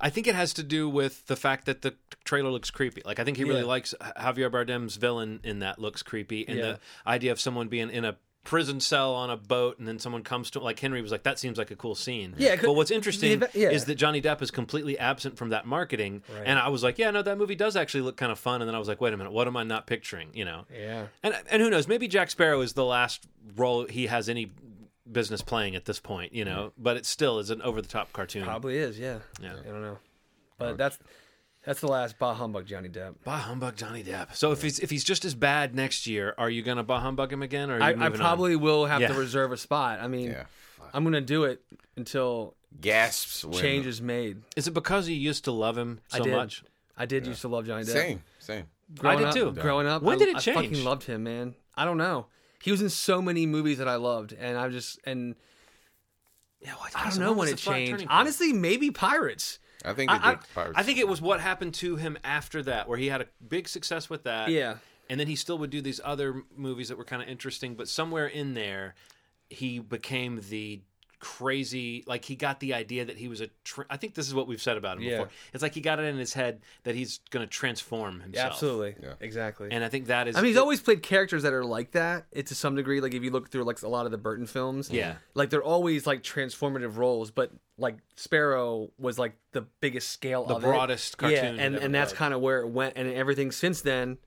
I 0.00 0.10
think 0.10 0.26
it 0.26 0.34
has 0.34 0.52
to 0.54 0.62
do 0.62 0.88
with 0.88 1.26
the 1.26 1.36
fact 1.36 1.66
that 1.66 1.82
the 1.82 1.94
trailer 2.24 2.50
looks 2.50 2.70
creepy. 2.70 3.02
Like 3.04 3.18
I 3.18 3.24
think 3.24 3.36
he 3.36 3.44
really 3.44 3.60
Yeah. 3.60 3.66
likes 3.66 3.94
Javier 4.18 4.50
Bardem's 4.50 4.96
villain 4.96 5.40
in 5.44 5.58
that 5.60 5.78
looks 5.78 6.02
creepy, 6.02 6.46
and 6.48 6.58
Yeah. 6.58 6.64
the 6.72 6.80
idea 7.06 7.32
of 7.32 7.40
someone 7.40 7.68
being 7.68 7.90
in 7.90 8.04
a 8.04 8.16
prison 8.42 8.80
cell 8.80 9.14
on 9.14 9.28
a 9.28 9.36
boat 9.36 9.78
and 9.78 9.86
then 9.86 9.98
someone 9.98 10.22
comes 10.22 10.50
to 10.50 10.58
like 10.58 10.78
Henry 10.80 11.02
was 11.02 11.12
like 11.12 11.24
that 11.24 11.38
seems 11.38 11.58
like 11.58 11.70
a 11.70 11.76
cool 11.76 11.94
scene. 11.94 12.34
Yeah, 12.38 12.56
but 12.56 12.72
what's 12.72 12.90
interesting 12.90 13.40
the- 13.40 13.50
yeah. 13.52 13.68
is 13.68 13.84
that 13.84 13.96
Johnny 13.96 14.22
Depp 14.22 14.40
is 14.40 14.50
completely 14.50 14.98
absent 14.98 15.36
from 15.36 15.50
that 15.50 15.66
marketing, 15.66 16.22
Right. 16.34 16.44
and 16.46 16.58
I 16.58 16.68
was 16.70 16.82
like, 16.82 16.96
yeah, 16.98 17.10
no, 17.10 17.20
that 17.20 17.36
movie 17.36 17.54
does 17.54 17.76
actually 17.76 18.00
look 18.00 18.16
kind 18.16 18.32
of 18.32 18.38
fun, 18.38 18.62
and 18.62 18.68
then 18.68 18.74
I 18.74 18.78
was 18.78 18.88
like, 18.88 18.98
wait 19.02 19.12
a 19.12 19.16
minute, 19.18 19.32
what 19.32 19.46
am 19.46 19.58
I 19.58 19.62
not 19.64 19.86
picturing? 19.86 20.30
You 20.32 20.46
know? 20.46 20.64
Yeah. 20.74 21.08
And 21.22 21.34
and 21.50 21.60
who 21.60 21.68
knows? 21.68 21.86
Maybe 21.86 22.08
Jack 22.08 22.30
Sparrow 22.30 22.62
is 22.62 22.72
the 22.72 22.84
last 22.86 23.26
role 23.56 23.84
he 23.84 24.06
has 24.06 24.26
any 24.30 24.50
business 25.12 25.42
playing 25.42 25.76
at 25.76 25.84
this 25.84 26.00
point. 26.00 26.32
You 26.34 26.44
know, 26.44 26.72
but 26.78 26.96
it 26.96 27.06
still 27.06 27.38
is 27.38 27.50
an 27.50 27.62
over 27.62 27.80
the 27.82 27.88
top 27.88 28.12
cartoon. 28.12 28.44
Probably 28.44 28.76
is. 28.78 28.98
Yeah. 28.98 29.18
Yeah. 29.40 29.54
I 29.62 29.68
don't 29.68 29.82
know, 29.82 29.98
but 30.58 30.76
that's 30.78 30.98
that's 31.64 31.80
the 31.80 31.88
last 31.88 32.18
bah 32.18 32.34
humbug 32.34 32.66
Johnny 32.66 32.88
Depp. 32.88 33.16
Bah 33.24 33.36
humbug 33.38 33.76
Johnny 33.76 34.02
Depp. 34.02 34.34
So 34.34 34.52
if 34.52 34.62
he's 34.62 34.78
if 34.78 34.90
he's 34.90 35.04
just 35.04 35.24
as 35.24 35.34
bad 35.34 35.74
next 35.74 36.06
year, 36.06 36.34
are 36.38 36.48
you 36.50 36.62
gonna 36.62 36.82
bah 36.84 37.00
humbug 37.00 37.32
him 37.32 37.42
again? 37.42 37.70
Or 37.70 37.74
are 37.74 37.78
you 37.78 37.84
I, 37.84 37.88
I 37.88 37.94
moving 37.94 38.12
on? 38.12 38.18
probably 38.18 38.56
will 38.56 38.86
have 38.86 39.00
Yeah. 39.00 39.08
to 39.08 39.14
reserve 39.14 39.52
a 39.52 39.56
spot. 39.56 40.00
I 40.00 40.08
mean, 40.08 40.30
Yeah. 40.30 40.44
I'm 40.94 41.04
gonna 41.04 41.20
do 41.20 41.44
it 41.44 41.62
until 41.96 42.54
Gasps. 42.80 43.44
When, 43.44 43.58
change 43.60 43.86
is 43.86 44.00
made. 44.00 44.42
Is 44.56 44.66
it 44.68 44.72
because 44.74 45.08
you 45.08 45.16
used 45.16 45.44
to 45.44 45.52
love 45.52 45.76
him 45.76 46.00
so 46.08 46.18
I 46.18 46.20
did. 46.24 46.32
much? 46.34 46.62
I 46.96 47.06
did 47.06 47.26
used 47.26 47.40
to 47.42 47.48
love 47.48 47.66
Johnny 47.66 47.84
Depp. 47.84 47.88
Same. 47.92 48.22
Same. 48.38 48.66
Growing 48.98 49.18
I 49.18 49.20
did 49.20 49.28
up, 49.28 49.54
too. 49.54 49.60
Growing 49.60 49.86
up, 49.86 50.02
When 50.02 50.16
I- 50.16 50.18
did 50.18 50.28
it 50.28 50.36
I 50.36 50.40
change? 50.40 50.56
fucking 50.68 50.84
loved 50.84 51.04
him, 51.04 51.22
man. 51.22 51.54
I 51.76 51.84
don't 51.84 51.96
know. 51.98 52.26
He 52.62 52.70
was 52.70 52.82
in 52.82 52.88
so 52.90 53.22
many 53.22 53.46
movies 53.46 53.78
that 53.78 53.88
I 53.88 53.96
loved, 53.96 54.32
and 54.32 54.56
I 54.58 54.68
just 54.68 54.98
and 55.04 55.34
Yeah, 56.60 56.72
what, 56.74 56.94
I 56.94 57.08
don't 57.10 57.18
know 57.18 57.32
when 57.32 57.48
it 57.48 57.56
changed. 57.58 58.06
Honestly, 58.10 58.52
maybe 58.52 58.90
Pirates. 58.90 59.58
I 59.84 59.94
think 59.94 60.10
I- 60.10 60.16
it 60.16 60.22
I- 60.22 60.34
did 60.34 60.44
Pirates. 60.54 60.74
I 60.78 60.82
think 60.82 60.98
it 60.98 61.08
was 61.08 61.22
what 61.22 61.40
happened 61.40 61.72
to 61.74 61.96
him 61.96 62.18
after 62.22 62.62
that, 62.64 62.86
where 62.88 62.98
he 62.98 63.06
had 63.06 63.22
a 63.22 63.26
big 63.46 63.66
success 63.68 64.10
with 64.10 64.24
that. 64.24 64.50
Yeah. 64.50 64.76
and 65.08 65.18
then 65.18 65.26
he 65.26 65.34
still 65.34 65.58
would 65.58 65.70
do 65.70 65.80
these 65.80 66.00
other 66.04 66.44
movies 66.56 66.88
that 66.88 66.96
were 66.96 67.04
kind 67.04 67.20
of 67.20 67.28
interesting, 67.28 67.74
but 67.74 67.88
somewhere 67.88 68.28
in 68.28 68.54
there, 68.54 68.94
he 69.48 69.80
became 69.80 70.40
the 70.50 70.82
crazy 71.20 72.02
like 72.06 72.24
he 72.24 72.34
got 72.34 72.58
the 72.60 72.74
idea 72.74 73.04
that 73.04 73.16
he 73.16 73.28
was 73.28 73.40
a 73.40 73.48
tr 73.62 73.82
I 73.90 73.96
think 73.96 74.14
this 74.14 74.26
is 74.26 74.34
what 74.34 74.48
we've 74.48 74.60
said 74.60 74.76
about 74.76 74.96
him 74.96 75.02
Yeah. 75.04 75.10
before 75.18 75.28
it's 75.54 75.62
like 75.62 75.74
he 75.74 75.80
got 75.80 75.98
it 76.00 76.04
in 76.04 76.16
his 76.16 76.32
head 76.32 76.60
that 76.84 76.94
he's 76.94 77.20
going 77.30 77.46
to 77.46 77.50
transform 77.50 78.20
himself 78.20 78.52
Absolutely. 78.54 78.96
Yeah. 79.02 79.14
Exactly. 79.20 79.68
and 79.70 79.84
I 79.84 79.88
think 79.88 80.06
that 80.06 80.26
is 80.28 80.36
I 80.36 80.40
mean, 80.40 80.48
he's 80.48 80.56
always 80.56 80.80
played 80.80 81.02
characters 81.02 81.42
that 81.44 81.52
are 81.52 81.64
like 81.64 81.92
that. 81.92 82.24
It 82.32 82.46
to 82.48 82.54
some 82.54 82.74
degree, 82.74 83.00
like 83.00 83.14
if 83.14 83.22
you 83.22 83.30
look 83.30 83.50
through 83.50 83.64
like 83.64 83.80
a 83.82 83.88
lot 83.88 84.06
of 84.06 84.12
the 84.12 84.18
Burton 84.18 84.46
films, 84.46 84.90
Yeah. 84.90 85.16
like 85.34 85.50
they're 85.50 85.62
always 85.62 86.06
like 86.06 86.22
transformative 86.22 86.96
roles. 86.96 87.30
But 87.30 87.52
like 87.78 87.98
Sparrow 88.16 88.90
was 88.98 89.18
like 89.18 89.36
the 89.52 89.62
biggest 89.80 90.08
scale, 90.10 90.44
The 90.46 90.54
of 90.56 90.62
broadest 90.62 91.14
it. 91.14 91.16
cartoon 91.18 91.56
yeah, 91.56 91.62
and 91.62 91.76
and 91.76 91.94
that's 91.94 92.12
kind 92.12 92.34
of 92.34 92.40
where 92.40 92.60
it 92.62 92.68
went. 92.68 92.94
And 92.96 93.10
everything 93.12 93.52
since 93.52 93.80
then, 93.82 94.18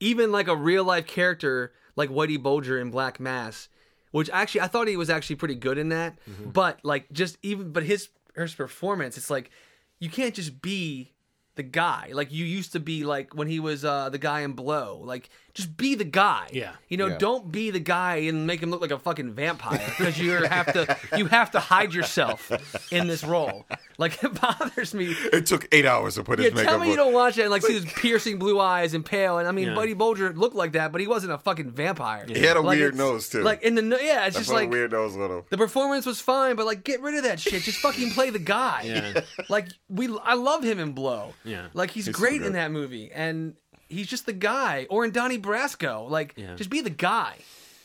even 0.00 0.32
like 0.32 0.48
a 0.48 0.56
real 0.56 0.84
life 0.84 1.06
character 1.06 1.72
like 1.96 2.08
Whitey 2.08 2.40
Bulger 2.42 2.78
in 2.78 2.90
Black 2.90 3.20
Mass, 3.20 3.68
which 4.10 4.30
actually 4.30 4.62
I 4.62 4.66
thought 4.66 4.88
he 4.88 4.96
was 4.96 5.10
actually 5.10 5.36
pretty 5.36 5.54
good 5.54 5.78
in 5.78 5.88
that. 5.90 6.18
Mm-hmm. 6.28 6.50
But 6.50 6.80
like 6.82 7.10
just 7.12 7.38
even 7.42 7.72
but 7.72 7.82
his 7.82 8.08
his 8.34 8.54
performance, 8.54 9.16
it's 9.16 9.30
like 9.30 9.50
you 9.98 10.08
can't 10.08 10.34
just 10.34 10.62
be 10.62 11.12
the 11.56 11.62
guy 11.64 12.08
like 12.12 12.32
you 12.32 12.44
used 12.44 12.72
to 12.72 12.80
be 12.80 13.04
like 13.04 13.34
when 13.34 13.48
he 13.48 13.60
was 13.60 13.84
uh 13.84 14.08
the 14.08 14.18
guy 14.18 14.40
in 14.40 14.52
blow 14.52 15.02
like 15.04 15.28
just 15.60 15.76
be 15.76 15.94
the 15.94 16.04
guy 16.04 16.48
Yeah. 16.52 16.72
you 16.88 16.96
know 16.96 17.06
Yeah. 17.08 17.18
don't 17.18 17.50
be 17.52 17.70
the 17.70 17.80
guy 17.80 18.16
and 18.28 18.46
make 18.46 18.62
him 18.62 18.70
look 18.70 18.80
like 18.80 18.90
a 18.90 18.98
fucking 18.98 19.32
vampire 19.34 19.80
because 19.98 20.18
you 20.18 20.32
have 20.44 20.72
to 20.72 20.96
you 21.16 21.26
have 21.26 21.50
to 21.52 21.60
hide 21.60 21.92
yourself 21.94 22.50
in 22.92 23.06
this 23.06 23.22
role 23.24 23.66
like 23.98 24.22
it 24.24 24.40
bothers 24.40 24.94
me 24.94 25.14
It 25.32 25.46
took 25.46 25.68
eight 25.72 25.86
hours 25.86 26.14
to 26.16 26.24
put 26.24 26.38
yeah, 26.38 26.46
his 26.46 26.54
makeup 26.54 26.70
tell 26.70 26.78
me 26.80 26.90
you 26.90 26.96
don't 26.96 27.12
watch 27.12 27.38
it 27.38 27.42
and 27.42 27.50
like 27.50 27.62
see 27.62 27.74
his 27.74 27.84
piercing 27.84 28.38
blue 28.38 28.58
eyes 28.60 28.94
and 28.94 29.04
pale 29.04 29.38
and 29.38 29.46
I 29.48 29.52
mean 29.52 29.68
Yeah. 29.68 29.74
Buddy 29.74 29.94
Bulger 29.94 30.32
looked 30.32 30.56
like 30.56 30.72
that 30.72 30.92
but 30.92 31.00
he 31.00 31.06
wasn't 31.06 31.32
a 31.32 31.38
fucking 31.38 31.70
vampire 31.72 32.24
He 32.26 32.40
had 32.40 32.56
a 32.56 32.60
Like, 32.60 32.78
weird 32.78 32.94
nose 32.96 33.28
too. 33.28 33.42
like 33.42 33.62
in 33.62 33.74
the 33.74 33.82
no- 33.82 33.98
yeah 33.98 34.26
it's 34.26 34.36
I 34.36 34.40
just 34.40 34.52
like 34.52 34.66
a 34.68 34.70
weird 34.70 34.92
nose 34.92 35.14
little. 35.16 35.46
the 35.50 35.58
performance 35.58 36.06
was 36.06 36.20
fine, 36.20 36.56
but 36.56 36.66
like, 36.66 36.84
get 36.84 37.00
rid 37.02 37.14
of 37.14 37.24
that 37.24 37.38
shit. 37.40 37.62
Just 37.62 37.78
fucking 37.78 38.10
play 38.10 38.30
the 38.30 38.38
guy. 38.38 38.82
Yeah. 38.84 39.20
Like 39.48 39.68
we, 39.88 40.08
I 40.22 40.34
love 40.34 40.62
him 40.64 40.78
in 40.78 40.92
Blow. 40.92 41.34
Yeah. 41.44 41.66
Like 41.74 41.90
he's, 41.90 42.06
He's 42.06 42.14
great 42.14 42.38
good. 42.38 42.48
in 42.48 42.52
that 42.54 42.70
movie, 42.70 43.10
and 43.12 43.54
he's 43.90 44.06
just 44.06 44.24
the 44.26 44.32
guy. 44.32 44.86
Or 44.88 45.04
in 45.04 45.10
Donnie 45.10 45.38
Brasco, 45.38 46.08
like 46.08 46.34
Yeah. 46.36 46.54
just 46.56 46.70
be 46.70 46.80
the 46.80 46.90
guy, 46.90 47.36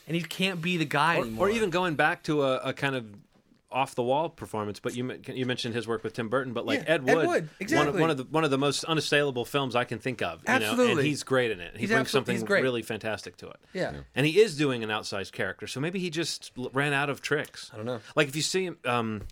and 0.06 0.16
he 0.16 0.22
can't 0.22 0.62
be 0.62 0.76
the 0.76 0.84
guy 0.86 1.16
or, 1.18 1.22
anymore. 1.22 1.48
or 1.48 1.50
even 1.50 1.70
going 1.70 1.94
back 1.96 2.22
to 2.24 2.42
a, 2.44 2.56
a 2.58 2.72
kind 2.72 2.94
of 2.96 3.04
off 3.68 3.96
the 3.96 4.02
wall 4.02 4.30
performance. 4.30 4.78
But 4.80 4.94
you 4.96 5.02
men- 5.04 5.22
you 5.26 5.44
mentioned 5.44 5.74
his 5.74 5.86
work 5.88 6.04
with 6.04 6.14
Tim 6.14 6.28
Burton, 6.28 6.52
but 6.52 6.64
like 6.64 6.80
Yeah, 6.84 6.94
Ed 6.94 7.08
Ed 7.08 7.14
Wood, 7.16 7.16
Wood, 7.16 7.26
one, 7.26 7.36
of, 7.38 7.50
exactly. 7.60 8.00
one 8.00 8.10
of 8.10 8.16
the 8.16 8.24
one 8.24 8.44
of 8.44 8.50
the 8.50 8.56
most 8.58 8.84
unassailable 8.84 9.44
films 9.44 9.74
I 9.74 9.84
can 9.84 9.98
think 9.98 10.22
of. 10.22 10.40
You 10.42 10.48
know? 10.48 10.54
and 10.54 10.64
Absolutely. 10.64 11.04
he's 11.04 11.24
great 11.24 11.50
in 11.50 11.60
it. 11.60 11.72
He 11.74 11.80
He's 11.80 11.88
brings 11.90 12.02
absolute- 12.02 12.20
something 12.20 12.34
he's 12.36 12.44
great. 12.44 12.62
really 12.62 12.82
fantastic 12.82 13.36
to 13.38 13.48
it. 13.48 13.56
yeah. 13.74 13.92
And 14.14 14.24
he 14.24 14.40
is 14.40 14.56
doing 14.56 14.84
an 14.84 14.90
outsized 14.90 15.32
character, 15.32 15.66
so 15.66 15.80
maybe 15.80 15.98
he 15.98 16.08
just 16.10 16.52
l- 16.56 16.70
ran 16.72 16.92
out 16.92 17.10
of 17.10 17.20
tricks. 17.20 17.70
I 17.74 17.76
don't 17.76 17.86
know. 17.86 18.00
Like 18.14 18.28
if 18.28 18.36
you 18.36 18.42
see 18.42 18.66
him, 18.66 18.78
um, 18.84 19.22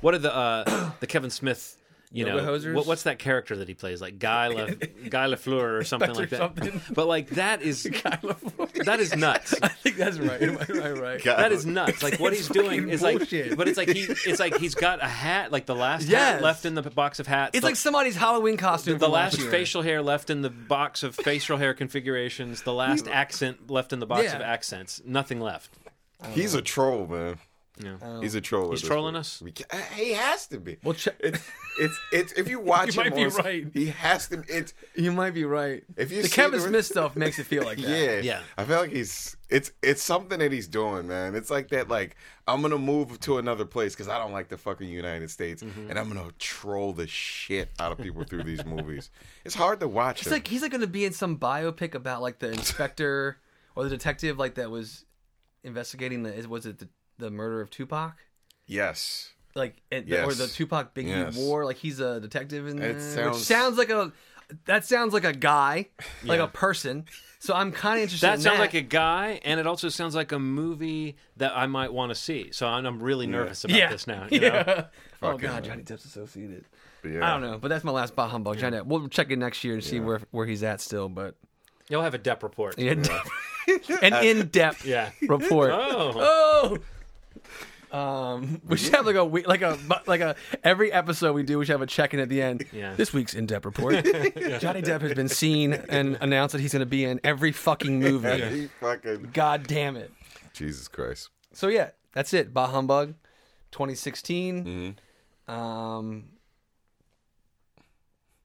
what 0.00 0.12
are 0.14 0.18
the 0.18 0.34
uh, 0.34 0.90
the 1.00 1.06
Kevin 1.06 1.30
Smith? 1.30 1.78
You 2.16 2.26
Yoga 2.28 2.42
know, 2.42 2.52
hosers? 2.52 2.74
what, 2.74 2.86
what's 2.86 3.02
that 3.02 3.18
character 3.18 3.56
that 3.56 3.66
he 3.66 3.74
plays? 3.74 4.00
Like 4.00 4.20
Guy 4.20 4.46
Le, 4.46 4.74
Guy 5.10 5.26
Lafleur 5.26 5.80
or 5.80 5.82
something 5.82 6.14
like 6.14 6.30
that. 6.30 6.38
something. 6.38 6.80
But 6.94 7.08
like 7.08 7.30
that 7.30 7.60
is 7.60 7.82
that 8.84 8.96
is 9.00 9.16
nuts. 9.16 9.54
I 9.60 9.66
think 9.68 9.96
that's 9.96 10.18
right. 10.18 10.40
right, 10.40 10.68
right, 10.68 10.96
right. 10.98 11.24
That 11.24 11.50
is 11.50 11.66
nuts. 11.66 12.02
Like 12.04 12.20
what 12.20 12.32
he's 12.32 12.48
doing 12.48 12.88
is 12.88 13.00
bullshit. 13.02 13.48
like, 13.48 13.56
but 13.58 13.66
it's 13.66 13.76
like 13.76 13.88
he, 13.88 14.02
it's 14.02 14.38
like 14.38 14.56
he's 14.58 14.76
got 14.76 15.02
a 15.02 15.08
hat, 15.08 15.50
like 15.50 15.66
the 15.66 15.74
last 15.74 16.06
Yes. 16.06 16.34
hat 16.34 16.42
left 16.42 16.64
in 16.64 16.74
the 16.76 16.82
box 16.82 17.18
of 17.18 17.26
hats. 17.26 17.50
It's 17.54 17.62
the, 17.62 17.66
like 17.66 17.76
somebody's 17.76 18.14
Halloween 18.16 18.56
costume. 18.56 18.98
the 18.98 19.06
from 19.06 19.12
last 19.12 19.38
year. 19.40 19.50
facial 19.50 19.82
hair 19.82 20.00
left 20.00 20.30
in 20.30 20.42
the 20.42 20.50
box 20.50 21.02
of 21.02 21.16
facial 21.16 21.56
hair 21.56 21.74
configurations. 21.74 22.62
The 22.62 22.72
last 22.72 23.08
accent 23.08 23.70
left 23.70 23.92
in 23.92 23.98
the 23.98 24.06
box 24.06 24.22
Yeah. 24.24 24.36
of 24.36 24.42
accents. 24.42 25.02
Nothing 25.04 25.40
left. 25.40 25.76
He's 26.30 26.54
a 26.54 26.62
troll, 26.62 27.06
man. 27.08 27.38
Yeah. 27.82 28.20
He's 28.20 28.36
a 28.36 28.40
troll. 28.40 28.70
He's 28.70 28.82
trolling 28.82 29.14
point. 29.14 29.16
us? 29.20 29.42
We 29.42 29.52
He 29.96 30.12
has 30.12 30.46
to 30.48 30.60
be. 30.60 30.76
Well, 30.84 30.94
che- 30.94 31.10
it's, 31.18 31.50
it's 31.80 32.00
it's 32.12 32.32
if 32.34 32.48
you 32.48 32.60
watch 32.72 32.94
You 32.94 33.02
him, 33.02 33.10
might 33.10 33.16
be 33.16 33.24
on- 33.24 33.30
right. 33.44 33.66
He 33.74 33.86
has 33.86 34.28
to. 34.28 34.44
It's 34.48 34.74
you 34.94 35.10
might 35.10 35.32
be 35.34 35.44
right. 35.44 35.82
If 35.96 36.12
you 36.12 36.22
the 36.22 36.28
Kevin 36.28 36.60
the- 36.60 36.68
Smith 36.68 36.86
stuff 36.86 37.16
makes 37.16 37.40
it 37.40 37.46
feel 37.46 37.64
like 37.64 37.78
that. 37.82 37.88
yeah, 37.88 38.20
Yeah. 38.20 38.40
I 38.56 38.64
feel 38.64 38.78
like 38.78 38.92
he's 38.92 39.36
it's 39.50 39.72
it's 39.82 40.04
something 40.04 40.38
that 40.38 40.52
he's 40.52 40.68
doing, 40.68 41.08
man. 41.08 41.34
It's 41.34 41.50
like 41.50 41.68
that. 41.70 41.88
Like 41.88 42.14
I'm 42.46 42.62
gonna 42.62 42.78
move 42.78 43.18
to 43.20 43.38
another 43.38 43.64
place 43.64 43.92
because 43.94 44.06
I 44.08 44.18
don't 44.18 44.32
like 44.32 44.48
the 44.50 44.56
fucking 44.58 44.88
United 44.88 45.28
States, 45.30 45.64
Mm-hmm. 45.64 45.90
and 45.90 45.98
I'm 45.98 46.06
gonna 46.06 46.30
troll 46.38 46.92
the 46.92 47.08
shit 47.08 47.70
out 47.80 47.90
of 47.90 47.98
people 47.98 48.22
through 48.22 48.44
these 48.44 48.64
movies. 48.64 49.10
It's 49.44 49.56
hard 49.56 49.80
to 49.80 49.88
watch. 49.88 50.20
He's 50.20 50.28
him. 50.28 50.34
like 50.34 50.46
he's 50.46 50.62
like 50.62 50.70
going 50.70 50.80
to 50.82 50.86
be 50.86 51.04
in 51.06 51.12
some 51.12 51.38
biopic 51.38 51.96
about 51.96 52.22
like 52.22 52.38
the 52.38 52.50
inspector 52.52 53.38
or 53.74 53.82
the 53.82 53.90
detective 53.90 54.38
like 54.38 54.54
that 54.54 54.70
was 54.70 55.04
investigating 55.64 56.22
the 56.22 56.46
was 56.48 56.66
it 56.66 56.78
the, 56.78 56.88
the 57.18 57.30
murder 57.30 57.60
of 57.60 57.70
Tupac 57.70 58.16
yes, 58.66 59.32
like 59.54 59.76
it, 59.90 60.06
Yes. 60.08 60.26
or 60.26 60.34
the 60.34 60.46
Tupac 60.48 60.94
Biggie 60.94 61.08
Yes. 61.08 61.36
War 61.36 61.64
like 61.64 61.76
he's 61.76 62.00
a 62.00 62.20
detective 62.20 62.66
in 62.66 62.76
there, 62.76 62.90
It 62.90 62.94
which 62.94 63.02
sounds- 63.02 63.46
sounds 63.46 63.78
like 63.78 63.90
a 63.90 64.12
that 64.66 64.84
sounds 64.84 65.14
like 65.14 65.24
a 65.24 65.32
guy, 65.32 65.88
like 66.24 66.38
Yeah. 66.38 66.44
a 66.44 66.48
person. 66.48 67.06
So 67.38 67.54
I'm 67.54 67.72
kind 67.72 67.96
of 67.98 68.02
interested. 68.04 68.26
That 68.26 68.34
in 68.36 68.40
sounds 68.40 68.56
that. 68.56 68.60
like 68.62 68.74
a 68.74 68.80
guy, 68.82 69.40
and 69.44 69.58
it 69.60 69.66
also 69.66 69.88
sounds 69.88 70.14
like 70.14 70.32
a 70.32 70.38
movie 70.38 71.16
that 71.38 71.52
I 71.56 71.66
might 71.66 71.92
want 71.92 72.10
to 72.10 72.14
see. 72.14 72.50
So 72.52 72.66
I'm, 72.66 72.84
I'm 72.86 73.02
really 73.02 73.26
nervous 73.26 73.64
about 73.64 73.76
yeah. 73.76 73.88
this 73.90 74.06
now. 74.06 74.26
You 74.30 74.40
know? 74.40 74.46
yeah. 74.46 74.84
Oh 75.22 75.32
Fucking 75.32 75.40
god, 75.40 75.52
hell. 75.52 75.62
Johnny 75.62 75.82
Depp's 75.84 76.04
associated. 76.04 76.66
Yeah. 77.02 77.26
I 77.26 77.32
don't 77.32 77.40
know, 77.50 77.56
but 77.58 77.68
that's 77.68 77.84
my 77.84 77.92
last 77.92 78.14
bah 78.14 78.28
humbug. 78.28 78.58
Johnny 78.58 78.76
Depp. 78.76 78.84
We'll 78.86 79.08
check 79.08 79.30
in 79.30 79.38
next 79.38 79.64
year 79.64 79.72
and 79.74 79.82
see 79.82 80.00
where 80.00 80.20
where 80.32 80.46
he's 80.46 80.62
at 80.62 80.82
still. 80.82 81.08
But 81.08 81.36
You'll 81.88 82.02
have 82.02 82.12
a 82.14 82.18
Depp 82.18 82.42
report. 82.42 82.78
yeah, 82.78 82.92
an 84.02 84.12
in 84.24 84.48
depth 84.48 84.84
Yeah. 84.84 85.10
report. 85.22 85.70
Oh. 85.72 86.12
Oh. 86.16 86.78
Um, 87.94 88.60
we 88.66 88.76
should 88.76 88.92
have 88.94 89.06
like 89.06 89.14
a 89.14 89.24
week, 89.24 89.46
like 89.46 89.62
a 89.62 89.78
like 90.06 90.20
a 90.20 90.34
every 90.64 90.92
episode 90.92 91.32
we 91.32 91.44
do. 91.44 91.58
We 91.58 91.64
should 91.64 91.72
have 91.72 91.82
a 91.82 91.86
check 91.86 92.12
in 92.12 92.18
at 92.20 92.28
the 92.28 92.42
end. 92.42 92.64
Yeah. 92.72 92.94
This 92.94 93.12
week's 93.12 93.34
in 93.34 93.46
depth 93.46 93.64
report. 93.64 94.04
Johnny 94.04 94.82
Depp 94.82 95.00
has 95.02 95.14
been 95.14 95.28
seen 95.28 95.72
and 95.72 96.18
announced 96.20 96.52
that 96.52 96.60
he's 96.60 96.72
going 96.72 96.80
to 96.80 96.86
be 96.86 97.04
in 97.04 97.20
every 97.22 97.52
fucking 97.52 98.00
movie. 98.00 98.42
He 98.42 98.66
fucking 98.80 99.30
God 99.32 99.66
damn 99.68 99.96
it. 99.96 100.12
Jesus 100.52 100.88
Christ. 100.88 101.30
So 101.52 101.68
yeah, 101.68 101.90
that's 102.12 102.34
it. 102.34 102.52
Bah 102.52 102.66
humbug, 102.66 103.14
2016. 103.70 104.96
Um, 105.46 106.24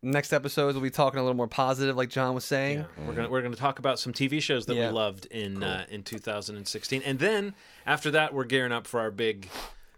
next 0.01 0.31
episodes 0.33 0.75
we'll 0.75 0.83
be 0.83 0.89
talking 0.89 1.19
a 1.19 1.23
little 1.23 1.35
more 1.35 1.47
positive, 1.47 1.95
like 1.97 2.09
John 2.09 2.33
was 2.33 2.45
saying. 2.45 2.79
Yeah, 2.79 3.05
we're 3.07 3.13
gonna 3.13 3.29
we're 3.29 3.41
gonna 3.41 3.55
talk 3.55 3.79
about 3.79 3.99
some 3.99 4.13
TV 4.13 4.41
shows 4.41 4.65
that 4.67 4.75
Yeah. 4.75 4.87
we 4.87 4.93
loved 4.93 5.25
in 5.27 5.63
uh, 5.63 5.85
in 5.89 6.03
2016, 6.03 7.01
and 7.05 7.19
then 7.19 7.53
after 7.85 8.11
that, 8.11 8.33
we're 8.33 8.45
gearing 8.45 8.71
up 8.71 8.87
for 8.87 8.99
our 8.99 9.11
big 9.11 9.49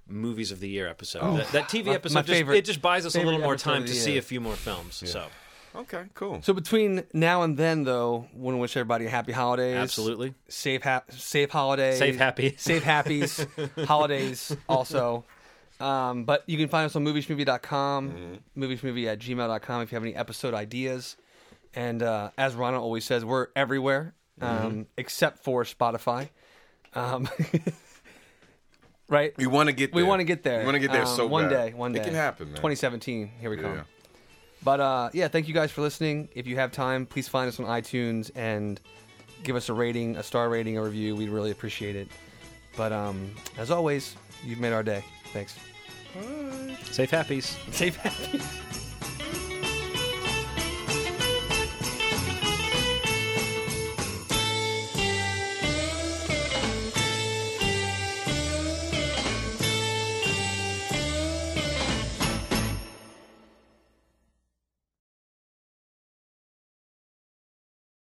movies 0.08 0.52
of 0.52 0.60
the 0.60 0.68
year 0.68 0.88
episode. 0.88 1.38
that, 1.38 1.48
that 1.50 1.70
TV 1.70 1.86
My- 1.86 1.94
episode 1.96 2.16
my 2.16 2.22
just 2.24 2.34
favorite- 2.34 2.58
it 2.58 2.66
just 2.66 2.82
buys 2.82 3.06
us 3.06 3.16
a 3.16 3.22
little 3.24 3.40
more 3.40 3.56
time 3.56 3.86
to 3.86 3.94
see 3.94 4.18
a 4.18 4.22
few 4.22 4.42
more 4.42 4.56
films. 4.56 5.02
So 5.10 5.28
Okay, 5.74 6.04
cool. 6.16 6.42
So 6.42 6.52
between 6.52 7.04
now 7.14 7.44
and 7.44 7.56
then, 7.58 7.86
though, 7.86 8.28
we 8.34 8.42
want 8.42 8.56
to 8.56 8.60
wish 8.60 8.76
everybody 8.76 9.06
a 9.06 9.10
happy 9.10 9.32
holidays. 9.32 9.78
absolutely 9.78 10.34
safe, 10.50 10.84
ha- 10.84 11.04
safe 11.08 11.50
holidays, 11.50 11.98
safe, 11.98 12.18
happy. 12.18 12.56
safe 12.58 12.84
happies, 12.84 13.48
holidays 13.86 14.54
also. 14.68 15.24
Um, 15.82 16.24
but 16.26 16.44
you 16.48 16.58
can 16.58 16.68
find 16.68 16.86
us 16.86 16.96
on 16.96 17.04
moviesmovie.com, 17.06 18.12
Mm-hmm. 18.12 18.64
moviesmovie 18.64 19.08
at 19.08 19.20
gmail.com 19.20 19.82
if 19.82 19.92
you 19.92 19.96
have 19.96 20.04
any 20.04 20.16
episode 20.16 20.54
ideas. 20.54 21.18
And 21.74 22.04
uh, 22.04 22.32
as 22.38 22.54
Ronald 22.56 22.84
always 22.84 23.06
says, 23.06 23.24
we're 23.26 23.48
everywhere 23.56 24.14
um, 24.42 24.48
Mm-hmm. 24.50 24.82
except 24.98 25.44
for 25.44 25.64
Spotify. 25.64 26.30
Um, 26.94 27.28
right? 29.10 29.34
We 29.38 29.48
want 29.48 29.68
to 29.68 29.74
get 29.74 29.94
We 29.94 30.02
there. 30.02 30.10
want 30.10 30.20
to 30.20 30.24
get 30.26 30.44
there. 30.44 30.60
We 30.60 30.66
want 30.66 30.76
to 30.76 30.80
get 30.80 30.92
there 30.92 31.06
so 31.06 31.28
one 31.28 31.46
bad. 31.50 31.50
day. 31.72 31.74
One 31.74 31.94
day. 31.94 32.02
It 32.02 32.06
can 32.06 32.14
happen, 32.14 32.48
man. 32.48 32.56
2017. 32.56 33.32
Here 33.40 33.50
we 33.50 33.58
come. 33.58 33.82
But 34.64 34.80
uh, 34.80 35.10
yeah, 35.14 35.28
thank 35.28 35.48
you 35.48 35.54
guys 35.54 35.72
for 35.72 35.82
listening. 35.82 36.30
If 36.36 36.46
you 36.46 36.56
have 36.58 36.72
time, 36.72 37.06
please 37.08 37.28
find 37.28 37.48
us 37.48 37.60
on 37.60 37.66
iTunes 37.66 38.30
and 38.36 38.80
give 39.44 39.56
us 39.56 39.70
a 39.70 39.74
rating, 39.74 40.18
a 40.18 40.24
star 40.24 40.50
rating, 40.50 40.78
a 40.78 40.84
review. 40.84 41.16
We'd 41.16 41.30
really 41.30 41.50
appreciate 41.52 41.96
it. 41.96 42.10
But 42.78 42.92
um, 42.92 43.32
as 43.58 43.72
always, 43.72 44.16
you've 44.46 44.60
made 44.60 44.72
our 44.74 44.84
day. 44.84 45.04
Thanks. 45.34 45.58
Safe 46.92 47.12
happies. 47.12 47.58
Safe 47.74 47.96
happy. 47.98 48.42